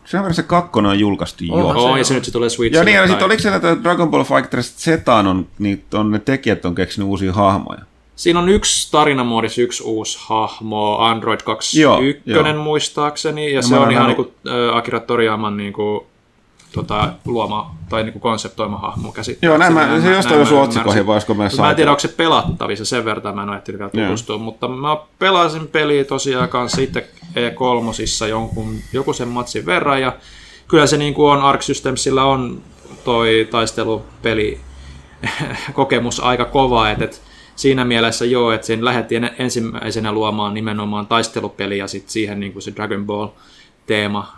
[0.06, 1.74] Xenoverse 2 on julkaistu jo.
[1.92, 2.80] Se ja se nyt se tulee Switchille.
[2.80, 6.18] Ja niin, ja sitten oliko se, että Dragon Ball Fighterista Zetaan on, niin on ne
[6.18, 7.80] tekijät on keksinyt uusia hahmoja.
[8.16, 12.64] Siinä on yksi tarinamuodissa yksi uusi hahmo, Android 2 Joo, ykkönen joo.
[12.64, 16.06] muistaakseni, ja mä se on ihan nähnyt- niinku, ä, Akira Toriyaman niinku,
[16.74, 19.50] tota, luoma tai niinku konseptoima hahmo käsittääkseni.
[19.50, 21.90] Joo, näin mä- se mä- jostain jos mä otsikoihin, vai olisiko meillä Mä en tiedä,
[21.90, 26.04] onko se pelattavissa, sen verran mä en ole ehtinyt vielä tutustua, mutta mä pelasin peliä
[26.04, 30.12] tosiaan kanssa itse E3 jonkun, joku sen matsin verran, ja
[30.68, 32.62] kyllä se niin kuin on Arc Systemsillä on
[33.04, 34.60] toi taistelupeli
[35.74, 37.22] kokemus aika kova, että et
[37.56, 42.62] siinä mielessä joo, että siinä lähdettiin ensimmäisenä luomaan nimenomaan taistelupeli ja sitten siihen niin kuin
[42.62, 43.28] se Dragon Ball
[43.86, 44.36] teema,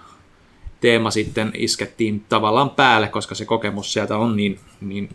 [0.81, 5.09] teema sitten iskettiin tavallaan päälle, koska se kokemus sieltä on niin, niin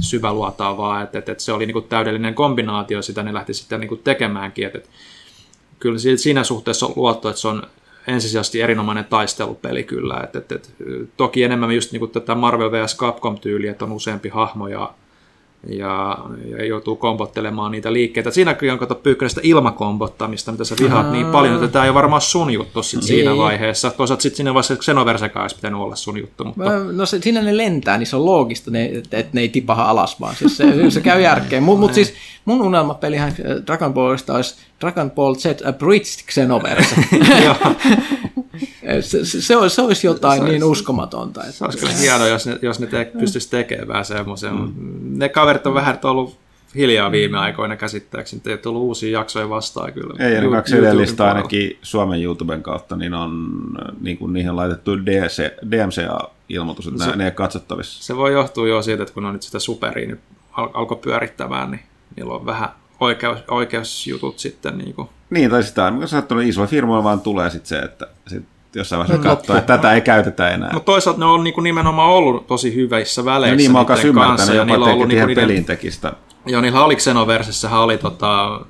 [0.00, 3.88] syväluotaavaa, että, että, että se oli niin kuin täydellinen kombinaatio, sitä ne lähti sitten niin
[3.88, 4.90] kuin tekemäänkin, että, että
[5.78, 7.62] kyllä si- siinä suhteessa on luotto, että se on
[8.06, 10.20] ensisijaisesti erinomainen taistelupeli kyllä.
[10.24, 10.74] Et, et, et,
[11.16, 12.96] toki enemmän just niin tätä Marvel vs.
[12.96, 14.94] Capcom-tyyliä, että on useampi hahmo ja,
[15.68, 16.18] ja,
[16.48, 18.30] ja joutuu kombottelemaan niitä liikkeitä.
[18.30, 21.90] Siinä kyllä on kato pyykkönen sitä ilmakombottamista, mitä sä vihaat niin paljon, että tämä ei
[21.90, 23.36] ole varmaan sun juttu sit siinä Ei.
[23.36, 23.90] vaiheessa.
[23.90, 27.56] Toisaalta sitten siinä vaiheessa Xenoversekaan olisi pitänyt olla sun juttu, mutta No se, siinä ne
[27.56, 30.34] lentää, niin se on loogista, ne, että et ne ei tipaha alas vaan.
[30.34, 31.62] Siis se, se käy järkeen.
[31.62, 32.14] Mutta mut siis
[32.44, 36.96] mun unelmapelihän äh, Dragon Ballista olisi Dragon Ball Z Abridged Xenoverse.
[39.00, 41.40] se, se, se, olisi, se olisi jotain niin uskomatonta.
[41.40, 44.54] Että, Se olisi kyllä hienoa, jos ne, jos ne te, pystyisi tekemään semmoisen.
[44.54, 44.72] Mm.
[45.18, 46.38] Ne kaverit on vähän ollut
[46.74, 50.14] hiljaa viime aikoina käsittääkseni, ei tullut uusia jaksoja vastaan kyllä.
[50.18, 53.50] Ei, ja ne kaksi edellistä ainakin Suomen YouTuben kautta, niin on
[54.00, 58.04] niin kuin niihin on laitettu DC, DMCA-ilmoitus, että Se- ne, ne ei katsottavissa.
[58.04, 60.20] Se voi johtua jo siitä, että kun on nyt sitä superia nyt
[60.52, 61.82] al- alkoi pyörittämään, niin
[62.16, 62.68] niillä on vähän
[63.00, 64.78] oikeus, oikeusjutut sitten.
[64.78, 65.08] Niin kuin.
[65.30, 68.42] Niin, tai sitä, mikä sanottu, niin isoilla firmoilla vaan tulee sitten se, että sit
[68.74, 70.72] jossain vaiheessa No, katsoo, että tätä ei käytetä enää.
[70.72, 73.86] Mutta toisaalta ne on niin kuin nimenomaan ollut tosi hyvissä väleissä ja niin mä oon
[73.86, 76.12] kanssa niiden ymmärtänyt, ja jopa niillä on ollut teki, niinku pelin tekistä.
[76.46, 78.60] Joo, niillä oli Xenoversessähän oli tota,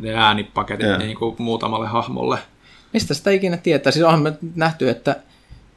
[0.00, 0.98] ne äänipaketit Joo.
[0.98, 2.38] niin kuin muutamalle hahmolle.
[2.92, 3.92] Mistä sitä ikinä tietää?
[3.92, 5.16] Siis onhan me nähty, että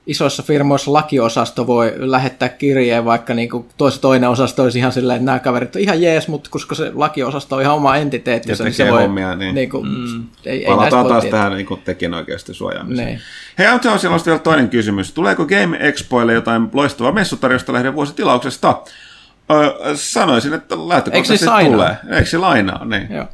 [0.07, 5.17] isoissa firmoissa lakiosasto voi lähettää kirjeen, vaikka niin kuin tois, toinen osasto olisi ihan silleen,
[5.17, 8.65] että nämä kaverit on ihan jees, mutta koska se lakiosasto on ihan oma entiteettinsä, Ja
[8.65, 9.01] niin se voi...
[9.01, 9.55] hommia, niin.
[9.55, 10.23] niin kuin, mm.
[10.45, 11.39] ei, ei Palataan voi taas tietää.
[11.39, 13.07] tähän niin tekijänoikeusten suojaamiseen.
[13.07, 13.19] Niin.
[13.57, 15.11] Hei, on siellä vielä toinen kysymys.
[15.11, 18.81] Tuleeko Game Expoille jotain loistavaa messutarjosta lehden vuositilauksesta?
[19.51, 21.97] Öö, sanoisin, että lähtökohtaisesti tulee.
[22.11, 22.85] Eikö se lainaa?
[22.85, 23.07] Niin.
[23.11, 23.25] Joo.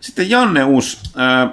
[0.00, 1.02] Sitten Janne Us.
[1.18, 1.50] Äh,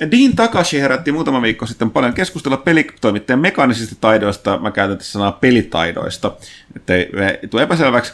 [0.00, 4.58] Dean Takashi herätti muutama viikko sitten paljon keskustella pelitoimittajan mekaanisista taidoista.
[4.58, 6.36] Mä käytän tässä sanaa pelitaidoista,
[6.76, 7.10] ettei
[7.50, 8.12] tule epäselväksi.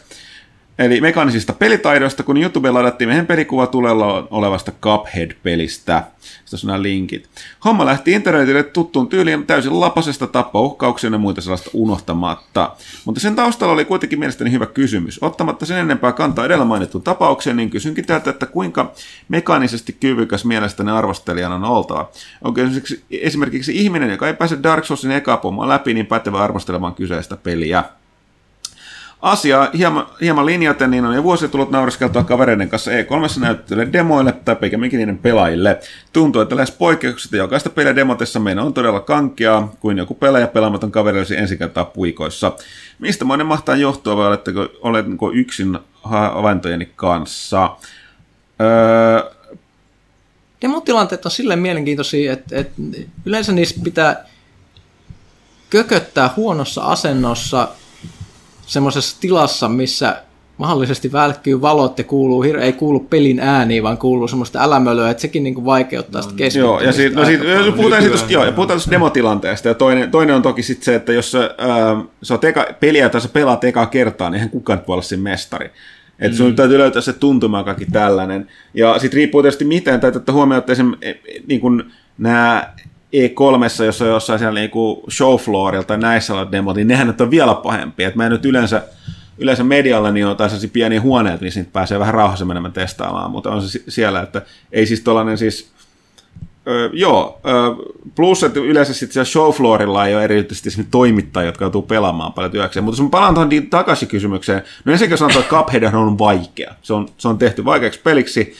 [0.78, 6.02] Eli mekaanisista pelitaidoista, kun YouTubeen ladattiin meidän pelikuva tulella olevasta Cuphead-pelistä.
[6.50, 7.28] Tässä on nämä linkit.
[7.64, 12.76] Homma lähti internetille tuttuun tyyliin täysin lapasesta tappouhkauksia ja muita sellaista unohtamatta.
[13.04, 15.22] Mutta sen taustalla oli kuitenkin mielestäni hyvä kysymys.
[15.22, 18.92] Ottamatta sen enempää kantaa edellä mainittuun tapaukseen, niin kysynkin täältä, että kuinka
[19.28, 22.10] mekaanisesti kyvykäs mielestäni arvostelijan on oltava.
[22.42, 27.36] Onko esimerkiksi, esimerkiksi ihminen, joka ei pääse Dark Soulsin ekaa läpi, niin pätevä arvostelemaan kyseistä
[27.36, 27.84] peliä.
[29.22, 34.32] Asiaa hieman, hieman linjaten, niin on jo vuosia tullut nauriskeltua kavereiden kanssa E3 näyttöille demoille
[34.32, 35.80] tai pikemminkin niiden pelaajille.
[36.12, 40.92] Tuntuu, että lähes poikkeuksista jokaista peliä demotessa meidän on todella kankeaa, kuin joku pelaaja pelaamaton
[40.92, 42.52] kaveri olisi ensi kertaa puikoissa.
[42.98, 47.76] Mistä monen mahtaa johtua vai oletteko, oletko yksin havaintojeni kanssa?
[48.60, 49.36] Öö,
[50.62, 52.82] Demotilanteet on silleen mielenkiintoisia, että, että
[53.24, 54.24] yleensä niissä pitää
[55.70, 57.68] kököttää huonossa asennossa
[58.66, 60.22] semmoisessa tilassa, missä
[60.58, 65.42] mahdollisesti välkkyy valot ja kuuluu, ei kuulu pelin ääniä, vaan kuuluu semmoista älämölöä, että sekin
[65.42, 66.58] niinku vaikeuttaa sitä keskittymistä.
[66.58, 67.74] Joo, ja siitä, no paljon.
[67.74, 70.94] puhutaan siitä, Nykyään, joo, ja puhutaan tuosta demotilanteesta, ja toinen, toinen on toki sitten se,
[70.94, 74.50] että jos sä, ää, sä oot eka, peliä, jota sä pelaat ekaa kertaa, niin eihän
[74.50, 75.70] kukaan voi olla siinä mestari.
[76.18, 76.36] Että mm.
[76.36, 78.48] sun täytyy löytää se tuntuma kaikki tällainen.
[78.74, 82.74] Ja sitten riippuu tietysti miten, täytyy ottaa huomioon, että esimerkiksi niin kun nämä
[83.16, 84.70] E3, jos on jossain siellä niin
[85.10, 88.08] show floorilla tai näissä olla demot, niin nehän nyt on vielä pahempia.
[88.08, 88.82] Et mä nyt yleensä,
[89.38, 93.50] yleensä medialla niin on sellaisia pieniä huoneita, missä niitä pääsee vähän rauhassa menemään testaamaan, mutta
[93.50, 95.76] on se si- siellä, että ei siis tuollainen siis
[96.68, 97.54] Öö, joo, öö,
[98.14, 102.84] plus että yleensä sitten siellä showfloorilla ei ole erityisesti toimittajia, jotka joutuu pelaamaan paljon työkseen.
[102.84, 106.74] Mutta jos mä palaan tuohon takaisin kysymykseen, no ensinnäkin sanotaan, että Cuphead on vaikea.
[106.82, 108.54] Se on, se on tehty vaikeaksi peliksi.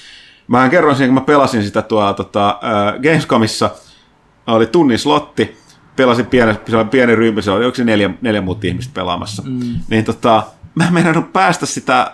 [0.48, 2.60] Mä kerroin sen, kun mä pelasin sitä tuolla tota,
[3.02, 3.70] Gamescomissa,
[4.46, 5.56] oli tunnin slotti,
[5.96, 9.42] pelasin pieni, se oli pieni ryhmä, se oli onko se neljä, neljä muuta ihmistä pelaamassa.
[9.46, 9.74] Mm.
[9.90, 10.42] Niin tota,
[10.74, 12.10] mä en meinannut päästä sitä äh,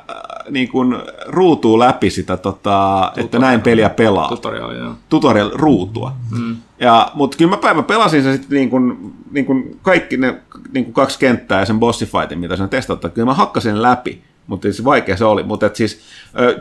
[0.51, 0.97] niin kuin
[1.27, 4.95] ruutua läpi sitä, tota, että näin peliä pelaa Tutorial, joo.
[5.09, 6.13] tutorial-ruutua.
[6.39, 6.57] Mm.
[6.81, 10.41] Ja, mutta kyllä mä, mä pelasin sen sitten niin kuin, niin kuin kaikki ne
[10.73, 13.09] niin kuin kaksi kenttää ja sen bossifightin, mitä sen testattu.
[13.09, 15.43] Kyllä mä hakkasin läpi, mutta siis vaikea se oli.
[15.43, 16.01] Mutta siis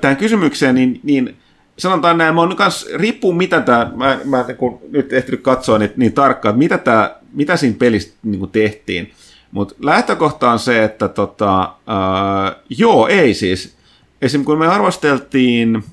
[0.02, 1.38] tähän kysymykseen, niin, niin
[1.82, 5.94] sanotaan näin, mä oon kans, riippuu mitä tämä, mä, mä niin nyt ehtinyt katsoa niin,
[5.96, 9.12] niin tarkkaan, mitä, tää, mitä siinä pelissä niin tehtiin.
[9.52, 13.76] Mutta lähtökohta on se, että tota, äh, joo, ei siis.
[14.22, 15.84] Esimerkiksi kun me arvosteltiin,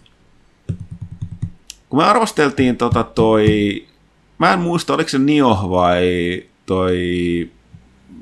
[1.88, 3.46] kun me arvosteltiin tota toi,
[4.38, 6.98] mä en muista, oliko se Nioh vai toi,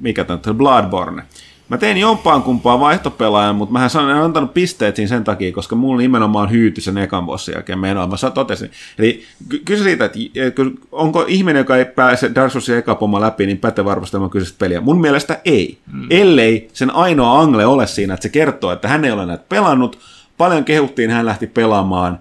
[0.01, 1.23] mikä tämä Bloodborne.
[1.69, 6.01] Mä tein jompaan kumpaan vaihtopelaajan, mutta mä en antanut pisteet siinä sen takia, koska mulla
[6.01, 8.07] nimenomaan hyytyi sen ekan bossin jälkeen menoa.
[8.07, 8.71] Mä totesin.
[8.99, 9.25] Eli
[9.65, 10.63] kyse siitä, että
[10.93, 14.81] onko ihminen, joka ei pääse Dark Soulsin eka pomma läpi, niin pätevä arvostelemaan kyseistä peliä.
[14.81, 15.79] Mun mielestä ei.
[15.93, 16.07] Hmm.
[16.11, 19.99] Ellei sen ainoa angle ole siinä, että se kertoo, että hän ei ole näitä pelannut,
[20.39, 22.19] paljon kehuttiin, hän lähti pelaamaan,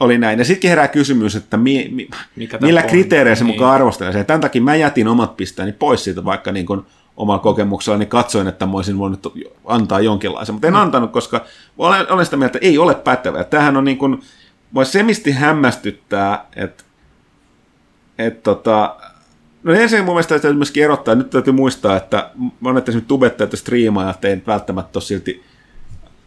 [0.00, 0.38] oli näin.
[0.38, 2.08] Ja sitten herää kysymys, että mi, mi,
[2.60, 3.54] millä kriteereillä se niin.
[3.54, 4.26] mukaan arvostelee sen.
[4.26, 6.82] Tämän takia mä jätin omat pisteeni pois siitä, vaikka niin kuin
[7.18, 9.34] omalla kokemuksella, niin katsoin, että mä olisin voinut
[9.64, 10.80] antaa jonkinlaisen, mutta en mm.
[10.80, 11.44] antanut, koska
[11.78, 13.44] olen, olen sitä mieltä, että ei ole pätevä.
[13.44, 14.20] Tämähän on niin kuin,
[14.74, 16.84] voi semisti hämmästyttää, että,
[18.18, 18.96] että tota,
[19.62, 22.30] No ensin mun mielestä täytyy myöskin erottaa, nyt täytyy muistaa, että
[22.60, 25.44] monet esimerkiksi tubettajat ja striimaajat ei välttämättä ole silti,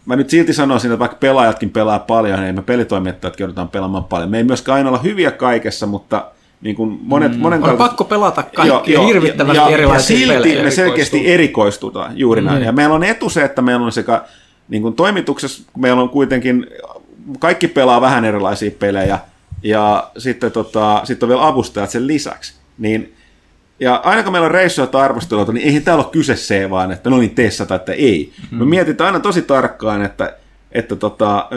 [0.06, 4.30] mä nyt silti sanoisin, että vaikka pelaajatkin pelaa paljon, niin me pelitoimittajat joudutaan pelaamaan paljon.
[4.30, 6.32] Me ei myöskään aina olla hyviä kaikessa, mutta
[6.62, 7.40] niin kuin monet, mm.
[7.40, 10.64] monen on pakko pelata kaikkia joo, hirvittävästi ja, erilaisia ja silti pelejä.
[10.64, 12.58] me selkeästi erikoistutaan juuri näin.
[12.58, 12.66] Mm.
[12.66, 14.22] Ja meillä on etu se, että meillä on sekä
[14.70, 16.68] niin kuin toimituksessa, meillä on kuitenkin,
[17.40, 19.20] kaikki pelaa vähän erilaisia pelejä,
[19.64, 22.54] ja sitten, tota, sitten on vielä avustajat sen lisäksi.
[22.78, 23.14] Niin,
[23.80, 26.92] ja aina kun meillä on reissuja tai arvosteluita, niin eihän täällä ole kyse se vaan,
[26.92, 28.34] että no niin, tee tai että ei.
[28.52, 28.58] Mm.
[28.58, 30.38] Me mietitään aina tosi tarkkaan, että
[30.72, 31.50] että tota,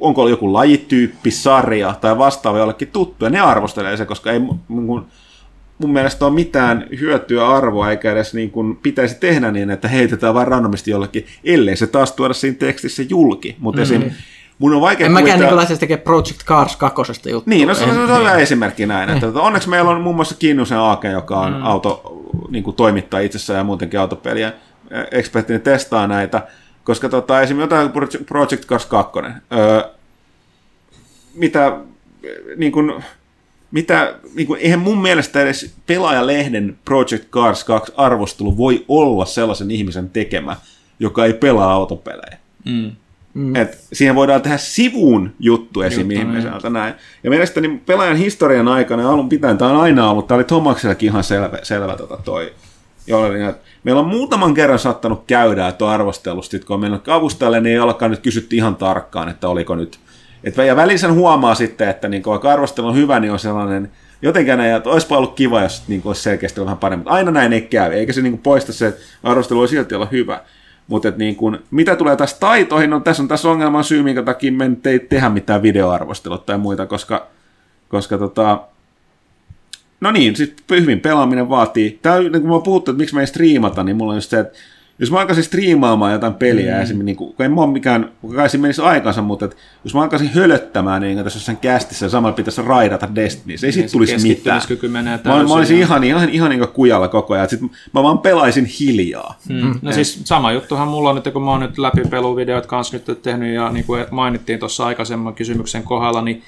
[0.00, 4.38] onko joku lajityyppi, sarja tai vastaava jollekin tuttu, ja ne arvostelee se, koska ei
[4.68, 5.06] mun,
[5.78, 10.34] mun mielestä ole mitään hyötyä arvoa, eikä edes niin kuin pitäisi tehdä niin, että heitetään
[10.34, 13.56] vain randomisti jollekin, ellei se taas tuoda siinä tekstissä julki.
[13.58, 13.96] Mutta mm-hmm.
[13.96, 14.10] esim,
[14.58, 15.50] mun on vaikea En mäkään kuvitella...
[15.50, 17.50] niin lähtisi tekemään Project Cars kakkosesta juttua.
[17.50, 19.10] Niin, no se, on hyvä esimerkki näin.
[19.10, 21.62] Että, tota, onneksi meillä on muun muassa Kinnusen Aake, joka on mm.
[21.62, 22.20] auto,
[22.50, 24.52] niin kuin toimittaa itsessään ja muutenkin autopeliä
[25.10, 26.42] ekspertti testaa näitä.
[26.84, 27.92] Koska tota, esimerkiksi jotain
[28.26, 29.18] Project Cars 2,
[29.52, 29.82] öö,
[31.34, 31.76] mitä,
[32.56, 33.04] niin kuin,
[33.70, 39.70] mitä, niin kuin, eihän mun mielestä edes pelaajalehden Project Cars 2 arvostelu voi olla sellaisen
[39.70, 40.56] ihmisen tekemä,
[41.00, 42.38] joka ei pelaa autopelejä.
[42.64, 42.92] Mm.
[43.34, 43.56] Mm.
[43.56, 46.10] Et siihen voidaan tehdä sivuun juttu esim.
[46.10, 46.94] ihmiseltä näin.
[47.24, 51.24] Ja mielestäni pelaajan historian aikana alun pitäen, tämä on aina ollut, tämä oli Tomaksellakin ihan
[51.24, 52.52] selvä, selvä tota toi,
[53.10, 57.60] jolle, että meillä on muutaman kerran saattanut käydä, että on arvostellut, kun on mennyt avustajalle,
[57.60, 59.98] niin ei alkaa nyt kysytty ihan tarkkaan, että oliko nyt.
[60.44, 63.90] Et, ja välisen huomaa sitten, että niin vaikka arvostelu on hyvä, niin on sellainen,
[64.22, 67.08] jotenkin näin, että olisipa ollut kiva, jos niin olisi selkeästi vähän paremmin.
[67.08, 70.40] Aina näin ei käy, eikä se niin poista se, että arvostelu voi silti olla hyvä.
[70.86, 74.52] Mutta niin kuin, mitä tulee tässä taitoihin, no tässä on tässä ongelman syy, minkä takia
[74.52, 77.26] me ei tehdä mitään videoarvostelua tai muita, koska,
[77.88, 78.60] koska tota,
[80.00, 81.98] No niin, siis hyvin pelaaminen vaatii.
[82.02, 84.38] Tämä niin kun mä puhuttu, että miksi me ei striimata, niin mulla on just se,
[84.38, 84.58] että
[85.00, 86.82] jos mä alkaisin striimaamaan jotain peliä, mm.
[86.82, 90.02] esimerkiksi, niin kuin, en mä ole mikään, kai siinä menisi aikansa, mutta että jos mä
[90.02, 94.28] alkaisin hölöttämään niin tässä jossain kästissä ja samalla pitäisi raidata Destiny, se ei siitä tulisi
[94.28, 94.62] mitään.
[94.88, 98.64] Menee mä, mä olisin ihan, ihan, ihan niin kujalla koko ajan, sitten mä vaan pelaisin
[98.64, 99.38] hiljaa.
[99.48, 99.56] Mm.
[99.56, 99.74] Mm.
[99.82, 103.22] No siis sama juttuhan mulla on nyt, kun mä oon nyt läpi peluvideot kanssa nyt
[103.22, 106.42] tehnyt ja niin kuin mainittiin tuossa aikaisemman kysymyksen kohdalla, niin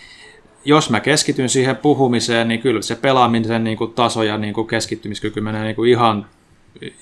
[0.64, 4.66] jos mä keskityn siihen puhumiseen, niin kyllä se pelaamisen niin kuin taso ja niin kuin
[4.66, 6.26] keskittymiskyky menee niin kuin ihan,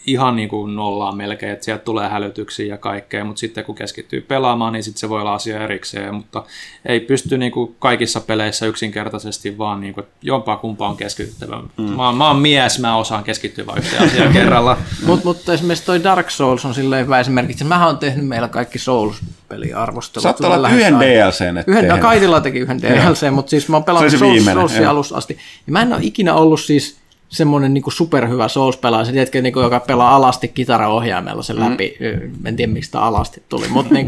[0.07, 4.21] ihan niin kuin nollaan melkein, että sieltä tulee hälytyksiä ja kaikkea, mutta sitten kun keskittyy
[4.21, 6.45] pelaamaan, niin sitten se voi olla asia erikseen, mutta
[6.87, 11.63] ei pysty niin kuin kaikissa peleissä yksinkertaisesti vaan niin kuin jompaa kumpaan keskityttävä.
[11.77, 11.85] Mm.
[11.85, 14.77] Mä, mä oon mies, mä osaan keskittyä vain yhteen asiaan kerralla.
[15.07, 17.65] Mutta mut esimerkiksi toi Dark Souls on silleen hyvä esimerkiksi.
[17.65, 19.17] Mähän on tehnyt meillä kaikki Souls
[19.49, 20.23] peliarvostelut.
[20.23, 21.65] Saattaa olla yhden DLCn.
[21.67, 25.39] Yhden, no, Kaitilla teki yhden DLC, mutta siis mä oon pelannut Souls, Soulsia alusta asti.
[25.67, 27.00] Ja mä en ole ikinä ollut siis
[27.31, 31.63] semmoinen niin superhyvä Souls-pelaaja, se tiedätkö, niin kuin, joka pelaa alasti kitaraohjaimella sen mm.
[31.63, 31.97] läpi.
[32.01, 32.47] Mm.
[32.47, 34.07] En tiedä, mistä alasti tuli, mutta niin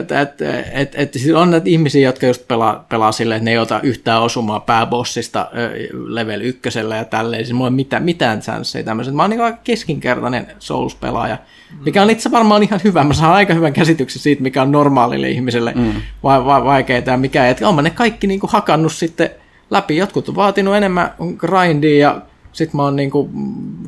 [0.00, 0.42] että et,
[0.72, 4.22] et, et, on näitä ihmisiä, jotka just pelaa, pelaa silleen, että ne ei ota yhtään
[4.22, 5.50] osumaa pääbossista
[6.06, 7.44] level ykkösellä ja tälleen.
[7.44, 9.14] Siis mulla ei mitään, mitään chanceja tämmöiset.
[9.14, 11.38] Mä oon niin aika keskinkertainen Souls-pelaaja,
[11.84, 13.04] mikä on itse varmaan ihan hyvä.
[13.04, 15.92] Mä saan aika hyvän käsityksen siitä, mikä on normaalille ihmiselle mm.
[16.22, 17.48] va- va- vaikeaa ja mikä.
[17.48, 19.30] Että on ne kaikki niin kuin hakannut sitten
[19.74, 19.96] läpi.
[19.96, 22.22] Jotkut on vaatinut enemmän grindia ja
[22.52, 23.30] sitten mä oon niinku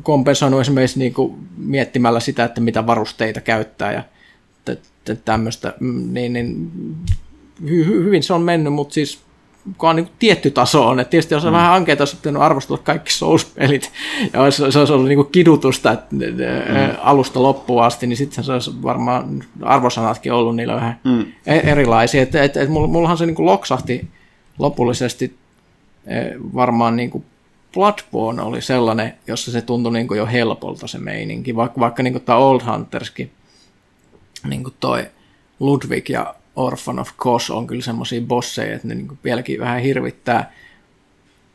[0.03, 4.03] kompensoinut esimerkiksi niinku miettimällä sitä, että mitä varusteita käyttää ja
[5.25, 6.71] tämmöistä, mm, niin, niin
[7.63, 9.19] hy- hyvin se on mennyt, mutta siis
[9.77, 10.99] kun on niin tietty taso on.
[10.99, 11.57] Et tietysti jos on mm.
[11.57, 13.91] vähän ankeita, olisi pitänyt arvostella kaikki Souls-pelit,
[14.33, 16.97] ja olisi, se olisi ollut niin kuin kidutusta että, mm.
[17.01, 21.25] alusta loppuun asti, niin sitten se olisi varmaan arvosanatkin ollut niillä vähän mm.
[21.45, 22.21] erilaisia.
[22.21, 24.07] Et, et, et mullahan se niin kuin loksahti
[24.59, 25.35] lopullisesti
[26.55, 27.25] varmaan niin kuin
[27.73, 32.13] Bloodborne oli sellainen, jossa se tuntui niin kuin jo helpolta se meininki, vaikka, vaikka niin
[32.13, 33.31] kuin tämä Old Hunterskin,
[34.47, 35.05] niin kuin toi
[35.59, 39.81] Ludwig ja Orphan of Kos on kyllä semmoisia bosseja, että ne niin kuin vieläkin vähän
[39.81, 40.53] hirvittää.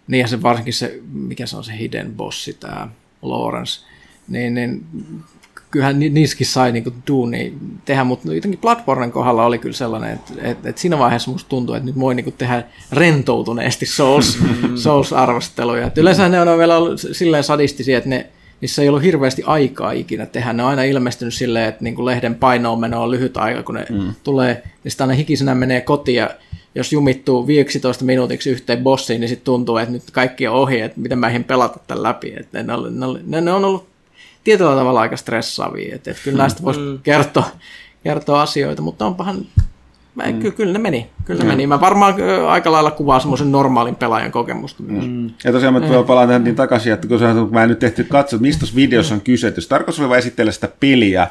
[0.06, 2.88] Niin ja se varsinkin se, mikä se on se hidden bossi, tämä
[3.22, 3.80] Lawrence,
[4.28, 4.86] niin, niin
[5.72, 7.54] kyllähän niissäkin sai niinku duuni
[7.84, 11.74] tehdä, mutta jotenkin Bloodbornen kohdalla oli kyllä sellainen, että, että, että siinä vaiheessa musta tuntuu,
[11.74, 12.62] että nyt voi niinku tehdä
[12.92, 14.76] rentoutuneesti Souls, mm.
[14.76, 15.86] Souls-arvosteluja.
[15.86, 18.26] Että yleensä ne on vielä ollut silleen sadistisia, että ne,
[18.60, 20.52] niissä ei ollut hirveästi aikaa ikinä tehdä.
[20.52, 23.86] Ne on aina ilmestynyt silleen, että niinku lehden painoon meno on lyhyt aika, kun ne
[23.90, 24.14] mm.
[24.24, 26.30] tulee, niin sitten aina hikisenä menee kotiin ja
[26.74, 31.00] jos jumittuu 15 minuutiksi yhteen bossiin, niin sitten tuntuu, että nyt kaikki on ohi, että
[31.00, 32.32] miten mä eihin pelata tämän läpi.
[32.36, 33.91] Että ne, ne, ne, ne on ollut
[34.44, 35.94] tietyllä tavalla aika stressaavia.
[35.94, 36.98] Että, että kyllä näistä voisi mm.
[37.02, 37.50] kertoa,
[38.04, 39.46] kertoa asioita, mutta onpahan
[40.14, 40.38] Mä, mm.
[40.38, 41.10] kyllä, kyllä ne meni.
[41.24, 41.66] Kyllä ne meni.
[41.66, 42.14] Mä varmaan
[42.48, 45.06] aika lailla kuvaa semmoisen normaalin pelaajan kokemusta myös.
[45.06, 45.30] Mm.
[45.44, 46.06] Ja tosiaan mä mm.
[46.06, 47.18] palata niin takaisin, että kun
[47.50, 49.52] mä en nyt tehty katsoa, mistä videossa on kyse.
[49.56, 51.28] Jos tarkoitus oli vain esitellä sitä peliä,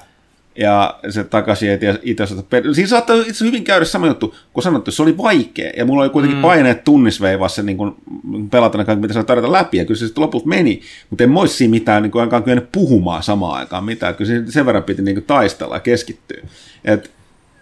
[0.56, 1.69] ja se takaisin
[2.03, 2.45] itse asiassa.
[2.73, 6.10] Siinä saattaa itse hyvin käydä sama juttu, kun sanottu, se oli vaikea, ja mulla oli
[6.10, 6.41] kuitenkin mm.
[6.41, 7.95] paineet tunnisveivassa niin kun
[8.52, 11.30] pelata ne kaikki, mitä saa tarjota läpi, ja kyllä se sitten lopulta meni, mutta en
[11.30, 15.76] moissi mitään niin ainakaan kyennyt puhumaan samaan aikaan mitään, kyllä sen verran piti niin taistella
[15.76, 16.41] ja keskittyä.
[16.86, 17.11] Et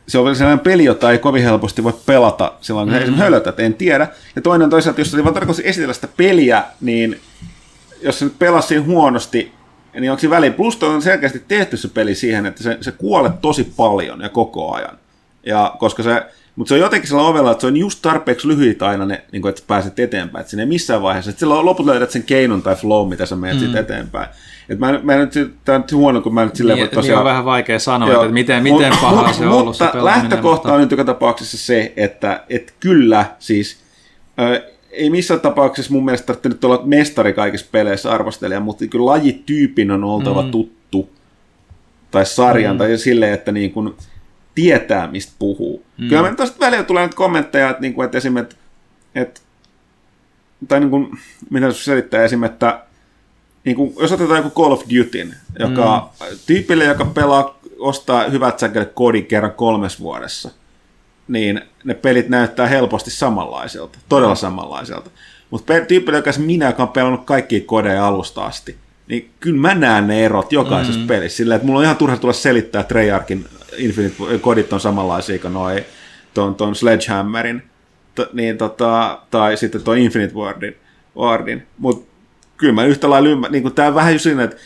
[0.07, 2.97] se on sellainen peli, jota ei kovin helposti voi pelata silloin, kun mm.
[2.97, 4.07] esimerkiksi hölötät, en tiedä.
[4.35, 7.19] Ja toinen toisaalta, jos oli vaan tarkoitus esitellä sitä peliä, niin
[8.01, 9.51] jos se nyt pelasi huonosti,
[9.93, 10.53] niin onko se väliin?
[10.53, 14.73] Plus on selkeästi tehty se peli siihen, että se, se kuolet tosi paljon ja koko
[14.73, 14.97] ajan.
[15.45, 16.23] Ja koska se,
[16.55, 19.41] mutta se on jotenkin sillä ovella, että se on just tarpeeksi lyhyt aina, ne, niin
[19.41, 20.41] kuin, että pääset eteenpäin.
[20.41, 21.29] Että sinne missään vaiheessa.
[21.29, 23.75] Että silloin loput löydät sen keinon tai flow, mitä sä menet mm.
[23.75, 24.29] eteenpäin.
[24.69, 25.33] Et mä, mä nyt,
[25.65, 27.17] tämä on huono, kun mä nyt silleen niin, voi tosiaan...
[27.17, 29.75] Niin on vähän vaikea sanoa, joo, että miten, miten mut, paha mut, se on ollut
[29.75, 30.73] se lähtökohta mutta...
[30.73, 33.77] on nyt joka tapauksessa se, että et kyllä siis...
[34.39, 34.61] Äh,
[34.91, 40.03] ei missään tapauksessa mun mielestä tarvitse olla mestari kaikissa peleissä arvostelija, mutta kyllä lajityypin on
[40.03, 40.51] oltava mm.
[40.51, 41.09] tuttu
[42.11, 42.77] tai sarjan mm.
[42.77, 43.93] tai silleen, että niin kuin
[44.55, 45.85] tietää, mistä puhuu.
[45.97, 46.09] Mm.
[46.09, 48.57] Kyllä me tuosta välillä tulee nyt kommentteja, että, niin kuin, että esimerkiksi,
[49.15, 49.41] että,
[50.67, 51.09] tai niin kuin,
[51.49, 52.83] mitä se selittää esimerkiksi, että
[53.65, 56.37] niin kuin, jos otetaan joku Call of Duty, joka mm.
[56.47, 60.51] tyypille, joka pelaa, ostaa hyvät säkelet kodin kerran kolmes vuodessa,
[61.29, 65.09] niin ne pelit näyttää helposti samanlaiselta, todella samanlaiselta.
[65.49, 68.75] Mutta tyyppi, joka minä, joka on pelannut kaikki kodeja alusta asti,
[69.07, 71.07] niin kyllä mä näen ne erot jokaisessa mm.
[71.07, 71.37] pelissä.
[71.37, 73.45] Sillä, että mulla on ihan turha tulla selittää, että Treyarchin
[73.77, 75.85] Infinite-kodit on samanlaisia kuin noi,
[76.33, 77.63] ton, ton Sledgehammerin,
[78.15, 80.75] t- niin tota, tai sitten tuo Infinite Wardin.
[81.17, 81.67] Wardin.
[81.77, 82.11] Mutta
[82.57, 84.57] kyllä mä yhtä lailla ymmärrän, niin tämä vähän just siinä, että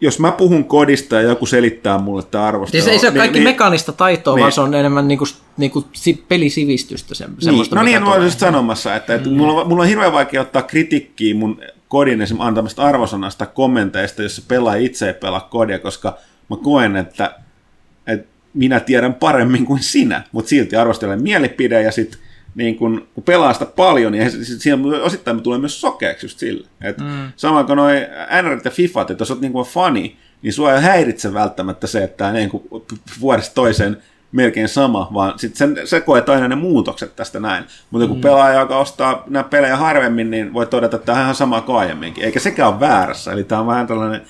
[0.00, 2.82] jos mä puhun kodista ja joku selittää mulle tämä arvostelu...
[2.82, 5.24] Siis ei se ole kaikki niin, mekaanista taitoa, niin, vaan se on enemmän niinku,
[5.56, 5.84] niinku
[6.28, 7.14] pelisivistystä.
[7.14, 9.36] Se, niin, no niin, mä olisin sanomassa, että, että mm.
[9.36, 14.36] mulla, on, mulla on hirveän vaikea ottaa kritiikkiä mun kodin esimerkiksi antamasta arvosanasta kommenteista, jos
[14.36, 16.18] se pelaa itse ei pelaa kodia, koska
[16.50, 17.34] mä koen, että,
[18.06, 22.20] että minä tiedän paremmin kuin sinä, mutta silti arvostelen mielipide ja sitten
[22.54, 26.66] niin kun, kun pelaa sitä paljon, niin siinä osittain me tulee myös sokeaksi just sille.
[26.82, 27.32] Et mm.
[27.36, 27.98] Samoin kuin noin
[28.42, 32.04] NRT ja FIFAt, että jos olet niin kuin fani, niin sua ei häiritse välttämättä se,
[32.04, 32.50] että tämä niin
[33.20, 33.96] vuodesta toiseen
[34.32, 37.64] melkein sama, vaan sitten sen, se koet aina ne muutokset tästä näin.
[37.90, 38.20] Mutta kun mm.
[38.20, 41.78] pelaaja, joka ostaa nämä pelejä harvemmin, niin voi todeta, että tämä on ihan sama kuin
[41.78, 42.24] aiemminkin.
[42.24, 44.22] Eikä sekään ole väärässä, eli tämä on vähän tällainen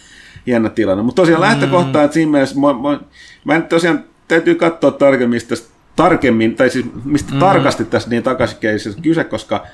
[0.47, 1.03] hieno tilanne.
[1.03, 1.47] Mutta tosiaan mm.
[1.47, 3.01] lähtökohta, että siinä mielessä, mä, mä,
[3.45, 7.39] mä en tosiaan täytyy katsoa tarkemmin tästä tarkemmin, tai siis mistä mm.
[7.39, 9.67] tarkasti tässä niin takaisinkeisissä kyse, koska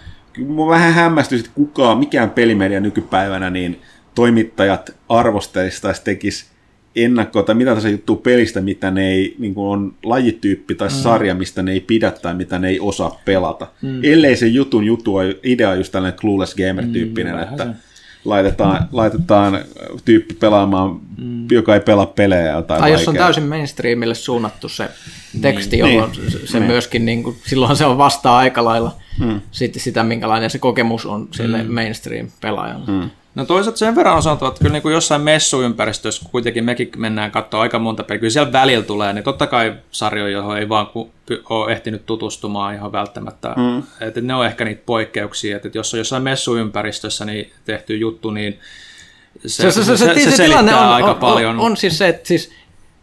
[0.47, 3.81] mua vähän hämmästyi, että kukaan, mikään pelimedia nykypäivänä, niin
[4.15, 6.47] toimittajat arvostelisi tai tekisi
[6.97, 10.95] ennakkoa tai mitä tässä juttu pelistä, mitä ne ei niin kuin on lajityyppi tai mm.
[10.95, 13.67] sarja, mistä ne ei pidä tai mitä ne ei osaa pelata.
[13.83, 14.01] Mm.
[14.03, 15.13] Ellei se jutun jutu
[15.43, 17.71] idea just tällainen clueless gamer-tyyppinen, mm, että se
[18.27, 19.59] laitetaan, laitetaan
[20.05, 21.47] tyyppi pelaamaan, mm.
[21.51, 22.63] joka ei pelaa pelejä.
[22.63, 24.89] Tai tai jos on täysin mainstreamille suunnattu se
[25.41, 25.95] teksti, niin.
[25.95, 26.31] jolloin niin.
[26.31, 26.71] se, se niin.
[26.71, 29.41] myöskin, niin kuin, silloin se on vastaa aika lailla mm.
[29.51, 31.75] sitten sitä, minkälainen se kokemus on sille mm.
[31.75, 32.87] mainstream-pelaajalle.
[32.87, 33.11] Mm.
[33.37, 36.91] No toisaalta sen verran on sanottu, että kyllä niin kuin jossain messuympäristössä, kun kuitenkin mekin
[36.97, 40.69] mennään katsoa aika monta peliä, kyllä siellä välillä tulee, niin totta kai sarjoja, johon ei
[40.69, 40.87] vaan
[41.51, 43.55] ole ehtinyt tutustumaan ihan välttämättä.
[43.57, 43.83] Mm.
[44.01, 48.61] Että ne on ehkä niitä poikkeuksia, että jos on jossain messuympäristössä niin tehty juttu, niin
[49.47, 51.51] se, se, se, se, se, se, se selittää on, aika on, paljon.
[51.51, 52.53] On, on siis se, että siis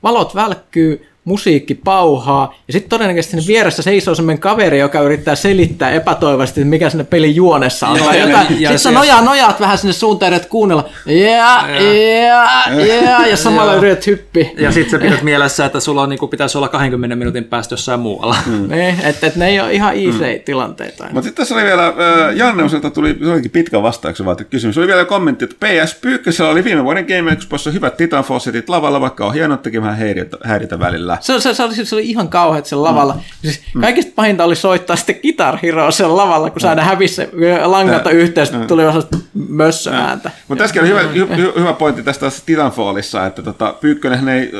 [0.03, 5.91] valot välkkyy, musiikki pauhaa, ja sitten todennäköisesti sinne vieressä seisoo semmoinen kaveri, joka yrittää selittää
[5.91, 7.97] epätoivasti, että mikä sinne pelin juonessa on.
[7.97, 8.47] Joo, jotain.
[8.47, 13.73] Sitten sä siis- nojaa, nojaat vähän sinne suuntaan, että kuunnella, yeah, yeah, yeah, ja samalla
[13.73, 14.51] yrität hyppi.
[14.57, 17.73] Ja sitten sä pidät mielessä, että sulla on, niin kuin, pitäisi olla 20 minuutin päästä
[17.73, 18.35] jossain muualla.
[18.45, 18.69] Mm.
[18.69, 21.03] Niin, että et ne ei ole ihan easy tilanteita.
[21.03, 21.93] Mutta sitten tässä oli vielä, äh,
[22.35, 24.77] Janne Osalta tuli, se olikin pitkä vastauksen vaatii kysymys.
[24.77, 29.01] Oli vielä kommentti, että PS Pyykkösellä oli viime vuoden Game Expossa hyvät Titanfall setit lavalla,
[29.01, 31.12] vaikka on hienoa tekin vähän häiritä, häiritä välillä.
[31.21, 33.13] Se, se, se, oli, se oli ihan kauheat sen lavalla.
[33.13, 33.21] Mm.
[33.41, 37.29] Siis kaikista pahinta oli soittaa sitten Guitar Hero sen lavalla, kun saada hävisi se
[37.65, 40.31] langalta yhteen, sitten tuli osa mössöääntä.
[40.47, 44.51] Mutta äsken oli hyvä, hy, hy, hyvä pointti tästä Titanfallissa, että tota, Pyykkönen ei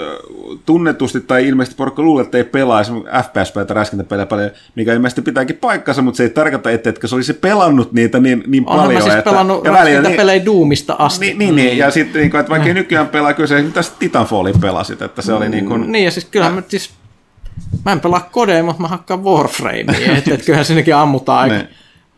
[0.65, 5.55] tunnetusti tai ilmeisesti porukka luulee, että ei pelaa FPS- tai räiskintäpelejä paljon, mikä ilmeisesti pitääkin
[5.55, 8.93] paikkansa, mutta se ei tarkoita, että etkö se olisi pelannut niitä niin, niin Onhan paljon.
[8.93, 11.25] mä siis että, pelannut ja välillä niin, pelejä Doomista asti.
[11.25, 14.61] niin, niin, niin, ja sitten niin kuin, että vaikka nykyään pelaa, kyllä se mitä Titanfallin
[14.61, 16.91] pelasit, että se oli niin kuin, Niin, ja siis kyllähän mä siis...
[17.86, 21.70] Mä en pelaa kodea, mutta mä hakkaan Warframea, että et kyllähän sinnekin ammutaan aika Ne.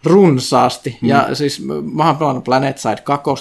[0.04, 0.98] runsaasti.
[1.02, 3.32] Ja siis mä oon pelannut Planet Side 2,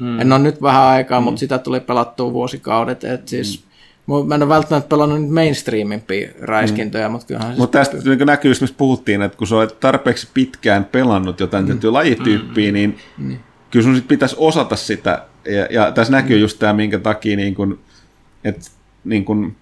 [0.00, 0.20] mm.
[0.20, 3.64] en ole nyt vähän aikaa, mutta sitä tuli pelattua vuosikaudet, että siis...
[3.64, 3.72] Mm.
[4.26, 8.54] Mä en ole välttämättä pelannut nyt mainstreamimpia räiskintöjä, mutta kyllähän siis Mutta tästä niin näkyy,
[8.60, 12.98] mistä puhuttiin, että kun sä olet tarpeeksi pitkään pelannut jotain tiettyä lajityyppiä, niin
[13.70, 15.22] kyllä sun sit pitäisi osata sitä.
[15.44, 17.78] Ja, ja tässä näkyy just tämä, minkä takia, niin kun,
[18.44, 18.70] että
[19.04, 19.56] niin kun,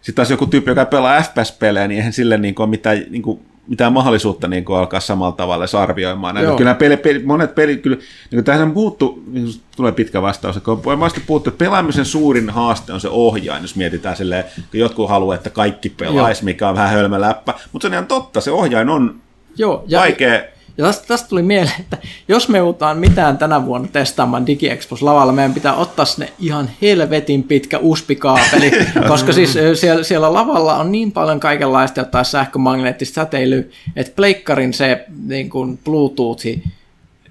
[0.00, 3.22] sitten taas joku tyyppi, joka pelaa FPS-pelejä, niin eihän sille niin kuin ole mitään, niin
[3.22, 6.42] kuin, mitään mahdollisuutta niin kuin alkaa samalla tavalla edes arvioimaan.
[6.42, 6.56] Joo.
[6.56, 10.58] Kyllä peli, peli, monet pelit, kyllä, niin kuin tähän puuttu, niin kuin tulee pitkä vastaus,
[10.58, 14.80] kun on voimasti puhuttu, että pelaamisen suurin haaste on se ohjain, jos mietitään silleen, kun
[14.80, 18.40] jotkut haluaa, että kaikki pelaisi, mikä on vähän hölmö läppä, mutta se on ihan totta,
[18.40, 19.20] se ohjain on
[19.56, 20.40] Joo, ja, vaikea,
[20.78, 21.98] Ja tästä, tästä tuli mieleen, että
[22.28, 27.42] jos me joudutaan mitään tänä vuonna testaamaan DigiExpos lavalla, meidän pitää ottaa sinne ihan helvetin
[27.42, 28.70] pitkä USB-kaapeli,
[29.08, 33.62] koska siis siellä, siellä lavalla on niin paljon kaikenlaista jotain sähkömagneettista säteilyä,
[33.96, 36.46] että pleikkarin se niin kuin Bluetooth,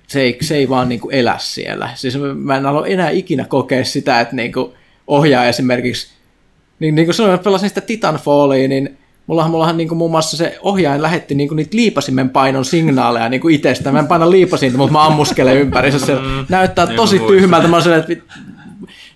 [0.08, 1.90] se ei, se ei vaan niin kuin elä siellä.
[1.96, 4.74] Siis mä en halua enää ikinä kokea sitä, että niin kuin
[5.08, 6.08] ohjaa esimerkiksi
[6.80, 8.98] niin, niin kuin silloin, kun pelasin sitä Titanfallia, niin
[9.30, 13.30] mullahan, mullahan niin kuin muun muassa se ohjaaja lähetti niin kuin niitä liipasimen painon signaaleja
[13.30, 13.92] niin kuin itsestä.
[13.92, 16.06] Mä en paina liipasinta, mutta mä ammuskelen ympärissä.
[16.06, 16.14] Se
[16.50, 17.68] näyttää Niin tosi tyhmältä.
[17.68, 18.36] Mä silleen, että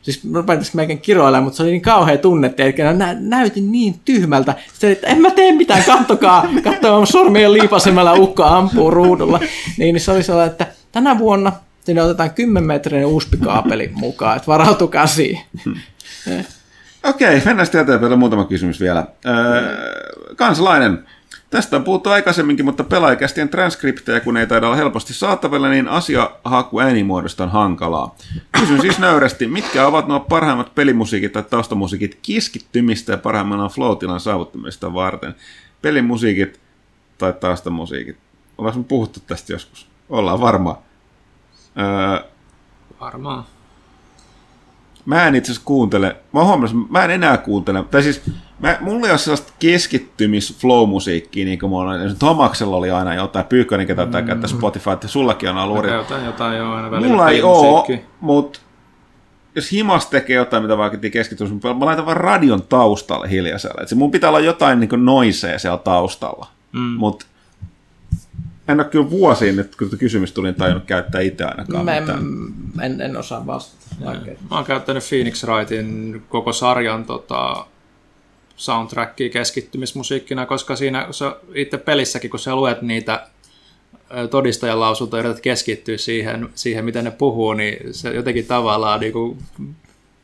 [0.01, 3.71] siis mä rupesin tässä melkein kiroilemaan, mutta se oli niin kauhea tunne, että nä- näytin
[3.71, 4.55] niin tyhmältä.
[4.71, 9.39] Sitten, että en mä tee mitään, kattokaa, katsokaa mun sormien liipasimella ukko ampuu ruudulla.
[9.77, 11.51] Niin, niin se oli sellainen, että tänä vuonna
[11.85, 15.43] sinne otetaan 10 metrinen USB-kaapeli mukaan, että varautukaa siihen.
[17.03, 18.19] Okei, mennään sitten eteenpäin.
[18.19, 19.07] Muutama kysymys vielä.
[19.25, 21.05] Öö, kansalainen.
[21.49, 26.79] Tästä on puhuttu aikaisemminkin, mutta pelaajakästien transkriptejä, kun ei taida olla helposti saatavilla, niin asiahaku
[26.79, 28.15] äänimuodosta on hankalaa.
[28.59, 34.93] Kysyn siis nöyrästi, mitkä ovat nuo parhaimmat pelimusiikit tai taustamusiikit keskittymistä ja parhaimmillaan flow-tilan saavuttamista
[34.93, 35.35] varten?
[35.81, 36.59] Pelimusiikit
[37.17, 38.17] tai taustamusiikit.
[38.57, 39.87] Ollaanko puhuttu tästä joskus?
[40.09, 40.77] Ollaan varmaan.
[41.79, 42.29] Öö,
[42.99, 43.43] Varmaan.
[45.05, 48.21] Mä en itse asiassa kuuntele, mä huomasin, mä en enää kuuntele, tai siis
[48.59, 53.15] mä, mulla ei ole sellaista keskittymis flow-musiikkia, niin kuin mulla on, esimerkiksi Tomaksella oli aina
[53.15, 54.11] jotain, Pyykkönen, ketä mm.
[54.11, 55.85] käyttää Spotify, että sullakin on ollut.
[55.87, 57.87] Jotain, jotain joo, aina välillä Mulla ei oo,
[58.21, 58.59] mutta
[59.55, 63.81] jos himas tekee jotain, mitä vaikka keskittymis, mä laitan vaan radion taustalle hiljaisella.
[63.81, 66.47] Et se mun pitää olla jotain niin noisea siellä taustalla.
[66.71, 66.79] Mm.
[66.79, 67.25] Mutta
[68.67, 72.05] en ole kyllä vuosiin nyt, kun kysymys tuli, en tajunnut käyttää itse ainakaan Mä en,
[72.81, 74.05] en, en osaa vastata.
[74.05, 74.33] Vaikea.
[74.49, 77.65] Mä oon käyttänyt Phoenix Wrightin koko sarjan tota,
[78.55, 81.25] soundtrackia keskittymismusiikkina, koska siinä se
[81.55, 83.27] itse pelissäkin, kun sä luet niitä
[84.31, 89.37] todistajan lausuntoja, yrität keskittyä siihen, siihen, miten ne puhuu, niin se jotenkin tavallaan niin kuin,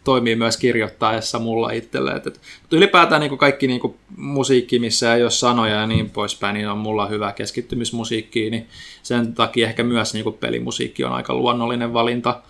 [0.09, 2.11] toimii myös kirjoittaessa mulla itselle.
[2.11, 5.87] Et, et, mutta ylipäätään niin kuin kaikki niin kuin, musiikki, missä ei ole sanoja ja
[5.87, 8.67] niin poispäin, niin on mulla hyvä keskittymismusiikki, niin
[9.03, 12.41] sen takia ehkä myös niin kuin, pelimusiikki on aika luonnollinen valinta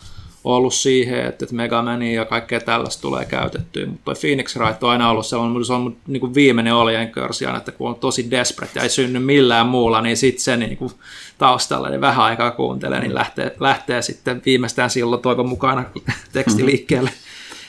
[0.43, 4.89] ollut siihen, että, että Mega Mania ja kaikkea tällaista tulee käytettyä, mutta Phoenix Wright on
[4.89, 8.79] aina ollut sellainen, se on niin kuin viimeinen oljenkörsi aina, että kun on tosi desperate
[8.79, 10.91] ja ei synny millään muulla, niin sitten se niin kuin
[11.37, 15.85] taustalla niin vähän aikaa kuuntelee, niin lähtee, lähtee sitten viimeistään silloin toivon mukana
[16.33, 17.09] teksti liikkeelle.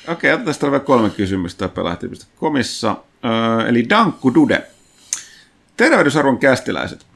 [0.08, 2.96] Okei, otetaan tästä vielä kolme kysymystä pelahtimista komissa.
[3.24, 4.66] Öö, eli Dankku Dude.
[5.76, 7.06] Tervehdysarvon kästiläiset.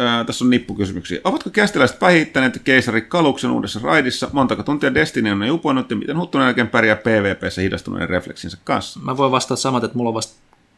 [0.00, 1.20] Öö, tässä on nippukysymyksiä.
[1.24, 4.30] Ovatko kästiläiset päihittäneet keisari Kaluksen uudessa raidissa?
[4.32, 9.00] Montako tuntia Destiny on ne uponnut ja miten huttunen jälkeen pärjää PvPssä hidastuneiden refleksinsä kanssa?
[9.00, 10.34] Mä voin vastata samat, että mulla on vasta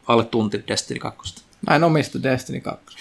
[0.07, 1.35] alle tunti Destiny 2.
[1.69, 2.97] Mä en omista Destiny 2.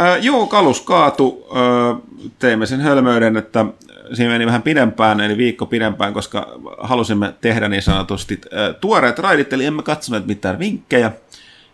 [0.00, 1.46] Öö, joo, kalus kaatu.
[1.56, 1.94] Öö,
[2.38, 3.66] teimme sen hölmöyden, että
[4.12, 9.52] siinä meni vähän pidempään, eli viikko pidempään, koska halusimme tehdä niin sanotusti öö, tuoreet raidit,
[9.52, 11.12] eli emme katsoneet mitään vinkkejä.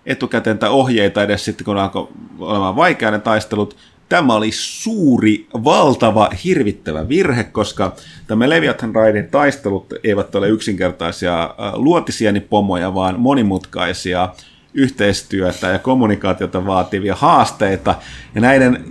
[0.06, 2.08] etukäteen tai ohjeita edes sitten, kun alkoi
[2.38, 3.76] olemaan vaikea ne taistelut.
[4.08, 7.92] Tämä oli suuri, valtava, hirvittävä virhe, koska
[8.26, 14.28] tämä Leviathan Raidin taistelut eivät ole yksinkertaisia äh, luotisienipomoja, vaan monimutkaisia
[14.76, 17.94] yhteistyötä ja kommunikaatiota vaativia haasteita.
[18.34, 18.84] Ja näiden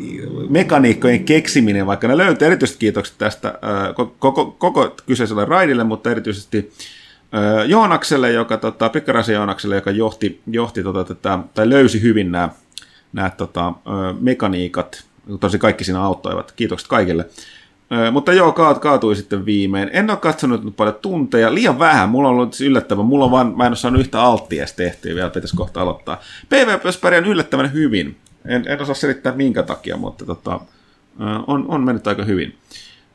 [0.49, 3.53] mekaniikkojen keksiminen, vaikka ne löytyy erityisesti kiitokset tästä
[4.19, 6.71] koko, koko kyseiselle raidille, mutta erityisesti
[7.67, 12.49] Joonakselle, joka, tota, Pikkaraisen Joonakselle, joka johti, johti tota, tätä, tai löysi hyvin nämä,
[13.13, 13.73] nämä tota,
[14.19, 15.03] mekaniikat.
[15.39, 16.51] Tosi kaikki siinä auttoivat.
[16.51, 17.25] Kiitokset kaikille.
[18.11, 19.89] Mutta joo, kaat, kaatui sitten viimein.
[19.93, 22.09] En ole katsonut nyt paljon tunteja, liian vähän.
[22.09, 23.03] Mulla on ollut siis yllättävä.
[23.03, 26.21] Mulla on vaan, mä en ole saanut yhtä alttia tehtyä, vielä pitäisi kohta aloittaa.
[26.49, 28.17] PvP pärjään yllättävän hyvin.
[28.45, 30.59] En, en osaa selittää minkä takia, mutta tota,
[31.47, 32.57] on, on mennyt aika hyvin.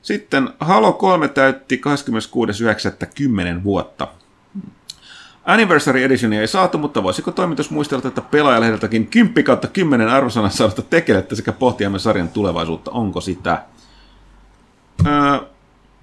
[0.03, 1.81] Sitten Halo 3 täytti
[3.57, 4.09] 26.9.10 vuotta.
[5.45, 10.83] Anniversary Editionia ei saatu, mutta voisiko toimitus muistella että pelaajalehdeltäkin 10 kautta 10 arvosanan saada
[10.91, 13.63] tekelettä sekä pohtia sarjan tulevaisuutta, onko sitä?
[15.07, 15.41] Öö,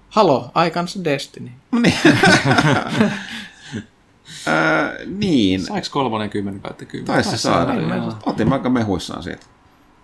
[0.10, 1.52] Halo, Aikansa Destiny.
[1.72, 1.94] Niin.
[4.48, 5.62] öö, niin.
[5.62, 7.06] Saiko kolmonen 10 kautta 10?
[7.14, 7.74] Taisi se saada.
[8.26, 9.46] Otin aika mehuissaan siitä.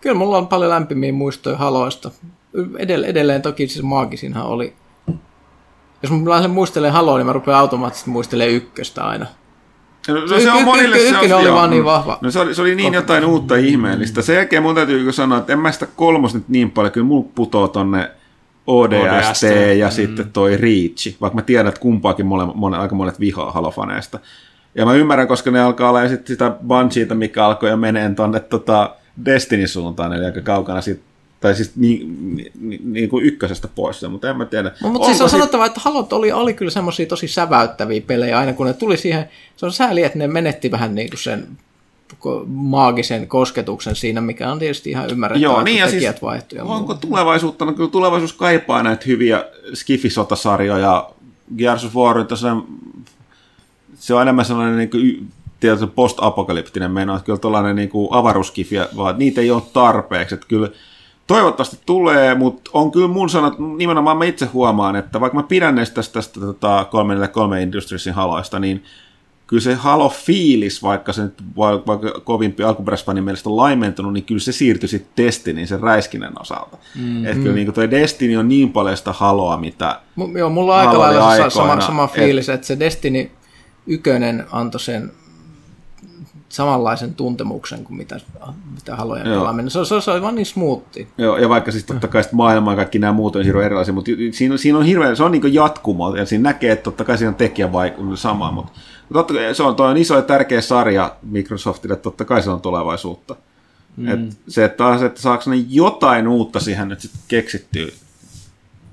[0.01, 2.11] Kyllä mulla on paljon lämpimiä muistoja Haloista.
[2.77, 4.75] Edelleen, edelleen toki siis maagisinhan oli.
[6.03, 9.25] Jos mä lähden muistelemaan Haloa, niin mä rupean automaattisesti muistelemaan ykköstä aina.
[10.07, 12.17] No, se, se on monille se on, oli vaan niin vahva.
[12.21, 14.21] No se oli, se oli niin jotain uutta ihmeellistä.
[14.21, 17.29] Sen jälkeen mun täytyy sanoa, että en mä sitä kolmos nyt niin paljon, kyllä mulla
[17.35, 18.11] putoo tonne
[18.67, 19.43] ODST, ODST
[19.77, 19.91] ja mm.
[19.91, 24.19] sitten toi Reach, vaikka mä tiedän, että kumpaakin mole, mole, aika monet vihaa Halofaneista.
[24.75, 28.39] Ja mä ymmärrän, koska ne alkaa olla sitten sitä Bungieita, mikä alkoi jo meneen tonne
[28.39, 28.95] tota
[29.25, 31.01] Destiny-suuntaan, eli aika kaukana siitä
[31.43, 32.17] tai siis niin,
[32.59, 34.71] niin, niin kuin ykkösestä pois, mutta en mä tiedä.
[34.83, 35.39] No, mutta siis on sit...
[35.39, 39.29] sanottava, että Halot oli, oli kyllä semmoisia tosi säväyttäviä pelejä aina, kun ne tuli siihen,
[39.55, 41.47] se on sääli, että ne menetti vähän niin kuin sen
[42.47, 46.63] maagisen kosketuksen siinä, mikä on tietysti ihan ymmärrettävää, Joo, niin, ja tekijät siis, vaihtuja.
[46.63, 47.65] Onko tulevaisuutta?
[47.65, 51.09] No kyllä tulevaisuus kaipaa näitä hyviä skifisotasarjoja.
[51.57, 52.25] Gears of War,
[53.95, 55.27] se on enemmän sellainen niin kuin,
[55.59, 60.35] tietysti post-apokalyptinen meno, että kyllä tuollainen niin avaruuskifi, vaan niitä ei ole tarpeeksi.
[60.35, 60.69] Että kyllä
[61.27, 65.75] toivottavasti tulee, mutta on kyllä mun sanat, nimenomaan mä itse huomaan, että vaikka mä pidän
[65.75, 68.83] näistä tästä, tästä tota, 343 Industriesin haloista, niin
[69.53, 74.51] kyllä se Halo-fiilis, vaikka se nyt vaikka kovimpi alkuperäisfanin mielestä on laimentunut, niin kyllä se
[74.51, 76.77] siirtyi sitten Destinin sen räiskinnän osalta.
[76.95, 80.75] Mm, että kyllä niin toi Destiny on niin paljon sitä Haloa, mitä M- Joo, mulla
[80.75, 82.55] on aika lailla sama, sama fiilis, et...
[82.55, 83.31] että se Destiny
[83.87, 85.11] ykönen antoi sen
[86.49, 88.19] samanlaisen tuntemuksen kuin mitä,
[88.75, 89.71] mitä halojen pelaaminen.
[89.71, 91.07] Se, se, se oli vaan niin smoothi.
[91.17, 94.11] Joo, ja vaikka siis totta kai maailma ja kaikki nämä muut on hirveän erilaisia, mutta
[94.31, 97.29] siinä, siinä on hirveän, se on niin jatkumo, ja siinä näkee, että totta kai siinä
[97.29, 97.69] on tekijä
[98.15, 98.71] sama, mutta
[99.13, 102.61] totta kai se on, toi on iso ja tärkeä sarja Microsoftille, totta kai se on
[102.61, 103.35] tulevaisuutta.
[103.97, 104.07] Mm.
[104.07, 107.87] Et se, että, taas, että saako ne jotain uutta siihen nyt sitten keksittyä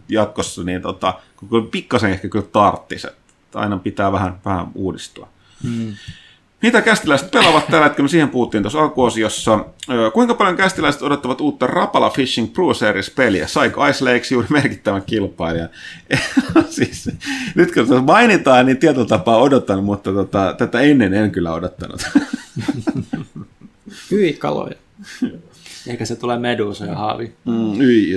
[0.09, 5.29] jatkossa, niin tota, kun pikkasen ehkä kyllä tarttisi, että aina pitää vähän, vähän uudistua.
[5.65, 5.95] Mm.
[6.63, 8.09] Mitä kästiläiset pelaavat tällä hetkellä?
[8.09, 9.65] Siihen puhuttiin tuossa alkuosiossa.
[10.15, 13.47] Kuinka paljon kästiläiset odottavat uutta Rapala Fishing Pro Series-peliä?
[13.47, 15.69] Saiko Ice Lakes juuri merkittävän kilpailijan?
[16.71, 17.11] siis,
[17.55, 22.07] nyt kun se mainitaan, niin tietyllä tapaa odottanut, mutta tota, tätä ennen en kyllä odottanut.
[24.11, 24.75] Hyi kaloja.
[25.87, 27.33] Eikä se tule medusa ja haavi.
[27.45, 28.17] Mm, yi,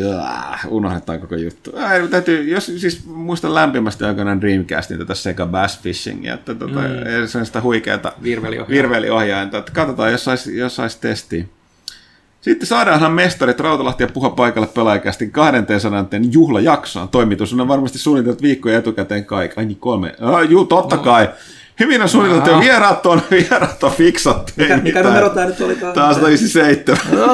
[0.67, 1.72] unohdetaan koko juttu.
[1.77, 7.27] Äh, täytyy, jos siis muistan lämpimästi aikanaan Dreamcastin tätä Sega Bass Fishingia, että tota, mm.
[7.27, 8.14] se on sitä huikeata
[8.69, 11.45] virveliohjainta, että katsotaan, jos saisi jos sais testiä.
[12.43, 17.09] Sitten saadaanhan mestarit Rautalahti ja Puha paikalle pelaajakästin 200 juhlajaksoon.
[17.09, 19.59] Toimitus on varmasti suunniteltu viikkoja etukäteen kaikki.
[19.59, 20.16] Ai niin kolme.
[20.22, 21.03] Ah, juu, totta no.
[21.03, 21.30] kai.
[21.79, 24.53] Hyvin on suunniteltu ja vieraat on, vieraat on fiksattu.
[24.55, 25.75] Mikä, mikä numero tämä nyt oli?
[25.75, 27.29] Taas 97.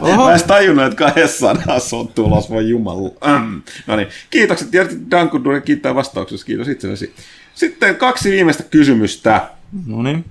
[0.00, 0.24] Oho.
[0.28, 3.08] Mä en tajunnut, että kahdessa sanassa on tulos, voi jumala.
[3.08, 3.62] Mm.
[3.86, 4.74] No niin, kiitokset.
[4.74, 6.46] Ja Danko Dure kiittää vastauksessa.
[6.46, 7.14] Kiitos itsellesi.
[7.54, 9.48] Sitten kaksi viimeistä kysymystä.
[9.86, 10.24] No niin.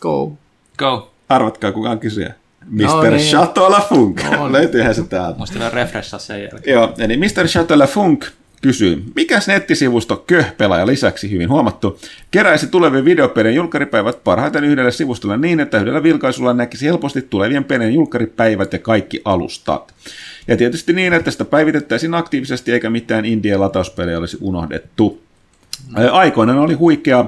[0.00, 0.32] Go.
[0.78, 1.12] Go.
[1.28, 2.34] Arvatkaa kukaan kysyjä.
[2.66, 2.82] Mr.
[2.82, 3.30] No niin.
[3.30, 4.22] Chateau Lafunk.
[4.30, 5.38] No, Löytyyhän se täältä.
[5.38, 6.74] Muista refreshaa sen jälkeen.
[6.74, 7.46] Joo, eli Mr.
[7.46, 8.26] Chateau Lafunk
[8.62, 11.98] kysyy, mikäs nettisivusto Köh-pelaaja lisäksi hyvin huomattu,
[12.30, 17.94] keräisi tulevien videopelien julkkaripäivät parhaiten yhdelle sivustolle niin, että yhdellä vilkaisulla näkisi helposti tulevien pelien
[17.94, 19.94] julkkaripäivät ja kaikki alustat.
[20.48, 25.22] Ja tietysti niin, että sitä päivitettäisiin aktiivisesti eikä mitään indie latauspelejä olisi unohdettu.
[26.12, 27.24] Aikoinaan oli huikea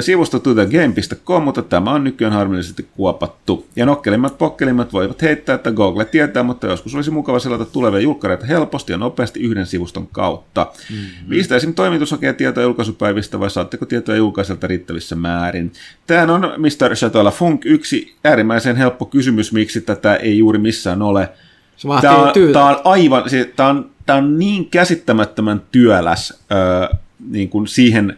[0.00, 3.66] sivusto tutagame.com, mutta tämä on nykyään harmillisesti kuopattu.
[3.76, 8.46] Ja nokkelimmat pokkelimmat voivat heittää, että Google tietää, mutta joskus olisi mukava selata tulevia julkkareita
[8.46, 10.66] helposti ja nopeasti yhden sivuston kautta.
[10.90, 11.06] Mm-hmm.
[11.26, 11.74] Mistä esim.
[11.74, 15.72] toimitus hakee tietoa julkaisupäivistä vai saatteko tietoa julkaiselta riittävissä määrin?
[16.06, 16.94] Tämä on Mr.
[16.94, 21.28] Chatoilla Funk yksi äärimmäisen helppo kysymys, miksi tätä ei juuri missään ole.
[21.76, 26.88] Se Tämä on, tämä on aivan, siis, tämä on, tämä on niin käsittämättömän työläs öö,
[27.28, 28.16] niin kuin siihen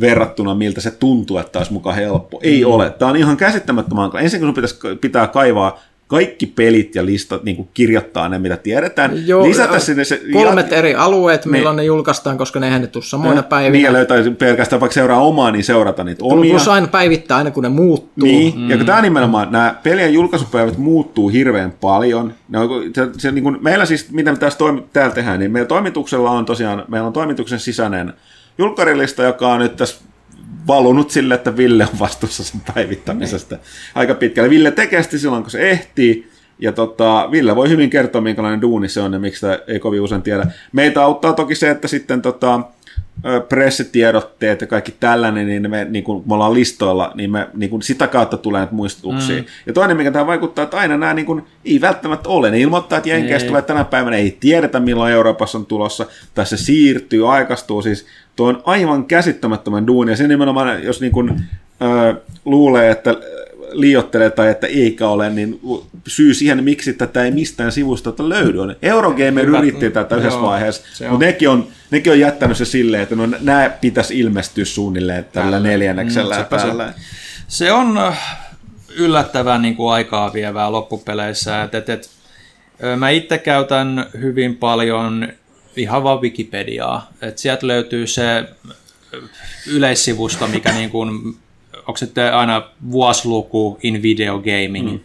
[0.00, 2.40] verrattuna, miltä se tuntuu, että olisi mukaan helppo.
[2.42, 2.70] Ei mm.
[2.70, 2.90] ole.
[2.90, 4.22] Tämä on ihan käsittämättömän hankala.
[4.22, 8.56] Ensin kun sun pitäisi, pitää kaivaa kaikki pelit ja listat, niin kuin kirjoittaa ne, mitä
[8.56, 9.26] tiedetään.
[9.26, 10.20] Joo, lisätä sinne se...
[10.32, 13.72] Kolmet ja, eri alueet, milloin ne julkaistaan, koska ne eihän ne tule samoina päivinä.
[13.72, 16.50] Niin, ja löytää pelkästään vaikka seuraa omaa, niin seurata niitä omia.
[16.50, 18.28] Plus aina päivittää aina, kun ne muuttuu.
[18.28, 18.70] Niin, mm.
[18.70, 22.34] ja kun tämä nimenomaan, nämä pelien julkaisupäivät muuttuu hirveän paljon.
[22.48, 25.52] Ne on, se, se, niin kuin, meillä siis, mitä me tässä toimi, täällä tehdään, niin
[25.52, 28.12] meidän toimituksella on tosiaan, meillä on toimituksen sisäinen
[28.58, 30.00] julkkarilista, joka on nyt tässä
[30.66, 33.58] valunut sille, että Ville on vastuussa sen päivittämisestä
[33.94, 34.50] aika pitkälle.
[34.50, 38.88] Ville tekee sitä silloin, kun se ehtii, ja tota, Ville voi hyvin kertoa, minkälainen duuni
[38.88, 40.46] se on ja miksi sitä ei kovin usein tiedä.
[40.72, 42.60] Meitä auttaa toki se, että sitten tota,
[43.48, 47.82] pressitiedotteet ja kaikki tällainen, niin me, niin kun me ollaan listoilla, niin, me, niin kun
[47.82, 49.36] sitä kautta tulee näitä muistutuksia.
[49.36, 49.44] Mm.
[49.66, 52.50] Ja toinen, mikä tämä vaikuttaa, että aina nämä niin kun, ei välttämättä ole.
[52.50, 56.56] Ne ilmoittaa, että Jenkeistä tulee tänä päivänä, ei tiedetä milloin Euroopassa on tulossa, tai se
[56.56, 57.82] siirtyy, aikaistuu.
[57.82, 61.40] Siis tuo on aivan käsittämättömän duuni, ja se nimenomaan, jos niin kun,
[61.82, 63.16] ö, luulee, että
[63.72, 65.60] liiottelee tai että eikä ole, niin
[66.06, 69.58] syy siihen, miksi tätä ei mistään sivustolta löydy, on Eurogamer Hyvä.
[69.58, 73.26] yritti tätä yhdessä Joo, vaiheessa, mutta nekin on, nekin on jättänyt se silleen, että no,
[73.40, 76.66] nämä pitäisi ilmestyä suunnilleen tällä neljänneksellä Mm, se.
[76.66, 76.94] tällä.
[77.48, 78.38] Se on äh,
[78.96, 81.62] yllättävän niin kuin aikaa vievää loppupeleissä.
[81.62, 82.10] Et, et, et,
[82.96, 85.28] mä itse käytän hyvin paljon
[85.76, 87.12] ihan vaan Wikipediaa.
[87.22, 88.44] Et sieltä löytyy se
[89.66, 91.36] yleissivusto, mikä niin kuin,
[91.86, 95.00] onko se sitten aina vuosiluku in video gaming, mm.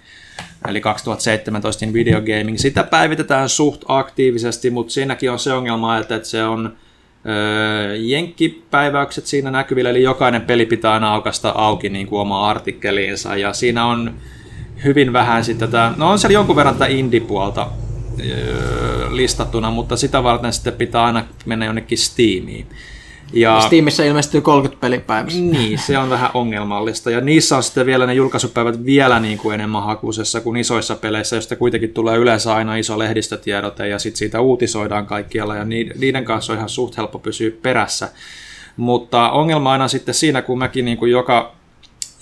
[0.68, 2.58] eli 2017 in video gaming.
[2.58, 6.78] Sitä päivitetään suht aktiivisesti, mutta siinäkin on se ongelma, että, että se on
[7.30, 13.36] Öö, jenkkipäiväykset siinä näkyvillä, eli jokainen peli pitää aina aukasta auki niin kuin oma artikkeliinsa,
[13.36, 14.14] ja siinä on
[14.84, 17.68] hyvin vähän sitten tätä, no on siellä jonkun verran tätä indie-puolta
[18.20, 22.68] öö, listattuna, mutta sitä varten sitten pitää aina mennä jonnekin Steamiin.
[23.34, 25.40] Ja, Steamissa ilmestyy 30 pelipäivässä.
[25.40, 27.12] niin, se on vähän ongelmallista.
[27.12, 31.36] Ja niissä on sitten vielä ne julkaisupäivät vielä niin kuin enemmän hakusessa kuin isoissa peleissä,
[31.36, 36.54] joista kuitenkin tulee yleensä aina iso lehdistötiedote ja sitten siitä uutisoidaan kaikkialla ja niiden kanssa
[36.54, 38.10] on ihan suht helppo pysyä perässä.
[38.78, 41.56] Mutta ongelma aina sitten siinä, kun mäkin niin kuin joka,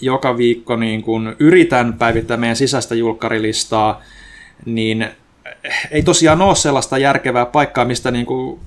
[0.01, 4.01] joka viikko niin kuin yritän päivittää meidän sisäistä julkkarilistaa,
[4.65, 5.07] niin
[5.91, 8.59] ei tosiaan ole sellaista järkevää paikkaa, mistä niin kuin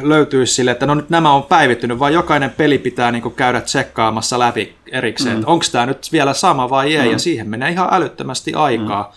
[0.00, 4.38] löytyisi sille, että no nyt nämä on päivittynyt, vaan jokainen peli pitää niin käydä tsekkaamassa
[4.38, 5.40] läpi erikseen, mm.
[5.40, 7.12] että onko tämä nyt vielä sama vai ei, mm.
[7.12, 9.14] ja siihen menee ihan älyttömästi aikaa.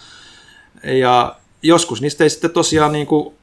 [0.83, 0.89] Mm.
[0.89, 3.35] Ja joskus niistä ei sitten tosiaan niin kuin,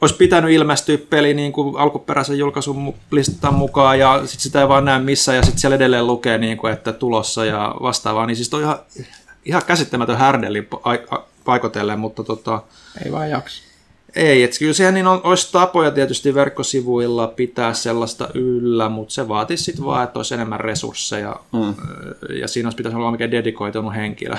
[0.00, 4.84] olisi pitänyt ilmestyä peli niin kuin alkuperäisen julkaisun listan mukaan, ja sitten sitä ei vaan
[4.84, 8.54] näe missään, ja sitten siellä edelleen lukee, niin kuin, että tulossa ja vastaavaa, niin siis
[8.54, 8.78] on ihan,
[9.44, 10.68] ihan käsittämätön härdeli
[11.44, 12.62] paikotellen, mutta tota,
[13.04, 13.69] Ei vaan jaksa.
[14.16, 19.28] Ei, että kyllä siihen niin on, olisi tapoja tietysti verkkosivuilla pitää sellaista yllä, mutta se
[19.28, 21.74] vaatisi sitten vaan, että olisi enemmän resursseja mm.
[22.40, 24.36] ja siinä olisi pitäisi olla oikein dedikoitunut henkilö,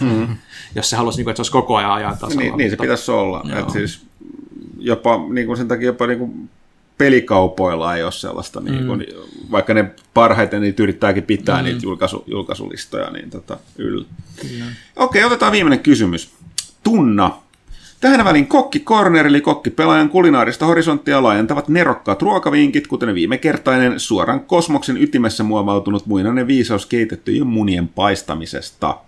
[0.00, 0.36] mm.
[0.76, 2.40] jos se haluaisi, niin että se olisi koko ajan ajan tasalla.
[2.40, 3.42] Niin, niin se pitäisi olla.
[3.44, 3.58] Joo.
[3.58, 4.06] Et siis
[4.78, 6.48] jopa niin kuin sen takia jopa niin kuin
[6.98, 9.06] pelikaupoilla ei ole sellaista, niin kuin,
[9.50, 11.64] vaikka ne parhaiten niitä yrittääkin pitää mm.
[11.64, 14.04] niitä julkaisu, julkaisulistoja niin tota, yllä.
[14.96, 16.32] Okei, otetaan viimeinen kysymys.
[16.82, 17.45] Tunna.
[18.00, 24.40] Tähän väliin kokki corner eli kokkipelaajan kulinaarista horisonttia laajentavat nerokkaat ruokavinkit, kuten viime kertainen suoran
[24.40, 28.98] kosmoksen ytimessä muovautunut muinainen viisaus keitettyjen munien paistamisesta.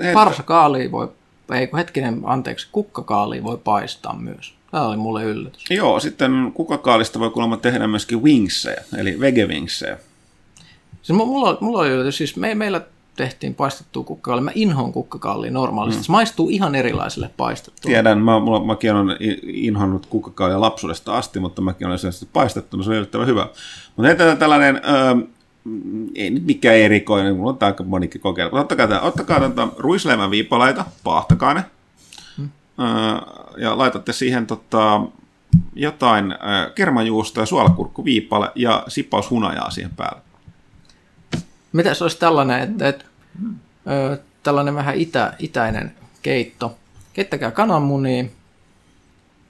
[0.00, 1.08] Het- Parsakaalia voi,
[1.54, 4.54] ei kun hetkinen, anteeksi, kukkakaalia voi paistaa myös.
[4.70, 5.64] Tämä oli mulle yllätys.
[5.70, 9.98] Joo, sitten kukakaalista voi kuulemma tehdä myöskin wingsejä, eli vegewingsejä.
[11.02, 12.80] Siis mu- mulla, mulla oli yllätys, siis me, meillä
[13.16, 14.44] tehtiin paistettua kukkakaalia.
[14.44, 16.00] Mä inhoan kukkakaalia normaalisti.
[16.00, 16.04] Mm.
[16.04, 17.88] Se maistuu ihan erilaiselle paistettua.
[17.88, 22.82] Tiedän, mä, mulla, mäkin olen inhonnut kukkakaalia lapsuudesta asti, mutta mäkin olen sen paistettu, no
[22.82, 23.48] se on yllättävän hyvä.
[23.96, 25.26] Mutta heitetään tällainen, öö,
[26.14, 28.50] ei nyt mikään erikoinen, mulla on aika monikin kokeilla.
[28.50, 31.64] Mutta Ottakaa, tää, ottakaa tätä ruisleivän viipaleita, paahtakaa ne,
[32.38, 32.48] mm.
[32.80, 32.86] öö,
[33.56, 35.00] ja laitatte siihen tota,
[35.74, 40.31] jotain öö, kermajuustoa ja suolakurkkuviipale ja sipaus hunajaa siihen päälle.
[41.72, 43.04] Mitä se olisi tällainen, että, että
[43.90, 46.76] ö, tällainen vähän itä, itäinen keitto.
[47.12, 48.24] Keittäkää kananmunia,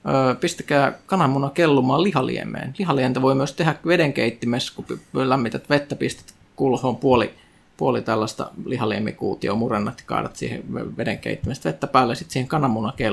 [0.07, 2.73] Ö, pistäkää kananmuna kellumaan lihaliemeen.
[2.79, 7.33] Lihalientä voi myös tehdä vedenkeittimessä, kun lämmität vettä, pistät kulhoon puoli,
[7.77, 10.63] puoli tällaista lihaliemikuutioa, murennat ja kaadat siihen
[10.97, 13.11] vedenkeittimestä vettä päälle, sitten siihen kananmuna ja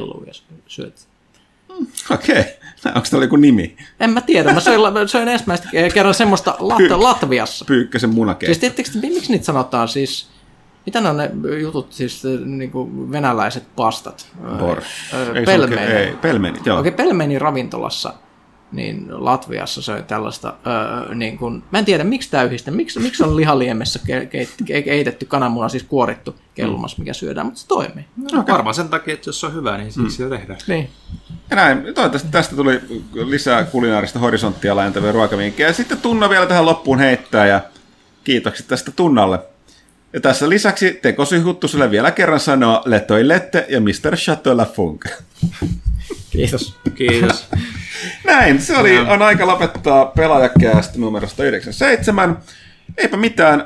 [0.67, 1.10] syöt.
[2.11, 2.45] Okei.
[2.95, 3.77] Onko tämä joku nimi?
[4.01, 7.65] En mä tiedä, mä söin, mä söin ensimmäistä kerran semmoista Lat- Latviassa.
[7.65, 8.47] Pyykkäsen munakeitto.
[8.47, 10.29] Siis tiedättekö, miksi niitä sanotaan siis,
[10.87, 14.29] mitä ne on ne jutut, siis niin kuin venäläiset pastat?
[14.59, 14.85] Bors.
[15.13, 15.93] On- Pelmeni.
[15.93, 16.81] Ei, pelmenit, joo.
[16.81, 18.15] Okei, Pelmeni ravintolassa,
[18.73, 23.37] niin Latviassa söi tällaista, öö, niin kuin, mä en tiedä miksi täyhistä, miksi, miksi on
[23.37, 28.05] lihaliemessä ke- ke- ke- keitetty kananmuna, siis kuorittu kellumassa, mikä syödään, mutta se toimii.
[28.33, 28.53] Okay.
[28.53, 30.61] Varmaan sen takia, että jos se on hyvä, niin siksi sitä tehdään.
[30.67, 30.91] Niin.
[31.51, 32.81] Ja näin, toivottavasti tästä tuli
[33.15, 35.69] lisää kulinaarista horisonttia laajentavia ruokavinkkejä.
[35.69, 37.61] Ja sitten Tunna vielä tähän loppuun heittää ja
[38.25, 39.39] kiitokset tästä Tunnalle.
[40.13, 44.17] Ja tässä lisäksi tekosi Huttuselle vielä kerran sanoa Letoilette ja Mr.
[44.17, 45.05] Chateau la Funk.
[46.31, 46.77] Kiitos.
[46.95, 47.49] Kiitos.
[48.27, 52.39] Näin, se oli, on aika lopettaa pelaajakäästä numerosta 97.
[52.97, 53.65] Eipä mitään,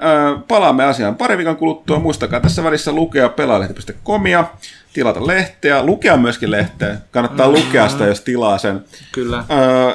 [0.49, 1.99] palaamme asiaan pari viikon kuluttua.
[1.99, 4.45] Muistakaa tässä välissä lukea pelaalehti.comia,
[4.93, 6.97] tilata lehteä, lukea myöskin lehteä.
[7.11, 8.85] Kannattaa lukea sitä, jos tilaa sen.
[9.13, 9.45] Kyllä.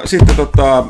[0.04, 0.84] Sitten tota,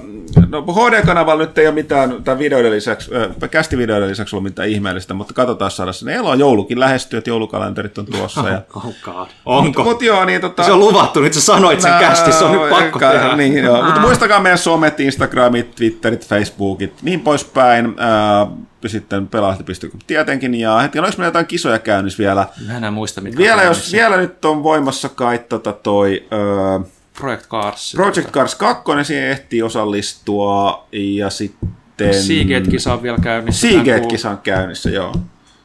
[0.48, 5.14] no HD-kanavalla nyt ei ole mitään, tämän videoiden lisäksi, öö, kästivideoiden lisäksi ollut mitään ihmeellistä,
[5.14, 6.34] mutta katsotaan saada sinne eloa.
[6.34, 8.48] Joulukin lähestyy, että joulukalenterit on tuossa.
[8.48, 9.28] Ja, Oh god.
[9.46, 9.84] Onko?
[9.84, 10.62] Mut joo, niin tota...
[10.62, 13.36] Se on luvattu, nyt sä sanoit sen kästi, se on nyt pakko Ka- tehdä.
[13.36, 13.84] Niin, joo.
[13.84, 17.94] Mutta muistakaa meidän somet, Instagramit, Twitterit, Facebookit, niin poispäin.
[17.98, 18.46] Ää,
[18.86, 20.54] sitten pelaajalehti.com tietenkin.
[20.54, 22.46] Ja hetken, oliko meillä jotain kisoja käynnissä vielä?
[22.66, 26.26] Mä enää muista, mitkä Vielä, on jos, vielä nyt on voimassa kai tota toi...
[26.32, 26.80] Öö,
[27.20, 27.92] Project Cars.
[27.96, 32.14] Project Cars 2, siihen ehtii osallistua, ja sitten...
[32.14, 33.68] Seagate-kisa on vielä käynnissä.
[33.68, 35.14] Seagate-kisa on käynnissä, joo.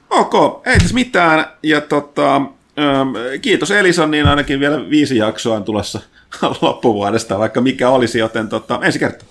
[0.10, 5.64] Ok, ei tässä mitään, ja tota, ähm, kiitos Elison, niin ainakin vielä viisi jaksoa on
[5.64, 6.00] tulossa
[6.62, 9.28] loppuvuodesta, vaikka mikä olisi, joten tota, ensi kertaa.